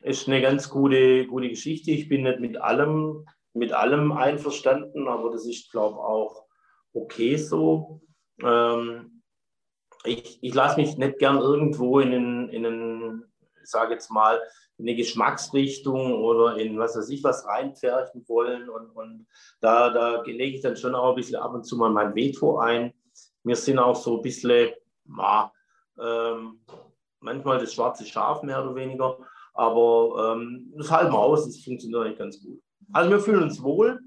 Ist 0.00 0.28
eine 0.28 0.40
ganz 0.40 0.68
gute, 0.70 1.26
gute 1.26 1.48
Geschichte. 1.48 1.90
Ich 1.90 2.08
bin 2.08 2.22
nicht 2.22 2.38
mit 2.38 2.60
allem, 2.60 3.26
mit 3.52 3.72
allem 3.72 4.12
einverstanden, 4.12 5.08
aber 5.08 5.30
das 5.30 5.44
ist, 5.44 5.72
glaube 5.72 5.96
ich, 5.96 6.04
auch 6.04 6.44
okay 6.92 7.36
so. 7.36 8.00
Ähm, 8.42 9.17
ich 10.08 10.38
ich 10.42 10.54
lasse 10.54 10.80
mich 10.80 10.96
nicht 10.96 11.18
gern 11.18 11.38
irgendwo 11.38 12.00
in 12.00 12.12
einen, 12.12 12.48
in 12.50 12.66
einen 12.66 13.24
sage 13.68 13.94
jetzt 13.94 14.10
mal, 14.10 14.40
in 14.78 14.86
eine 14.86 14.96
Geschmacksrichtung 14.96 16.14
oder 16.14 16.56
in 16.56 16.78
was 16.78 16.96
weiß 16.96 17.08
ich 17.10 17.22
was 17.24 17.46
reinpferchen 17.46 18.26
wollen. 18.28 18.68
Und, 18.68 18.90
und 18.90 19.26
da, 19.60 19.90
da 19.90 20.22
lege 20.22 20.56
ich 20.56 20.62
dann 20.62 20.76
schon 20.76 20.94
auch 20.94 21.10
ein 21.10 21.16
bisschen 21.16 21.36
ab 21.36 21.54
und 21.54 21.64
zu 21.64 21.76
mal 21.76 21.90
mein 21.90 22.14
Veto 22.14 22.58
ein. 22.58 22.92
Wir 23.44 23.56
sind 23.56 23.78
auch 23.78 23.96
so 23.96 24.16
ein 24.16 24.22
bisschen, 24.22 24.70
ja, 25.16 25.52
ähm, 26.00 26.60
manchmal 27.20 27.58
das 27.58 27.74
schwarze 27.74 28.04
Schaf 28.04 28.42
mehr 28.42 28.62
oder 28.62 28.74
weniger. 28.74 29.18
Aber 29.54 30.36
ähm, 30.36 30.72
das 30.76 30.90
halten 30.90 31.12
wir 31.12 31.18
aus, 31.18 31.44
das 31.44 31.58
funktioniert 31.64 32.04
eigentlich 32.04 32.18
ganz 32.18 32.40
gut. 32.40 32.60
Also 32.92 33.10
wir 33.10 33.20
fühlen 33.20 33.42
uns 33.42 33.62
wohl 33.62 33.98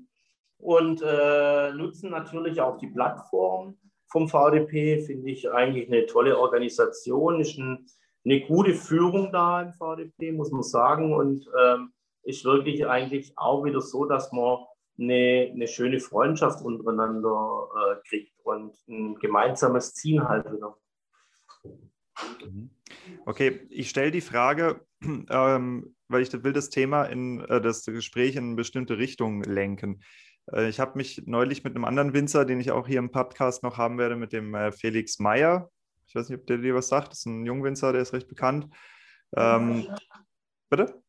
und 0.57 1.01
äh, 1.01 1.73
nutzen 1.73 2.11
natürlich 2.11 2.61
auch 2.61 2.77
die 2.77 2.87
Plattform 2.87 3.77
vom 4.11 4.27
VDP. 4.27 5.01
Finde 5.01 5.29
ich 5.29 5.49
eigentlich 5.49 5.87
eine 5.87 6.05
tolle 6.05 6.37
Organisation, 6.37 7.39
ist 7.39 7.57
ein 7.57 7.85
eine 8.23 8.41
gute 8.41 8.73
Führung 8.73 9.31
da 9.31 9.61
im 9.61 9.73
VDP, 9.73 10.31
muss 10.31 10.51
man 10.51 10.63
sagen. 10.63 11.13
Und 11.13 11.47
ähm, 11.59 11.93
ist 12.23 12.45
wirklich 12.45 12.85
eigentlich 12.85 13.33
auch 13.35 13.63
wieder 13.63 13.81
so, 13.81 14.05
dass 14.05 14.31
man 14.31 14.59
eine, 14.99 15.51
eine 15.53 15.67
schöne 15.67 15.99
Freundschaft 15.99 16.63
untereinander 16.63 17.67
äh, 17.75 18.07
kriegt 18.07 18.33
und 18.43 18.75
ein 18.87 19.15
gemeinsames 19.15 19.93
Ziel 19.95 20.23
halt 20.23 20.51
wieder. 20.51 20.77
Mhm. 22.45 22.69
Okay, 23.25 23.61
ich 23.69 23.89
stelle 23.89 24.11
die 24.11 24.21
Frage, 24.21 24.81
ähm, 25.01 25.95
weil 26.07 26.21
ich 26.21 26.31
will 26.43 26.53
das 26.53 26.69
Thema 26.69 27.05
in 27.05 27.41
äh, 27.41 27.59
das 27.59 27.85
Gespräch 27.85 28.35
in 28.35 28.45
eine 28.45 28.55
bestimmte 28.55 28.99
Richtung 28.99 29.43
lenken. 29.43 30.03
Äh, 30.53 30.69
ich 30.69 30.79
habe 30.79 30.97
mich 30.97 31.23
neulich 31.25 31.63
mit 31.63 31.75
einem 31.75 31.85
anderen 31.85 32.13
Winzer, 32.13 32.45
den 32.45 32.59
ich 32.59 32.71
auch 32.71 32.87
hier 32.87 32.99
im 32.99 33.11
Podcast 33.11 33.63
noch 33.63 33.77
haben 33.77 33.97
werde, 33.97 34.15
mit 34.15 34.33
dem 34.33 34.53
äh, 34.55 34.71
Felix 34.71 35.19
Meyer, 35.19 35.69
ich 36.11 36.15
weiß 36.15 36.27
nicht, 36.27 36.39
ob 36.39 36.47
der 36.47 36.57
dir 36.57 36.75
was 36.75 36.89
sagt. 36.89 37.11
Das 37.11 37.19
ist 37.19 37.25
ein 37.25 37.45
Jungwinzer, 37.45 37.93
der 37.93 38.01
ist 38.01 38.11
recht 38.11 38.27
bekannt. 38.27 38.67
Ähm, 39.33 39.87
bitte? 40.69 41.01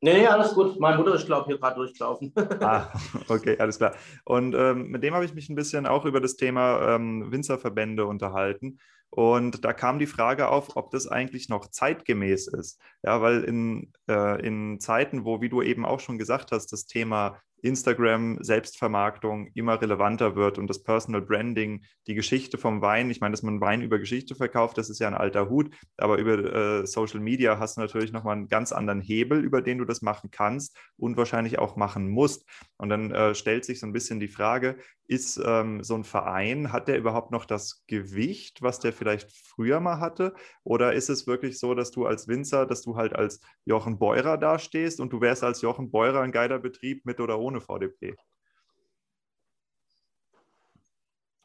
Nee, 0.00 0.12
nee, 0.12 0.26
alles 0.26 0.52
gut. 0.52 0.78
Meine 0.78 0.98
Mutter 0.98 1.14
ist, 1.14 1.24
glaube 1.24 1.42
ich, 1.42 1.46
hier 1.46 1.58
gerade 1.58 1.76
durchgelaufen. 1.76 2.32
ah, 2.60 2.92
okay, 3.28 3.58
alles 3.58 3.78
klar. 3.78 3.94
Und 4.24 4.54
ähm, 4.54 4.88
mit 4.88 5.02
dem 5.02 5.14
habe 5.14 5.24
ich 5.24 5.32
mich 5.32 5.48
ein 5.48 5.54
bisschen 5.54 5.86
auch 5.86 6.04
über 6.04 6.20
das 6.20 6.36
Thema 6.36 6.96
ähm, 6.96 7.32
Winzerverbände 7.32 8.04
unterhalten. 8.04 8.78
Und 9.08 9.64
da 9.64 9.72
kam 9.72 9.98
die 9.98 10.06
Frage 10.06 10.48
auf, 10.48 10.76
ob 10.76 10.90
das 10.90 11.08
eigentlich 11.08 11.48
noch 11.48 11.68
zeitgemäß 11.68 12.48
ist. 12.48 12.78
Ja, 13.02 13.22
weil 13.22 13.42
in, 13.42 13.92
äh, 14.06 14.46
in 14.46 14.80
Zeiten, 14.80 15.24
wo, 15.24 15.40
wie 15.40 15.48
du 15.48 15.62
eben 15.62 15.86
auch 15.86 16.00
schon 16.00 16.18
gesagt 16.18 16.52
hast, 16.52 16.72
das 16.72 16.84
Thema 16.84 17.40
Instagram, 17.62 18.38
Selbstvermarktung 18.40 19.48
immer 19.54 19.80
relevanter 19.80 20.36
wird 20.36 20.58
und 20.58 20.68
das 20.68 20.82
Personal 20.82 21.22
Branding, 21.22 21.84
die 22.06 22.14
Geschichte 22.14 22.58
vom 22.58 22.82
Wein. 22.82 23.10
Ich 23.10 23.20
meine, 23.20 23.32
dass 23.32 23.42
man 23.42 23.60
Wein 23.60 23.82
über 23.82 23.98
Geschichte 23.98 24.34
verkauft, 24.34 24.78
das 24.78 24.90
ist 24.90 25.00
ja 25.00 25.08
ein 25.08 25.14
alter 25.14 25.48
Hut, 25.48 25.74
aber 25.96 26.18
über 26.18 26.38
äh, 26.38 26.86
Social 26.86 27.20
Media 27.20 27.58
hast 27.58 27.76
du 27.76 27.80
natürlich 27.80 28.12
nochmal 28.12 28.36
einen 28.36 28.48
ganz 28.48 28.72
anderen 28.72 29.00
Hebel, 29.00 29.44
über 29.44 29.62
den 29.62 29.78
du 29.78 29.84
das 29.84 30.02
machen 30.02 30.30
kannst 30.30 30.76
und 30.96 31.16
wahrscheinlich 31.16 31.58
auch 31.58 31.76
machen 31.76 32.08
musst. 32.08 32.48
Und 32.76 32.88
dann 32.88 33.10
äh, 33.10 33.34
stellt 33.34 33.64
sich 33.64 33.80
so 33.80 33.86
ein 33.86 33.92
bisschen 33.92 34.20
die 34.20 34.28
Frage, 34.28 34.76
ist 35.08 35.40
ähm, 35.44 35.82
so 35.82 35.94
ein 35.94 36.04
Verein, 36.04 36.70
hat 36.70 36.86
der 36.86 36.98
überhaupt 36.98 37.30
noch 37.30 37.46
das 37.46 37.84
Gewicht, 37.86 38.62
was 38.62 38.78
der 38.78 38.92
vielleicht 38.92 39.32
früher 39.32 39.80
mal 39.80 40.00
hatte? 40.00 40.34
Oder 40.64 40.92
ist 40.92 41.08
es 41.08 41.26
wirklich 41.26 41.58
so, 41.58 41.74
dass 41.74 41.90
du 41.90 42.06
als 42.06 42.28
Winzer, 42.28 42.66
dass 42.66 42.82
du 42.82 42.96
halt 42.96 43.16
als 43.16 43.40
Jochen 43.64 43.98
Beurer 43.98 44.36
dastehst 44.36 45.00
und 45.00 45.12
du 45.12 45.20
wärst 45.20 45.42
als 45.42 45.62
Jochen 45.62 45.90
Beurer 45.90 46.20
ein 46.20 46.32
geiler 46.32 46.58
Betrieb 46.58 47.06
mit 47.06 47.20
oder 47.20 47.38
ohne 47.38 47.60
VDP? 47.60 48.16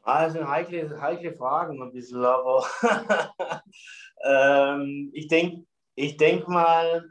Also 0.02 0.46
heikle, 0.46 1.00
heikle 1.00 1.32
Fragen 1.32 1.82
ein 1.82 1.90
bisschen, 1.90 2.22
aber 2.22 2.66
ähm, 4.24 5.10
ich 5.14 5.28
denke 5.28 5.64
ich 5.96 6.16
denk 6.16 6.48
mal, 6.48 7.08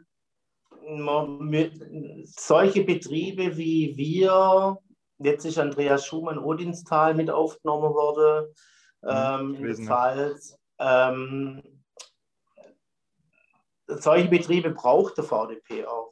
solche 2.25 2.83
Betriebe 2.83 3.57
wie 3.57 3.93
wir 3.95 4.77
Jetzt 5.19 5.45
ist 5.45 5.57
Andreas 5.57 6.05
Schumann 6.05 6.39
Odinstal 6.39 7.13
mit 7.13 7.29
aufgenommen 7.29 7.93
worden 7.93 8.53
mhm, 9.01 9.55
ähm, 9.59 9.65
in 9.65 9.85
Pfalz. 9.85 10.57
Ähm, 10.79 11.61
solche 13.87 14.27
Betriebe 14.27 14.71
braucht 14.71 15.17
der 15.17 15.23
VDP 15.23 15.85
auch. 15.85 16.11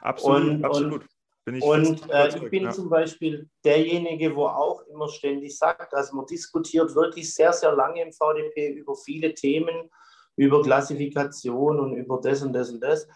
Absolut, 0.00 0.42
und, 0.42 0.64
absolut. 0.64 1.02
Und, 1.02 1.08
bin 1.44 1.56
ich 1.56 1.62
und 1.62 2.10
äh, 2.10 2.28
ich 2.28 2.50
bin 2.50 2.64
ja. 2.64 2.70
zum 2.70 2.88
Beispiel 2.88 3.48
derjenige, 3.64 4.34
wo 4.34 4.46
auch 4.46 4.80
immer 4.86 5.08
ständig 5.08 5.56
sagt, 5.58 5.92
also 5.92 6.16
man 6.16 6.26
diskutiert 6.26 6.94
wirklich 6.94 7.34
sehr, 7.34 7.52
sehr 7.52 7.72
lange 7.72 8.02
im 8.02 8.12
VDP 8.12 8.70
über 8.70 8.96
viele 8.96 9.34
Themen, 9.34 9.90
über 10.36 10.62
Klassifikation 10.62 11.78
und 11.78 11.96
über 11.96 12.18
das 12.22 12.42
und 12.42 12.54
das 12.54 12.70
und 12.70 12.80
das. 12.80 13.06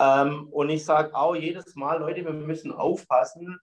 Ähm, 0.00 0.48
und 0.50 0.70
ich 0.70 0.84
sage 0.84 1.14
auch 1.14 1.34
jedes 1.34 1.74
Mal, 1.74 1.98
Leute, 1.98 2.24
wir 2.24 2.32
müssen 2.32 2.72
aufpassen, 2.72 3.58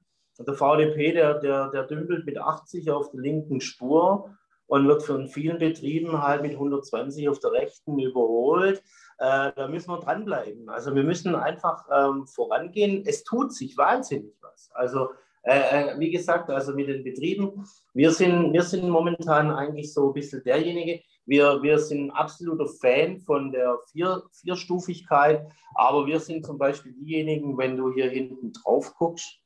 der 0.47 0.53
VDP, 0.53 1.13
der, 1.13 1.39
der, 1.39 1.69
der 1.69 1.83
dümpelt 1.83 2.25
mit 2.25 2.37
80 2.37 2.91
auf 2.91 3.11
der 3.11 3.21
linken 3.21 3.61
Spur 3.61 4.29
und 4.67 4.87
wird 4.87 5.03
von 5.03 5.27
vielen 5.27 5.59
Betrieben 5.59 6.21
halt 6.21 6.41
mit 6.41 6.53
120 6.53 7.27
auf 7.29 7.39
der 7.39 7.51
rechten 7.51 7.99
überholt. 7.99 8.81
Äh, 9.17 9.51
da 9.55 9.67
müssen 9.67 9.91
wir 9.91 9.99
dranbleiben. 9.99 10.69
Also 10.69 10.95
wir 10.95 11.03
müssen 11.03 11.35
einfach 11.35 11.85
ähm, 11.93 12.25
vorangehen. 12.25 13.03
Es 13.05 13.23
tut 13.23 13.53
sich 13.53 13.77
wahnsinnig 13.77 14.33
was. 14.41 14.69
Also 14.73 15.09
äh, 15.43 15.91
äh, 15.91 15.99
wie 15.99 16.11
gesagt, 16.11 16.49
also 16.49 16.73
mit 16.73 16.87
den 16.87 17.03
Betrieben, 17.03 17.65
wir 17.93 18.11
sind, 18.11 18.53
wir 18.53 18.61
sind 18.61 18.87
momentan 18.87 19.51
eigentlich 19.51 19.91
so 19.93 20.07
ein 20.07 20.13
bisschen 20.13 20.43
derjenige, 20.43 21.01
wir, 21.25 21.61
wir 21.63 21.79
sind 21.79 22.11
absoluter 22.11 22.67
Fan 22.67 23.19
von 23.19 23.51
der 23.51 23.77
Vier, 23.91 24.23
Vierstufigkeit, 24.31 25.45
aber 25.75 26.05
wir 26.05 26.19
sind 26.19 26.45
zum 26.45 26.57
Beispiel 26.57 26.93
diejenigen, 26.93 27.57
wenn 27.57 27.75
du 27.75 27.91
hier 27.93 28.09
hinten 28.09 28.53
drauf 28.53 28.93
guckst, 28.95 29.40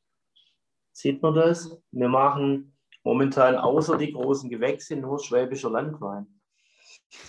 sieht 0.96 1.22
man 1.22 1.34
das. 1.34 1.78
Wir 1.92 2.08
machen 2.08 2.74
momentan 3.04 3.56
außer 3.56 3.98
die 3.98 4.12
großen 4.12 4.48
Gewächse 4.48 4.96
nur 4.96 5.18
schwäbischer 5.18 5.70
Landwein. 5.70 6.26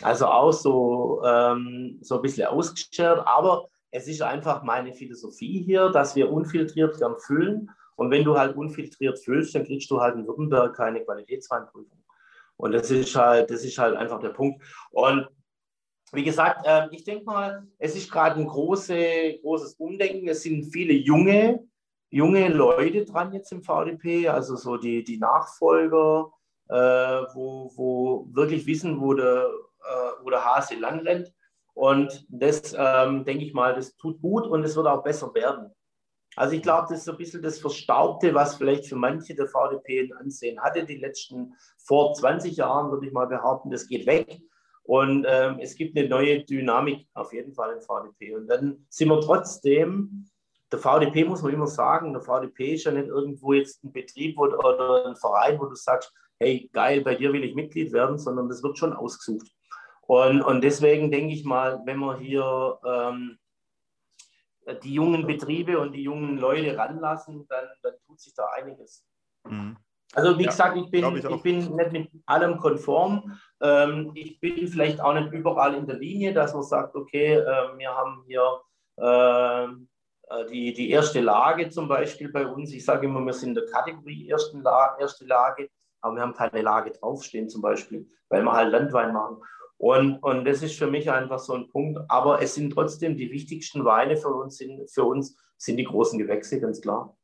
Also 0.02 0.28
auch 0.28 0.54
so, 0.54 1.22
ähm, 1.26 1.98
so 2.02 2.16
ein 2.16 2.22
bisschen 2.22 2.48
ausgeschert, 2.48 3.28
aber 3.28 3.68
es 3.92 4.08
ist 4.08 4.22
einfach 4.22 4.64
meine 4.64 4.94
Philosophie 4.94 5.64
hier, 5.64 5.90
dass 5.90 6.16
wir 6.16 6.32
unfiltriert 6.32 6.98
gern 6.98 7.16
füllen. 7.20 7.70
Und 7.98 8.10
wenn 8.10 8.24
du 8.24 8.38
halt 8.38 8.56
unfiltriert 8.56 9.20
füllst, 9.20 9.54
dann 9.54 9.66
kriegst 9.66 9.92
du 9.92 10.00
halt 10.00 10.16
in 10.16 10.26
Württemberg 10.26 10.76
keine 10.76 11.04
Qualitätsweinprüfung. 11.04 12.04
Und 12.56 12.72
das 12.72 12.90
ist 12.90 13.16
halt, 13.16 13.52
das 13.52 13.66
ist 13.66 13.78
halt 13.78 13.98
einfach 13.98 14.20
der 14.20 14.30
Punkt. 14.30 14.64
Und 14.92 15.28
wie 16.14 16.24
gesagt, 16.24 16.66
äh, 16.66 16.88
ich 16.92 17.04
denke 17.04 17.26
mal, 17.26 17.68
es 17.80 17.96
ist 17.96 18.10
gerade 18.10 18.40
ein 18.40 18.48
große, 18.48 19.40
großes 19.42 19.74
Umdenken. 19.74 20.30
Es 20.30 20.44
sind 20.44 20.72
viele 20.72 20.94
junge 20.94 21.68
junge 22.10 22.50
Leute 22.50 23.06
dran 23.06 23.34
jetzt 23.34 23.52
im 23.52 23.64
VDP, 23.64 24.28
also 24.30 24.56
so 24.56 24.78
die, 24.78 25.04
die 25.04 25.18
Nachfolger, 25.18 26.32
äh, 26.70 26.76
wo, 27.34 27.72
wo 27.76 28.28
wirklich 28.32 28.66
wissen, 28.66 29.02
wo 29.02 29.14
der, 29.14 29.50
äh, 29.84 30.24
wo 30.24 30.30
der 30.30 30.44
Hase 30.44 30.76
lang 30.76 31.00
rennt. 31.02 31.34
Und 31.74 32.26
das, 32.30 32.76
ähm, 32.78 33.24
denke 33.24 33.46
ich 33.46 33.54
mal, 33.54 33.76
das 33.76 33.96
tut 33.98 34.22
gut 34.22 34.48
und 34.48 34.64
es 34.64 34.76
wird 34.76 34.88
auch 34.88 35.04
besser 35.04 35.34
werden. 35.34 35.72
Also 36.36 36.56
ich 36.56 36.62
glaube, 36.62 36.88
das 36.90 37.00
ist 37.00 37.06
so 37.06 37.12
ein 37.12 37.18
bisschen 37.18 37.42
das 37.42 37.60
Verstaubte, 37.60 38.34
was 38.34 38.56
vielleicht 38.56 38.86
für 38.86 38.96
manche 38.96 39.34
der 39.36 39.48
VDP 39.48 40.02
ein 40.02 40.14
Ansehen 40.14 40.60
hatte. 40.62 40.86
Die 40.86 40.98
letzten, 40.98 41.54
vor 41.86 42.14
20 42.14 42.58
Jahren 42.58 42.92
würde 42.92 43.08
ich 43.08 43.14
mal 43.14 43.28
behaupten, 43.28 43.72
das 43.72 43.88
geht 43.88 44.06
weg. 44.06 44.40
Und 44.84 45.26
ähm, 45.28 45.60
es 45.60 45.76
gibt 45.76 45.98
eine 45.98 46.08
neue 46.08 46.44
Dynamik 46.46 47.08
auf 47.14 47.34
jeden 47.34 47.54
Fall 47.54 47.74
im 47.74 47.82
VDP. 47.82 48.36
Und 48.36 48.48
dann 48.48 48.86
sind 48.90 49.10
wir 49.10 49.20
trotzdem 49.20 50.30
der 50.72 50.80
VDP 50.80 51.26
muss 51.26 51.42
man 51.42 51.54
immer 51.54 51.68
sagen, 51.68 52.14
der 52.14 52.22
VDP 52.22 52.74
ist 52.74 52.84
ja 52.84 52.92
nicht 52.92 53.08
irgendwo 53.08 53.54
jetzt 53.54 53.84
ein 53.84 53.92
Betrieb 53.92 54.38
oder 54.38 55.06
ein 55.06 55.16
Verein, 55.16 55.60
wo 55.60 55.66
du 55.66 55.76
sagst, 55.76 56.14
hey, 56.40 56.70
geil, 56.74 57.02
bei 57.02 57.16
dir 57.16 57.32
will 57.34 57.44
ich 57.44 57.56
Mitglied 57.56 57.94
werden, 57.94 58.18
sondern 58.18 58.50
das 58.50 58.62
wird 58.62 58.78
schon 58.78 58.94
ausgesucht. 58.94 59.48
Und, 60.02 60.42
und 60.42 60.62
deswegen 60.62 61.12
denke 61.12 61.34
ich 61.34 61.44
mal, 61.44 61.82
wenn 61.86 61.98
man 61.98 62.20
hier 62.20 62.80
ähm, 62.86 63.38
die 64.84 64.94
jungen 64.94 65.26
Betriebe 65.26 65.80
und 65.80 65.94
die 65.94 66.04
jungen 66.04 66.38
Leute 66.38 66.78
ranlassen, 66.78 67.46
dann, 67.48 67.66
dann 67.82 67.94
tut 68.06 68.20
sich 68.20 68.34
da 68.34 68.46
einiges. 68.56 69.06
Mhm. 69.46 69.78
Also 70.14 70.38
wie 70.38 70.44
ja, 70.44 70.50
gesagt, 70.50 70.78
ich 70.78 70.90
bin, 70.90 71.16
ich, 71.18 71.26
ich, 71.26 71.42
bin 71.42 71.76
nicht 71.76 71.92
mit 71.92 72.10
allem 72.26 72.58
konform. 72.58 73.38
Ähm, 73.62 74.12
ich 74.16 74.40
bin 74.40 74.68
vielleicht 74.68 75.02
auch 75.02 75.14
nicht 75.14 75.32
überall 75.34 75.76
in 75.76 75.86
der 75.86 75.98
Linie, 75.98 76.34
dass 76.34 76.54
man 76.54 76.64
sagt, 76.64 76.96
okay, 76.96 77.36
äh, 77.36 77.78
wir 77.78 77.94
haben 77.94 78.24
hier 78.26 78.62
äh, 78.98 79.68
die, 80.50 80.74
die 80.74 80.90
erste 80.90 81.22
Lage 81.22 81.70
zum 81.70 81.88
Beispiel 81.88 82.30
bei 82.30 82.46
uns. 82.46 82.74
Ich 82.74 82.84
sage 82.84 83.06
immer, 83.06 83.26
wir 83.26 83.34
sind 83.34 83.50
in 83.50 83.56
der 83.56 83.66
Kategorie 83.66 84.30
ersten 84.30 84.62
La 84.62 84.98
erste 85.00 85.26
Lage, 85.26 85.70
aber 86.02 86.16
wir 86.16 86.22
haben 86.22 86.34
keine 86.34 86.62
Lage 86.62 86.92
draufstehen 86.92 87.50
zum 87.50 87.62
Beispiel, 87.62 88.08
weil 88.30 88.44
wir 88.44 88.52
halt 88.52 88.72
Landwein 88.72 89.14
machen. 89.14 89.38
Und, 89.78 90.18
und 90.24 90.46
das 90.46 90.64
ist 90.64 90.78
für 90.78 90.88
mich 90.88 91.10
einfach 91.10 91.40
so 91.40 91.54
ein 91.54 91.70
Punkt. 91.70 92.00
Aber 92.08 92.42
es 92.42 92.56
sind 92.56 92.72
trotzdem 92.72 93.16
die 93.16 93.32
wichtigsten 93.32 93.86
Weine 93.86 94.18
für 94.18 94.30
uns, 94.30 94.58
sind, 94.58 94.90
für 94.90 95.04
uns 95.04 95.38
sind 95.58 95.78
die 95.78 95.84
großen 95.84 96.18
Gewächse, 96.18 96.60
ganz 96.60 96.82
klar. 96.82 97.16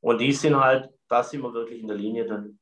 Und 0.00 0.20
die 0.20 0.32
sind 0.32 0.58
halt, 0.58 0.90
da 1.08 1.22
sind 1.22 1.42
wir 1.42 1.52
wirklich 1.52 1.80
in 1.80 1.88
der 1.88 1.96
Linie 1.96 2.26
dann. 2.26 2.58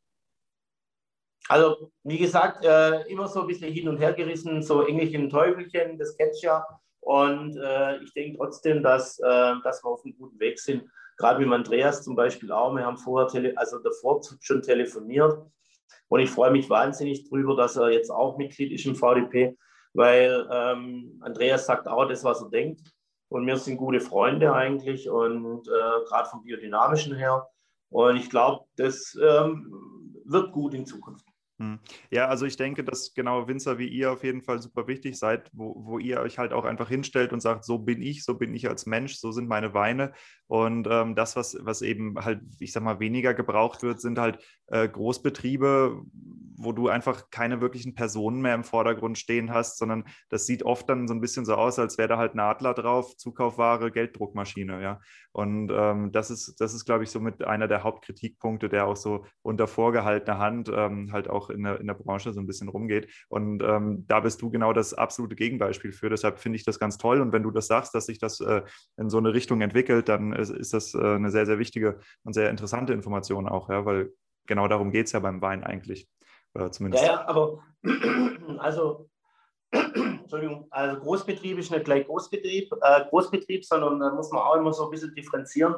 Also, 1.48 1.92
wie 2.02 2.18
gesagt, 2.18 2.64
äh, 2.64 3.02
immer 3.02 3.28
so 3.28 3.42
ein 3.42 3.46
bisschen 3.46 3.72
hin 3.72 3.88
und 3.88 3.98
her 3.98 4.12
gerissen, 4.14 4.62
so 4.62 4.82
Engelchen 4.82 5.30
Teufelchen, 5.30 5.96
das 5.96 6.16
kennst 6.16 6.42
du 6.42 6.48
ja. 6.48 6.66
Und 7.06 7.56
äh, 7.56 7.98
ich 7.98 8.12
denke 8.14 8.36
trotzdem, 8.36 8.82
dass, 8.82 9.20
äh, 9.20 9.54
dass 9.62 9.84
wir 9.84 9.90
auf 9.90 10.04
einem 10.04 10.16
guten 10.18 10.40
Weg 10.40 10.58
sind. 10.58 10.90
Gerade 11.18 11.38
mit 11.38 11.54
Andreas 11.54 12.02
zum 12.02 12.16
Beispiel 12.16 12.50
auch. 12.50 12.74
Wir 12.74 12.84
haben 12.84 12.96
vorher, 12.96 13.28
tele 13.28 13.56
also 13.56 13.78
davor 13.78 14.22
schon 14.40 14.60
telefoniert. 14.60 15.38
Und 16.08 16.20
ich 16.20 16.28
freue 16.28 16.50
mich 16.50 16.68
wahnsinnig 16.68 17.28
drüber, 17.28 17.54
dass 17.54 17.76
er 17.76 17.90
jetzt 17.90 18.10
auch 18.10 18.38
Mitglied 18.38 18.72
ist 18.72 18.86
im 18.86 18.96
VDP, 18.96 19.56
weil 19.94 20.48
ähm, 20.50 21.20
Andreas 21.22 21.66
sagt 21.66 21.86
auch 21.86 22.06
das, 22.08 22.24
was 22.24 22.42
er 22.42 22.50
denkt. 22.50 22.80
Und 23.28 23.46
wir 23.46 23.56
sind 23.56 23.76
gute 23.76 24.00
Freunde 24.00 24.52
eigentlich 24.52 25.08
und 25.08 25.68
äh, 25.68 26.04
gerade 26.08 26.28
vom 26.28 26.42
Biodynamischen 26.42 27.14
her. 27.14 27.46
Und 27.88 28.16
ich 28.16 28.28
glaube, 28.30 28.64
das 28.74 29.16
ähm, 29.22 30.12
wird 30.24 30.50
gut 30.50 30.74
in 30.74 30.84
Zukunft. 30.84 31.25
Hm. 31.58 31.78
Ja, 32.10 32.26
also 32.28 32.44
ich 32.44 32.58
denke, 32.58 32.84
dass 32.84 33.14
genau 33.14 33.48
Winzer 33.48 33.78
wie 33.78 33.88
ihr 33.88 34.12
auf 34.12 34.22
jeden 34.24 34.42
Fall 34.42 34.60
super 34.60 34.86
wichtig 34.86 35.18
seid, 35.18 35.48
wo, 35.54 35.74
wo 35.86 35.98
ihr 35.98 36.20
euch 36.20 36.38
halt 36.38 36.52
auch 36.52 36.66
einfach 36.66 36.88
hinstellt 36.88 37.32
und 37.32 37.40
sagt, 37.40 37.64
so 37.64 37.78
bin 37.78 38.02
ich, 38.02 38.24
so 38.24 38.34
bin 38.34 38.52
ich 38.54 38.68
als 38.68 38.84
Mensch, 38.84 39.16
so 39.16 39.32
sind 39.32 39.48
meine 39.48 39.72
Weine. 39.72 40.12
Und 40.48 40.86
ähm, 40.90 41.14
das, 41.14 41.34
was, 41.34 41.56
was 41.60 41.80
eben 41.80 42.16
halt, 42.22 42.40
ich 42.60 42.72
sag 42.72 42.82
mal, 42.82 43.00
weniger 43.00 43.32
gebraucht 43.32 43.82
wird, 43.82 44.00
sind 44.02 44.18
halt 44.18 44.38
äh, 44.66 44.86
Großbetriebe, 44.86 46.02
wo 46.58 46.72
du 46.72 46.88
einfach 46.88 47.30
keine 47.30 47.60
wirklichen 47.60 47.94
Personen 47.94 48.40
mehr 48.40 48.54
im 48.54 48.64
Vordergrund 48.64 49.18
stehen 49.18 49.52
hast, 49.52 49.78
sondern 49.78 50.04
das 50.28 50.46
sieht 50.46 50.62
oft 50.62 50.88
dann 50.88 51.08
so 51.08 51.14
ein 51.14 51.20
bisschen 51.20 51.44
so 51.44 51.54
aus, 51.54 51.78
als 51.78 51.98
wäre 51.98 52.08
da 52.08 52.18
halt 52.18 52.34
ein 52.34 52.40
Adler 52.40 52.74
drauf, 52.74 53.16
Zukaufware, 53.16 53.90
Gelddruckmaschine, 53.90 54.82
ja. 54.82 55.00
Und 55.32 55.70
ähm, 55.70 56.12
das 56.12 56.30
ist, 56.30 56.60
das 56.60 56.72
ist, 56.74 56.86
glaube 56.86 57.04
ich, 57.04 57.10
so 57.10 57.20
mit 57.20 57.44
einer 57.44 57.68
der 57.68 57.82
Hauptkritikpunkte, 57.82 58.68
der 58.68 58.86
auch 58.86 58.96
so 58.96 59.26
unter 59.42 59.66
vorgehaltener 59.66 60.38
Hand 60.38 60.70
ähm, 60.72 61.12
halt 61.12 61.28
auch 61.28 61.45
in 61.50 61.62
der, 61.62 61.80
in 61.80 61.86
der 61.86 61.94
Branche 61.94 62.32
so 62.32 62.40
ein 62.40 62.46
bisschen 62.46 62.68
rumgeht. 62.68 63.08
Und 63.28 63.62
ähm, 63.62 64.04
da 64.06 64.20
bist 64.20 64.42
du 64.42 64.50
genau 64.50 64.72
das 64.72 64.94
absolute 64.94 65.36
Gegenbeispiel 65.36 65.92
für. 65.92 66.10
Deshalb 66.10 66.38
finde 66.38 66.56
ich 66.56 66.64
das 66.64 66.78
ganz 66.78 66.98
toll. 66.98 67.20
Und 67.20 67.32
wenn 67.32 67.42
du 67.42 67.50
das 67.50 67.66
sagst, 67.66 67.94
dass 67.94 68.06
sich 68.06 68.18
das 68.18 68.40
äh, 68.40 68.62
in 68.96 69.10
so 69.10 69.18
eine 69.18 69.34
Richtung 69.34 69.60
entwickelt, 69.60 70.08
dann 70.08 70.32
ist, 70.32 70.50
ist 70.50 70.72
das 70.72 70.94
äh, 70.94 70.98
eine 70.98 71.30
sehr, 71.30 71.46
sehr 71.46 71.58
wichtige 71.58 71.98
und 72.24 72.32
sehr 72.32 72.50
interessante 72.50 72.92
Information 72.92 73.48
auch, 73.48 73.68
ja, 73.68 73.84
weil 73.84 74.12
genau 74.46 74.68
darum 74.68 74.90
geht 74.90 75.06
es 75.06 75.12
ja 75.12 75.20
beim 75.20 75.40
Wein 75.42 75.64
eigentlich. 75.64 76.08
Oder 76.54 76.72
zumindest. 76.72 77.04
Ja, 77.04 77.12
ja, 77.12 77.28
aber 77.28 77.58
also, 78.58 79.08
Entschuldigung, 79.70 80.66
also 80.70 81.00
Großbetrieb 81.00 81.58
ist 81.58 81.70
nicht 81.70 81.84
gleich 81.84 82.06
Großbetrieb, 82.06 82.72
äh, 82.80 83.04
Großbetrieb, 83.10 83.64
sondern 83.64 84.00
da 84.00 84.14
muss 84.14 84.30
man 84.32 84.42
auch 84.42 84.56
immer 84.56 84.72
so 84.72 84.84
ein 84.84 84.90
bisschen 84.90 85.14
differenzieren. 85.14 85.74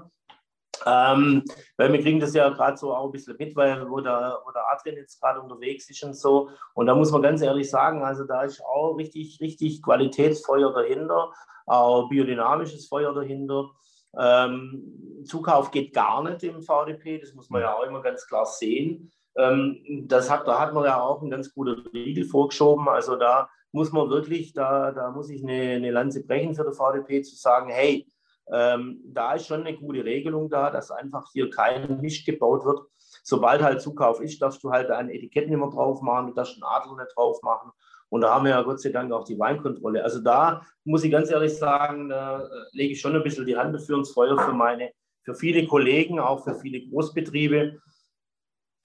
Ähm, 0.86 1.44
weil 1.76 1.92
wir 1.92 2.00
kriegen 2.00 2.20
das 2.20 2.34
ja 2.34 2.48
gerade 2.50 2.76
so 2.76 2.94
auch 2.94 3.06
ein 3.06 3.12
bisschen 3.12 3.36
mit, 3.38 3.54
weil 3.56 3.88
wo 3.88 4.00
der, 4.00 4.38
wo 4.44 4.50
der 4.50 4.62
Adrian 4.72 4.96
jetzt 4.96 5.20
gerade 5.20 5.40
unterwegs 5.40 5.88
ist 5.90 6.02
und 6.04 6.14
so. 6.14 6.50
Und 6.74 6.86
da 6.86 6.94
muss 6.94 7.10
man 7.10 7.22
ganz 7.22 7.42
ehrlich 7.42 7.70
sagen, 7.70 8.02
also 8.02 8.24
da 8.24 8.42
ist 8.42 8.64
auch 8.64 8.94
richtig, 8.94 9.40
richtig 9.40 9.82
Qualitätsfeuer 9.82 10.72
dahinter, 10.72 11.32
auch 11.66 12.08
biodynamisches 12.08 12.86
Feuer 12.88 13.14
dahinter. 13.14 13.70
Ähm, 14.18 15.24
Zukauf 15.24 15.70
geht 15.70 15.92
gar 15.92 16.22
nicht 16.22 16.42
im 16.42 16.62
VDP, 16.62 17.18
das 17.18 17.34
muss 17.34 17.50
man 17.50 17.62
ja 17.62 17.74
auch 17.74 17.84
immer 17.84 18.00
ganz 18.00 18.26
klar 18.26 18.46
sehen. 18.46 19.10
Ähm, 19.36 20.04
das 20.06 20.30
hat, 20.30 20.46
da 20.46 20.58
hat 20.58 20.74
man 20.74 20.84
ja 20.84 21.00
auch 21.00 21.20
einen 21.20 21.30
ganz 21.30 21.52
guten 21.54 21.86
Riegel 21.92 22.24
vorgeschoben. 22.24 22.88
Also 22.88 23.16
da 23.16 23.48
muss 23.72 23.92
man 23.92 24.10
wirklich, 24.10 24.52
da, 24.52 24.92
da 24.92 25.10
muss 25.10 25.30
ich 25.30 25.42
eine, 25.42 25.76
eine 25.76 25.90
Lanze 25.90 26.24
brechen 26.26 26.54
für 26.54 26.64
den 26.64 26.72
VDP, 26.72 27.22
zu 27.22 27.36
sagen, 27.36 27.70
hey, 27.70 28.06
ähm, 28.52 29.00
da 29.04 29.34
ist 29.34 29.46
schon 29.46 29.60
eine 29.60 29.76
gute 29.76 30.04
Regelung 30.04 30.48
da, 30.48 30.70
dass 30.70 30.90
einfach 30.90 31.30
hier 31.32 31.50
kein 31.50 32.00
Mist 32.00 32.24
gebaut 32.24 32.64
wird. 32.64 32.80
Sobald 33.22 33.62
halt 33.62 33.80
Zukauf 33.80 34.20
ist, 34.20 34.40
darfst 34.40 34.62
du 34.64 34.70
halt 34.70 34.90
ein 34.90 35.10
Etikett 35.10 35.48
nicht 35.48 35.58
mehr 35.58 35.68
drauf 35.68 36.00
machen, 36.02 36.28
du 36.28 36.34
darfst 36.34 36.54
einen 36.54 36.62
Adler 36.62 36.96
nicht 36.96 37.16
drauf 37.16 37.42
machen. 37.42 37.72
Und 38.10 38.22
da 38.22 38.34
haben 38.34 38.44
wir 38.44 38.52
ja 38.52 38.62
Gott 38.62 38.80
sei 38.80 38.90
Dank 38.90 39.12
auch 39.12 39.24
die 39.24 39.38
Weinkontrolle. 39.38 40.02
Also 40.02 40.20
da 40.20 40.62
muss 40.84 41.04
ich 41.04 41.10
ganz 41.10 41.30
ehrlich 41.30 41.54
sagen, 41.56 42.08
da 42.08 42.42
äh, 42.42 42.48
lege 42.72 42.92
ich 42.92 43.00
schon 43.00 43.14
ein 43.14 43.22
bisschen 43.22 43.46
die 43.46 43.56
Hand 43.56 43.74
dafür 43.74 43.98
ins 43.98 44.12
Feuer 44.12 44.38
für 44.38 44.52
meine, 44.52 44.92
für 45.24 45.34
viele 45.34 45.66
Kollegen, 45.66 46.18
auch 46.18 46.42
für 46.44 46.54
viele 46.54 46.88
Großbetriebe, 46.88 47.78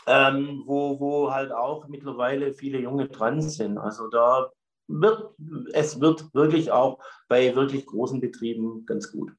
ähm, 0.08 0.64
wo, 0.66 1.00
wo 1.00 1.32
halt 1.32 1.54
auch 1.54 1.88
mittlerweile 1.88 2.54
viele 2.54 2.80
Junge 2.80 3.08
dran 3.08 3.42
sind. 3.42 3.78
Also 3.78 4.10
da 4.10 4.52
wird, 4.88 5.34
es 5.72 6.02
wird 6.02 6.34
wirklich 6.34 6.72
auch 6.72 7.00
bei 7.30 7.56
wirklich 7.56 7.86
großen 7.86 8.20
Betrieben 8.20 8.86
ganz 8.86 9.10
gut. 9.12 9.32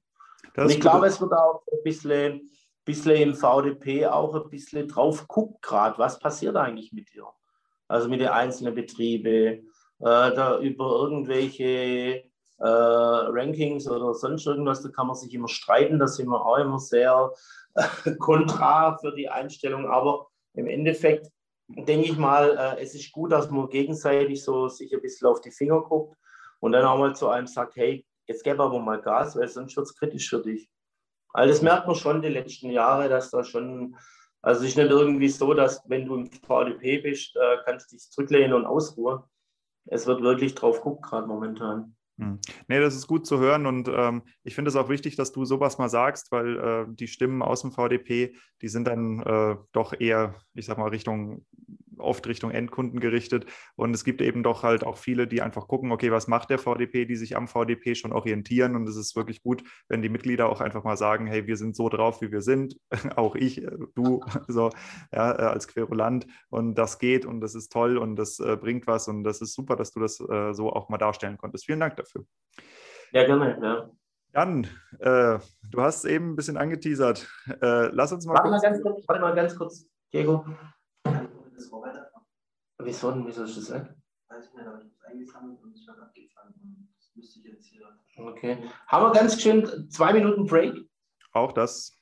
Und 0.56 0.70
ich 0.70 0.80
glaube, 0.80 1.06
es 1.06 1.20
wird 1.20 1.32
auch 1.32 1.62
ein 1.72 1.82
bisschen, 1.82 2.50
bisschen 2.84 3.16
im 3.16 3.34
VDP 3.34 4.06
auch 4.06 4.34
ein 4.34 4.48
bisschen 4.50 4.88
drauf 4.88 5.26
guckt 5.26 5.62
gerade, 5.62 5.98
was 5.98 6.18
passiert 6.18 6.56
eigentlich 6.56 6.92
mit 6.92 7.12
dir? 7.12 7.26
Also 7.88 8.08
mit 8.08 8.20
den 8.20 8.28
einzelnen 8.28 8.74
Betrieben, 8.74 9.28
äh, 9.28 9.62
da 10.00 10.58
über 10.58 10.86
irgendwelche 11.02 12.24
äh, 12.58 12.66
Rankings 12.66 13.88
oder 13.88 14.14
sonst 14.14 14.46
irgendwas, 14.46 14.82
da 14.82 14.88
kann 14.90 15.06
man 15.06 15.16
sich 15.16 15.34
immer 15.34 15.48
streiten, 15.48 15.98
da 15.98 16.06
sind 16.06 16.28
wir 16.28 16.44
auch 16.44 16.58
immer 16.58 16.78
sehr 16.78 17.32
äh, 17.74 18.14
kontra 18.18 18.96
für 18.98 19.12
die 19.14 19.28
Einstellung, 19.28 19.86
aber 19.86 20.28
im 20.54 20.66
Endeffekt 20.66 21.30
denke 21.68 22.06
ich 22.06 22.16
mal, 22.16 22.56
äh, 22.56 22.82
es 22.82 22.94
ist 22.94 23.12
gut, 23.12 23.32
dass 23.32 23.50
man 23.50 23.68
gegenseitig 23.68 24.42
so 24.42 24.68
sich 24.68 24.94
ein 24.94 25.00
bisschen 25.00 25.28
auf 25.28 25.40
die 25.40 25.50
Finger 25.50 25.80
guckt 25.82 26.16
und 26.60 26.72
dann 26.72 26.84
auch 26.84 26.98
mal 26.98 27.14
zu 27.14 27.28
einem 27.28 27.46
sagt, 27.46 27.76
hey, 27.76 28.06
jetzt 28.26 28.44
gib 28.44 28.60
aber 28.60 28.78
mal 28.78 29.00
Gas, 29.00 29.36
weil 29.36 29.48
sonst 29.48 29.76
wird 29.76 29.86
es 29.86 29.96
kritisch 29.96 30.28
für 30.28 30.42
dich. 30.42 30.70
Also 31.32 31.52
das 31.52 31.62
merkt 31.62 31.86
man 31.86 31.96
schon 31.96 32.22
die 32.22 32.28
letzten 32.28 32.70
Jahre, 32.70 33.08
dass 33.08 33.30
da 33.30 33.42
schon, 33.42 33.96
also 34.42 34.62
es 34.62 34.70
ist 34.70 34.76
nicht 34.76 34.90
irgendwie 34.90 35.28
so, 35.28 35.52
dass 35.54 35.82
wenn 35.86 36.06
du 36.06 36.14
im 36.16 36.30
VDP 36.30 36.98
bist, 36.98 37.36
äh, 37.36 37.58
kannst 37.64 37.90
du 37.90 37.96
dich 37.96 38.10
zurücklehnen 38.10 38.54
und 38.54 38.66
ausruhen 38.66 39.22
es 39.86 40.06
wird 40.06 40.22
wirklich 40.22 40.54
drauf 40.54 40.80
guckt 40.80 41.02
gerade 41.02 41.26
momentan. 41.26 41.96
Hm. 42.18 42.38
Nee, 42.68 42.80
das 42.80 42.94
ist 42.94 43.08
gut 43.08 43.26
zu 43.26 43.38
hören 43.38 43.66
und 43.66 43.88
ähm, 43.88 44.22
ich 44.44 44.54
finde 44.54 44.68
es 44.68 44.76
auch 44.76 44.88
wichtig, 44.88 45.16
dass 45.16 45.32
du 45.32 45.44
sowas 45.44 45.78
mal 45.78 45.88
sagst, 45.88 46.30
weil 46.30 46.58
äh, 46.58 46.86
die 46.88 47.08
Stimmen 47.08 47.42
aus 47.42 47.62
dem 47.62 47.72
VDP, 47.72 48.36
die 48.62 48.68
sind 48.68 48.86
dann 48.86 49.20
äh, 49.20 49.56
doch 49.72 49.92
eher, 49.98 50.36
ich 50.54 50.66
sag 50.66 50.78
mal, 50.78 50.88
Richtung 50.88 51.44
oft 51.98 52.26
Richtung 52.26 52.50
Endkunden 52.50 53.00
gerichtet. 53.00 53.46
Und 53.76 53.94
es 53.94 54.04
gibt 54.04 54.20
eben 54.20 54.42
doch 54.42 54.62
halt 54.62 54.84
auch 54.84 54.96
viele, 54.96 55.26
die 55.26 55.42
einfach 55.42 55.68
gucken, 55.68 55.92
okay, 55.92 56.10
was 56.10 56.28
macht 56.28 56.50
der 56.50 56.58
VDP, 56.58 57.04
die 57.04 57.16
sich 57.16 57.36
am 57.36 57.48
VDP 57.48 57.94
schon 57.94 58.12
orientieren. 58.12 58.76
Und 58.76 58.88
es 58.88 58.96
ist 58.96 59.16
wirklich 59.16 59.42
gut, 59.42 59.64
wenn 59.88 60.02
die 60.02 60.08
Mitglieder 60.08 60.48
auch 60.48 60.60
einfach 60.60 60.84
mal 60.84 60.96
sagen, 60.96 61.26
hey, 61.26 61.46
wir 61.46 61.56
sind 61.56 61.76
so 61.76 61.88
drauf, 61.88 62.20
wie 62.20 62.32
wir 62.32 62.42
sind. 62.42 62.76
auch 63.16 63.34
ich, 63.34 63.62
äh, 63.62 63.70
du, 63.94 64.20
so 64.48 64.70
ja, 65.12 65.32
äh, 65.32 65.42
als 65.42 65.68
Querulant. 65.68 66.26
Und 66.48 66.76
das 66.76 66.98
geht 66.98 67.26
und 67.26 67.40
das 67.40 67.54
ist 67.54 67.72
toll 67.72 67.98
und 67.98 68.16
das 68.16 68.38
äh, 68.40 68.56
bringt 68.56 68.86
was. 68.86 69.08
Und 69.08 69.24
das 69.24 69.40
ist 69.40 69.54
super, 69.54 69.76
dass 69.76 69.92
du 69.92 70.00
das 70.00 70.20
äh, 70.20 70.52
so 70.52 70.72
auch 70.72 70.88
mal 70.88 70.98
darstellen 70.98 71.38
konntest. 71.38 71.66
Vielen 71.66 71.80
Dank 71.80 71.96
dafür. 71.96 72.24
Ja, 73.12 73.24
gerne. 73.24 73.58
Ja. 73.62 73.90
Jan, 74.34 74.66
äh, 74.98 75.38
du 75.70 75.80
hast 75.80 76.04
eben 76.04 76.32
ein 76.32 76.36
bisschen 76.36 76.56
angeteasert. 76.56 77.28
Äh, 77.62 77.86
lass 77.92 78.12
uns 78.12 78.26
mal. 78.26 78.34
Warte 78.34 78.50
mal 78.50 78.60
ganz 78.60 78.82
kurz, 78.82 79.04
warte 79.06 79.22
mal 79.22 79.34
ganz 79.34 79.56
kurz, 79.56 79.86
Diego. 80.12 80.44
Wieso 82.84 83.10
denn? 83.10 83.26
Wieso 83.26 83.44
ist 83.44 83.56
das 83.56 83.70
weg? 83.72 83.94
Weiß 84.28 84.46
ich 84.46 84.54
nicht, 84.54 84.66
aber 84.66 84.78
ich 84.78 84.84
habe 84.84 84.94
es 84.94 85.04
eingesammelt 85.04 85.62
und 85.62 85.74
es 85.74 85.86
wird 85.86 85.98
abgefangen. 85.98 86.54
Und 86.62 86.88
das 86.96 87.10
müsste 87.14 87.40
ich 87.40 87.44
jetzt 87.46 87.66
hier. 87.66 87.86
Okay. 88.16 88.70
Haben 88.86 89.06
wir 89.06 89.12
ganz 89.12 89.40
schön 89.40 89.90
zwei 89.90 90.12
Minuten 90.12 90.46
Break? 90.46 90.88
Auch 91.32 91.52
das. 91.52 91.92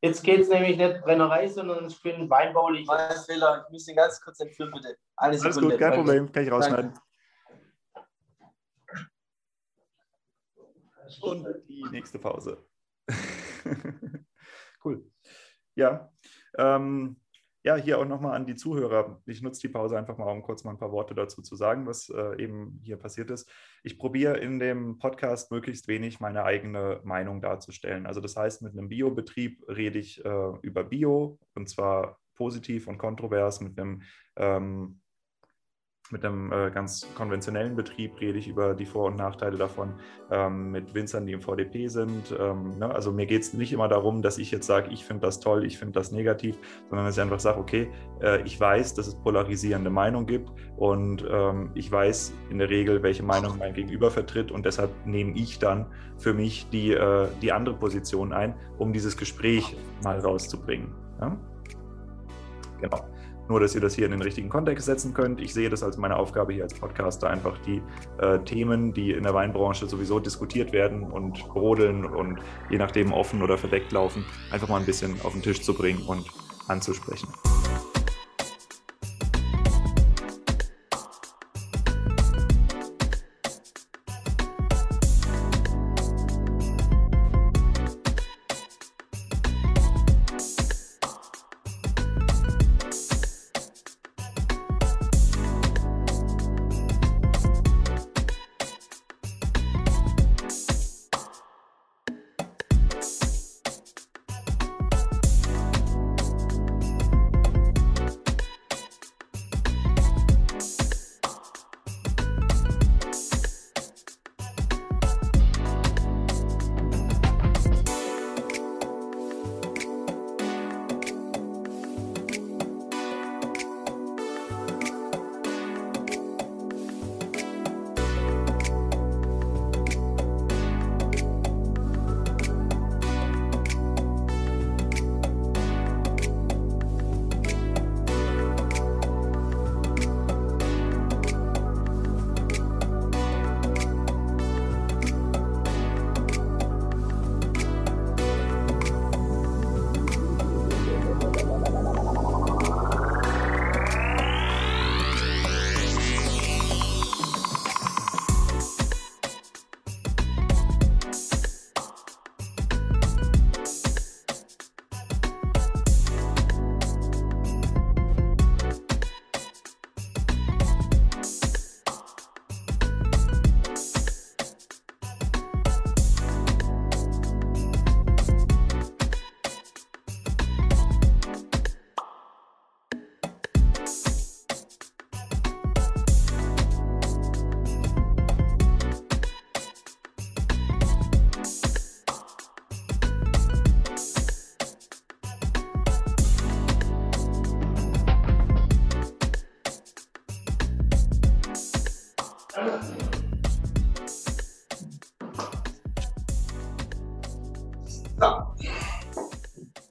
Jetzt 0.00 0.22
geht 0.22 0.40
es 0.40 0.48
nämlich 0.48 0.76
nicht 0.76 1.00
Brennerei, 1.02 1.48
sondern 1.48 1.90
für 1.90 2.12
den 2.12 2.30
Weinbau. 2.30 2.70
Ich 2.72 2.86
weiß, 2.86 3.26
Fehler. 3.26 3.64
Ich 3.66 3.72
muss 3.72 3.84
den 3.84 3.96
ganz 3.96 4.20
kurz 4.20 4.38
entführen, 4.38 4.70
bitte. 4.72 4.96
Eine 5.16 5.40
Alles 5.40 5.58
gut, 5.58 5.78
kein 5.78 5.92
Problem. 5.92 6.30
Kann 6.30 6.44
ich 6.44 6.52
rausschneiden. 6.52 6.92
Und 11.20 11.46
die 11.68 11.84
nächste 11.90 12.18
Pause. 12.18 12.64
cool. 14.84 15.10
Ja. 15.74 16.12
Ähm, 16.56 17.20
ja, 17.64 17.76
hier 17.76 17.98
auch 17.98 18.04
nochmal 18.04 18.34
an 18.34 18.46
die 18.46 18.54
Zuhörer. 18.54 19.20
Ich 19.26 19.42
nutze 19.42 19.60
die 19.60 19.72
Pause 19.72 19.98
einfach 19.98 20.16
mal, 20.16 20.30
um 20.30 20.42
kurz 20.42 20.64
mal 20.64 20.70
ein 20.70 20.78
paar 20.78 20.92
Worte 20.92 21.14
dazu 21.14 21.42
zu 21.42 21.56
sagen, 21.56 21.86
was 21.86 22.08
äh, 22.08 22.42
eben 22.42 22.80
hier 22.82 22.96
passiert 22.96 23.30
ist. 23.30 23.50
Ich 23.82 23.98
probiere 23.98 24.38
in 24.38 24.58
dem 24.58 24.98
Podcast 24.98 25.50
möglichst 25.50 25.88
wenig 25.88 26.20
meine 26.20 26.44
eigene 26.44 27.00
Meinung 27.04 27.40
darzustellen. 27.40 28.06
Also 28.06 28.20
das 28.20 28.36
heißt, 28.36 28.62
mit 28.62 28.72
einem 28.72 28.88
Biobetrieb 28.88 29.64
rede 29.68 29.98
ich 29.98 30.24
äh, 30.24 30.52
über 30.62 30.84
Bio 30.84 31.38
und 31.54 31.68
zwar 31.68 32.18
positiv 32.36 32.86
und 32.86 32.98
kontrovers. 32.98 33.60
Mit 33.60 33.78
einem 33.78 34.02
ähm, 34.36 35.00
mit 36.10 36.24
einem 36.24 36.52
äh, 36.52 36.70
ganz 36.70 37.06
konventionellen 37.14 37.76
Betrieb 37.76 38.20
rede 38.20 38.38
ich 38.38 38.48
über 38.48 38.74
die 38.74 38.86
Vor- 38.86 39.06
und 39.06 39.16
Nachteile 39.16 39.56
davon, 39.58 39.94
ähm, 40.30 40.70
mit 40.70 40.94
Winzern, 40.94 41.26
die 41.26 41.32
im 41.32 41.42
VDP 41.42 41.88
sind. 41.88 42.34
Ähm, 42.38 42.78
ne? 42.78 42.94
Also 42.94 43.12
mir 43.12 43.26
geht 43.26 43.42
es 43.42 43.54
nicht 43.54 43.72
immer 43.72 43.88
darum, 43.88 44.22
dass 44.22 44.38
ich 44.38 44.50
jetzt 44.50 44.66
sage, 44.66 44.90
ich 44.90 45.04
finde 45.04 45.26
das 45.26 45.40
toll, 45.40 45.64
ich 45.64 45.78
finde 45.78 45.92
das 45.92 46.10
negativ, 46.10 46.58
sondern 46.88 47.06
dass 47.06 47.16
ich 47.16 47.22
einfach 47.22 47.40
sage, 47.40 47.58
okay, 47.58 47.90
äh, 48.22 48.42
ich 48.42 48.58
weiß, 48.58 48.94
dass 48.94 49.06
es 49.06 49.14
polarisierende 49.16 49.90
Meinungen 49.90 50.26
gibt 50.26 50.50
und 50.76 51.24
ähm, 51.30 51.70
ich 51.74 51.90
weiß 51.90 52.32
in 52.50 52.58
der 52.58 52.70
Regel, 52.70 53.02
welche 53.02 53.22
Meinung 53.22 53.58
mein 53.58 53.74
Gegenüber 53.74 54.10
vertritt 54.10 54.50
und 54.50 54.64
deshalb 54.64 54.90
nehme 55.06 55.36
ich 55.36 55.58
dann 55.58 55.86
für 56.16 56.32
mich 56.32 56.68
die, 56.70 56.92
äh, 56.92 57.28
die 57.42 57.52
andere 57.52 57.76
Position 57.76 58.32
ein, 58.32 58.54
um 58.78 58.92
dieses 58.92 59.16
Gespräch 59.16 59.76
mal 60.02 60.18
rauszubringen. 60.18 60.94
Ja? 61.20 61.36
Genau. 62.80 63.04
Nur, 63.48 63.60
dass 63.60 63.74
ihr 63.74 63.80
das 63.80 63.94
hier 63.94 64.04
in 64.04 64.12
den 64.12 64.22
richtigen 64.22 64.48
Kontext 64.48 64.86
setzen 64.86 65.14
könnt. 65.14 65.40
Ich 65.40 65.54
sehe 65.54 65.70
das 65.70 65.82
als 65.82 65.96
meine 65.96 66.16
Aufgabe 66.16 66.52
hier 66.52 66.64
als 66.64 66.74
Podcaster, 66.74 67.30
einfach 67.30 67.56
die 67.66 67.82
äh, 68.18 68.38
Themen, 68.40 68.92
die 68.92 69.12
in 69.12 69.22
der 69.22 69.34
Weinbranche 69.34 69.86
sowieso 69.86 70.20
diskutiert 70.20 70.72
werden 70.72 71.04
und 71.04 71.48
brodeln 71.48 72.04
und 72.04 72.38
je 72.70 72.78
nachdem 72.78 73.12
offen 73.12 73.42
oder 73.42 73.56
verdeckt 73.56 73.92
laufen, 73.92 74.24
einfach 74.50 74.68
mal 74.68 74.78
ein 74.78 74.86
bisschen 74.86 75.16
auf 75.24 75.32
den 75.32 75.42
Tisch 75.42 75.62
zu 75.62 75.74
bringen 75.74 76.02
und 76.06 76.26
anzusprechen. 76.68 77.28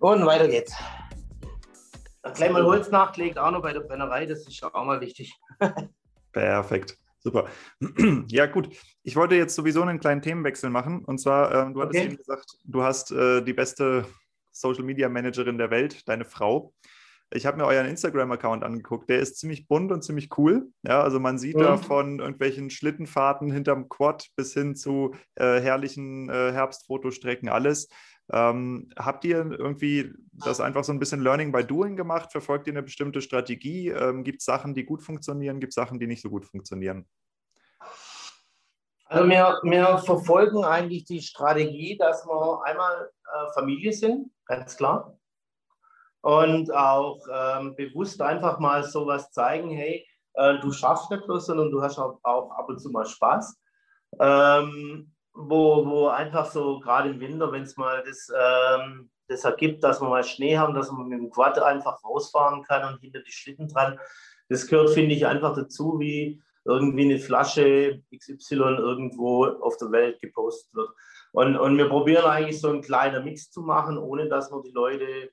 Und 0.07 0.25
weiter 0.25 0.47
geht's. 0.47 0.73
Gleich 2.33 2.49
mal 2.49 2.63
Holz 2.63 2.89
nachgelegt, 2.91 3.37
auch 3.37 3.51
noch 3.51 3.61
bei 3.61 3.73
der 3.73 3.81
Brennerei, 3.81 4.25
das 4.25 4.47
ist 4.47 4.63
auch 4.63 4.85
mal 4.85 5.01
wichtig. 5.01 5.37
Perfekt. 6.31 6.97
Super. 7.19 7.49
Ja, 8.29 8.45
gut. 8.45 8.69
Ich 9.03 9.17
wollte 9.17 9.35
jetzt 9.35 9.53
sowieso 9.53 9.81
einen 9.81 9.99
kleinen 9.99 10.21
Themenwechsel 10.21 10.69
machen. 10.69 11.03
Und 11.03 11.17
zwar, 11.17 11.53
ähm, 11.53 11.73
du 11.73 11.81
hattest 11.81 11.99
okay. 11.99 12.07
eben 12.07 12.15
gesagt, 12.15 12.45
du 12.63 12.83
hast 12.83 13.11
äh, 13.11 13.41
die 13.41 13.51
beste 13.51 14.05
Social 14.53 14.85
Media 14.85 15.09
Managerin 15.09 15.57
der 15.57 15.71
Welt, 15.71 16.07
deine 16.07 16.23
Frau. 16.23 16.73
Ich 17.29 17.45
habe 17.45 17.57
mir 17.57 17.65
euren 17.65 17.87
Instagram-Account 17.87 18.63
angeguckt. 18.63 19.09
Der 19.09 19.19
ist 19.19 19.37
ziemlich 19.37 19.67
bunt 19.67 19.91
und 19.91 20.03
ziemlich 20.03 20.29
cool. 20.37 20.69
Ja, 20.83 21.01
also 21.01 21.19
man 21.19 21.37
sieht 21.37 21.57
mhm. 21.57 21.63
da 21.63 21.75
von 21.75 22.19
irgendwelchen 22.19 22.69
Schlittenfahrten 22.69 23.51
hinterm 23.51 23.89
Quad 23.89 24.27
bis 24.37 24.53
hin 24.53 24.77
zu 24.77 25.15
äh, 25.35 25.59
herrlichen 25.59 26.29
äh, 26.29 26.53
Herbstfotostrecken 26.53 27.49
alles. 27.49 27.89
Ähm, 28.31 28.89
habt 28.97 29.23
ihr 29.23 29.37
irgendwie 29.51 30.13
das 30.33 30.59
einfach 30.59 30.83
so 30.83 30.91
ein 30.91 30.99
bisschen 30.99 31.21
Learning 31.21 31.51
by 31.51 31.63
Doing 31.63 31.95
gemacht? 31.95 32.31
Verfolgt 32.31 32.67
ihr 32.67 32.73
eine 32.73 32.83
bestimmte 32.83 33.21
Strategie? 33.21 33.89
Ähm, 33.89 34.23
gibt 34.23 34.39
es 34.39 34.45
Sachen, 34.45 34.73
die 34.73 34.83
gut 34.83 35.01
funktionieren? 35.01 35.59
Gibt 35.59 35.71
es 35.71 35.75
Sachen, 35.75 35.99
die 35.99 36.07
nicht 36.07 36.21
so 36.21 36.29
gut 36.29 36.45
funktionieren? 36.45 37.07
Also 39.05 39.29
wir, 39.29 39.59
wir 39.63 39.97
verfolgen 39.99 40.65
eigentlich 40.65 41.05
die 41.05 41.21
Strategie, 41.21 41.97
dass 41.97 42.25
wir 42.25 42.61
einmal 42.65 43.09
äh, 43.23 43.53
Familie 43.53 43.93
sind, 43.93 44.29
ganz 44.45 44.75
klar. 44.75 45.17
Und 46.21 46.73
auch 46.73 47.19
ähm, 47.31 47.75
bewusst 47.75 48.21
einfach 48.21 48.59
mal 48.59 48.83
sowas 48.83 49.31
zeigen, 49.31 49.69
hey, 49.69 50.05
äh, 50.33 50.59
du 50.59 50.73
schaffst 50.73 51.09
nicht 51.09 51.25
bloß, 51.25 51.45
sondern 51.45 51.71
du 51.71 51.81
hast 51.81 51.97
auch, 51.97 52.19
auch 52.23 52.51
ab 52.51 52.67
und 52.67 52.79
zu 52.79 52.89
mal 52.89 53.05
Spaß. 53.05 53.57
Ähm, 54.19 55.13
wo, 55.37 55.85
wo 55.85 56.07
einfach 56.07 56.51
so 56.51 56.79
gerade 56.79 57.09
im 57.09 57.19
Winter, 57.19 57.51
wenn 57.51 57.63
es 57.63 57.77
mal 57.77 58.03
das, 58.05 58.31
ähm, 58.35 59.09
das 59.27 59.43
ergibt, 59.43 59.83
dass 59.83 60.01
wir 60.01 60.09
mal 60.09 60.23
Schnee 60.23 60.57
haben, 60.57 60.73
dass 60.73 60.91
man 60.91 61.07
mit 61.07 61.19
dem 61.19 61.29
Quad 61.29 61.59
einfach 61.59 62.03
rausfahren 62.03 62.63
kann 62.63 62.91
und 62.91 62.99
hinter 62.99 63.21
die 63.21 63.31
Schlitten 63.31 63.67
dran. 63.67 63.99
Das 64.49 64.67
gehört, 64.67 64.89
finde 64.91 65.13
ich, 65.13 65.27
einfach 65.27 65.55
dazu, 65.55 65.99
wie 65.99 66.41
irgendwie 66.65 67.05
eine 67.05 67.19
Flasche 67.19 68.01
XY 68.13 68.55
irgendwo 68.55 69.45
auf 69.45 69.77
der 69.77 69.91
Welt 69.91 70.19
gepostet 70.19 70.73
wird. 70.73 70.89
Und, 71.31 71.55
und 71.57 71.77
wir 71.77 71.87
probieren 71.87 72.25
eigentlich 72.25 72.59
so 72.59 72.69
einen 72.69 72.81
kleinen 72.81 73.23
Mix 73.23 73.51
zu 73.51 73.61
machen, 73.61 73.97
ohne 73.97 74.27
dass 74.27 74.51
wir 74.51 74.61
die 74.63 74.71
Leute 74.71 75.29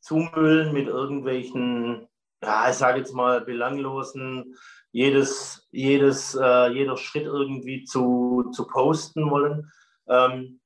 zumüllen 0.00 0.72
mit 0.72 0.86
irgendwelchen, 0.86 2.08
ja, 2.42 2.68
ich 2.70 2.76
sage 2.76 2.98
jetzt 2.98 3.14
mal, 3.14 3.40
belanglosen 3.40 4.54
jedes, 4.92 5.68
jedes, 5.70 6.34
äh, 6.34 6.68
jeder 6.72 6.96
Schritt 6.96 7.24
irgendwie 7.24 7.84
zu, 7.84 8.50
zu 8.52 8.66
posten 8.66 9.30
wollen. 9.30 9.70
Ähm, 10.08 10.60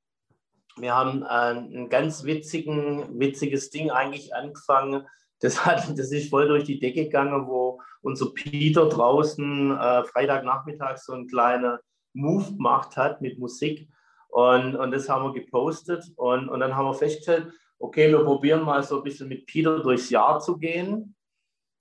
wir 0.77 0.95
haben 0.95 1.23
äh, 1.23 1.79
ein 1.79 1.89
ganz 1.89 2.25
witzigen, 2.25 3.19
witziges 3.19 3.71
Ding 3.71 3.91
eigentlich 3.91 4.35
angefangen. 4.35 5.07
Das, 5.41 5.65
hat, 5.67 5.99
das 5.99 6.11
ist 6.11 6.31
voll 6.31 6.49
durch 6.49 6.65
die 6.65 6.79
Decke 6.79 7.05
gegangen, 7.05 7.47
wo 7.47 7.81
unser 8.03 8.33
Peter 8.33 8.89
draußen 8.89 9.71
äh, 9.79 10.05
Freitagnachmittag 10.05 10.97
so 10.99 11.13
einen 11.13 11.29
kleinen 11.29 11.79
Move 12.15 12.53
gemacht 12.53 12.97
hat 12.97 13.21
mit 13.21 13.39
Musik. 13.39 13.89
Und, 14.29 14.75
und 14.75 14.91
das 14.91 15.09
haben 15.09 15.25
wir 15.25 15.33
gepostet. 15.33 16.05
Und, 16.17 16.49
und 16.49 16.61
dann 16.61 16.75
haben 16.75 16.87
wir 16.87 16.95
festgestellt, 16.95 17.53
okay, 17.79 18.09
wir 18.09 18.25
probieren 18.25 18.63
mal 18.63 18.83
so 18.83 18.99
ein 18.99 19.05
bisschen 19.05 19.29
mit 19.29 19.47
Peter 19.47 19.81
durchs 19.81 20.11
Jahr 20.11 20.41
zu 20.41 20.57
gehen. 20.57 21.15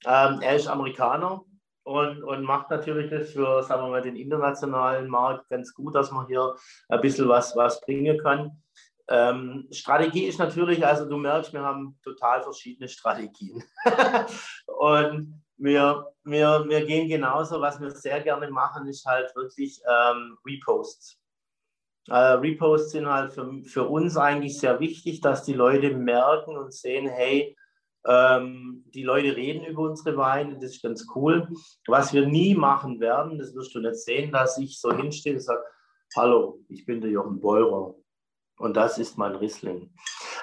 Ähm, 0.06 0.42
er 0.42 0.56
ist 0.56 0.68
Amerikaner 0.68 1.44
und, 1.84 2.24
und 2.24 2.44
macht 2.44 2.70
natürlich 2.70 3.10
das 3.10 3.32
für, 3.32 3.64
sagen 3.64 3.84
wir 3.84 3.90
mal, 3.90 4.02
den 4.02 4.16
internationalen 4.16 5.08
Markt 5.08 5.50
ganz 5.50 5.74
gut, 5.74 5.96
dass 5.96 6.12
man 6.12 6.28
hier 6.28 6.56
ein 6.90 7.02
bisschen 7.02 7.28
was, 7.28 7.56
was 7.56 7.82
bringen 7.82 8.18
kann. 8.18 8.64
Ähm, 9.10 9.68
Strategie 9.72 10.26
ist 10.26 10.40
natürlich, 10.40 10.86
also 10.86 11.06
du 11.06 11.18
merkst, 11.18 11.52
wir 11.52 11.62
haben 11.62 12.00
total 12.04 12.42
verschiedene 12.42 12.88
Strategien. 12.88 13.62
und 14.66 15.44
wir, 15.58 16.08
wir, 16.24 16.66
wir 16.68 16.86
gehen 16.86 17.10
genauso, 17.10 17.60
was 17.60 17.80
wir 17.82 17.92
sehr 17.92 18.22
gerne 18.22 18.50
machen, 18.50 18.88
ist 18.88 19.06
halt 19.06 19.36
wirklich 19.36 19.82
ähm, 19.88 20.38
Reposts. 20.46 21.20
Äh, 22.10 22.16
Reposts 22.16 22.92
sind 22.92 23.08
halt 23.08 23.34
für, 23.34 23.62
für 23.64 23.88
uns 23.88 24.18
eigentlich 24.18 24.58
sehr 24.58 24.80
wichtig, 24.80 25.22
dass 25.22 25.44
die 25.44 25.54
Leute 25.54 25.96
merken 25.96 26.58
und 26.58 26.74
sehen, 26.74 27.08
hey, 27.08 27.56
ähm, 28.06 28.84
die 28.94 29.04
Leute 29.04 29.36
reden 29.36 29.66
über 29.66 29.84
unsere 29.84 30.18
Weine, 30.18 30.56
das 30.56 30.72
ist 30.72 30.84
ganz 30.84 31.08
cool. 31.16 31.48
Was 31.88 32.14
wir 32.14 32.28
nie 32.28 32.56
machen 32.56 33.00
werden, 33.00 33.38
das 33.38 33.56
wirst 33.56 33.74
du 33.76 33.80
nicht 33.80 33.96
sehen, 33.96 34.32
dass 34.32 34.58
ich 34.58 34.80
so 34.80 34.94
hinstehe 34.94 35.34
und 35.34 35.40
sage, 35.40 35.64
hallo, 36.16 36.60
ich 36.70 36.86
bin 36.86 37.02
der 37.02 37.12
Jochen 37.12 37.40
Beurer 37.40 37.96
und 38.58 38.76
das 38.76 38.98
ist 38.98 39.18
mein 39.18 39.36
Riesling. 39.36 39.94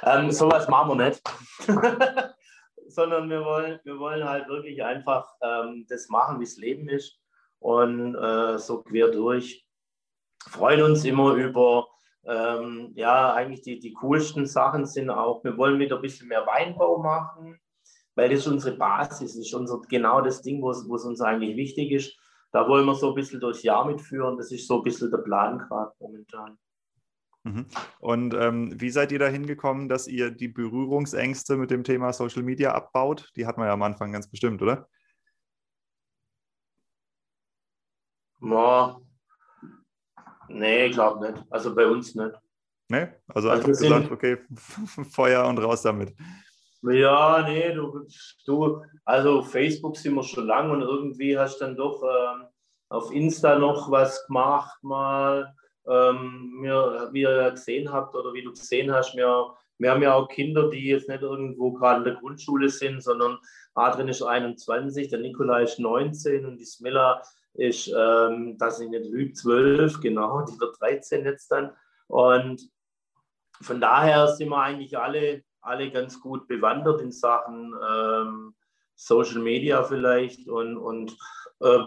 Ähm, 0.02 0.30
sowas 0.30 0.68
machen 0.68 0.98
wir 0.98 1.08
nicht. 1.08 1.22
Sondern 2.86 3.30
wir 3.30 3.44
wollen, 3.44 3.78
wir 3.84 3.98
wollen 3.98 4.24
halt 4.24 4.48
wirklich 4.48 4.82
einfach 4.82 5.32
ähm, 5.42 5.86
das 5.88 6.08
machen, 6.08 6.40
wie 6.40 6.44
es 6.44 6.56
Leben 6.56 6.88
ist 6.88 7.20
und 7.60 8.16
äh, 8.16 8.58
so 8.58 8.82
quer 8.82 9.08
durch. 9.08 9.64
Freuen 10.48 10.82
uns 10.82 11.04
immer 11.04 11.34
über 11.34 11.86
ähm, 12.24 12.92
ja, 12.94 13.32
eigentlich 13.34 13.62
die, 13.62 13.78
die 13.78 13.92
coolsten 13.94 14.46
Sachen 14.46 14.86
sind 14.86 15.10
auch, 15.10 15.42
wir 15.44 15.56
wollen 15.56 15.78
wieder 15.78 15.96
ein 15.96 16.02
bisschen 16.02 16.28
mehr 16.28 16.46
Weinbau 16.46 16.98
machen, 16.98 17.58
weil 18.14 18.28
das 18.28 18.40
ist 18.40 18.46
unsere 18.46 18.76
Basis, 18.76 19.36
ist 19.36 19.54
unser, 19.54 19.80
genau 19.88 20.20
das 20.20 20.42
Ding, 20.42 20.62
was 20.62 21.04
uns 21.04 21.20
eigentlich 21.20 21.56
wichtig 21.56 21.92
ist. 21.92 22.18
Da 22.52 22.68
wollen 22.68 22.84
wir 22.84 22.94
so 22.94 23.10
ein 23.10 23.14
bisschen 23.14 23.40
durchs 23.40 23.62
Jahr 23.62 23.84
mitführen. 23.84 24.36
Das 24.36 24.50
ist 24.50 24.66
so 24.66 24.78
ein 24.78 24.82
bisschen 24.82 25.10
der 25.10 25.18
Plan 25.18 25.58
gerade 25.58 25.92
momentan. 26.00 26.58
Mhm. 27.44 27.66
Und 28.00 28.34
ähm, 28.34 28.78
wie 28.78 28.90
seid 28.90 29.12
ihr 29.12 29.18
da 29.18 29.28
hingekommen, 29.28 29.88
dass 29.88 30.06
ihr 30.06 30.30
die 30.30 30.48
Berührungsängste 30.48 31.56
mit 31.56 31.70
dem 31.70 31.84
Thema 31.84 32.12
Social 32.12 32.42
Media 32.42 32.72
abbaut? 32.72 33.30
Die 33.36 33.46
hat 33.46 33.56
man 33.56 33.66
ja 33.66 33.72
am 33.72 33.82
Anfang 33.82 34.12
ganz 34.12 34.28
bestimmt, 34.28 34.60
oder? 34.60 34.88
Ja, 38.42 39.00
Nee, 40.52 40.86
ich 40.86 40.92
glaube 40.92 41.30
nicht. 41.30 41.44
Also 41.50 41.74
bei 41.74 41.86
uns 41.86 42.14
nicht. 42.14 42.34
Nee, 42.88 43.06
also, 43.28 43.48
also 43.48 43.50
einfach 43.50 43.68
gesagt, 43.68 44.10
okay, 44.10 44.38
Feuer 45.10 45.46
und 45.46 45.58
raus 45.58 45.82
damit. 45.82 46.12
Ja, 46.82 47.44
nee, 47.46 47.72
du, 47.72 48.06
du, 48.46 48.82
also 49.04 49.42
Facebook 49.42 49.96
sind 49.96 50.14
wir 50.14 50.22
schon 50.22 50.46
lange 50.46 50.72
und 50.72 50.82
irgendwie 50.82 51.38
hast 51.38 51.60
du 51.60 51.66
dann 51.66 51.76
doch 51.76 52.02
ähm, 52.02 52.46
auf 52.88 53.12
Insta 53.12 53.58
noch 53.58 53.90
was 53.90 54.26
gemacht 54.26 54.82
mal. 54.82 55.54
Ähm, 55.86 56.58
wir, 56.62 57.10
wie 57.12 57.22
ihr 57.22 57.50
gesehen 57.52 57.92
habt 57.92 58.14
oder 58.14 58.32
wie 58.32 58.42
du 58.42 58.50
gesehen 58.50 58.92
hast, 58.92 59.14
wir, 59.14 59.54
wir 59.78 59.90
haben 59.90 60.02
ja 60.02 60.14
auch 60.14 60.28
Kinder, 60.28 60.68
die 60.68 60.88
jetzt 60.88 61.08
nicht 61.08 61.22
irgendwo 61.22 61.72
gerade 61.72 61.98
in 61.98 62.04
der 62.04 62.14
Grundschule 62.14 62.68
sind, 62.68 63.02
sondern 63.02 63.38
Adrian 63.74 64.08
ist 64.08 64.22
21, 64.22 65.08
der 65.08 65.20
Nikolai 65.20 65.62
ist 65.62 65.78
19 65.78 66.44
und 66.44 66.58
die 66.58 66.64
Smilla 66.64 67.22
ist, 67.54 67.88
ähm, 67.88 68.56
dass 68.58 68.80
ich 68.80 68.88
nicht 68.88 69.06
lüge, 69.06 69.32
12, 69.32 70.00
genau, 70.00 70.42
die 70.42 70.58
wird 70.58 70.80
13 70.80 71.24
jetzt 71.24 71.50
dann. 71.50 71.72
Und 72.06 72.70
von 73.60 73.80
daher 73.80 74.28
sind 74.28 74.48
wir 74.48 74.62
eigentlich 74.62 74.96
alle, 74.96 75.42
alle 75.60 75.90
ganz 75.90 76.20
gut 76.20 76.48
bewandert 76.48 77.00
in 77.00 77.12
Sachen 77.12 77.74
ähm, 77.88 78.54
Social 78.94 79.40
Media 79.40 79.82
vielleicht 79.82 80.48
und, 80.48 80.76
und 80.76 81.16
äh, 81.60 81.78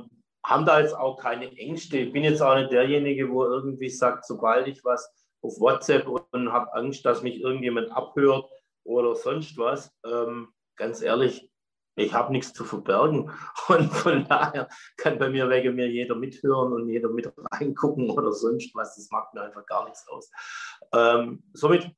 haben 0.45 0.65
da 0.65 0.79
jetzt 0.79 0.95
auch 0.95 1.17
keine 1.17 1.55
Ängste. 1.57 1.97
Ich 1.97 2.11
bin 2.11 2.23
jetzt 2.23 2.41
auch 2.41 2.55
nicht 2.55 2.71
derjenige, 2.71 3.29
wo 3.29 3.45
irgendwie 3.45 3.89
sagt, 3.89 4.25
sobald 4.25 4.67
ich 4.67 4.83
was 4.83 5.09
auf 5.41 5.59
WhatsApp 5.59 6.07
und 6.07 6.51
habe 6.51 6.73
Angst, 6.73 7.05
dass 7.05 7.21
mich 7.21 7.39
irgendjemand 7.41 7.91
abhört 7.91 8.49
oder 8.83 9.15
sonst 9.15 9.57
was. 9.57 9.91
Ähm, 10.05 10.49
ganz 10.75 11.01
ehrlich, 11.01 11.49
ich 11.95 12.13
habe 12.13 12.31
nichts 12.31 12.53
zu 12.53 12.65
verbergen. 12.65 13.31
Und 13.67 13.91
von 13.91 14.25
daher 14.27 14.67
kann 14.97 15.19
bei 15.19 15.29
mir 15.29 15.49
wegen 15.49 15.75
mir 15.75 15.89
jeder 15.89 16.15
mithören 16.15 16.73
und 16.73 16.89
jeder 16.89 17.09
mit 17.09 17.31
reingucken 17.51 18.09
oder 18.09 18.31
sonst 18.31 18.73
was. 18.75 18.95
Das 18.95 19.09
macht 19.11 19.33
mir 19.33 19.41
einfach 19.41 19.65
gar 19.65 19.85
nichts 19.85 20.07
aus. 20.07 20.29
Ähm, 20.93 21.43
somit 21.53 21.91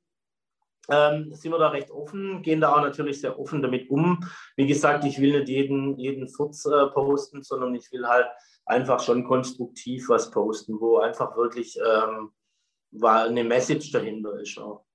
ähm, 0.89 1.33
sind 1.33 1.51
wir 1.51 1.57
da 1.57 1.69
recht 1.69 1.89
offen, 1.89 2.41
gehen 2.41 2.61
da 2.61 2.73
auch 2.73 2.81
natürlich 2.81 3.21
sehr 3.21 3.39
offen 3.39 3.61
damit 3.61 3.89
um. 3.89 4.19
Wie 4.55 4.67
gesagt, 4.67 5.05
ich 5.05 5.19
will 5.19 5.39
nicht 5.39 5.49
jeden, 5.49 5.97
jeden 5.97 6.27
Furz 6.27 6.65
äh, 6.65 6.87
posten, 6.87 7.41
sondern 7.41 7.73
ich 7.73 7.91
will 7.91 8.07
halt 8.07 8.27
einfach 8.65 8.99
schon 8.99 9.23
konstruktiv 9.23 10.09
was 10.09 10.29
posten, 10.31 10.79
wo 10.79 10.97
einfach 10.97 11.35
wirklich 11.37 11.79
ähm, 11.79 12.31
eine 13.01 13.43
Message 13.43 13.91
dahinter 13.91 14.39
ist. 14.39 14.57
Auch. 14.59 14.85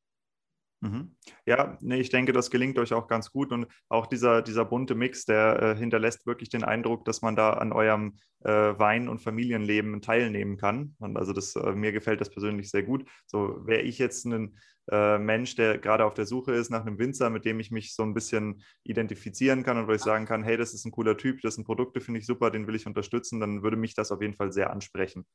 Mhm. 0.83 1.14
Ja, 1.45 1.76
nee, 1.81 2.01
ich 2.01 2.09
denke, 2.09 2.33
das 2.33 2.51
gelingt 2.51 2.78
euch 2.78 2.95
auch 2.95 3.07
ganz 3.07 3.31
gut 3.31 3.53
und 3.53 3.66
auch 3.91 4.07
dieser, 4.07 4.41
dieser 4.41 4.64
bunte 4.64 4.95
Mix, 4.95 5.26
der 5.26 5.62
äh, 5.62 5.76
hinterlässt 5.76 6.26
wirklich 6.26 6.49
den 6.49 6.64
Eindruck, 6.64 7.05
dass 7.05 7.20
man 7.20 7.37
da 7.37 7.51
an 7.51 7.72
eurem 7.72 8.16
äh, 8.45 8.51
Wein- 8.51 9.09
und 9.09 9.20
Familienleben 9.20 10.01
teilnehmen 10.01 10.57
kann. 10.57 10.95
Und 10.99 11.18
also 11.18 11.35
das, 11.35 11.55
äh, 11.57 11.72
mir 11.72 11.93
gefällt 11.93 12.22
das 12.22 12.31
persönlich 12.31 12.70
sehr 12.70 12.83
gut. 12.83 13.07
So 13.26 13.66
wäre 13.66 13.83
ich 13.83 13.99
jetzt 13.99 14.24
ein 14.24 14.57
äh, 14.91 15.18
Mensch, 15.18 15.55
der 15.55 15.76
gerade 15.76 16.07
auf 16.07 16.14
der 16.14 16.24
Suche 16.24 16.53
ist 16.53 16.70
nach 16.70 16.81
einem 16.81 16.99
Winzer, 16.99 17.28
mit 17.28 17.45
dem 17.45 17.61
ich 17.61 17.70
mich 17.70 17.95
so 17.95 18.03
ein 18.03 18.14
bisschen 18.14 18.62
identifizieren 18.83 19.62
kann 19.62 19.76
und 19.76 19.87
wo 19.87 19.93
ich 19.93 20.01
sagen 20.01 20.24
kann, 20.24 20.43
hey, 20.43 20.57
das 20.57 20.72
ist 20.72 20.87
ein 20.87 20.93
cooler 20.93 21.18
Typ, 21.18 21.43
das 21.43 21.57
sind 21.57 21.64
Produkte, 21.64 22.01
finde 22.01 22.20
ich 22.20 22.26
super, 22.26 22.51
den 22.51 22.66
will 22.66 22.74
ich 22.74 22.87
unterstützen, 22.87 23.39
dann 23.39 23.62
würde 23.62 23.76
mich 23.76 23.95
das 23.95 24.11
auf 24.11 24.22
jeden 24.22 24.35
Fall 24.35 24.51
sehr 24.51 24.70
ansprechen. 24.70 25.26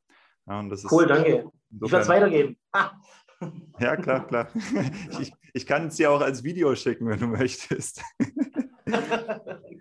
Ja, 0.48 0.64
cool, 0.92 1.08
danke. 1.08 1.50
Ich 1.72 1.92
werde 1.92 2.04
es 2.04 2.10
weitergeben. 2.10 2.58
Ja, 3.80 3.96
klar, 3.96 4.26
klar. 4.28 4.48
Ich, 5.20 5.34
ich 5.54 5.66
kann 5.66 5.88
es 5.88 5.96
dir 5.96 6.12
auch 6.12 6.22
als 6.22 6.44
Video 6.44 6.76
schicken, 6.76 7.08
wenn 7.08 7.20
du 7.20 7.28
möchtest. 7.28 8.02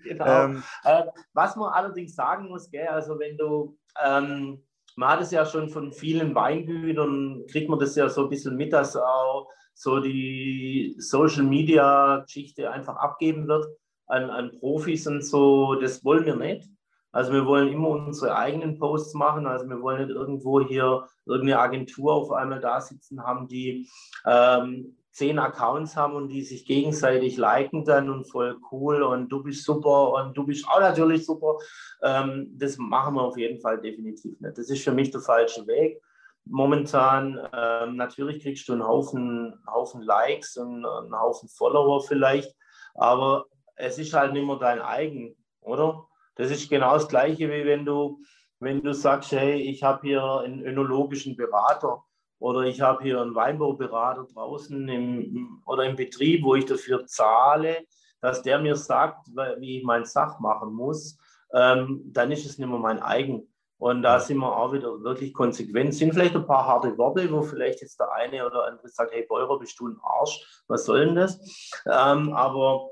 genau. 0.04 0.44
Ähm, 0.44 0.62
äh, 0.84 1.04
was 1.32 1.56
man 1.56 1.72
allerdings 1.72 2.14
sagen 2.14 2.48
muss, 2.48 2.70
gell, 2.70 2.88
also 2.88 3.18
wenn 3.18 3.36
du, 3.36 3.76
ähm, 4.04 4.62
man 4.96 5.08
hat 5.10 5.20
es 5.22 5.30
ja 5.30 5.44
schon 5.44 5.68
von 5.68 5.92
vielen 5.92 6.34
Weingütern, 6.34 7.44
kriegt 7.50 7.68
man 7.68 7.78
das 7.78 7.96
ja 7.96 8.08
so 8.08 8.24
ein 8.24 8.30
bisschen 8.30 8.56
mit, 8.56 8.72
dass 8.72 8.96
auch 8.96 9.48
so 9.74 10.00
die 10.00 10.94
Social 10.98 11.42
Media 11.42 12.20
Geschichte 12.20 12.70
einfach 12.70 12.96
abgeben 12.96 13.48
wird 13.48 13.66
an, 14.06 14.30
an 14.30 14.58
Profis 14.58 15.06
und 15.06 15.22
so. 15.22 15.74
Das 15.74 16.04
wollen 16.04 16.26
wir 16.26 16.36
nicht. 16.36 16.68
Also 17.14 17.32
wir 17.32 17.46
wollen 17.46 17.72
immer 17.72 17.90
unsere 17.90 18.36
eigenen 18.36 18.76
Posts 18.76 19.14
machen. 19.14 19.46
Also 19.46 19.68
wir 19.68 19.80
wollen 19.80 20.06
nicht 20.06 20.16
irgendwo 20.16 20.60
hier 20.60 21.06
irgendeine 21.24 21.60
Agentur 21.60 22.12
auf 22.12 22.32
einmal 22.32 22.58
da 22.58 22.80
sitzen 22.80 23.22
haben, 23.22 23.46
die 23.46 23.88
ähm, 24.26 24.96
zehn 25.12 25.38
Accounts 25.38 25.96
haben 25.96 26.16
und 26.16 26.28
die 26.28 26.42
sich 26.42 26.66
gegenseitig 26.66 27.36
liken 27.36 27.84
dann 27.84 28.10
und 28.10 28.24
voll 28.24 28.58
cool 28.72 29.02
und 29.04 29.28
du 29.28 29.44
bist 29.44 29.62
super 29.64 30.12
und 30.14 30.36
du 30.36 30.44
bist 30.44 30.66
auch 30.68 30.80
natürlich 30.80 31.24
super. 31.24 31.56
Ähm, 32.02 32.50
das 32.58 32.78
machen 32.78 33.14
wir 33.14 33.22
auf 33.22 33.38
jeden 33.38 33.60
Fall 33.60 33.80
definitiv 33.80 34.40
nicht. 34.40 34.58
Das 34.58 34.68
ist 34.68 34.82
für 34.82 34.92
mich 34.92 35.12
der 35.12 35.20
falsche 35.20 35.64
Weg. 35.68 36.02
Momentan, 36.46 37.38
ähm, 37.56 37.94
natürlich 37.94 38.42
kriegst 38.42 38.68
du 38.68 38.72
einen 38.72 38.86
Haufen, 38.86 39.54
Haufen 39.72 40.02
Likes 40.02 40.56
und 40.56 40.84
einen 40.84 41.18
Haufen 41.18 41.48
Follower 41.48 42.02
vielleicht, 42.02 42.52
aber 42.96 43.46
es 43.76 43.98
ist 43.98 44.12
halt 44.12 44.32
nicht 44.32 44.46
mehr 44.46 44.56
dein 44.56 44.82
eigen, 44.82 45.36
oder? 45.60 46.08
Das 46.36 46.50
ist 46.50 46.68
genau 46.68 46.94
das 46.94 47.08
Gleiche, 47.08 47.48
wie 47.48 47.64
wenn 47.64 47.84
du, 47.84 48.20
wenn 48.60 48.82
du 48.82 48.92
sagst, 48.92 49.32
hey, 49.32 49.60
ich 49.60 49.82
habe 49.82 50.06
hier 50.06 50.22
einen 50.44 50.62
önologischen 50.62 51.36
Berater 51.36 52.02
oder 52.38 52.62
ich 52.62 52.80
habe 52.80 53.02
hier 53.02 53.20
einen 53.20 53.34
Weinbauberater 53.34 54.26
draußen 54.32 54.88
im, 54.88 55.62
oder 55.66 55.84
im 55.84 55.96
Betrieb, 55.96 56.44
wo 56.44 56.54
ich 56.54 56.66
dafür 56.66 57.06
zahle, 57.06 57.84
dass 58.20 58.42
der 58.42 58.58
mir 58.58 58.76
sagt, 58.76 59.28
wie 59.58 59.78
ich 59.78 59.84
mein 59.84 60.04
Sach 60.04 60.40
machen 60.40 60.72
muss, 60.72 61.18
ähm, 61.52 62.02
dann 62.06 62.32
ist 62.32 62.46
es 62.46 62.58
nicht 62.58 62.68
mehr 62.68 62.78
mein 62.78 63.02
eigen. 63.02 63.48
Und 63.78 64.02
da 64.02 64.18
sind 64.18 64.38
wir 64.38 64.56
auch 64.56 64.72
wieder 64.72 65.02
wirklich 65.02 65.34
konsequent. 65.34 65.94
Sind 65.94 66.12
vielleicht 66.12 66.34
ein 66.34 66.46
paar 66.46 66.66
harte 66.66 66.96
Worte, 66.96 67.30
wo 67.30 67.42
vielleicht 67.42 67.82
jetzt 67.82 68.00
der 68.00 68.10
eine 68.12 68.46
oder 68.46 68.64
andere 68.64 68.88
sagt, 68.88 69.12
hey 69.12 69.26
Beurer, 69.28 69.58
bist 69.58 69.78
du 69.78 69.88
ein 69.88 69.98
Arsch, 70.02 70.62
was 70.68 70.86
soll 70.86 71.04
denn 71.04 71.16
das? 71.16 71.38
Ähm, 71.86 72.32
aber 72.32 72.88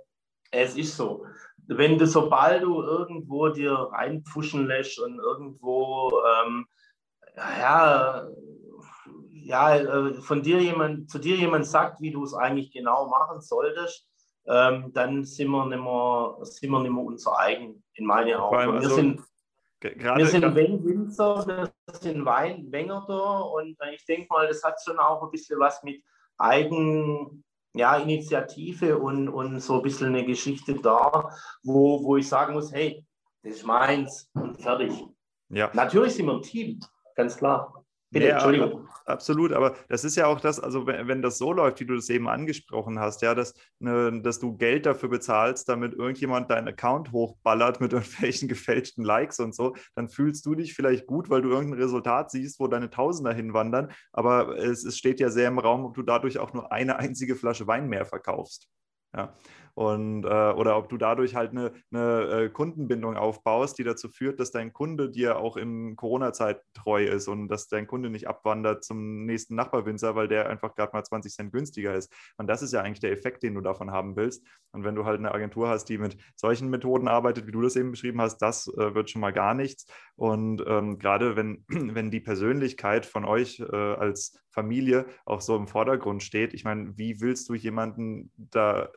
es 0.50 0.76
ist 0.76 0.96
so 0.96 1.24
wenn 1.66 1.98
du, 1.98 2.06
sobald 2.06 2.62
du 2.62 2.82
irgendwo 2.82 3.48
dir 3.48 3.72
reinpfuschen 3.72 4.66
lässt 4.66 4.98
und 4.98 5.18
irgendwo, 5.18 6.12
ähm, 6.44 6.66
ja, 7.36 8.26
ja, 9.44 9.76
äh, 9.76 10.14
von 10.14 10.42
dir 10.42 10.60
jemand, 10.60 11.10
zu 11.10 11.18
dir 11.18 11.36
jemand 11.36 11.66
sagt, 11.66 12.00
wie 12.00 12.10
du 12.10 12.24
es 12.24 12.34
eigentlich 12.34 12.72
genau 12.72 13.08
machen 13.08 13.40
solltest, 13.40 14.08
ähm, 14.46 14.92
dann 14.92 15.24
sind 15.24 15.50
wir, 15.50 15.66
nicht 15.66 15.82
mehr, 15.82 16.36
sind 16.42 16.70
wir 16.70 16.80
nicht 16.80 16.92
mehr 16.92 17.04
unser 17.04 17.38
eigen, 17.38 17.82
in 17.94 18.06
meinen 18.06 18.34
Augen. 18.34 18.56
Also, 18.56 18.88
wir 18.88 18.90
sind, 18.90 19.22
wir 19.80 20.26
sind 20.26 20.54
Winzer, 20.54 21.46
wir 21.46 21.72
sind 21.92 22.24
Wein, 22.24 22.70
Wenger 22.70 23.04
da 23.06 23.40
und 23.40 23.76
ich 23.92 24.04
denke 24.04 24.26
mal, 24.30 24.46
das 24.46 24.62
hat 24.62 24.80
schon 24.82 24.98
auch 24.98 25.22
ein 25.22 25.30
bisschen 25.30 25.58
was 25.58 25.82
mit 25.82 26.02
Eigen, 26.38 27.44
ja, 27.74 27.96
Initiative 27.96 28.98
und, 28.98 29.28
und 29.28 29.60
so 29.60 29.76
ein 29.76 29.82
bisschen 29.82 30.08
eine 30.08 30.24
Geschichte 30.24 30.74
da, 30.74 31.30
wo, 31.62 32.02
wo 32.04 32.16
ich 32.16 32.28
sagen 32.28 32.54
muss, 32.54 32.72
hey, 32.72 33.04
das 33.42 33.54
ist 33.54 33.66
meins 33.66 34.30
und 34.34 34.60
fertig. 34.60 34.92
Ja. 35.48 35.70
Natürlich 35.74 36.14
sind 36.14 36.26
wir 36.26 36.34
ein 36.34 36.42
Team, 36.42 36.80
ganz 37.16 37.36
klar. 37.36 37.81
Bitte, 38.12 38.26
ja, 38.26 38.34
Entschuldigung. 38.34 38.88
Absolut, 39.06 39.52
aber 39.52 39.74
das 39.88 40.04
ist 40.04 40.16
ja 40.16 40.26
auch 40.26 40.38
das, 40.38 40.60
also 40.60 40.86
wenn, 40.86 41.08
wenn, 41.08 41.22
das 41.22 41.38
so 41.38 41.50
läuft, 41.52 41.80
wie 41.80 41.86
du 41.86 41.94
das 41.94 42.10
eben 42.10 42.28
angesprochen 42.28 43.00
hast, 43.00 43.22
ja, 43.22 43.34
dass, 43.34 43.54
ne, 43.78 44.20
dass 44.22 44.38
du 44.38 44.54
Geld 44.54 44.84
dafür 44.84 45.08
bezahlst, 45.08 45.66
damit 45.68 45.94
irgendjemand 45.94 46.50
deinen 46.50 46.68
Account 46.68 47.10
hochballert 47.10 47.80
mit 47.80 47.92
irgendwelchen 47.94 48.48
gefälschten 48.48 49.02
Likes 49.02 49.40
und 49.40 49.54
so, 49.54 49.74
dann 49.94 50.10
fühlst 50.10 50.44
du 50.44 50.54
dich 50.54 50.74
vielleicht 50.74 51.06
gut, 51.06 51.30
weil 51.30 51.40
du 51.40 51.48
irgendein 51.48 51.80
Resultat 51.80 52.30
siehst, 52.30 52.60
wo 52.60 52.68
deine 52.68 52.90
Tausender 52.90 53.32
hinwandern, 53.32 53.90
aber 54.12 54.58
es, 54.58 54.84
es 54.84 54.98
steht 54.98 55.18
ja 55.18 55.30
sehr 55.30 55.48
im 55.48 55.58
Raum, 55.58 55.86
ob 55.86 55.94
du 55.94 56.02
dadurch 56.02 56.38
auch 56.38 56.52
nur 56.52 56.70
eine 56.70 56.96
einzige 56.96 57.34
Flasche 57.34 57.66
Wein 57.66 57.88
mehr 57.88 58.04
verkaufst. 58.04 58.68
Ja. 59.16 59.34
Und, 59.74 60.24
äh, 60.24 60.28
oder 60.28 60.76
ob 60.76 60.88
du 60.88 60.98
dadurch 60.98 61.34
halt 61.34 61.52
eine, 61.52 61.72
eine 61.90 62.44
äh, 62.44 62.48
Kundenbindung 62.50 63.16
aufbaust, 63.16 63.78
die 63.78 63.84
dazu 63.84 64.08
führt, 64.08 64.38
dass 64.38 64.50
dein 64.50 64.72
Kunde 64.72 65.10
dir 65.10 65.38
auch 65.38 65.56
in 65.56 65.96
Corona-Zeit 65.96 66.60
treu 66.74 67.04
ist 67.04 67.28
und 67.28 67.48
dass 67.48 67.68
dein 67.68 67.86
Kunde 67.86 68.10
nicht 68.10 68.28
abwandert 68.28 68.84
zum 68.84 69.24
nächsten 69.24 69.54
Nachbarwinzer, 69.54 70.14
weil 70.14 70.28
der 70.28 70.50
einfach 70.50 70.74
gerade 70.74 70.92
mal 70.92 71.04
20 71.04 71.32
Cent 71.32 71.52
günstiger 71.52 71.94
ist. 71.94 72.12
Und 72.36 72.48
das 72.48 72.62
ist 72.62 72.72
ja 72.72 72.82
eigentlich 72.82 73.00
der 73.00 73.12
Effekt, 73.12 73.42
den 73.42 73.54
du 73.54 73.62
davon 73.62 73.90
haben 73.90 74.16
willst. 74.16 74.46
Und 74.72 74.84
wenn 74.84 74.94
du 74.94 75.04
halt 75.04 75.18
eine 75.18 75.32
Agentur 75.32 75.68
hast, 75.68 75.86
die 75.86 75.98
mit 75.98 76.16
solchen 76.36 76.68
Methoden 76.68 77.08
arbeitet, 77.08 77.46
wie 77.46 77.52
du 77.52 77.62
das 77.62 77.76
eben 77.76 77.90
beschrieben 77.90 78.20
hast, 78.20 78.38
das 78.38 78.68
äh, 78.68 78.94
wird 78.94 79.10
schon 79.10 79.20
mal 79.20 79.32
gar 79.32 79.54
nichts. 79.54 79.86
Und 80.16 80.62
ähm, 80.66 80.98
gerade 80.98 81.36
wenn, 81.36 81.64
wenn 81.68 82.10
die 82.10 82.20
Persönlichkeit 82.20 83.06
von 83.06 83.24
euch 83.24 83.60
äh, 83.60 83.74
als 83.74 84.38
Familie 84.50 85.06
auch 85.24 85.40
so 85.40 85.56
im 85.56 85.66
Vordergrund 85.66 86.22
steht, 86.22 86.52
ich 86.52 86.64
meine, 86.64 86.96
wie 86.96 87.20
willst 87.20 87.48
du 87.48 87.54
jemanden 87.54 88.30
da 88.36 88.84
äh, 88.84 88.88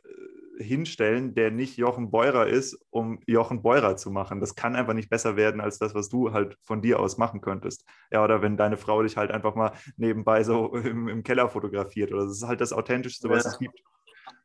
hinstellen, 0.57 1.35
der 1.35 1.51
nicht 1.51 1.77
Jochen 1.77 2.11
Beurer 2.11 2.47
ist, 2.47 2.79
um 2.89 3.19
Jochen 3.27 3.61
Beurer 3.61 3.97
zu 3.97 4.11
machen. 4.11 4.39
Das 4.39 4.55
kann 4.55 4.75
einfach 4.75 4.93
nicht 4.93 5.09
besser 5.09 5.35
werden 5.35 5.61
als 5.61 5.79
das, 5.79 5.95
was 5.95 6.09
du 6.09 6.33
halt 6.33 6.57
von 6.61 6.81
dir 6.81 6.99
aus 6.99 7.17
machen 7.17 7.41
könntest. 7.41 7.85
Ja, 8.11 8.23
oder 8.23 8.41
wenn 8.41 8.57
deine 8.57 8.77
Frau 8.77 9.01
dich 9.03 9.17
halt 9.17 9.31
einfach 9.31 9.55
mal 9.55 9.71
nebenbei 9.97 10.43
so 10.43 10.73
im, 10.75 11.07
im 11.07 11.23
Keller 11.23 11.49
fotografiert. 11.49 12.11
Oder 12.11 12.25
das 12.25 12.37
ist 12.37 12.47
halt 12.47 12.61
das 12.61 12.73
Authentischste, 12.73 13.29
was 13.29 13.43
ja. 13.43 13.49
es 13.51 13.59
gibt. 13.59 13.79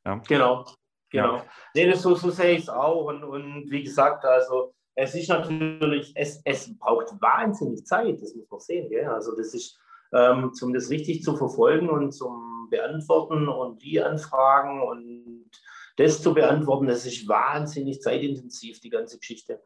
Ja. 0.04 0.20
Genau, 0.28 0.64
genau. 1.10 1.36
Ja. 1.36 1.44
Nee, 1.74 1.90
das 1.90 2.02
so, 2.02 2.14
so 2.14 2.30
sehe 2.30 2.56
ich 2.56 2.62
es 2.62 2.68
auch. 2.68 3.06
Und, 3.06 3.24
und 3.24 3.70
wie 3.70 3.82
gesagt, 3.82 4.24
also 4.24 4.74
es 4.94 5.14
ist 5.14 5.28
natürlich, 5.28 6.12
es, 6.14 6.40
es 6.44 6.76
braucht 6.78 7.12
wahnsinnig 7.20 7.84
Zeit, 7.86 8.20
das 8.20 8.34
muss 8.34 8.50
man 8.50 8.60
sehen. 8.60 8.88
Gell? 8.90 9.06
Also 9.06 9.36
das 9.36 9.54
ist, 9.54 9.78
ähm, 10.12 10.52
um 10.60 10.72
das 10.74 10.90
richtig 10.90 11.22
zu 11.22 11.36
verfolgen 11.36 11.88
und 11.88 12.12
zum 12.12 12.68
Beantworten 12.70 13.48
und 13.48 13.82
die 13.82 14.00
Anfragen 14.00 14.82
und 14.82 15.50
das 16.00 16.22
zu 16.22 16.34
beantworten, 16.34 16.86
das 16.86 17.04
ist 17.04 17.28
wahnsinnig 17.28 18.00
zeitintensiv, 18.00 18.80
die 18.80 18.90
ganze 18.90 19.18
Geschichte. 19.18 19.62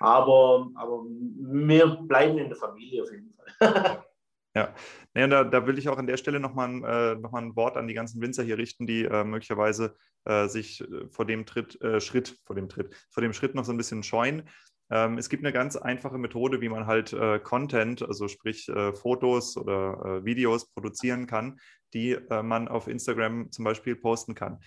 Aber, 0.00 0.70
aber 0.74 1.04
wir 1.04 1.86
bleiben 2.02 2.38
in 2.38 2.48
der 2.48 2.56
Familie 2.56 3.02
auf 3.02 3.10
jeden 3.10 3.32
Fall. 3.32 4.04
Ja, 4.56 4.74
ja 5.14 5.26
da, 5.28 5.44
da, 5.44 5.66
will 5.66 5.78
ich 5.78 5.88
auch 5.88 5.98
an 5.98 6.06
der 6.06 6.16
Stelle 6.16 6.40
nochmal 6.40 6.82
äh, 6.82 7.14
noch 7.20 7.34
ein 7.34 7.54
Wort 7.54 7.76
an 7.76 7.86
die 7.86 7.94
ganzen 7.94 8.20
Winzer 8.22 8.42
hier 8.42 8.58
richten, 8.58 8.86
die 8.86 9.04
äh, 9.04 9.22
möglicherweise 9.22 9.94
äh, 10.24 10.48
sich 10.48 10.80
äh, 10.80 11.06
vor 11.10 11.26
dem 11.26 11.46
Tritt, 11.46 11.80
äh, 11.82 12.00
Schritt, 12.00 12.38
vor 12.44 12.56
dem 12.56 12.68
Tritt, 12.68 12.96
vor 13.10 13.20
dem 13.20 13.34
Schritt 13.34 13.54
noch 13.54 13.64
so 13.64 13.72
ein 13.72 13.76
bisschen 13.76 14.02
scheuen. 14.02 14.48
Ähm, 14.90 15.18
es 15.18 15.28
gibt 15.28 15.44
eine 15.44 15.52
ganz 15.52 15.76
einfache 15.76 16.18
Methode, 16.18 16.60
wie 16.60 16.68
man 16.68 16.86
halt 16.86 17.12
äh, 17.12 17.38
Content, 17.38 18.02
also 18.02 18.28
sprich 18.28 18.68
äh, 18.68 18.92
Fotos 18.92 19.56
oder 19.56 20.20
äh, 20.20 20.24
Videos 20.24 20.70
produzieren 20.72 21.26
kann, 21.26 21.58
die 21.94 22.12
äh, 22.12 22.42
man 22.42 22.68
auf 22.68 22.88
Instagram 22.88 23.50
zum 23.50 23.64
Beispiel 23.64 23.96
posten 23.96 24.34
kann. 24.34 24.60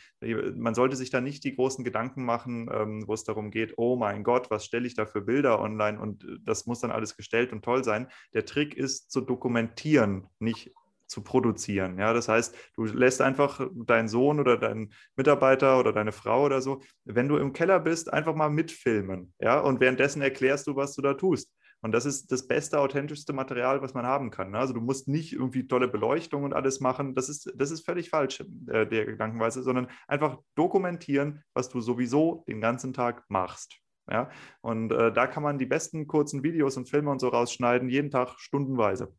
Man 0.56 0.76
sollte 0.76 0.96
sich 0.96 1.10
da 1.10 1.22
nicht 1.22 1.44
die 1.44 1.56
großen 1.56 1.84
Gedanken 1.84 2.24
machen, 2.26 2.70
ähm, 2.74 3.04
wo 3.08 3.14
es 3.14 3.24
darum 3.24 3.52
geht, 3.52 3.74
oh 3.78 3.96
mein 3.96 4.24
Gott, 4.24 4.50
was 4.52 4.66
stelle 4.66 4.88
ich 4.88 4.96
da 4.96 5.06
für 5.06 5.22
Bilder 5.22 5.60
online 5.60 6.00
und 6.00 6.24
äh, 6.24 6.38
das 6.44 6.66
muss 6.66 6.80
dann 6.80 6.92
alles 6.92 7.18
gestellt 7.18 7.52
und 7.52 7.64
toll 7.64 7.84
sein. 7.84 8.08
Der 8.34 8.46
Trick 8.46 8.76
ist 8.76 9.12
zu 9.12 9.22
dokumentieren, 9.22 10.28
nicht 10.40 10.72
zu 11.12 11.22
produzieren. 11.22 12.00
Ja, 12.00 12.14
das 12.14 12.30
heißt, 12.30 12.56
du 12.76 12.86
lässt 12.86 13.22
einfach 13.22 13.68
deinen 13.76 14.08
Sohn 14.08 14.40
oder 14.40 14.58
deinen 14.58 14.94
Mitarbeiter 15.16 15.78
oder 15.78 15.92
deine 15.92 16.14
Frau 16.14 16.46
oder 16.46 16.62
so, 16.62 16.82
wenn 17.04 17.28
du 17.28 17.38
im 17.38 17.52
Keller 17.54 17.80
bist, 17.80 18.12
einfach 18.12 18.34
mal 18.34 18.50
mitfilmen. 18.50 19.34
Ja, 19.40 19.60
und 19.60 19.82
währenddessen 19.82 20.22
erklärst 20.22 20.68
du, 20.68 20.76
was 20.76 20.96
du 20.96 21.02
da 21.02 21.14
tust. 21.14 21.54
Und 21.82 21.94
das 21.94 22.06
ist 22.06 22.32
das 22.32 22.48
beste, 22.48 22.80
authentischste 22.80 23.34
Material, 23.34 23.82
was 23.82 23.94
man 23.94 24.06
haben 24.06 24.30
kann. 24.30 24.52
Ne? 24.52 24.60
Also 24.60 24.74
du 24.74 24.82
musst 24.82 25.08
nicht 25.08 25.34
irgendwie 25.34 25.68
tolle 25.68 25.88
Beleuchtung 25.88 26.44
und 26.44 26.54
alles 26.54 26.80
machen. 26.80 27.16
Das 27.16 27.28
ist, 27.28 27.52
das 27.56 27.72
ist 27.72 27.86
völlig 27.86 28.10
falsch, 28.10 28.40
äh, 28.68 28.86
der 28.86 29.06
Gedankenweise, 29.06 29.64
sondern 29.64 29.88
einfach 30.08 30.38
dokumentieren, 30.56 31.44
was 31.54 31.70
du 31.70 31.82
sowieso 31.82 32.46
den 32.48 32.62
ganzen 32.62 32.94
Tag 32.94 33.24
machst. 33.30 33.80
Ja? 34.10 34.30
Und 34.62 34.92
äh, 34.92 35.12
da 35.12 35.26
kann 35.26 35.42
man 35.42 35.58
die 35.58 35.66
besten 35.66 36.06
kurzen 36.08 36.44
Videos 36.44 36.78
und 36.78 36.88
Filme 36.88 37.10
und 37.10 37.20
so 37.20 37.30
rausschneiden, 37.30 37.90
jeden 37.90 38.12
Tag 38.12 38.36
stundenweise. 38.38 39.12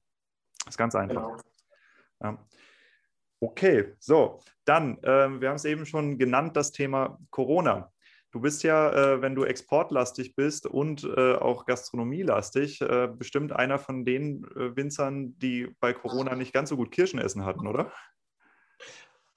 Das 0.65 0.75
ist 0.75 0.79
ganz 0.79 0.95
einfach. 0.95 1.27
Genau. 1.27 1.52
Ja. 2.23 2.39
Okay, 3.41 3.95
so, 3.99 4.41
dann, 4.65 4.99
äh, 5.03 5.41
wir 5.41 5.49
haben 5.49 5.57
es 5.57 5.65
eben 5.65 5.85
schon 5.85 6.17
genannt, 6.17 6.57
das 6.57 6.71
Thema 6.71 7.19
Corona. 7.31 7.91
Du 8.31 8.41
bist 8.41 8.63
ja, 8.63 8.91
äh, 8.93 9.21
wenn 9.21 9.35
du 9.35 9.45
exportlastig 9.45 10.37
bist 10.37 10.67
und 10.67 11.05
äh, 11.05 11.35
auch 11.35 11.67
gastronomielastig, 11.67 12.81
äh, 12.81 13.09
bestimmt 13.09 13.53
einer 13.53 13.79
von 13.79 14.05
den 14.05 14.45
äh, 14.57 14.77
Winzern, 14.77 15.39
die 15.39 15.75
bei 15.81 15.93
Corona 15.93 16.37
nicht 16.37 16.55
ganz 16.55 16.69
so 16.69 16.77
gut 16.77 16.93
Kirschen 16.93 17.19
essen 17.19 17.45
hatten, 17.45 17.67
oder? 17.67 17.93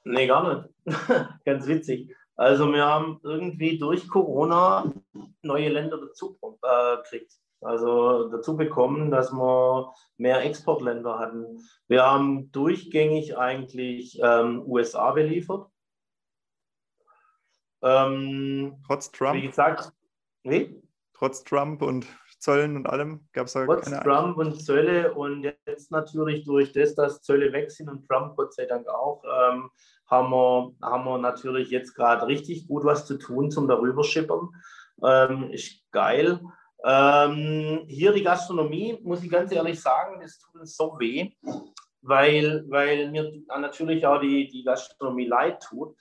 Nee, 0.04 0.28
gar 0.28 0.56
nicht. 0.56 0.70
ganz 1.46 1.66
witzig. 1.66 2.16
Also 2.36 2.72
wir 2.72 2.86
haben 2.86 3.20
irgendwie 3.24 3.80
durch 3.80 4.08
Corona 4.08 4.94
neue 5.42 5.70
Länder 5.70 6.00
dazu 6.00 6.38
äh, 6.62 6.98
gekriegt 6.98 7.34
also 7.66 8.30
dazu 8.30 8.55
bekommen, 8.55 9.11
dass 9.11 9.32
wir 9.32 9.93
mehr 10.18 10.43
Exportländer 10.43 11.20
hatten. 11.20 11.59
Wir 11.88 12.03
haben 12.03 12.51
durchgängig 12.51 13.38
eigentlich 13.38 14.20
ähm, 14.22 14.63
USA 14.66 15.11
beliefert. 15.11 15.68
Ähm, 17.82 18.78
Trotz 18.88 19.11
Trump? 19.11 19.36
Wie 19.36 19.47
gesagt, 19.47 19.91
wie? 20.43 20.82
Trotz 21.13 21.43
Trump 21.43 21.82
und 21.82 22.07
Zöllen 22.39 22.76
und 22.76 22.88
allem 22.88 23.28
gab 23.34 23.47
es 23.47 23.53
da 23.53 23.66
Trotz 23.66 23.89
keine 23.89 24.03
Trump 24.03 24.38
und 24.38 24.61
Zölle 24.63 25.13
und 25.13 25.43
jetzt 25.66 25.91
natürlich 25.91 26.45
durch 26.45 26.74
das, 26.74 26.93
dass 26.93 27.22
Zölle 27.22 27.51
weg 27.53 27.72
sind 27.72 27.89
und 27.89 28.07
Trump 28.07 28.36
Gott 28.36 28.53
sei 28.53 28.66
Dank 28.66 28.88
auch, 28.88 29.24
ähm, 29.24 29.70
haben, 30.07 30.30
wir, 30.30 30.76
haben 30.82 31.05
wir 31.05 31.18
natürlich 31.18 31.70
jetzt 31.70 31.95
gerade 31.95 32.28
richtig 32.28 32.68
gut 32.68 32.84
was 32.84 33.05
zu 33.05 33.18
tun 33.18 33.49
zum 33.49 33.68
darüber 33.68 34.03
schippern. 34.03 34.49
Ähm, 35.03 35.49
ist 35.51 35.82
geil. 35.91 36.39
Ähm, 36.88 37.86
hier 37.88 38.14
die 38.14 38.22
Gastronomie, 38.22 39.00
muss 39.02 39.24
ich 39.24 39.32
ganz 39.32 39.52
ehrlich 39.52 39.82
sagen, 39.82 40.20
das 40.22 40.38
tut 40.38 40.62
uns 40.62 40.78
so 40.78 40.96
weh, 41.00 41.32
weil, 42.02 42.64
weil 42.70 43.10
mir 43.10 43.42
natürlich 43.60 44.06
auch 44.06 44.22
die, 44.22 44.48
die 44.48 44.64
Gastronomie 44.64 45.26
leid 45.26 45.64
tut. 45.64 45.96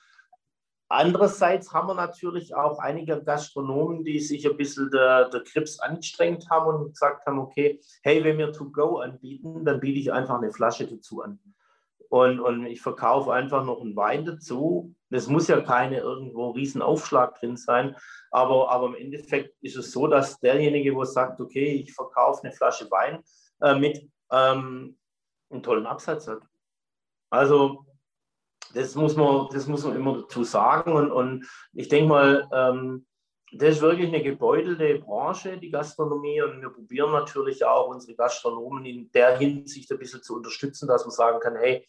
Andererseits 0.91 1.73
haben 1.73 1.89
wir 1.89 1.95
natürlich 1.95 2.55
auch 2.55 2.79
einige 2.79 3.25
Gastronomen, 3.25 4.05
die 4.05 4.21
sich 4.21 4.47
ein 4.47 4.59
bisschen 4.59 4.91
der, 4.91 5.31
der 5.31 5.43
Krips 5.43 5.81
angestrengt 5.81 6.51
haben 6.51 6.75
und 6.75 6.93
gesagt 6.93 7.27
haben, 7.27 7.39
okay, 7.39 7.81
hey, 8.03 8.23
wenn 8.23 8.37
wir 8.37 8.53
To-Go 8.53 8.99
anbieten, 8.99 9.65
dann 9.65 9.81
biete 9.81 10.01
ich 10.01 10.13
einfach 10.13 10.37
eine 10.37 10.53
Flasche 10.53 10.87
dazu 10.87 11.23
an. 11.23 11.39
Und, 12.09 12.41
und 12.41 12.67
ich 12.67 12.81
verkaufe 12.81 13.33
einfach 13.33 13.65
noch 13.65 13.81
einen 13.81 13.97
Wein 13.97 14.25
dazu. 14.25 14.95
Es 15.11 15.29
muss 15.29 15.49
ja 15.49 15.61
keine 15.61 15.99
irgendwo 15.99 16.51
riesen 16.51 16.83
Aufschlag 16.83 17.39
drin 17.39 17.57
sein, 17.57 17.97
aber, 18.31 18.71
aber 18.71 18.89
im 18.89 18.95
Endeffekt 18.97 19.57
ist 19.63 19.77
es 19.77 19.93
so, 19.93 20.07
dass 20.07 20.41
derjenige, 20.41 20.95
wo 20.95 21.05
sagt, 21.05 21.41
okay, 21.41 21.75
ich 21.75 21.93
verkaufe 21.93 22.43
eine 22.43 22.53
Flasche 22.53 22.91
Wein 22.91 23.23
äh, 23.61 23.75
mit 23.75 24.11
ähm, 24.31 24.97
einen 25.51 25.63
tollen 25.63 25.87
Absatz 25.87 26.27
hat. 26.27 26.43
Also 27.31 27.87
das 28.75 28.95
muss 28.95 29.17
man, 29.17 29.49
das 29.53 29.67
muss 29.67 29.85
man 29.85 29.97
immer 29.97 30.23
dazu 30.23 30.45
sagen. 30.45 30.93
Und, 30.93 31.13
und 31.13 31.49
ich 31.73 31.89
denke 31.89 32.09
mal, 32.09 32.49
ähm, 32.53 33.07
das 33.57 33.77
ist 33.77 33.83
wirklich 33.83 34.09
eine 34.09 34.23
gebeutelte 34.23 34.99
Branche, 34.99 35.59
die 35.59 35.71
Gastronomie. 35.71 36.43
Und 36.43 36.61
wir 36.61 36.71
probieren 36.71 37.13
natürlich 37.13 37.65
auch 37.65 37.89
unsere 37.89 38.17
Gastronomen 38.17 38.85
in 38.85 39.11
der 39.13 39.39
Hinsicht 39.39 39.91
ein 39.93 39.99
bisschen 39.99 40.23
zu 40.23 40.37
unterstützen, 40.37 40.89
dass 40.89 41.05
man 41.05 41.13
sagen 41.13 41.41
kann, 41.41 41.57
hey, 41.57 41.87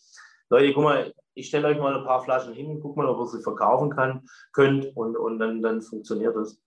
Leute, 0.50 0.74
guck 0.74 0.84
mal, 0.84 1.14
ich 1.34 1.48
stelle 1.48 1.68
euch 1.68 1.78
mal 1.78 1.98
ein 1.98 2.06
paar 2.06 2.24
Flaschen 2.24 2.54
hin, 2.54 2.80
guck 2.82 2.96
mal, 2.96 3.08
ob 3.08 3.20
ihr 3.20 3.28
sie 3.28 3.44
verkaufen 3.44 3.90
kann, 3.90 4.26
könnt 4.54 4.96
und, 4.96 5.18
und 5.18 5.40
dann, 5.40 5.62
dann 5.62 5.82
funktioniert 5.82 6.36
das. 6.36 6.62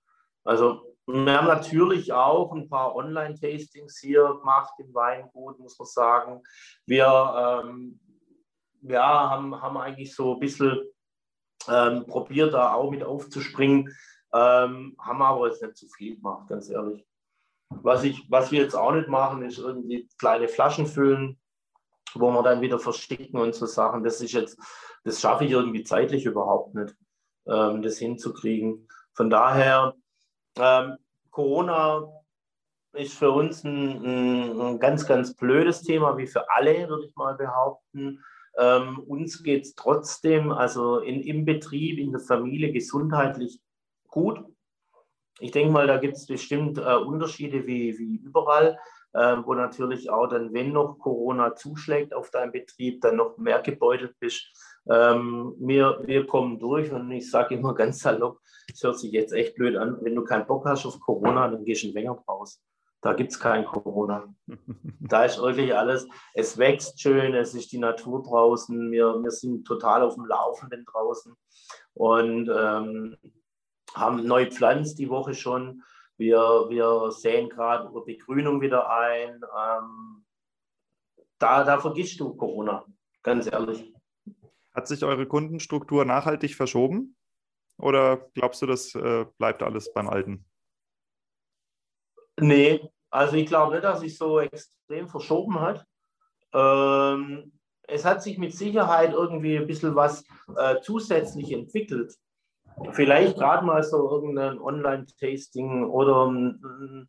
Also 0.45 0.97
wir 1.07 1.39
haben 1.39 1.47
natürlich 1.47 2.13
auch 2.13 2.53
ein 2.53 2.69
paar 2.69 2.95
Online-Tastings 2.95 3.99
hier 3.99 4.25
gemacht 4.41 4.75
im 4.79 4.93
Weingut, 4.93 5.59
muss 5.59 5.79
man 5.79 5.87
sagen. 5.87 6.43
Wir 6.87 7.63
ähm, 7.65 8.01
ja, 8.83 9.31
haben, 9.31 9.61
haben 9.61 9.77
eigentlich 9.79 10.15
so 10.15 10.35
ein 10.35 10.41
bisschen 10.41 10.83
ähm, 11.69 12.05
probiert, 12.07 12.53
da 12.53 12.75
auch 12.75 12.91
mit 12.91 13.03
aufzuspringen, 13.03 13.95
ähm, 14.33 14.97
haben 14.99 15.23
aber 15.23 15.49
jetzt 15.49 15.63
nicht 15.63 15.77
zu 15.77 15.89
viel 15.89 16.17
gemacht, 16.17 16.49
ganz 16.49 16.69
ehrlich. 16.69 17.05
Was, 17.71 18.03
ich, 18.05 18.25
was 18.31 18.51
wir 18.51 18.63
jetzt 18.63 18.75
auch 18.75 18.93
nicht 18.93 19.09
machen, 19.09 19.43
ist 19.43 19.59
irgendwie 19.59 20.09
kleine 20.19 20.49
Flaschen 20.49 20.87
füllen 20.87 21.39
wo 22.15 22.31
wir 22.31 22.43
dann 22.43 22.61
wieder 22.61 22.79
versticken 22.79 23.39
und 23.39 23.55
so 23.55 23.67
Sachen. 23.67 24.05
Das 24.05 24.21
ist 24.21 24.33
jetzt, 24.33 24.59
das 25.05 25.21
schaffe 25.21 25.45
ich 25.45 25.53
irgendwie 25.53 25.83
zeitlich 25.83 26.25
überhaupt 26.25 26.75
nicht, 26.75 26.95
ähm, 27.47 27.83
das 27.83 27.99
hinzukriegen. 27.99 28.89
Von 29.13 29.31
daher, 29.31 29.95
ähm, 30.59 30.97
Corona 31.31 32.09
ist 32.93 33.15
für 33.15 33.31
uns 33.31 33.65
ein, 33.65 34.05
ein, 34.05 34.61
ein, 34.61 34.79
ganz, 34.81 35.07
ganz 35.07 35.35
blödes 35.35 35.83
Thema, 35.83 36.17
wie 36.17 36.27
für 36.27 36.51
alle, 36.51 36.89
würde 36.89 37.07
ich 37.07 37.15
mal 37.17 37.35
behaupten. 37.35 38.25
Ähm, 38.57 38.99
uns 39.01 39.43
geht 39.43 39.65
es 39.65 39.75
trotzdem, 39.75 40.51
also 40.51 40.99
in, 40.99 41.21
im 41.21 41.45
Betrieb, 41.45 41.99
in 41.99 42.11
der 42.11 42.21
Familie 42.21 42.73
gesundheitlich 42.73 43.61
gut. 44.19 44.45
Ich 45.41 45.53
denke 45.53 45.73
mal, 45.73 45.87
da 45.87 45.99
gibt 45.99 46.17
es 46.17 46.27
bestimmt 46.27 46.79
äh, 46.79 46.97
Unterschiede 46.97 47.67
wie, 47.67 47.97
wie 47.99 48.17
überall, 48.17 48.77
äh, 49.13 49.37
wo 49.45 49.55
natürlich 49.55 50.11
auch 50.11 50.27
dann, 50.27 50.53
wenn 50.53 50.73
noch 50.73 50.99
Corona 50.99 51.55
zuschlägt 51.55 52.13
auf 52.13 52.31
deinem 52.31 52.51
Betrieb, 52.51 53.01
dann 53.01 53.17
noch 53.17 53.39
mehr 53.39 53.63
gebeutelt 53.63 54.17
bist. 54.19 54.43
Ähm, 54.91 55.55
wir, 55.59 56.01
wir 56.05 56.27
kommen 56.27 56.59
durch 56.59 56.91
und 56.91 57.11
ich 57.13 57.31
sage 57.31 57.55
immer 57.55 57.75
ganz 57.83 58.01
salopp, 58.01 58.41
es 58.73 58.83
hört 58.83 58.99
sich 58.99 59.13
jetzt 59.13 59.33
echt 59.33 59.55
blöd 59.55 59.77
an, 59.77 59.99
wenn 60.03 60.17
du 60.17 60.25
keinen 60.25 60.47
Bock 60.47 60.67
hast 60.67 60.85
auf 60.87 60.99
Corona, 60.99 61.49
dann 61.49 61.65
gehst 61.65 61.85
du 61.85 61.89
ein 61.89 61.95
Wenger 61.95 62.19
raus. 62.29 62.61
Da 63.01 63.13
gibt 63.13 63.31
es 63.31 63.39
kein 63.39 63.65
Corona. 63.65 64.35
da 65.01 65.25
ist 65.25 65.41
wirklich 65.41 65.73
alles, 65.73 66.09
es 66.35 66.59
wächst 66.59 67.01
schön, 67.01 67.33
es 67.35 67.55
ist 67.55 67.71
die 67.71 67.79
Natur 67.79 68.25
draußen, 68.25 68.91
wir, 68.91 69.23
wir 69.23 69.31
sind 69.31 69.65
total 69.65 70.03
auf 70.03 70.17
dem 70.17 70.27
Laufenden 70.27 70.85
draußen 70.85 71.33
und 71.95 72.51
ähm, 72.53 73.17
haben 73.95 74.27
neu 74.27 74.51
pflanzt 74.51 74.99
die 74.99 75.09
Woche 75.09 75.35
schon. 75.35 75.83
Wir, 76.17 76.39
wir 76.69 77.11
säen 77.13 77.49
gerade 77.49 77.89
über 77.89 78.05
Begrünung 78.05 78.61
wieder 78.61 78.91
ein. 78.91 79.41
Ähm, 79.57 80.25
da, 81.39 81.65
da 81.65 81.79
vergisst 81.79 82.19
du 82.21 82.35
Corona, 82.35 82.85
ganz 83.23 83.47
ehrlich. 83.47 83.93
Hat 84.75 84.89
sich 84.89 85.03
eure 85.05 85.27
Kundenstruktur 85.27 86.05
nachhaltig 86.05 86.55
verschoben? 86.55 87.17
Oder 87.79 88.29
glaubst 88.35 88.61
du, 88.63 88.67
das 88.67 88.95
äh, 88.95 89.27
bleibt 89.39 89.63
alles 89.63 89.93
beim 89.93 90.09
Alten? 90.09 90.45
Nee, 92.41 92.89
also 93.11 93.37
ich 93.37 93.47
glaube 93.47 93.73
nicht, 93.73 93.85
dass 93.85 94.01
sich 94.01 94.17
so 94.17 94.41
extrem 94.41 95.09
verschoben 95.09 95.61
hat. 95.61 95.87
Ähm, 96.53 97.53
es 97.83 98.05
hat 98.05 98.23
sich 98.23 98.39
mit 98.39 98.55
Sicherheit 98.55 99.13
irgendwie 99.13 99.57
ein 99.57 99.67
bisschen 99.67 99.95
was 99.95 100.25
äh, 100.57 100.77
zusätzlich 100.83 101.53
entwickelt. 101.53 102.15
Vielleicht 102.93 103.37
gerade 103.37 103.65
mal 103.65 103.83
so 103.83 104.11
irgendein 104.11 104.61
Online-Tasting 104.61 105.85
oder 105.85 106.27
um, 106.27 107.09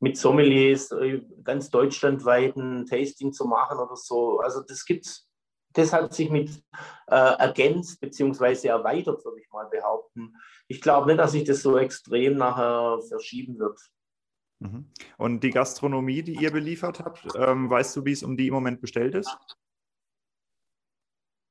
mit 0.00 0.16
Sommeliers 0.16 0.90
äh, 0.92 1.22
ganz 1.42 1.70
deutschlandweit 1.70 2.56
ein 2.56 2.86
Tasting 2.86 3.32
zu 3.32 3.46
machen 3.46 3.78
oder 3.78 3.96
so. 3.96 4.40
Also 4.40 4.62
das 4.62 4.84
gibt's. 4.84 5.26
Das 5.74 5.92
hat 5.92 6.14
sich 6.14 6.30
mit 6.30 6.50
äh, 7.08 7.14
ergänzt 7.14 8.00
bzw. 8.00 8.68
erweitert, 8.68 9.22
würde 9.24 9.40
ich 9.40 9.50
mal 9.52 9.68
behaupten. 9.68 10.34
Ich 10.66 10.80
glaube 10.80 11.06
nicht, 11.06 11.18
dass 11.18 11.32
sich 11.32 11.44
das 11.44 11.62
so 11.62 11.76
extrem 11.76 12.36
nachher 12.36 12.98
verschieben 13.06 13.58
wird. 13.58 13.78
Mhm. 14.60 14.90
Und 15.18 15.44
die 15.44 15.50
Gastronomie, 15.50 16.22
die 16.22 16.34
ihr 16.34 16.50
beliefert 16.50 17.00
habt, 17.00 17.28
ähm, 17.36 17.70
weißt 17.70 17.96
du, 17.96 18.04
wie 18.04 18.12
es 18.12 18.22
um 18.22 18.36
die 18.36 18.48
im 18.48 18.54
Moment 18.54 18.80
bestellt 18.80 19.14
ist? 19.14 19.36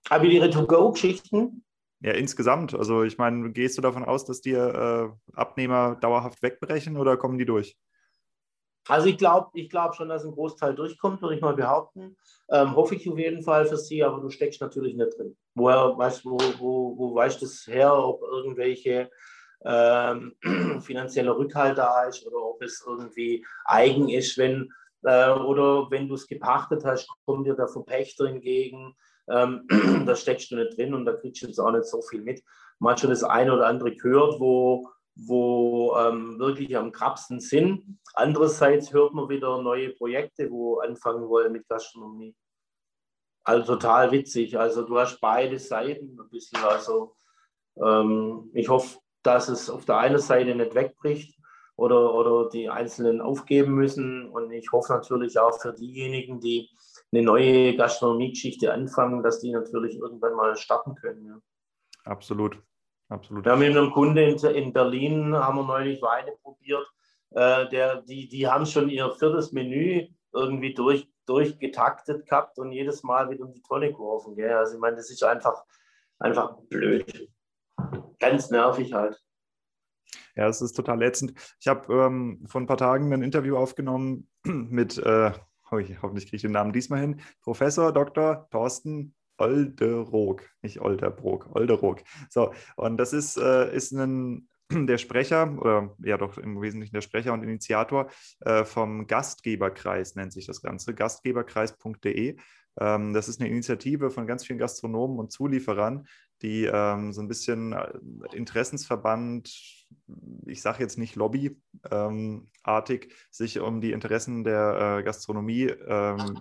Aber 0.10 0.28
die 0.28 0.40
To-Go-Geschichten? 0.40 1.64
Ja, 2.00 2.12
insgesamt. 2.12 2.76
Also 2.76 3.04
ich 3.04 3.18
meine, 3.18 3.52
gehst 3.52 3.78
du 3.78 3.82
davon 3.82 4.06
aus, 4.06 4.26
dass 4.26 4.42
dir 4.42 5.16
äh, 5.28 5.36
Abnehmer 5.36 5.96
dauerhaft 5.96 6.42
wegbrechen 6.44 6.98
oder 6.98 7.18
kommen 7.18 7.38
die 7.38 7.46
durch? 7.46 7.76
Also 8.88 9.08
ich 9.08 9.18
glaube 9.18 9.50
ich 9.54 9.70
glaub 9.70 9.96
schon, 9.96 10.10
dass 10.10 10.24
ein 10.24 10.32
Großteil 10.32 10.74
durchkommt, 10.76 11.22
würde 11.22 11.36
ich 11.36 11.42
mal 11.42 11.56
behaupten. 11.56 12.16
Ähm, 12.50 12.76
hoffe 12.76 12.96
ich 12.96 13.10
auf 13.10 13.18
jeden 13.18 13.42
Fall 13.42 13.66
für 13.66 13.78
Sie, 13.78 14.04
aber 14.04 14.22
du 14.22 14.30
steckst 14.30 14.62
natürlich 14.62 14.96
nicht 14.96 15.18
drin. 15.18 15.36
Woher 15.56 15.98
weißt 15.98 16.24
wo, 16.24 16.38
wo, 16.60 16.98
wo 16.98 17.16
weißt 17.16 17.42
du 17.42 17.46
das 17.46 17.66
her, 17.68 17.94
ob 17.94 18.22
irgendwelche 18.22 19.10
ähm, 19.66 20.36
finanzieller 20.82 21.36
Rückhalt 21.38 21.78
da 21.78 22.04
ist 22.04 22.26
oder 22.26 22.38
ob 22.38 22.62
es 22.62 22.84
irgendwie 22.86 23.46
eigen 23.66 24.08
ist, 24.10 24.38
wenn 24.38 24.72
äh, 25.04 25.32
oder 25.32 25.90
wenn 25.92 26.08
du 26.08 26.16
es 26.16 26.28
gepachtet 26.28 26.86
hast, 26.86 27.10
kommt 27.26 27.46
dir 27.46 27.56
der 27.56 27.68
Verpächter 27.68 28.26
entgegen. 28.26 28.96
Ähm, 29.30 29.68
da 30.06 30.16
steckst 30.16 30.52
du 30.52 30.56
nicht 30.56 30.78
drin 30.78 30.94
und 30.94 31.06
da 31.06 31.14
kriegst 31.14 31.42
du 31.42 31.48
jetzt 31.48 31.60
auch 31.60 31.72
nicht 31.72 31.86
so 31.86 32.02
viel 32.02 32.22
mit. 32.22 32.44
Man 32.80 32.92
hat 32.92 33.00
schon 33.00 33.10
das 33.10 33.24
eine 33.24 33.54
oder 33.54 33.68
andere 33.68 33.96
gehört, 33.96 34.40
wo, 34.40 34.90
wo 35.16 35.96
ähm, 35.98 36.40
wirklich 36.40 36.76
am 36.78 36.92
krabsten 36.92 37.40
sind. 37.40 38.00
Andererseits 38.14 38.94
hört 38.94 39.14
man 39.14 39.30
wieder 39.30 39.62
neue 39.62 39.90
Projekte, 39.90 40.50
wo 40.52 40.80
anfangen 40.80 41.28
wollen 41.28 41.52
mit 41.52 41.68
Gastronomie. 41.68 42.36
Also 43.44 43.76
total 43.76 44.12
witzig. 44.12 44.58
Also 44.60 44.84
du 44.84 44.98
hast 44.98 45.20
beide 45.22 45.58
Seiten 45.58 46.20
ein 46.20 46.30
bisschen. 46.30 46.60
Also 46.64 47.16
ähm, 47.82 48.52
ich 48.54 48.70
hoffe, 48.70 49.00
dass 49.24 49.50
es 49.50 49.70
auf 49.70 49.86
der 49.86 49.98
einen 49.98 50.20
Seite 50.20 50.54
nicht 50.54 50.76
wegbricht 50.76 51.38
oder, 51.76 52.14
oder 52.14 52.50
die 52.50 52.70
Einzelnen 52.70 53.22
aufgeben 53.22 53.74
müssen. 53.74 54.30
Und 54.30 54.52
ich 54.52 54.72
hoffe 54.72 54.94
natürlich 54.94 55.40
auch 55.40 55.62
für 55.62 55.74
diejenigen, 55.74 56.40
die 56.40 56.70
eine 57.12 57.24
neue 57.24 57.76
Gastronomiegeschichte 57.76 58.74
anfangen, 58.74 59.24
dass 59.24 59.40
die 59.40 59.52
natürlich 59.52 59.98
irgendwann 59.98 60.36
mal 60.36 60.56
starten 60.58 60.96
können. 60.96 61.26
Ja. 61.26 61.40
Absolut. 62.04 62.62
Absolut. 63.10 63.46
Wir 63.46 63.54
haben 63.54 63.60
mit 63.60 63.78
einem 63.78 63.92
Kunde 63.92 64.24
in, 64.24 64.38
in 64.38 64.74
Berlin, 64.74 65.34
haben 65.34 65.58
wir 65.58 65.66
neulich 65.66 66.02
Weine 66.02 66.34
probiert. 66.42 66.86
Äh, 67.32 67.70
der, 67.70 68.02
die, 68.02 68.28
die 68.28 68.48
haben 68.48 68.66
schon 68.66 68.90
ihr 68.90 69.10
viertes 69.12 69.54
Menü 69.54 70.08
irgendwie 70.34 70.74
durch, 70.74 71.08
durchgetaktet 71.26 72.28
gehabt 72.28 72.58
und 72.60 72.74
jedes 72.74 73.04
Mal 73.04 73.30
wieder 73.30 73.46
um 73.46 73.54
die 73.54 73.62
Tonne 73.62 73.92
geworfen. 73.92 74.36
Gell? 74.36 74.52
Also 74.52 74.76
ich 74.76 74.80
meine, 74.80 74.98
das 74.98 75.10
ist 75.10 75.24
einfach, 75.24 75.64
einfach 76.20 76.58
blöd 76.70 77.30
ganz 78.20 78.50
nervig 78.50 78.94
halt. 78.94 79.22
Ja, 80.36 80.48
es 80.48 80.62
ist 80.62 80.74
total 80.74 81.02
ätzend. 81.02 81.34
Ich 81.60 81.68
habe 81.68 81.92
ähm, 81.94 82.46
vor 82.48 82.62
ein 82.62 82.68
paar 82.68 82.78
Tagen 82.78 83.12
ein 83.12 83.24
Interview 83.24 83.58
aufgenommen 83.58 84.30
mit, 84.44 84.98
äh, 84.98 85.32
hoffentlich 85.72 86.26
kriege 86.26 86.38
ich 86.38 86.42
den 86.42 86.52
Namen 86.52 86.74
diesmal 86.74 87.02
hin, 87.02 87.22
Professor 87.42 87.92
Dr. 87.92 88.48
Thorsten 88.52 89.14
Olderoog, 89.38 90.44
nicht 90.62 90.82
Olderbrook, 90.82 91.56
Olderoog. 91.56 92.04
So, 92.30 92.54
und 92.76 92.98
das 92.98 93.14
ist, 93.14 93.38
äh, 93.38 93.74
ist 93.76 93.92
ein, 93.92 94.50
der 94.72 94.98
Sprecher, 94.98 95.56
oder 95.60 95.96
ja 96.00 96.18
doch 96.18 96.38
im 96.38 96.60
Wesentlichen 96.62 96.94
der 96.94 97.02
Sprecher 97.02 97.34
und 97.34 97.44
Initiator 97.44 98.10
äh, 98.42 98.66
vom 98.66 99.08
Gastgeberkreis, 99.08 100.16
nennt 100.16 100.34
sich 100.34 100.46
das 100.46 100.62
Ganze, 100.62 100.94
gastgeberkreis.de. 100.94 102.38
Ähm, 102.80 103.14
das 103.14 103.28
ist 103.28 103.40
eine 103.40 103.50
Initiative 103.50 104.10
von 104.10 104.28
ganz 104.28 104.46
vielen 104.46 104.60
Gastronomen 104.60 105.20
und 105.20 105.32
Zulieferern, 105.32 106.08
die 106.42 106.66
ähm, 106.66 107.14
so 107.14 107.22
ein 107.22 107.28
bisschen 107.28 107.74
äh, 107.74 107.94
Interessensverband, 108.34 109.50
ich 110.46 110.62
sage 110.62 110.82
jetzt 110.82 110.98
nicht 110.98 111.16
Lobbyartig, 111.16 111.58
ähm, 111.92 112.48
sich 113.30 113.60
um 113.60 113.82
die 113.82 113.92
Interessen 113.92 114.44
der 114.44 115.00
äh, 115.00 115.04
Gastronomie 115.04 115.66
ähm, 115.66 116.40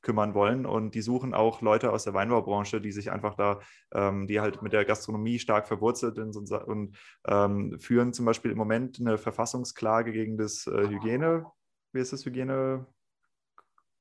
kümmern 0.00 0.34
wollen. 0.34 0.66
Und 0.66 0.94
die 0.94 1.02
suchen 1.02 1.34
auch 1.34 1.60
Leute 1.60 1.92
aus 1.92 2.04
der 2.04 2.14
Weinbaubranche, 2.14 2.80
die 2.80 2.92
sich 2.92 3.10
einfach 3.10 3.34
da, 3.34 3.60
ähm, 3.92 4.26
die 4.26 4.40
halt 4.40 4.62
mit 4.62 4.72
der 4.72 4.84
Gastronomie 4.84 5.38
stark 5.38 5.66
verwurzelt 5.66 6.16
sind 6.16 6.36
und, 6.36 6.50
und 6.50 6.96
ähm, 7.26 7.78
führen 7.78 8.12
zum 8.12 8.24
Beispiel 8.24 8.52
im 8.52 8.58
Moment 8.58 9.00
eine 9.00 9.18
Verfassungsklage 9.18 10.12
gegen 10.12 10.38
das 10.38 10.66
äh, 10.66 10.88
Hygiene, 10.88 11.46
wie 11.92 12.00
ist 12.00 12.12
das 12.12 12.24
Hygiene? 12.24 12.86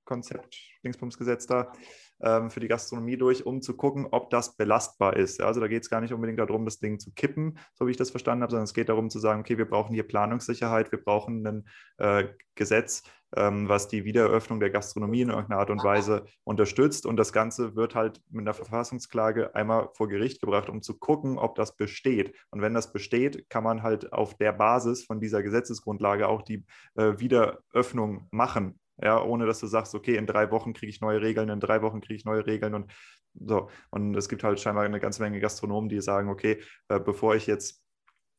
Konzept, 0.06 0.58
Dingsbumsgesetz 0.86 1.48
da, 1.48 1.74
ähm, 2.22 2.50
für 2.50 2.60
die 2.60 2.68
Gastronomie 2.68 3.18
durch, 3.18 3.46
um 3.46 3.62
zu 3.62 3.76
gucken, 3.76 4.08
ob 4.12 4.30
das 4.30 4.56
belastbar 4.56 5.16
ist. 5.16 5.42
Also 5.42 5.60
da 5.60 5.68
geht 5.68 5.84
es 5.84 5.90
gar 5.90 6.02
nicht 6.02 6.14
unbedingt 6.14 6.40
darum, 6.40 6.66
das 6.66 6.80
Ding 6.80 7.00
zu 7.00 7.12
kippen, 7.14 7.58
so 7.74 7.88
wie 7.88 7.92
ich 7.92 7.98
das 7.98 8.12
verstanden 8.12 8.44
habe, 8.44 8.52
sondern 8.52 8.66
es 8.66 8.74
geht 8.74 8.90
darum 8.90 9.10
zu 9.10 9.20
sagen, 9.20 9.42
okay, 9.42 9.58
wir 9.58 9.70
brauchen 9.70 9.94
hier 9.94 10.08
Planungssicherheit, 10.08 10.92
wir 10.92 11.04
brauchen 11.04 11.46
ein 11.46 11.68
äh, 11.98 12.28
Gesetz, 12.56 13.04
ähm, 13.36 13.68
was 13.68 13.88
die 13.88 14.06
Wiedereröffnung 14.06 14.60
der 14.60 14.70
Gastronomie 14.70 15.22
in 15.22 15.30
irgendeiner 15.30 15.60
Art 15.60 15.70
und 15.70 15.84
Weise 15.84 16.26
unterstützt. 16.44 17.06
Und 17.06 17.18
das 17.18 17.34
Ganze 17.34 17.76
wird 17.76 17.96
halt 17.96 18.22
mit 18.30 18.42
einer 18.42 18.54
Verfassungsklage 18.54 19.54
einmal 19.54 19.90
vor 19.94 20.08
Gericht 20.08 20.42
gebracht, 20.42 20.70
um 20.70 20.82
zu 20.82 20.98
gucken, 20.98 21.38
ob 21.38 21.56
das 21.56 21.76
besteht. 21.76 22.36
Und 22.52 22.62
wenn 22.62 22.74
das 22.74 22.94
besteht, 22.94 23.50
kann 23.50 23.64
man 23.64 23.84
halt 23.84 24.14
auf 24.14 24.36
der 24.36 24.54
Basis 24.54 25.06
von 25.06 25.20
dieser 25.20 25.44
Gesetzesgrundlage 25.44 26.28
auch 26.28 26.42
die 26.42 26.66
äh, 26.96 27.20
Wiederöffnung 27.20 28.28
machen 28.32 28.80
ja, 29.02 29.22
ohne 29.22 29.46
dass 29.46 29.60
du 29.60 29.68
sagst, 29.68 29.96
okay, 29.96 30.16
in 30.16 30.26
drei 30.26 30.52
Wochen 30.52 30.74
kriege 30.74 30.90
ich 30.90 31.02
neue 31.02 31.22
Regeln, 31.22 31.50
in 31.50 31.60
drei 31.60 31.82
Wochen 31.82 32.02
kriege 32.02 32.16
ich 32.16 32.26
neue 32.26 32.46
Regeln 32.46 32.74
und 32.74 32.92
so. 33.34 33.70
Und 33.92 34.16
es 34.16 34.30
gibt 34.30 34.44
halt 34.44 34.60
scheinbar 34.60 34.86
eine 34.86 35.00
ganze 35.00 35.22
Menge 35.22 35.40
Gastronomen, 35.40 35.90
die 35.90 36.02
sagen, 36.02 36.30
okay, 36.30 36.62
äh, 36.90 37.00
bevor 37.00 37.36
ich 37.36 37.48
jetzt 37.48 37.84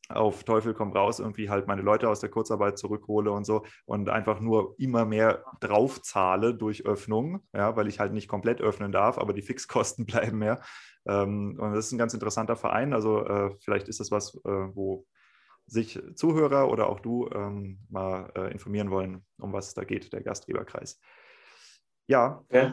auf 0.09 0.45
Teufel 0.45 0.73
komm 0.75 0.93
raus, 0.93 1.21
irgendwie 1.21 1.51
halt 1.51 1.67
meine 1.67 1.83
Leute 1.83 2.09
aus 2.09 2.21
der 2.21 2.31
Kurzarbeit 2.31 2.79
zurückhole 2.79 3.31
und 3.31 3.45
so 3.45 3.65
und 3.85 4.09
einfach 4.09 4.41
nur 4.41 4.75
immer 4.79 5.05
mehr 5.05 5.45
draufzahle 5.61 6.55
durch 6.55 6.87
Öffnung, 6.87 7.43
ja, 7.53 7.77
weil 7.77 7.89
ich 7.89 8.01
halt 8.01 8.13
nicht 8.13 8.29
komplett 8.29 8.61
öffnen 8.61 8.91
darf, 8.91 9.19
aber 9.19 9.35
die 9.35 9.43
Fixkosten 9.43 10.07
bleiben 10.07 10.39
mehr. 10.39 10.61
Ähm, 11.07 11.59
und 11.61 11.75
das 11.75 11.87
ist 11.87 11.93
ein 11.93 11.99
ganz 11.99 12.15
interessanter 12.15 12.57
Verein. 12.57 12.93
Also 12.93 13.25
äh, 13.27 13.51
vielleicht 13.61 13.89
ist 13.89 14.01
das 14.01 14.11
was, 14.11 14.35
äh, 14.45 14.75
wo 14.75 15.07
sich 15.69 16.01
Zuhörer 16.15 16.71
oder 16.71 16.89
auch 16.89 17.01
du 17.01 17.29
ähm, 17.31 17.79
mal 17.89 18.33
äh, 18.35 18.51
informieren 18.51 18.91
wollen, 18.91 19.25
um 19.39 19.53
was 19.53 19.69
es 19.69 19.75
da 19.75 19.85
geht, 19.85 20.13
der 20.13 20.23
Gastgeberkreis. 20.23 21.01
Ja. 22.07 22.43
Okay. 22.49 22.73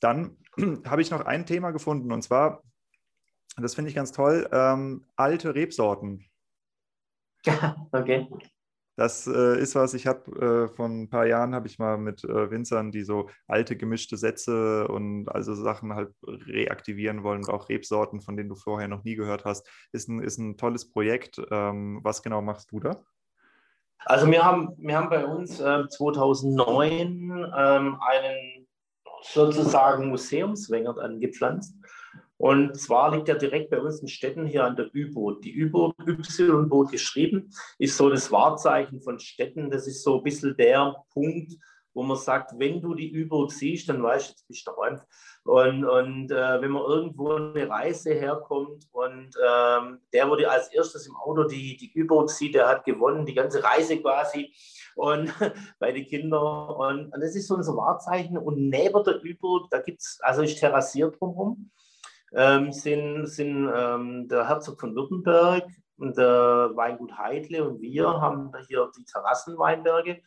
dann 0.00 0.36
habe 0.86 1.02
ich 1.02 1.10
noch 1.10 1.24
ein 1.24 1.44
Thema 1.44 1.72
gefunden 1.72 2.12
und 2.12 2.22
zwar, 2.22 2.62
das 3.56 3.74
finde 3.74 3.90
ich 3.90 3.96
ganz 3.96 4.12
toll, 4.12 4.48
ähm, 4.52 5.06
alte 5.16 5.54
Rebsorten. 5.54 6.24
okay. 7.92 8.28
Das 8.96 9.26
äh, 9.26 9.60
ist 9.60 9.74
was, 9.74 9.92
ich 9.92 10.06
habe 10.06 10.68
äh, 10.70 10.74
vor 10.74 10.86
ein 10.86 11.10
paar 11.10 11.26
Jahren 11.26 11.54
habe 11.54 11.68
ich 11.68 11.78
mal 11.78 11.98
mit 11.98 12.24
äh, 12.24 12.50
Winzern, 12.50 12.90
die 12.90 13.02
so 13.02 13.28
alte 13.46 13.76
gemischte 13.76 14.16
Sätze 14.16 14.88
und 14.88 15.28
also 15.28 15.54
Sachen 15.54 15.94
halt 15.94 16.14
reaktivieren 16.24 17.22
wollen 17.22 17.44
und 17.44 17.50
auch 17.50 17.68
Rebsorten, 17.68 18.22
von 18.22 18.38
denen 18.38 18.48
du 18.48 18.54
vorher 18.54 18.88
noch 18.88 19.04
nie 19.04 19.14
gehört 19.14 19.44
hast. 19.44 19.68
Ist 19.92 20.08
ein, 20.08 20.22
ist 20.22 20.38
ein 20.38 20.56
tolles 20.56 20.90
Projekt. 20.90 21.38
Ähm, 21.50 22.00
was 22.02 22.22
genau 22.22 22.40
machst 22.40 22.72
du 22.72 22.80
da? 22.80 23.02
Also 23.98 24.30
wir 24.30 24.42
haben, 24.42 24.74
wir 24.78 24.96
haben 24.96 25.10
bei 25.10 25.26
uns 25.26 25.56
2009 25.56 26.92
ähm, 26.92 27.30
ähm, 27.56 28.00
einen 28.00 28.66
sozusagen 29.22 30.08
Museumswängert 30.08 30.98
angepflanzt. 30.98 31.74
Und 32.38 32.78
zwar 32.78 33.14
liegt 33.14 33.28
er 33.28 33.36
direkt 33.36 33.70
bei 33.70 33.80
uns 33.80 34.00
in 34.00 34.08
Städten 34.08 34.46
hier 34.46 34.64
an 34.64 34.76
der 34.76 34.94
Ü-Boot. 34.94 35.44
Die 35.44 35.56
Ü-Boot, 35.56 35.94
Y-Boot 36.06 36.90
geschrieben, 36.90 37.50
ist 37.78 37.96
so 37.96 38.10
das 38.10 38.30
Wahrzeichen 38.30 39.00
von 39.00 39.18
Städten. 39.18 39.70
Das 39.70 39.86
ist 39.86 40.02
so 40.02 40.18
ein 40.18 40.22
bisschen 40.22 40.56
der 40.56 40.94
Punkt, 41.14 41.54
wo 41.94 42.02
man 42.02 42.18
sagt, 42.18 42.52
wenn 42.58 42.82
du 42.82 42.94
die 42.94 43.10
Ü-Boot 43.10 43.52
siehst, 43.52 43.88
dann 43.88 44.02
weißt 44.02 44.28
du, 44.28 44.30
jetzt 44.32 44.48
bist 44.48 44.66
du 44.66 44.72
daheim. 44.72 45.00
Und, 45.44 45.84
und 45.86 46.30
äh, 46.30 46.60
wenn 46.60 46.72
man 46.72 46.82
irgendwo 46.82 47.32
eine 47.32 47.70
Reise 47.70 48.12
herkommt 48.12 48.86
und 48.92 49.30
ähm, 49.48 50.00
der 50.12 50.28
wurde 50.28 50.50
als 50.50 50.68
erstes 50.68 51.06
im 51.06 51.16
Auto 51.16 51.44
die, 51.44 51.78
die 51.78 52.02
U-Boot 52.02 52.28
sieht, 52.28 52.54
der 52.54 52.68
hat 52.68 52.84
gewonnen, 52.84 53.24
die 53.24 53.32
ganze 53.32 53.64
Reise 53.64 53.98
quasi 53.98 54.52
und 54.94 55.32
bei 55.78 55.92
den 55.92 56.04
Kindern. 56.04 56.68
Und, 56.68 57.14
und 57.14 57.20
das 57.22 57.34
ist 57.34 57.46
so 57.46 57.54
unser 57.54 57.74
Wahrzeichen. 57.74 58.36
Und 58.36 58.68
neben 58.68 59.02
der 59.02 59.16
U-Boot, 59.16 59.68
da 59.70 59.80
gibt 59.80 60.02
es, 60.02 60.18
also 60.20 60.42
ist 60.42 60.60
terrassiert 60.60 61.18
drumherum 61.18 61.70
ähm, 62.36 62.70
sind, 62.70 63.26
sind 63.26 63.68
ähm, 63.74 64.28
der 64.28 64.46
Herzog 64.46 64.78
von 64.78 64.94
Württemberg 64.94 65.64
und 65.96 66.16
der 66.16 66.70
Weingut 66.74 67.16
Heidle 67.16 67.66
und 67.66 67.80
wir 67.80 68.06
haben 68.20 68.52
hier 68.68 68.90
die 68.96 69.04
Terrassenweinberge. 69.04 70.20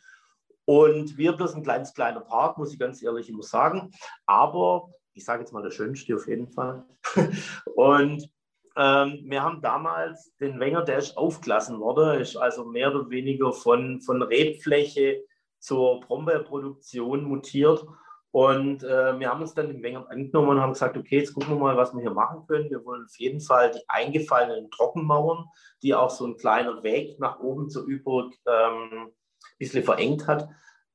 Und 0.64 1.16
wir 1.16 1.32
bloß 1.32 1.54
ein 1.54 1.62
kleines 1.62 1.94
kleiner 1.94 2.20
Park, 2.20 2.58
muss 2.58 2.72
ich 2.72 2.78
ganz 2.78 3.02
ehrlich 3.02 3.28
immer 3.28 3.42
sagen. 3.42 3.90
Aber 4.26 4.88
ich 5.14 5.24
sage 5.24 5.42
jetzt 5.42 5.52
mal 5.52 5.62
der 5.62 5.70
schönste 5.70 6.14
auf 6.14 6.28
jeden 6.28 6.48
Fall. 6.48 6.84
und 7.76 8.28
ähm, 8.76 9.20
wir 9.24 9.42
haben 9.42 9.62
damals 9.62 10.32
den 10.40 10.60
Wenger, 10.60 10.82
der 10.82 10.98
ist 10.98 11.16
aufgelassen 11.16 11.80
worden, 11.80 12.20
ist 12.20 12.36
also 12.36 12.64
mehr 12.64 12.94
oder 12.94 13.08
weniger 13.10 13.52
von, 13.52 14.00
von 14.00 14.22
Rebfläche 14.22 15.22
zur 15.58 16.00
Brombeerproduktion 16.00 17.24
mutiert. 17.24 17.84
Und 18.32 18.84
äh, 18.84 19.18
wir 19.18 19.28
haben 19.28 19.40
uns 19.40 19.54
dann 19.54 19.68
den 19.68 19.82
Wenger 19.82 20.08
angenommen 20.08 20.50
und 20.50 20.60
haben 20.60 20.72
gesagt, 20.72 20.96
okay, 20.96 21.18
jetzt 21.18 21.34
gucken 21.34 21.50
wir 21.50 21.58
mal, 21.58 21.76
was 21.76 21.92
wir 21.92 22.00
hier 22.00 22.12
machen 22.12 22.46
können. 22.46 22.70
Wir 22.70 22.84
wollen 22.84 23.04
auf 23.04 23.18
jeden 23.18 23.40
Fall 23.40 23.72
die 23.72 23.82
eingefallenen 23.88 24.70
Trockenmauern, 24.70 25.46
die 25.82 25.94
auch 25.94 26.10
so 26.10 26.26
ein 26.26 26.36
kleiner 26.36 26.82
Weg 26.84 27.18
nach 27.18 27.40
oben 27.40 27.68
zur 27.70 27.84
Üburg 27.86 28.32
ähm, 28.46 29.08
ein 29.08 29.58
bisschen 29.58 29.82
verengt 29.82 30.28
hat, 30.28 30.48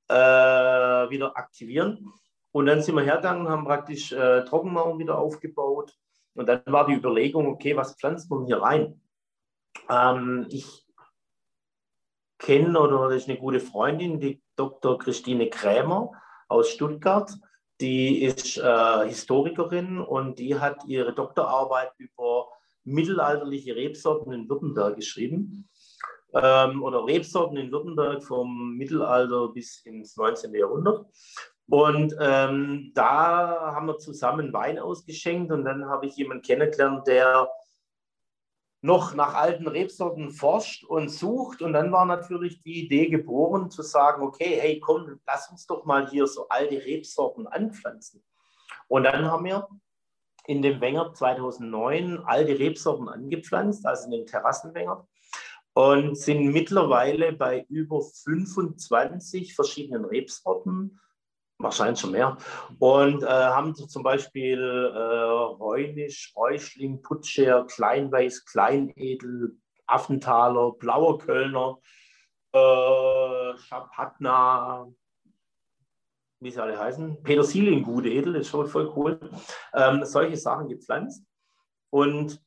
äh, 0.08 1.10
wieder 1.10 1.36
aktivieren. 1.36 2.14
Und 2.54 2.68
dann 2.68 2.82
sind 2.82 2.96
wir 2.96 3.04
hergegangen, 3.04 3.50
haben 3.50 3.66
praktisch 3.66 4.14
äh, 4.14 4.46
Trockenmauern 4.46 4.98
wieder 4.98 5.18
aufgebaut. 5.18 5.94
Und 6.36 6.48
dann 6.48 6.62
war 6.68 6.88
die 6.88 6.94
Überlegung, 6.94 7.48
okay, 7.48 7.76
was 7.76 7.96
pflanzt 7.96 8.30
man 8.30 8.46
hier 8.46 8.62
rein? 8.62 9.02
Ähm, 9.90 10.48
ich 10.50 10.86
kenne 12.40 12.80
oder 12.80 13.10
das 13.10 13.24
ist 13.24 13.30
eine 13.30 13.40
gute 13.40 13.60
Freundin, 13.60 14.22
die 14.22 14.42
Dr. 14.56 14.98
Christine 14.98 15.50
Krämer 15.50 16.12
aus 16.48 16.70
Stuttgart. 16.70 17.32
Die 17.82 18.24
ist 18.24 18.58
äh, 18.58 19.08
Historikerin 19.08 20.00
und 20.00 20.40
die 20.40 20.58
hat 20.58 20.86
ihre 20.86 21.14
Doktorarbeit 21.14 21.92
über 21.98 22.48
mittelalterliche 22.86 23.76
Rebsorten 23.76 24.32
in 24.32 24.48
Württemberg 24.50 24.96
geschrieben. 24.96 25.68
Ähm, 26.34 26.84
oder 26.84 27.06
Rebsorten 27.06 27.58
in 27.58 27.72
Württemberg 27.72 28.24
vom 28.24 28.76
Mittelalter 28.78 29.50
bis 29.50 29.82
ins 29.86 30.16
19. 30.16 30.54
Jahrhundert. 30.54 31.06
Und 31.68 32.16
ähm, 32.20 32.92
da 32.94 33.74
haben 33.74 33.88
wir 33.88 33.98
zusammen 33.98 34.54
Wein 34.54 34.78
ausgeschenkt 34.78 35.52
und 35.52 35.66
dann 35.66 35.86
habe 35.86 36.06
ich 36.06 36.16
jemanden 36.16 36.44
kennengelernt, 36.44 37.08
der 37.08 37.50
noch 38.86 39.16
nach 39.16 39.34
alten 39.34 39.68
Rebsorten 39.68 40.30
forscht 40.30 40.84
und 40.84 41.10
sucht. 41.10 41.62
Und 41.64 41.74
dann 41.74 41.92
war 41.92 42.06
natürlich 42.06 42.62
die 42.62 42.86
Idee 42.86 43.10
geboren, 43.10 43.72
zu 43.72 43.82
sagen, 43.82 44.22
okay, 44.22 44.60
hey, 44.62 44.80
komm, 44.80 45.20
lass 45.26 45.50
uns 45.50 45.66
doch 45.66 45.86
mal 45.86 46.08
hier 46.08 46.28
so 46.28 46.48
alte 46.50 46.76
Rebsorten 46.86 47.48
anpflanzen. 47.48 48.24
Und 48.88 49.04
dann 49.04 49.26
haben 49.26 49.46
wir 49.46 49.68
in 50.46 50.62
dem 50.62 50.80
Wenger 50.82 51.14
2009 51.14 52.20
alte 52.20 52.60
Rebsorten 52.60 53.10
angepflanzt, 53.10 53.86
also 53.88 54.06
in 54.06 54.12
den 54.12 54.26
Terrassenwenger. 54.28 55.08
Und 55.74 56.16
sind 56.16 56.54
mittlerweile 56.54 57.34
bei 57.34 57.66
über 57.68 58.02
25 58.02 59.56
verschiedenen 59.56 60.06
Rebsorten 60.06 61.02
wahrscheinlich 61.58 62.00
schon 62.00 62.12
mehr. 62.12 62.38
Und 62.80 63.24
äh, 63.24 63.28
haben 63.28 63.76
zum 63.76 64.04
Beispiel 64.04 64.60
äh, 64.60 65.60
Heunisch, 65.60 66.34
Räuschling, 66.36 67.02
Putscher, 67.02 67.66
Kleinweiß, 67.66 68.46
Kleinedel, 68.46 69.58
Affenthaler, 69.88 70.72
Blauer 70.74 71.18
Kölner, 71.20 71.78
äh, 72.52 73.58
Schapatna, 73.58 74.88
wie 76.40 76.52
sie 76.52 76.62
alle 76.62 76.78
heißen, 76.78 77.24
Petersilien, 77.24 77.84
gute 77.84 78.10
Edel, 78.10 78.36
ist 78.36 78.50
schon 78.50 78.68
voll 78.68 78.92
cool. 78.96 79.20
Ähm, 79.74 80.04
solche 80.06 80.38
Sachen 80.38 80.68
gepflanzt 80.68 81.26
und 81.90 82.42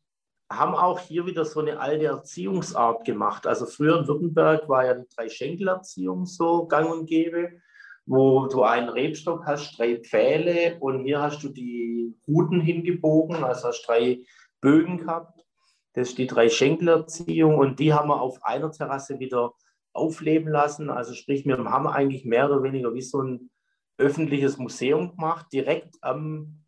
haben 0.51 0.75
auch 0.75 0.99
hier 1.01 1.27
wieder 1.27 1.45
so 1.45 1.61
eine 1.61 1.79
alte 1.79 2.07
Erziehungsart 2.07 3.05
gemacht. 3.05 3.47
Also 3.47 3.67
früher 3.67 3.99
in 3.99 4.09
Württemberg 4.09 4.69
war 4.69 4.87
ja 4.87 4.95
die 4.95 5.09
Drei-Schenkel-Erziehung 5.15 6.25
so 6.25 6.67
gang 6.67 6.91
und 6.91 7.07
gäbe 7.07 7.61
wo 8.09 8.47
du 8.47 8.63
einen 8.63 8.89
Rebstock 8.89 9.45
hast, 9.45 9.79
drei 9.79 9.99
Pfähle 9.99 10.79
und 10.81 11.05
hier 11.05 11.21
hast 11.21 11.43
du 11.43 11.51
die 11.51 12.15
Ruten 12.27 12.61
hingebogen, 12.61 13.45
also 13.45 13.69
hast 13.69 13.87
drei 13.87 14.21
Bögen 14.61 14.99
gehabt. 14.99 15.45
Das 15.93 16.09
ist 16.11 16.19
die 16.19 16.27
drei 16.27 16.49
Schenkelerziehung 16.49 17.59
und 17.59 17.79
die 17.79 17.93
haben 17.93 18.09
wir 18.09 18.21
auf 18.21 18.43
einer 18.43 18.73
Terrasse 18.73 19.19
wieder 19.19 19.53
aufleben 19.93 20.51
lassen. 20.51 20.89
Also 20.89 21.13
sprich, 21.13 21.45
wir 21.45 21.59
haben 21.59 21.87
eigentlich 21.87 22.25
mehr 22.25 22.51
oder 22.51 22.63
weniger 22.63 22.95
wie 22.95 23.03
so 23.03 23.21
ein 23.21 23.51
öffentliches 23.99 24.57
Museum 24.57 25.11
gemacht, 25.11 25.47
direkt 25.53 25.97
am 26.01 26.65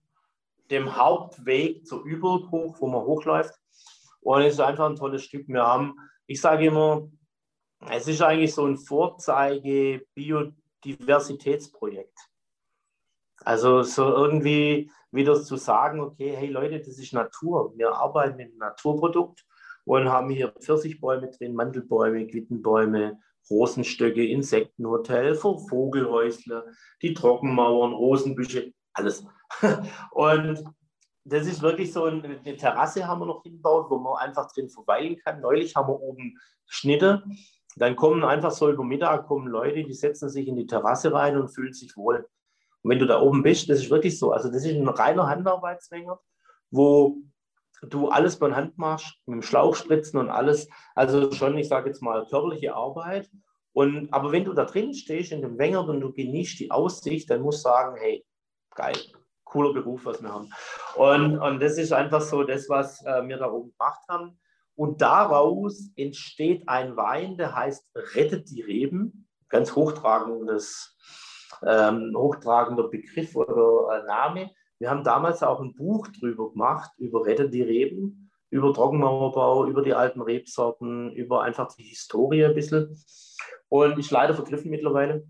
dem 0.70 0.94
Hauptweg 0.96 1.86
zur 1.86 2.04
hoch, 2.04 2.76
wo 2.80 2.86
man 2.86 3.02
hochläuft. 3.02 3.54
Und 4.20 4.42
es 4.42 4.54
ist 4.54 4.60
einfach 4.60 4.88
ein 4.88 4.96
tolles 4.96 5.24
Stück. 5.24 5.48
Wir 5.48 5.62
haben, 5.62 5.96
ich 6.26 6.40
sage 6.40 6.66
immer, 6.66 7.08
es 7.90 8.06
ist 8.06 8.20
eigentlich 8.20 8.54
so 8.54 8.66
ein 8.66 8.76
Vorzeige 8.76 10.02
Bio 10.14 10.52
Diversitätsprojekt. 10.84 12.18
Also 13.44 13.82
so 13.82 14.04
irgendwie 14.04 14.90
wieder 15.10 15.40
zu 15.42 15.56
sagen, 15.56 16.00
okay, 16.00 16.34
hey 16.36 16.48
Leute, 16.48 16.78
das 16.78 16.98
ist 16.98 17.12
Natur. 17.12 17.72
Wir 17.76 17.92
arbeiten 17.92 18.36
mit 18.36 18.48
einem 18.48 18.58
Naturprodukt 18.58 19.44
und 19.84 20.08
haben 20.08 20.30
hier 20.30 20.52
Pfirsichbäume 20.60 21.30
drin, 21.30 21.54
Mandelbäume, 21.54 22.26
Quittenbäume, 22.26 23.18
Rosenstöcke, 23.50 24.26
Insektenhotel, 24.26 25.34
Vogelhäusle, 25.34 26.66
die 27.02 27.14
Trockenmauern, 27.14 27.92
Rosenbüsche, 27.92 28.72
alles. 28.92 29.24
Und 30.12 30.64
das 31.24 31.46
ist 31.46 31.62
wirklich 31.62 31.92
so 31.92 32.04
eine 32.04 32.56
Terrasse 32.56 33.06
haben 33.06 33.20
wir 33.20 33.26
noch 33.26 33.42
hingebaut, 33.42 33.86
wo 33.90 33.98
man 33.98 34.18
einfach 34.18 34.52
drin 34.52 34.68
verweilen 34.68 35.16
kann. 35.16 35.40
Neulich 35.40 35.74
haben 35.76 35.88
wir 35.88 36.00
oben 36.00 36.38
Schnitte 36.66 37.24
dann 37.80 37.96
kommen 37.96 38.24
einfach 38.24 38.50
so 38.50 38.70
über 38.70 38.84
Mittag 38.84 39.26
kommen 39.26 39.48
Leute, 39.48 39.82
die 39.82 39.94
setzen 39.94 40.28
sich 40.28 40.46
in 40.46 40.56
die 40.56 40.66
Terrasse 40.66 41.14
rein 41.14 41.38
und 41.38 41.48
fühlen 41.48 41.72
sich 41.72 41.96
wohl. 41.96 42.28
Und 42.82 42.90
wenn 42.90 42.98
du 42.98 43.06
da 43.06 43.22
oben 43.22 43.42
bist, 43.42 43.70
das 43.70 43.78
ist 43.78 43.90
wirklich 43.90 44.18
so. 44.18 44.32
Also 44.32 44.50
das 44.50 44.66
ist 44.66 44.74
ein 44.74 44.86
reiner 44.86 45.26
Handarbeitswenger, 45.26 46.20
wo 46.70 47.16
du 47.82 48.08
alles 48.08 48.34
von 48.34 48.54
Hand 48.54 48.76
machst, 48.76 49.16
mit 49.24 49.36
dem 49.36 49.42
Schlauch 49.42 49.74
spritzen 49.74 50.20
und 50.20 50.28
alles. 50.28 50.68
Also 50.94 51.32
schon, 51.32 51.56
ich 51.56 51.68
sage 51.68 51.88
jetzt 51.88 52.02
mal, 52.02 52.26
körperliche 52.26 52.74
Arbeit. 52.74 53.30
Und, 53.72 54.12
aber 54.12 54.30
wenn 54.30 54.44
du 54.44 54.52
da 54.52 54.66
drin 54.66 54.92
stehst 54.92 55.32
in 55.32 55.40
dem 55.40 55.56
Wenger 55.56 55.88
und 55.88 56.02
du 56.02 56.12
genießt 56.12 56.60
die 56.60 56.70
Aussicht, 56.70 57.30
dann 57.30 57.40
musst 57.40 57.60
du 57.60 57.70
sagen, 57.70 57.96
hey, 57.98 58.26
geil, 58.74 58.96
cooler 59.44 59.72
Beruf, 59.72 60.04
was 60.04 60.22
wir 60.22 60.30
haben. 60.30 60.50
Und, 60.96 61.38
und 61.38 61.62
das 61.62 61.78
ist 61.78 61.92
einfach 61.92 62.20
so 62.20 62.42
das, 62.42 62.68
was 62.68 63.02
äh, 63.06 63.26
wir 63.26 63.38
da 63.38 63.50
oben 63.50 63.72
gemacht 63.72 64.02
haben. 64.06 64.38
Und 64.80 65.02
daraus 65.02 65.90
entsteht 65.94 66.66
ein 66.66 66.96
Wein, 66.96 67.36
der 67.36 67.54
heißt 67.54 67.86
Rettet 68.14 68.48
die 68.48 68.62
Reben. 68.62 69.28
Ganz 69.50 69.76
hochtragendes, 69.76 70.96
ähm, 71.66 72.14
hochtragender 72.16 72.88
Begriff 72.88 73.36
oder 73.36 74.00
äh, 74.00 74.06
Name. 74.06 74.50
Wir 74.78 74.88
haben 74.88 75.04
damals 75.04 75.42
auch 75.42 75.60
ein 75.60 75.74
Buch 75.74 76.08
drüber 76.18 76.50
gemacht, 76.52 76.92
über 76.96 77.26
Rettet 77.26 77.52
die 77.52 77.60
Reben, 77.60 78.30
über 78.48 78.72
Trockenmauerbau, 78.72 79.66
über 79.66 79.82
die 79.82 79.92
alten 79.92 80.22
Rebsorten, 80.22 81.12
über 81.12 81.42
einfach 81.42 81.68
die 81.74 81.82
Historie 81.82 82.46
ein 82.46 82.54
bisschen. 82.54 82.96
Und 83.68 83.98
ist 83.98 84.10
leider 84.10 84.32
vergriffen 84.32 84.70
mittlerweile. 84.70 85.26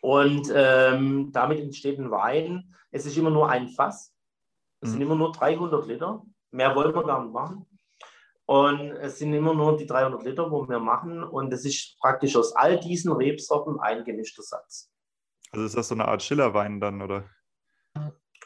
Und 0.00 0.50
ähm, 0.54 1.30
damit 1.32 1.60
entsteht 1.60 1.98
ein 1.98 2.10
Wein. 2.10 2.74
Es 2.90 3.04
ist 3.04 3.18
immer 3.18 3.28
nur 3.28 3.50
ein 3.50 3.68
Fass. 3.68 4.14
Es 4.80 4.88
mhm. 4.88 4.92
sind 4.92 5.02
immer 5.02 5.16
nur 5.16 5.32
300 5.32 5.86
Liter. 5.86 6.22
Mehr 6.50 6.74
wollen 6.74 6.94
wir 6.94 7.04
gar 7.04 7.22
nicht 7.22 7.34
machen. 7.34 7.66
Und 8.46 8.90
es 8.92 9.18
sind 9.18 9.32
immer 9.32 9.54
nur 9.54 9.76
die 9.76 9.86
300 9.86 10.22
Liter, 10.22 10.50
wo 10.50 10.68
wir 10.68 10.78
machen. 10.78 11.22
Und 11.22 11.52
es 11.52 11.64
ist 11.64 11.98
praktisch 12.00 12.36
aus 12.36 12.54
all 12.54 12.78
diesen 12.78 13.12
Rebsorten 13.12 13.80
ein 13.80 14.04
gemischter 14.04 14.42
Satz. 14.42 14.90
Also 15.52 15.64
ist 15.64 15.76
das 15.76 15.88
so 15.88 15.94
eine 15.94 16.06
Art 16.06 16.22
Schillerwein 16.22 16.80
dann, 16.80 17.00
oder? 17.00 17.24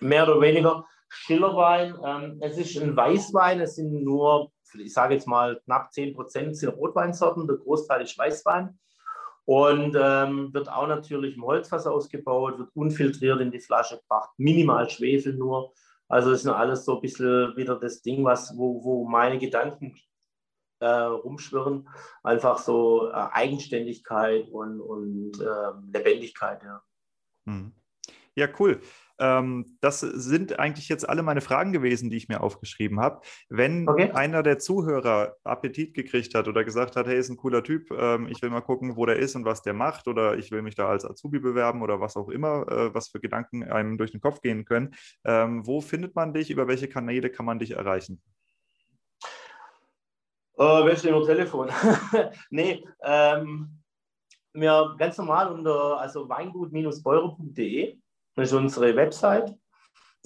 Mehr 0.00 0.28
oder 0.28 0.40
weniger 0.40 0.84
Schillerwein. 1.08 1.96
Ähm, 2.04 2.38
es 2.40 2.58
ist 2.58 2.80
ein 2.80 2.96
Weißwein. 2.96 3.60
Es 3.60 3.74
sind 3.76 4.04
nur, 4.04 4.52
ich 4.74 4.92
sage 4.92 5.14
jetzt 5.14 5.26
mal, 5.26 5.60
knapp 5.64 5.92
10 5.92 6.14
Prozent 6.14 6.56
sind 6.56 6.70
Rotweinsorten. 6.70 7.48
Der 7.48 7.56
Großteil 7.56 8.02
ist 8.02 8.16
Weißwein. 8.16 8.78
Und 9.48 9.96
ähm, 9.98 10.52
wird 10.52 10.70
auch 10.70 10.86
natürlich 10.86 11.34
im 11.34 11.42
Holzfass 11.42 11.86
ausgebaut, 11.86 12.58
wird 12.58 12.68
unfiltriert 12.74 13.40
in 13.40 13.50
die 13.50 13.60
Flasche 13.60 13.96
gebracht, 13.96 14.28
minimal 14.36 14.90
Schwefel 14.90 15.32
nur. 15.32 15.72
Also 16.08 16.32
ist 16.32 16.44
nur 16.44 16.56
alles 16.56 16.84
so 16.84 16.96
ein 16.96 17.00
bisschen 17.02 17.54
wieder 17.56 17.78
das 17.78 18.02
Ding, 18.02 18.24
was, 18.24 18.56
wo, 18.56 18.82
wo 18.82 19.06
meine 19.06 19.38
Gedanken 19.38 19.94
äh, 20.80 20.86
rumschwirren. 20.86 21.88
Einfach 22.22 22.58
so 22.58 23.10
äh, 23.10 23.12
Eigenständigkeit 23.12 24.48
und, 24.48 24.80
und 24.80 25.40
äh, 25.40 25.98
Lebendigkeit, 25.98 26.62
ja. 26.62 26.82
Hm. 27.46 27.72
Ja, 28.34 28.48
cool. 28.58 28.80
Ähm, 29.18 29.76
das 29.80 30.00
sind 30.00 30.58
eigentlich 30.58 30.88
jetzt 30.88 31.08
alle 31.08 31.22
meine 31.22 31.40
Fragen 31.40 31.72
gewesen, 31.72 32.10
die 32.10 32.16
ich 32.16 32.28
mir 32.28 32.40
aufgeschrieben 32.40 33.00
habe. 33.00 33.20
Wenn 33.48 33.88
okay. 33.88 34.12
einer 34.12 34.42
der 34.42 34.58
Zuhörer 34.58 35.36
Appetit 35.44 35.94
gekriegt 35.94 36.34
hat 36.34 36.48
oder 36.48 36.64
gesagt 36.64 36.96
hat, 36.96 37.06
hey, 37.06 37.18
ist 37.18 37.28
ein 37.28 37.36
cooler 37.36 37.62
Typ, 37.62 37.90
ähm, 37.90 38.28
ich 38.28 38.40
will 38.42 38.50
mal 38.50 38.60
gucken, 38.60 38.96
wo 38.96 39.06
der 39.06 39.16
ist 39.16 39.34
und 39.34 39.44
was 39.44 39.62
der 39.62 39.74
macht 39.74 40.08
oder 40.08 40.36
ich 40.38 40.50
will 40.50 40.62
mich 40.62 40.74
da 40.74 40.88
als 40.88 41.04
Azubi 41.04 41.40
bewerben 41.40 41.82
oder 41.82 42.00
was 42.00 42.16
auch 42.16 42.28
immer, 42.28 42.66
äh, 42.70 42.94
was 42.94 43.08
für 43.08 43.20
Gedanken 43.20 43.64
einem 43.64 43.98
durch 43.98 44.12
den 44.12 44.20
Kopf 44.20 44.40
gehen 44.40 44.64
können, 44.64 44.94
ähm, 45.24 45.66
wo 45.66 45.80
findet 45.80 46.14
man 46.14 46.32
dich, 46.32 46.50
über 46.50 46.68
welche 46.68 46.88
Kanäle 46.88 47.30
kann 47.30 47.46
man 47.46 47.58
dich 47.58 47.72
erreichen? 47.72 48.22
Äh, 50.56 50.84
welche 50.84 51.10
nur 51.10 51.24
Telefon? 51.24 51.70
nee, 52.50 52.84
ähm, 53.02 53.80
mir 54.52 54.94
ganz 54.98 55.16
normal 55.18 55.52
unter 55.52 56.00
also 56.00 56.28
weingut-beure.de 56.28 57.98
das 58.38 58.52
ist 58.52 58.54
unsere 58.54 58.94
Website. 58.96 59.54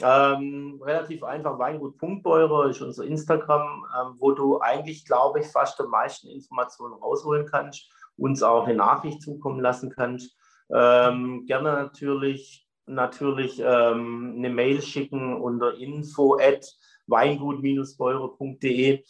Ähm, 0.01 0.81
relativ 0.83 1.23
einfach, 1.23 1.59
Weingut.beurer 1.59 2.71
ist 2.71 2.81
unser 2.81 3.05
Instagram, 3.05 3.87
ähm, 3.99 4.17
wo 4.19 4.33
du 4.33 4.61
eigentlich, 4.61 5.05
glaube 5.05 5.41
ich, 5.41 5.47
fast 5.47 5.81
am 5.81 5.91
meisten 5.91 6.29
Informationen 6.29 6.95
rausholen 6.95 7.47
kannst, 7.47 7.91
uns 8.17 8.43
auch 8.43 8.67
eine 8.67 8.77
Nachricht 8.77 9.23
zukommen 9.23 9.61
lassen 9.61 9.91
kannst. 9.91 10.37
Ähm, 10.75 11.45
gerne 11.47 11.73
natürlich, 11.73 12.67
natürlich 12.87 13.61
ähm, 13.61 14.35
eine 14.39 14.51
Mail 14.51 14.81
schicken 14.83 15.41
unter 15.41 15.75
info 15.77 16.39
at 16.39 16.67
weingut-beurer.de. 17.07 19.05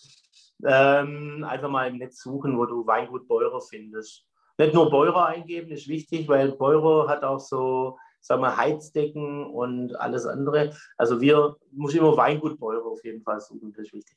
Ähm, 0.64 1.44
einfach 1.48 1.68
mal 1.68 1.88
im 1.88 1.98
Netz 1.98 2.22
suchen, 2.22 2.56
wo 2.58 2.66
du 2.66 2.86
Weingut 2.86 3.26
Beurer 3.26 3.60
findest. 3.60 4.24
Nicht 4.58 4.74
nur 4.74 4.90
Beurer 4.90 5.26
eingeben, 5.26 5.70
ist 5.70 5.88
wichtig, 5.88 6.28
weil 6.28 6.52
Beurer 6.52 7.08
hat 7.08 7.24
auch 7.24 7.40
so 7.40 7.98
sagen 8.22 8.40
wir, 8.40 8.56
Heizdecken 8.56 9.44
und 9.46 9.94
alles 9.96 10.26
andere. 10.26 10.74
Also 10.96 11.20
wir 11.20 11.56
muss 11.72 11.94
immer 11.94 12.16
Weingutbäuer 12.16 12.84
auf 12.84 13.04
jeden 13.04 13.22
Fall 13.22 13.40
suchen, 13.40 13.72
das 13.72 13.86
ist 13.86 13.92
wichtig. 13.92 14.16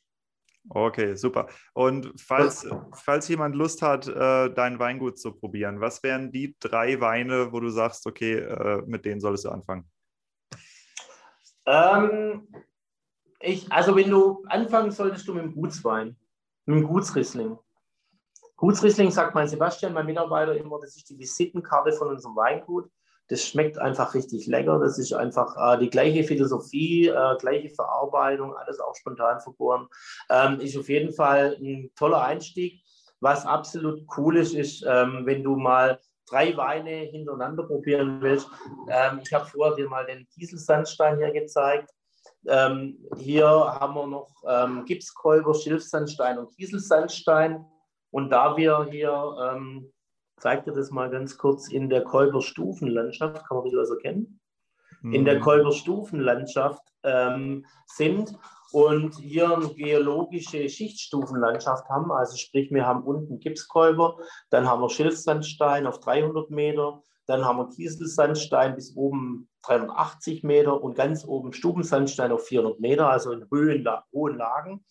Okay, 0.70 1.16
super. 1.16 1.48
Und 1.74 2.12
falls, 2.20 2.68
falls 2.94 3.28
jemand 3.28 3.56
Lust 3.56 3.82
hat, 3.82 4.08
äh, 4.08 4.52
dein 4.52 4.80
Weingut 4.80 5.20
zu 5.20 5.32
probieren, 5.32 5.80
was 5.80 6.02
wären 6.02 6.32
die 6.32 6.56
drei 6.60 7.00
Weine, 7.00 7.52
wo 7.52 7.60
du 7.60 7.70
sagst, 7.70 8.08
okay, 8.08 8.34
äh, 8.40 8.82
mit 8.88 9.06
denen 9.06 9.22
solltest 9.22 9.46
du 9.46 9.50
anfangen? 9.50 9.90
Ähm, 11.68 12.48
ich, 13.40 13.72
also 13.72 13.96
wenn 13.96 14.10
du 14.10 14.44
anfangen 14.48 14.92
solltest 14.92 15.28
du 15.28 15.34
mit 15.34 15.44
dem 15.44 15.54
Gutswein, 15.54 16.16
mit 16.66 16.80
dem 16.80 16.88
Gutsriesling. 16.88 17.58
Gutsriesling 18.56 19.12
sagt 19.12 19.36
mein 19.36 19.48
Sebastian, 19.48 19.94
mein 19.94 20.06
Mitarbeiter 20.06 20.56
immer, 20.56 20.80
das 20.80 20.96
ist 20.96 21.10
die 21.10 21.20
Visitenkarte 21.20 21.92
von 21.92 22.10
unserem 22.10 22.36
Weingut. 22.36 22.90
Das 23.28 23.48
schmeckt 23.48 23.78
einfach 23.78 24.14
richtig 24.14 24.48
lecker. 24.48 24.80
Das 24.80 25.00
ist 25.00 25.14
einfach 25.14 25.56
äh, 25.58 25.80
die 25.80 25.90
gleiche 25.90 26.24
Philosophie, 26.24 27.08
äh, 27.08 27.36
gleiche 27.40 27.70
Verarbeitung, 27.70 28.56
alles 28.56 28.80
auch 28.80 28.96
spontan 28.96 29.42
vergoren. 29.42 29.88
Ähm, 30.30 30.60
ist 30.60 30.78
auf 30.78 30.90
jeden 30.90 31.12
Fall 31.12 31.58
ein 31.60 31.92
toller 31.96 32.24
Einstieg. 32.24 32.82
Was 33.20 33.46
absolut 33.46 34.06
cool 34.18 34.38
ist, 34.38 34.54
ist, 34.54 34.86
ähm, 34.88 35.26
wenn 35.26 35.44
du 35.44 35.56
mal 35.56 36.00
drei 36.30 36.56
Weine 36.58 36.90
hintereinander 36.90 37.64
probieren 37.64 38.22
willst. 38.22 38.48
Ähm, 38.90 39.22
ich 39.24 39.34
habe 39.34 39.46
vorher 39.46 39.76
dir 39.76 39.90
mal 39.90 40.06
den 40.06 40.28
Kieselsandstein 40.28 41.18
hier 41.18 41.32
gezeigt. 41.32 41.92
Ähm, 42.48 43.00
hier 43.18 43.48
haben 43.48 43.96
wir 43.96 44.08
noch 44.08 44.30
ähm, 44.48 44.86
Gipskolber, 44.86 45.54
Schilfsandstein 45.54 46.38
und 46.38 46.56
Kieselsandstein. 46.56 47.66
Und 48.12 48.30
da 48.30 48.56
wir 48.56 48.88
hier 48.90 49.36
ähm, 49.42 49.92
zeige 50.38 50.64
dir 50.64 50.74
das 50.74 50.92
mal 50.92 51.10
ganz 51.10 51.38
kurz 51.38 51.70
in 51.70 51.90
der 51.90 52.04
Kolberstufenlandschaft, 52.04 53.48
kann 53.48 53.58
man 53.58 53.60
ein 53.60 53.64
bisschen 53.64 53.80
was 53.80 53.90
erkennen? 53.90 54.40
Mhm. 55.02 55.14
In 55.14 55.26
der 55.26 55.36
mhm. 55.36 55.42
Kolberstufenlandschaft 55.42 56.82
ähm, 57.04 57.66
sind 57.88 58.38
und 58.72 59.16
hier 59.16 59.56
eine 59.56 59.70
geologische 59.70 60.68
Schichtstufenlandschaft 60.68 61.88
haben. 61.90 62.12
Also 62.12 62.36
sprich, 62.38 62.72
wir 62.72 62.86
haben 62.86 63.04
unten 63.04 63.40
Gipskolber, 63.40 64.18
dann 64.50 64.68
haben 64.68 64.82
wir 64.82 64.90
Schilfsandstein 64.90 65.88
auf 65.88 66.00
300 66.00 66.50
Meter, 66.50 67.02
dann 67.28 67.46
haben 67.46 67.58
wir 67.58 67.70
Kieselsandstein 67.70 68.76
bis 68.76 68.96
oben 68.96 69.50
380 69.64 70.44
Meter 70.44 70.84
und 70.84 70.96
ganz 70.96 71.26
oben 71.26 71.54
Stubensandstein 71.54 72.32
auf 72.32 72.46
400 72.46 72.80
Meter, 72.80 73.10
also 73.10 73.32
in 73.32 73.48
Höhen, 73.50 73.88
hohen 74.12 74.38
Lagen. 74.38 74.86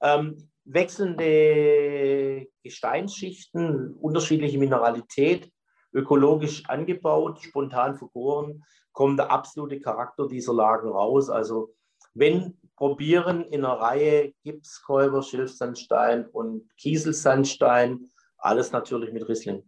Ähm, 0.00 0.50
wechselnde 0.68 2.46
Gesteinsschichten, 2.62 3.94
unterschiedliche 3.94 4.58
Mineralität, 4.58 5.50
ökologisch 5.92 6.64
angebaut, 6.68 7.40
spontan 7.42 7.96
vergoren, 7.96 8.62
kommt 8.92 9.18
der 9.18 9.30
absolute 9.30 9.80
Charakter 9.80 10.28
dieser 10.28 10.52
Lagen 10.52 10.88
raus. 10.88 11.30
Also 11.30 11.74
wenn 12.14 12.58
probieren 12.76 13.44
in 13.44 13.64
einer 13.64 13.80
Reihe 13.80 14.32
Gipskolber, 14.44 15.22
Schilfsandstein 15.22 16.26
und 16.26 16.68
Kieselsandstein, 16.76 18.10
alles 18.36 18.72
natürlich 18.72 19.12
mit 19.12 19.28
Riesling. 19.28 19.62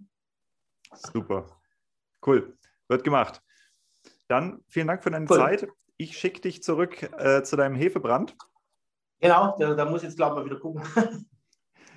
Super, 0.95 1.47
cool, 2.27 2.57
wird 2.89 3.05
gemacht. 3.05 3.43
Dann 4.29 4.63
vielen 4.69 4.89
Dank 4.89 5.03
für 5.03 5.11
deine 5.11 5.27
cool. 5.29 5.37
Zeit. 5.37 5.69
Ich 5.97 6.19
schicke 6.19 6.41
dich 6.41 6.63
zurück 6.63 7.03
äh, 7.19 7.43
zu 7.43 7.57
deinem 7.57 7.75
Hefebrand. 7.75 8.37
Genau, 9.21 9.57
da, 9.59 9.75
da 9.75 9.85
muss 9.85 10.03
ich 10.03 10.09
jetzt, 10.09 10.17
glaube 10.17 10.35
ich, 10.35 10.39
mal 10.39 10.47
wieder 10.47 10.61
gucken. 10.61 10.83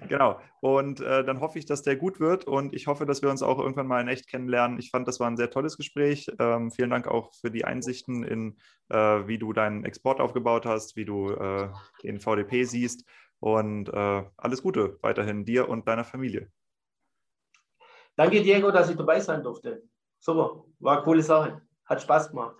Genau. 0.10 0.40
Und 0.62 1.00
äh, 1.00 1.24
dann 1.24 1.40
hoffe 1.40 1.60
ich, 1.60 1.66
dass 1.66 1.82
der 1.82 1.96
gut 1.96 2.20
wird 2.20 2.46
und 2.46 2.74
ich 2.74 2.88
hoffe, 2.88 3.06
dass 3.06 3.22
wir 3.22 3.30
uns 3.30 3.42
auch 3.42 3.60
irgendwann 3.60 3.88
mal 3.88 4.02
in 4.02 4.08
echt 4.08 4.28
kennenlernen. 4.28 4.80
Ich 4.80 4.92
fand, 4.92 5.08
das 5.08 5.20
war 5.20 5.28
ein 5.30 5.38
sehr 5.38 5.50
tolles 5.50 5.78
Gespräch. 5.78 6.30
Ähm, 6.40 6.72
vielen 6.72 6.90
Dank 6.90 7.08
auch 7.08 7.34
für 7.34 7.52
die 7.52 7.66
Einsichten 7.66 8.24
in, 8.24 8.58
äh, 8.90 8.98
wie 9.28 9.38
du 9.38 9.54
deinen 9.54 9.86
Export 9.86 10.20
aufgebaut 10.20 10.66
hast, 10.66 10.96
wie 10.96 11.06
du 11.06 11.32
äh, 11.32 11.70
den 12.04 12.20
VDP 12.20 12.64
siehst 12.64 13.06
und 13.40 13.90
äh, 13.90 14.24
alles 14.38 14.62
Gute 14.62 14.98
weiterhin 15.02 15.46
dir 15.46 15.70
und 15.70 15.88
deiner 15.88 16.04
Familie. 16.04 16.50
Danke, 18.16 18.42
Diego, 18.42 18.72
dass 18.72 18.90
ich 18.90 18.96
dabei 18.96 19.20
sein 19.20 19.44
durfte. 19.44 19.84
Super, 20.20 20.64
war 20.80 20.98
eine 20.98 21.04
coole 21.04 21.24
Sache. 21.24 21.62
Hat 21.86 22.02
Spaß 22.02 22.30
gemacht. 22.30 22.56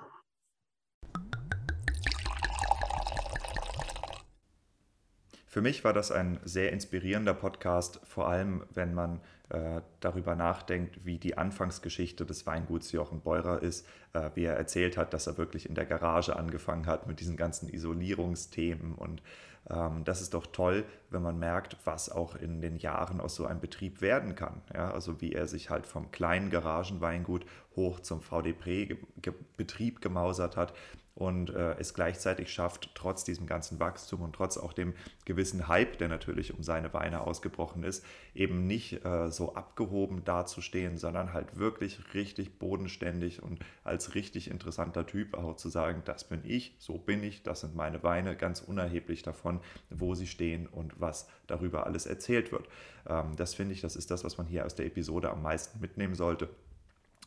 Für 5.54 5.62
mich 5.62 5.84
war 5.84 5.94
das 5.94 6.12
ein 6.12 6.40
sehr 6.44 6.74
inspirierender 6.74 7.36
Podcast, 7.36 8.00
vor 8.06 8.28
allem 8.28 8.64
wenn 8.74 8.96
man 8.96 9.20
äh, 9.50 9.82
darüber 10.00 10.36
nachdenkt, 10.36 11.06
wie 11.06 11.20
die 11.20 11.38
Anfangsgeschichte 11.38 12.26
des 12.26 12.48
Weinguts 12.48 12.92
Jochen 12.92 13.22
Beurer 13.22 13.62
ist, 13.62 13.86
äh, 14.14 14.32
wie 14.34 14.46
er 14.46 14.56
erzählt 14.56 14.98
hat, 14.98 15.14
dass 15.14 15.28
er 15.28 15.38
wirklich 15.38 15.70
in 15.70 15.76
der 15.76 15.86
Garage 15.86 16.36
angefangen 16.36 16.88
hat 16.88 17.06
mit 17.06 17.20
diesen 17.20 17.38
ganzen 17.38 17.70
Isolierungsthemen. 17.70 18.96
Und 18.96 19.22
ähm, 19.70 20.04
das 20.06 20.22
ist 20.22 20.34
doch 20.34 20.48
toll, 20.48 20.86
wenn 21.12 21.22
man 21.22 21.38
merkt, 21.38 21.78
was 21.86 22.10
auch 22.12 22.36
in 22.36 22.60
den 22.60 22.78
Jahren 22.78 23.22
aus 23.22 23.36
so 23.36 23.46
einem 23.46 23.60
Betrieb 23.60 24.02
werden 24.02 24.34
kann. 24.34 24.64
Ja, 24.74 24.90
also 24.90 25.22
wie 25.22 25.34
er 25.34 25.46
sich 25.46 25.70
halt 25.70 25.86
vom 25.86 26.10
kleinen 26.10 26.50
Garagenweingut 26.50 27.46
hoch 27.76 28.00
zum 28.00 28.22
VDP-Betrieb 28.22 30.02
gemausert 30.02 30.58
hat 30.58 30.74
und 31.16 31.52
äh, 31.52 31.76
es 31.80 31.94
gleichzeitig 31.94 32.52
schafft, 32.52 32.92
trotz 32.96 33.24
diesem 33.24 33.46
ganzen 33.46 33.80
Wachstum 33.80 34.22
und 34.22 34.34
trotz 34.34 34.58
auch 34.58 34.74
dem 34.74 34.94
gewissen 35.26 35.68
Hype, 35.68 35.98
der 36.00 36.08
natürlich 36.08 36.56
um 36.56 36.64
seine 36.64 36.92
Weine 36.94 37.22
ausgebrochen 37.22 37.84
ist, 37.84 38.04
eben 38.34 38.66
nicht 38.66 39.06
äh, 39.06 39.30
so 39.30 39.54
abgehoben 39.54 40.24
dazustehen, 40.24 40.98
sondern 40.98 41.34
halt 41.34 41.58
wirklich 41.58 42.14
richtig 42.16 42.58
bodenständig 42.58 43.44
und 43.44 43.60
als 43.84 44.16
richtig 44.16 44.50
interessanter 44.50 45.06
Typ 45.06 45.36
auch 45.36 45.56
zu 45.56 45.70
sagen, 45.70 46.02
das 46.06 46.24
bin 46.24 46.42
ich, 46.44 46.76
so 46.80 46.98
bin 46.98 47.24
ich, 47.24 47.44
das 47.44 47.62
sind 47.62 47.76
meine 47.76 48.02
Weine, 48.02 48.36
ganz 48.36 48.62
unerheblich 48.62 49.22
davon, 49.22 49.60
wo 49.92 50.16
sie 50.16 50.28
stehen 50.28 50.66
und 50.66 51.00
was 51.00 51.28
darüber 51.46 51.86
alles 51.86 52.08
erzählt 52.08 52.52
wird. 52.52 52.68
Ähm, 53.08 53.36
das 53.36 53.54
finde 53.54 53.74
ich, 53.74 53.82
das 53.82 53.96
ist 53.96 54.10
das, 54.10 54.24
was 54.24 54.40
man 54.40 54.48
hier 54.48 54.66
aus 54.66 54.74
der 54.74 54.88
Episode 54.88 55.30
am 55.30 55.44
meisten 55.44 55.80
mitnehmen 55.80 56.16
sollte. 56.16 56.50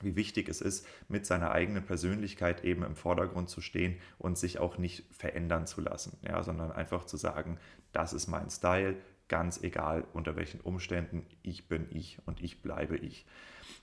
Wie 0.02 0.16
wichtig 0.16 0.48
es 0.48 0.60
ist, 0.60 0.86
mit 1.09 1.27
seiner 1.27 1.52
eigenen 1.52 1.85
Persönlichkeit 1.85 2.64
eben 2.64 2.82
im 2.82 2.97
Vordergrund 2.97 3.48
zu 3.48 3.60
stehen 3.60 3.97
und 4.18 4.36
sich 4.36 4.59
auch 4.59 4.78
nicht 4.78 5.05
verändern 5.14 5.66
zu 5.66 5.81
lassen, 5.81 6.18
ja, 6.23 6.43
sondern 6.43 6.73
einfach 6.73 7.05
zu 7.05 7.16
sagen, 7.16 7.59
das 7.93 8.12
ist 8.12 8.27
mein 8.27 8.51
Style, 8.51 8.97
ganz 9.28 9.62
egal 9.62 10.05
unter 10.12 10.36
welchen 10.36 10.60
Umständen, 10.60 11.27
ich 11.43 11.68
bin 11.68 11.86
ich 11.90 12.18
und 12.27 12.43
ich 12.43 12.62
bleibe 12.62 12.97
ich. 12.97 13.27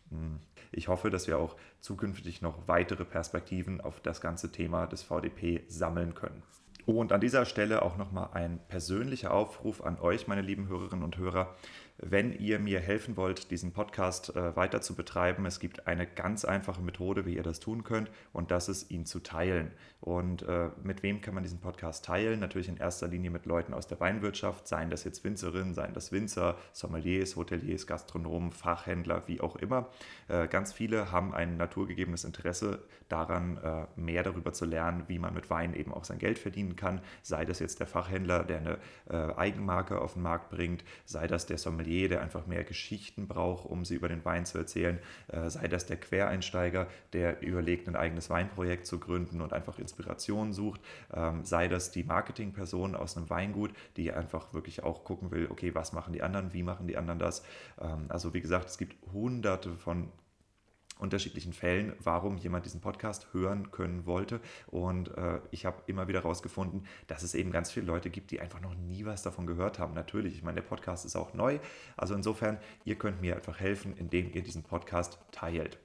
Hm. 0.09 0.39
Ich 0.71 0.87
hoffe, 0.87 1.09
dass 1.09 1.27
wir 1.27 1.37
auch 1.37 1.55
zukünftig 1.81 2.41
noch 2.41 2.67
weitere 2.67 3.05
Perspektiven 3.05 3.81
auf 3.81 3.99
das 3.99 4.21
ganze 4.21 4.51
Thema 4.51 4.87
des 4.87 5.03
VDP 5.03 5.63
sammeln 5.67 6.15
können. 6.15 6.41
Und 6.85 7.11
an 7.13 7.21
dieser 7.21 7.45
Stelle 7.45 7.81
auch 7.81 7.97
nochmal 7.97 8.29
ein 8.33 8.59
persönlicher 8.67 9.33
Aufruf 9.33 9.81
an 9.81 9.99
euch, 9.99 10.27
meine 10.27 10.41
lieben 10.41 10.67
Hörerinnen 10.67 11.05
und 11.05 11.17
Hörer. 11.17 11.55
Wenn 11.97 12.33
ihr 12.33 12.57
mir 12.57 12.79
helfen 12.79 13.17
wollt, 13.17 13.51
diesen 13.51 13.71
Podcast 13.71 14.35
äh, 14.35 14.55
weiter 14.55 14.81
zu 14.81 14.95
betreiben, 14.95 15.45
es 15.45 15.59
gibt 15.59 15.85
eine 15.85 16.07
ganz 16.07 16.43
einfache 16.43 16.81
Methode, 16.81 17.25
wie 17.27 17.35
ihr 17.35 17.43
das 17.43 17.59
tun 17.59 17.83
könnt, 17.83 18.09
und 18.31 18.49
das 18.49 18.67
ist, 18.67 18.89
ihn 18.89 19.05
zu 19.05 19.19
teilen. 19.19 19.71
Und 20.01 20.41
äh, 20.41 20.69
mit 20.81 21.03
wem 21.03 21.21
kann 21.21 21.35
man 21.35 21.43
diesen 21.43 21.59
Podcast 21.59 22.03
teilen? 22.03 22.39
Natürlich 22.39 22.67
in 22.67 22.77
erster 22.77 23.07
Linie 23.07 23.29
mit 23.29 23.45
Leuten 23.45 23.73
aus 23.75 23.87
der 23.87 23.99
Weinwirtschaft, 23.99 24.67
seien 24.67 24.89
das 24.89 25.03
jetzt 25.03 25.23
Winzerinnen, 25.23 25.75
seien 25.75 25.93
das 25.93 26.11
Winzer, 26.11 26.57
Sommeliers, 26.73 27.35
Hoteliers, 27.35 27.85
Gastronomen, 27.85 28.51
Fachhändler, 28.51 29.27
wie 29.27 29.39
auch 29.39 29.55
immer. 29.55 29.87
Äh, 30.27 30.47
ganz 30.47 30.73
viele 30.73 31.11
haben 31.11 31.33
ein 31.33 31.57
naturgegebenes 31.57 32.23
Interesse 32.23 32.79
daran, 33.07 33.57
äh, 33.57 33.85
mehr 33.95 34.23
darüber 34.23 34.51
zu 34.51 34.65
lernen, 34.65 35.03
wie 35.07 35.19
man 35.19 35.33
mit 35.33 35.49
Wein 35.51 35.75
eben 35.75 35.93
auch 35.93 36.03
sein 36.03 36.17
Geld 36.17 36.39
verdienen 36.39 36.75
kann. 36.75 37.01
Sei 37.21 37.45
das 37.45 37.59
jetzt 37.59 37.79
der 37.79 37.87
Fachhändler, 37.87 38.43
der 38.43 38.57
eine 38.57 38.77
äh, 39.09 39.35
Eigenmarke 39.35 40.01
auf 40.01 40.13
den 40.13 40.23
Markt 40.23 40.49
bringt, 40.49 40.83
sei 41.05 41.27
das 41.27 41.45
der 41.45 41.59
Sommelier, 41.59 41.82
Sommelier, 41.83 42.09
der 42.09 42.21
einfach 42.21 42.47
mehr 42.47 42.63
Geschichten 42.63 43.27
braucht, 43.27 43.65
um 43.65 43.85
sie 43.85 43.95
über 43.95 44.07
den 44.07 44.23
Wein 44.25 44.45
zu 44.45 44.57
erzählen, 44.57 44.99
äh, 45.27 45.49
sei 45.49 45.67
das 45.67 45.85
der 45.85 45.97
Quereinsteiger, 45.97 46.87
der 47.11 47.41
überlegt, 47.41 47.87
ein 47.87 47.95
eigenes 47.95 48.29
Weinprojekt 48.29 48.87
zu 48.87 48.99
gründen 48.99 49.41
und 49.41 49.53
einfach 49.53 49.79
Inspiration 49.79 50.53
sucht, 50.53 50.81
ähm, 51.13 51.43
sei 51.43 51.67
das 51.67 51.91
die 51.91 52.03
Marketingperson 52.03 52.95
aus 52.95 53.17
einem 53.17 53.29
Weingut, 53.29 53.71
die 53.97 54.11
einfach 54.11 54.53
wirklich 54.53 54.83
auch 54.83 55.03
gucken 55.03 55.31
will, 55.31 55.47
okay, 55.49 55.75
was 55.75 55.93
machen 55.93 56.13
die 56.13 56.23
anderen, 56.23 56.53
wie 56.53 56.63
machen 56.63 56.87
die 56.87 56.97
anderen 56.97 57.19
das. 57.19 57.43
Ähm, 57.81 58.05
also 58.09 58.33
wie 58.33 58.41
gesagt, 58.41 58.69
es 58.69 58.77
gibt 58.77 58.95
hunderte 59.11 59.75
von 59.75 60.09
unterschiedlichen 61.03 61.53
Fällen, 61.53 61.93
warum 62.01 62.37
jemand 62.37 62.65
diesen 62.65 62.81
Podcast 62.81 63.27
hören 63.33 63.71
können 63.71 64.05
wollte. 64.05 64.39
Und 64.67 65.15
äh, 65.17 65.39
ich 65.51 65.65
habe 65.65 65.83
immer 65.85 66.07
wieder 66.07 66.21
herausgefunden, 66.21 66.87
dass 67.07 67.21
es 67.21 67.35
eben 67.35 67.51
ganz 67.51 67.71
viele 67.71 67.85
Leute 67.85 68.09
gibt, 68.09 68.31
die 68.31 68.39
einfach 68.39 68.61
noch 68.61 68.73
nie 68.75 69.05
was 69.05 69.21
davon 69.21 69.45
gehört 69.45 69.77
haben. 69.77 69.93
Natürlich, 69.93 70.33
ich 70.35 70.43
meine, 70.43 70.61
der 70.61 70.67
Podcast 70.67 71.05
ist 71.05 71.15
auch 71.15 71.33
neu. 71.33 71.59
Also 71.97 72.15
insofern, 72.15 72.57
ihr 72.85 72.95
könnt 72.95 73.21
mir 73.21 73.35
einfach 73.35 73.59
helfen, 73.59 73.95
indem 73.97 74.33
ihr 74.33 74.41
diesen 74.41 74.63
Podcast 74.63 75.19
teilt. 75.31 75.77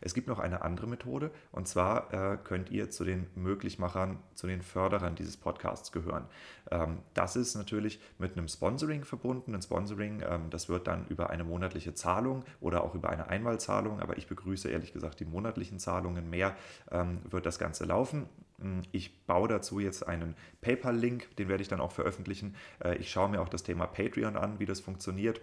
Es 0.00 0.14
gibt 0.14 0.28
noch 0.28 0.38
eine 0.38 0.62
andere 0.62 0.86
Methode 0.86 1.30
und 1.52 1.68
zwar 1.68 2.12
äh, 2.12 2.38
könnt 2.42 2.70
ihr 2.70 2.90
zu 2.90 3.04
den 3.04 3.26
Möglichmachern, 3.34 4.18
zu 4.34 4.46
den 4.46 4.62
Förderern 4.62 5.14
dieses 5.14 5.36
Podcasts 5.36 5.92
gehören. 5.92 6.26
Ähm, 6.70 6.98
das 7.14 7.36
ist 7.36 7.54
natürlich 7.54 8.00
mit 8.18 8.36
einem 8.36 8.48
Sponsoring 8.48 9.04
verbunden. 9.04 9.54
Ein 9.54 9.62
Sponsoring, 9.62 10.22
ähm, 10.28 10.50
das 10.50 10.68
wird 10.68 10.86
dann 10.86 11.06
über 11.08 11.30
eine 11.30 11.44
monatliche 11.44 11.94
Zahlung 11.94 12.44
oder 12.60 12.84
auch 12.84 12.94
über 12.94 13.10
eine 13.10 13.28
Einmalzahlung, 13.28 14.00
aber 14.00 14.16
ich 14.18 14.26
begrüße 14.26 14.68
ehrlich 14.68 14.92
gesagt 14.92 15.20
die 15.20 15.24
monatlichen 15.24 15.78
Zahlungen 15.78 16.30
mehr, 16.30 16.56
ähm, 16.90 17.20
wird 17.28 17.46
das 17.46 17.58
Ganze 17.58 17.84
laufen. 17.84 18.28
Hm, 18.60 18.82
ich 18.92 19.26
baue 19.26 19.48
dazu 19.48 19.80
jetzt 19.80 20.06
einen 20.06 20.36
PayPal-Link, 20.60 21.36
den 21.36 21.48
werde 21.48 21.62
ich 21.62 21.68
dann 21.68 21.80
auch 21.80 21.92
veröffentlichen. 21.92 22.54
Äh, 22.82 22.96
ich 22.96 23.10
schaue 23.10 23.28
mir 23.28 23.40
auch 23.40 23.48
das 23.48 23.62
Thema 23.62 23.86
Patreon 23.86 24.36
an, 24.36 24.58
wie 24.58 24.66
das 24.66 24.80
funktioniert 24.80 25.40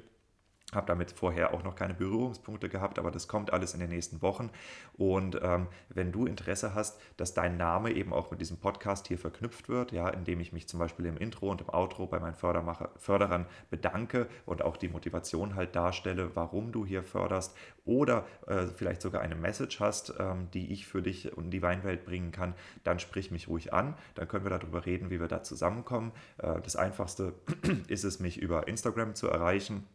habe 0.75 0.87
damit 0.87 1.11
vorher 1.11 1.53
auch 1.53 1.63
noch 1.63 1.75
keine 1.75 1.93
Berührungspunkte 1.93 2.69
gehabt, 2.69 2.99
aber 2.99 3.11
das 3.11 3.27
kommt 3.27 3.53
alles 3.53 3.73
in 3.73 3.79
den 3.79 3.89
nächsten 3.89 4.21
Wochen. 4.21 4.49
Und 4.97 5.39
ähm, 5.41 5.67
wenn 5.89 6.11
du 6.11 6.25
Interesse 6.25 6.73
hast, 6.75 6.99
dass 7.17 7.33
dein 7.33 7.57
Name 7.57 7.91
eben 7.91 8.13
auch 8.13 8.31
mit 8.31 8.41
diesem 8.41 8.57
Podcast 8.57 9.07
hier 9.07 9.17
verknüpft 9.17 9.69
wird, 9.69 9.91
ja, 9.91 10.09
indem 10.09 10.39
ich 10.39 10.53
mich 10.53 10.67
zum 10.67 10.79
Beispiel 10.79 11.05
im 11.05 11.17
Intro 11.17 11.49
und 11.49 11.61
im 11.61 11.69
Outro 11.69 12.07
bei 12.07 12.19
meinen 12.19 12.35
Förderern 12.35 13.45
bedanke 13.69 14.27
und 14.45 14.61
auch 14.61 14.77
die 14.77 14.89
Motivation 14.89 15.55
halt 15.55 15.75
darstelle, 15.75 16.35
warum 16.35 16.71
du 16.71 16.85
hier 16.85 17.03
förderst 17.03 17.55
oder 17.85 18.25
äh, 18.47 18.67
vielleicht 18.67 19.01
sogar 19.01 19.21
eine 19.21 19.35
Message 19.35 19.79
hast, 19.79 20.13
ähm, 20.19 20.47
die 20.53 20.71
ich 20.71 20.87
für 20.87 21.01
dich 21.01 21.35
und 21.35 21.51
die 21.51 21.61
Weinwelt 21.61 22.05
bringen 22.05 22.31
kann, 22.31 22.53
dann 22.83 22.99
sprich 22.99 23.31
mich 23.31 23.47
ruhig 23.47 23.73
an. 23.73 23.95
Dann 24.15 24.27
können 24.27 24.45
wir 24.45 24.57
darüber 24.57 24.85
reden, 24.85 25.09
wie 25.09 25.19
wir 25.19 25.27
da 25.27 25.43
zusammenkommen. 25.43 26.11
Äh, 26.37 26.61
das 26.61 26.75
Einfachste 26.75 27.33
ist 27.87 28.03
es, 28.03 28.19
mich 28.19 28.37
über 28.37 28.67
Instagram 28.67 29.15
zu 29.15 29.27
erreichen 29.27 29.85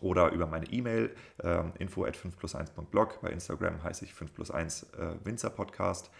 oder 0.00 0.30
über 0.30 0.46
meine 0.46 0.66
E-Mail 0.66 1.14
äh, 1.42 1.62
info 1.78 2.04
at 2.04 2.16
5 2.16 2.36
plus 2.36 2.54
1.blog. 2.54 3.20
Bei 3.20 3.30
Instagram 3.30 3.82
heiße 3.82 4.04
ich 4.04 4.14
5 4.14 4.34
plus 4.34 4.50
1 4.50 4.84
äh, 4.94 5.24
Winzer 5.24 5.50
Podcast. 5.50 6.10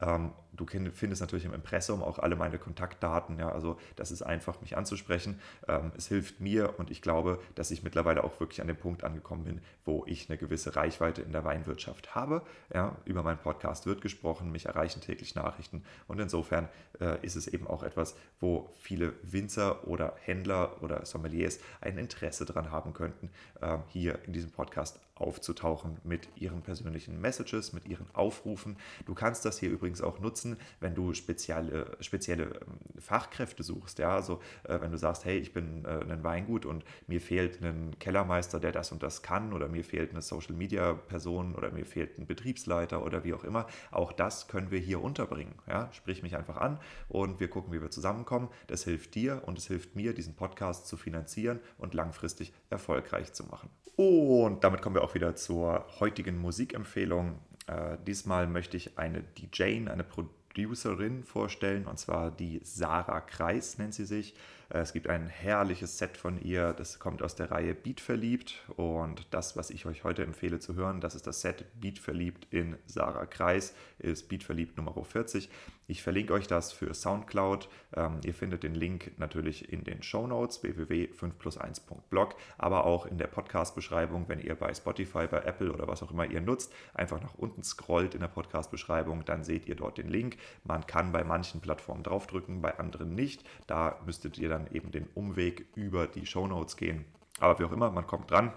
Ähm, 0.00 0.32
du 0.52 0.66
findest 0.92 1.20
natürlich 1.20 1.44
im 1.44 1.54
Impressum 1.54 2.02
auch 2.02 2.18
alle 2.18 2.36
meine 2.36 2.58
Kontaktdaten. 2.58 3.38
Ja, 3.38 3.50
also 3.50 3.78
das 3.96 4.10
ist 4.10 4.22
einfach, 4.22 4.60
mich 4.60 4.76
anzusprechen. 4.76 5.40
Ähm, 5.66 5.92
es 5.96 6.08
hilft 6.08 6.40
mir 6.40 6.78
und 6.78 6.90
ich 6.90 7.02
glaube, 7.02 7.40
dass 7.54 7.70
ich 7.70 7.82
mittlerweile 7.82 8.24
auch 8.24 8.38
wirklich 8.40 8.60
an 8.60 8.66
dem 8.66 8.76
Punkt 8.76 9.04
angekommen 9.04 9.44
bin, 9.44 9.60
wo 9.84 10.04
ich 10.06 10.28
eine 10.28 10.38
gewisse 10.38 10.76
Reichweite 10.76 11.22
in 11.22 11.32
der 11.32 11.44
Weinwirtschaft 11.44 12.14
habe. 12.14 12.42
Ja, 12.72 12.96
über 13.04 13.22
meinen 13.22 13.38
Podcast 13.38 13.86
wird 13.86 14.00
gesprochen, 14.00 14.52
mich 14.52 14.66
erreichen 14.66 15.00
täglich 15.00 15.34
Nachrichten 15.34 15.84
und 16.06 16.20
insofern 16.20 16.68
äh, 17.00 17.24
ist 17.24 17.36
es 17.36 17.46
eben 17.48 17.66
auch 17.66 17.82
etwas, 17.82 18.16
wo 18.40 18.70
viele 18.78 19.14
Winzer 19.22 19.86
oder 19.86 20.14
Händler 20.20 20.82
oder 20.82 21.04
Sommeliers 21.06 21.60
ein 21.80 21.98
Interesse 21.98 22.44
daran 22.44 22.70
haben 22.70 22.92
könnten, 22.92 23.30
äh, 23.60 23.78
hier 23.88 24.18
in 24.26 24.32
diesem 24.32 24.50
Podcast 24.50 25.00
aufzutauchen 25.22 25.98
mit 26.04 26.28
ihren 26.36 26.62
persönlichen 26.62 27.20
Messages, 27.20 27.72
mit 27.72 27.86
ihren 27.86 28.06
Aufrufen. 28.14 28.76
Du 29.06 29.14
kannst 29.14 29.44
das 29.44 29.58
hier 29.58 29.70
übrigens 29.70 30.02
auch 30.02 30.20
nutzen, 30.20 30.56
wenn 30.80 30.94
du 30.94 31.14
spezielle, 31.14 31.96
spezielle 32.00 32.44
ähm, 32.44 32.78
Fachkräfte 32.98 33.62
suchst. 33.62 33.98
Ja, 33.98 34.14
also 34.14 34.40
äh, 34.64 34.80
wenn 34.80 34.90
du 34.90 34.98
sagst, 34.98 35.24
hey, 35.24 35.38
ich 35.38 35.52
bin 35.52 35.84
äh, 35.84 36.00
ein 36.10 36.24
Weingut 36.24 36.66
und 36.66 36.84
mir 37.06 37.20
fehlt 37.20 37.62
ein 37.62 37.98
Kellermeister, 37.98 38.60
der 38.60 38.72
das 38.72 38.92
und 38.92 39.02
das 39.02 39.22
kann, 39.22 39.52
oder 39.52 39.68
mir 39.68 39.84
fehlt 39.84 40.10
eine 40.10 40.22
Social 40.22 40.54
Media 40.54 40.94
Person 40.94 41.54
oder 41.54 41.70
mir 41.70 41.86
fehlt 41.86 42.18
ein 42.18 42.26
Betriebsleiter 42.26 43.04
oder 43.04 43.24
wie 43.24 43.34
auch 43.34 43.44
immer. 43.44 43.66
Auch 43.90 44.12
das 44.12 44.48
können 44.48 44.70
wir 44.70 44.78
hier 44.78 45.02
unterbringen. 45.02 45.54
Ja, 45.66 45.92
sprich 45.92 46.22
mich 46.22 46.36
einfach 46.36 46.56
an 46.56 46.78
und 47.08 47.40
wir 47.40 47.48
gucken, 47.48 47.72
wie 47.72 47.80
wir 47.80 47.90
zusammenkommen. 47.90 48.48
Das 48.66 48.84
hilft 48.84 49.14
dir 49.14 49.42
und 49.46 49.58
es 49.58 49.66
hilft 49.66 49.96
mir, 49.96 50.14
diesen 50.14 50.34
Podcast 50.34 50.86
zu 50.86 50.96
finanzieren 50.96 51.60
und 51.78 51.94
langfristig 51.94 52.52
erfolgreich 52.70 53.32
zu 53.32 53.44
machen. 53.44 53.70
Und 53.96 54.64
damit 54.64 54.80
kommen 54.80 54.96
wir 54.96 55.04
auch 55.04 55.11
wieder 55.14 55.36
zur 55.36 55.86
heutigen 56.00 56.38
Musikempfehlung. 56.38 57.38
Äh, 57.66 57.96
diesmal 58.06 58.46
möchte 58.46 58.76
ich 58.76 58.98
eine 58.98 59.22
DJ, 59.22 59.88
eine 59.88 60.04
Producerin 60.04 61.22
vorstellen, 61.24 61.86
und 61.86 61.98
zwar 61.98 62.30
die 62.30 62.60
Sarah 62.62 63.20
Kreis 63.20 63.78
nennt 63.78 63.94
sie 63.94 64.04
sich. 64.04 64.34
Äh, 64.72 64.78
es 64.78 64.92
gibt 64.92 65.08
ein 65.08 65.26
herrliches 65.26 65.98
Set 65.98 66.16
von 66.16 66.40
ihr, 66.40 66.72
das 66.72 66.98
kommt 66.98 67.22
aus 67.22 67.34
der 67.34 67.50
Reihe 67.50 67.74
Beat 67.74 68.00
verliebt 68.00 68.62
und 68.76 69.26
das, 69.30 69.56
was 69.56 69.70
ich 69.70 69.86
euch 69.86 70.04
heute 70.04 70.24
empfehle 70.24 70.58
zu 70.58 70.74
hören, 70.74 71.00
das 71.00 71.14
ist 71.14 71.26
das 71.26 71.40
Set 71.40 71.64
Beat 71.80 71.98
verliebt 71.98 72.46
in 72.50 72.76
Sarah 72.86 73.26
Kreis, 73.26 73.74
ist 73.98 74.28
Beat 74.28 74.42
verliebt 74.42 74.76
Nummer 74.76 74.92
40. 75.02 75.48
Ich 75.88 76.02
verlinke 76.02 76.32
euch 76.32 76.46
das 76.46 76.72
für 76.72 76.94
Soundcloud. 76.94 77.68
Ähm, 77.94 78.20
ihr 78.24 78.32
findet 78.32 78.62
den 78.62 78.74
Link 78.74 79.12
natürlich 79.18 79.72
in 79.72 79.84
den 79.84 80.02
Show 80.02 80.26
Notes 80.26 80.62
www.5plus1.blog, 80.62 82.36
aber 82.56 82.86
auch 82.86 83.04
in 83.04 83.18
der 83.18 83.26
Podcast-Beschreibung, 83.26 84.28
wenn 84.28 84.40
ihr 84.40 84.54
bei 84.54 84.72
Spotify, 84.72 85.26
bei 85.26 85.40
Apple 85.40 85.72
oder 85.72 85.88
was 85.88 86.02
auch 86.02 86.10
immer 86.10 86.24
ihr 86.24 86.40
nutzt, 86.40 86.72
einfach 86.94 87.20
nach 87.20 87.34
unten 87.34 87.62
scrollt 87.62 88.14
in 88.14 88.20
der 88.20 88.28
Podcast-Beschreibung, 88.28 89.24
dann 89.24 89.44
seht 89.44 89.66
ihr 89.66 89.74
dort 89.74 89.98
den 89.98 90.08
Link. 90.08 90.38
Man 90.64 90.86
kann 90.86 91.12
bei 91.12 91.24
manchen 91.24 91.60
Plattformen 91.60 92.04
draufdrücken, 92.04 92.62
bei 92.62 92.78
anderen 92.78 93.14
nicht. 93.14 93.44
Da 93.66 94.00
müsstet 94.06 94.38
ihr 94.38 94.48
dann 94.48 94.61
dann 94.62 94.74
eben 94.74 94.90
den 94.90 95.08
Umweg 95.14 95.66
über 95.74 96.06
die 96.06 96.26
Show 96.26 96.46
Notes 96.46 96.76
gehen. 96.76 97.04
Aber 97.40 97.58
wie 97.58 97.64
auch 97.64 97.72
immer, 97.72 97.90
man 97.90 98.06
kommt 98.06 98.30
dran. 98.30 98.52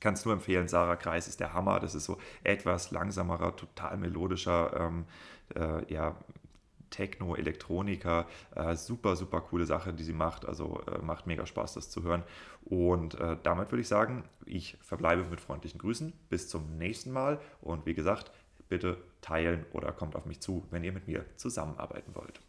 Kann 0.00 0.14
es 0.14 0.24
nur 0.24 0.34
empfehlen, 0.34 0.66
Sarah 0.66 0.96
Kreis 0.96 1.28
ist 1.28 1.40
der 1.40 1.52
Hammer. 1.52 1.78
Das 1.78 1.94
ist 1.94 2.04
so 2.04 2.18
etwas 2.42 2.90
langsamerer, 2.90 3.54
total 3.54 3.96
melodischer, 3.96 4.72
ähm, 4.76 5.04
äh, 5.54 5.92
ja, 5.92 6.16
Techno, 6.90 7.36
Elektroniker, 7.36 8.26
äh, 8.54 8.74
super, 8.74 9.16
super 9.16 9.40
coole 9.40 9.64
Sache, 9.64 9.94
die 9.94 10.02
sie 10.02 10.12
macht. 10.12 10.44
Also 10.44 10.82
äh, 10.86 10.98
macht 10.98 11.26
mega 11.26 11.46
Spaß, 11.46 11.74
das 11.74 11.88
zu 11.88 12.02
hören. 12.02 12.24
Und 12.64 13.14
äh, 13.14 13.36
damit 13.42 13.70
würde 13.70 13.80
ich 13.80 13.88
sagen, 13.88 14.24
ich 14.44 14.76
verbleibe 14.80 15.24
mit 15.24 15.40
freundlichen 15.40 15.80
Grüßen. 15.80 16.12
Bis 16.28 16.48
zum 16.48 16.76
nächsten 16.78 17.12
Mal. 17.12 17.40
Und 17.60 17.86
wie 17.86 17.94
gesagt, 17.94 18.32
bitte 18.68 18.98
teilen 19.20 19.64
oder 19.72 19.92
kommt 19.92 20.16
auf 20.16 20.26
mich 20.26 20.40
zu, 20.40 20.66
wenn 20.70 20.84
ihr 20.84 20.92
mit 20.92 21.06
mir 21.06 21.24
zusammenarbeiten 21.36 22.14
wollt. 22.14 22.40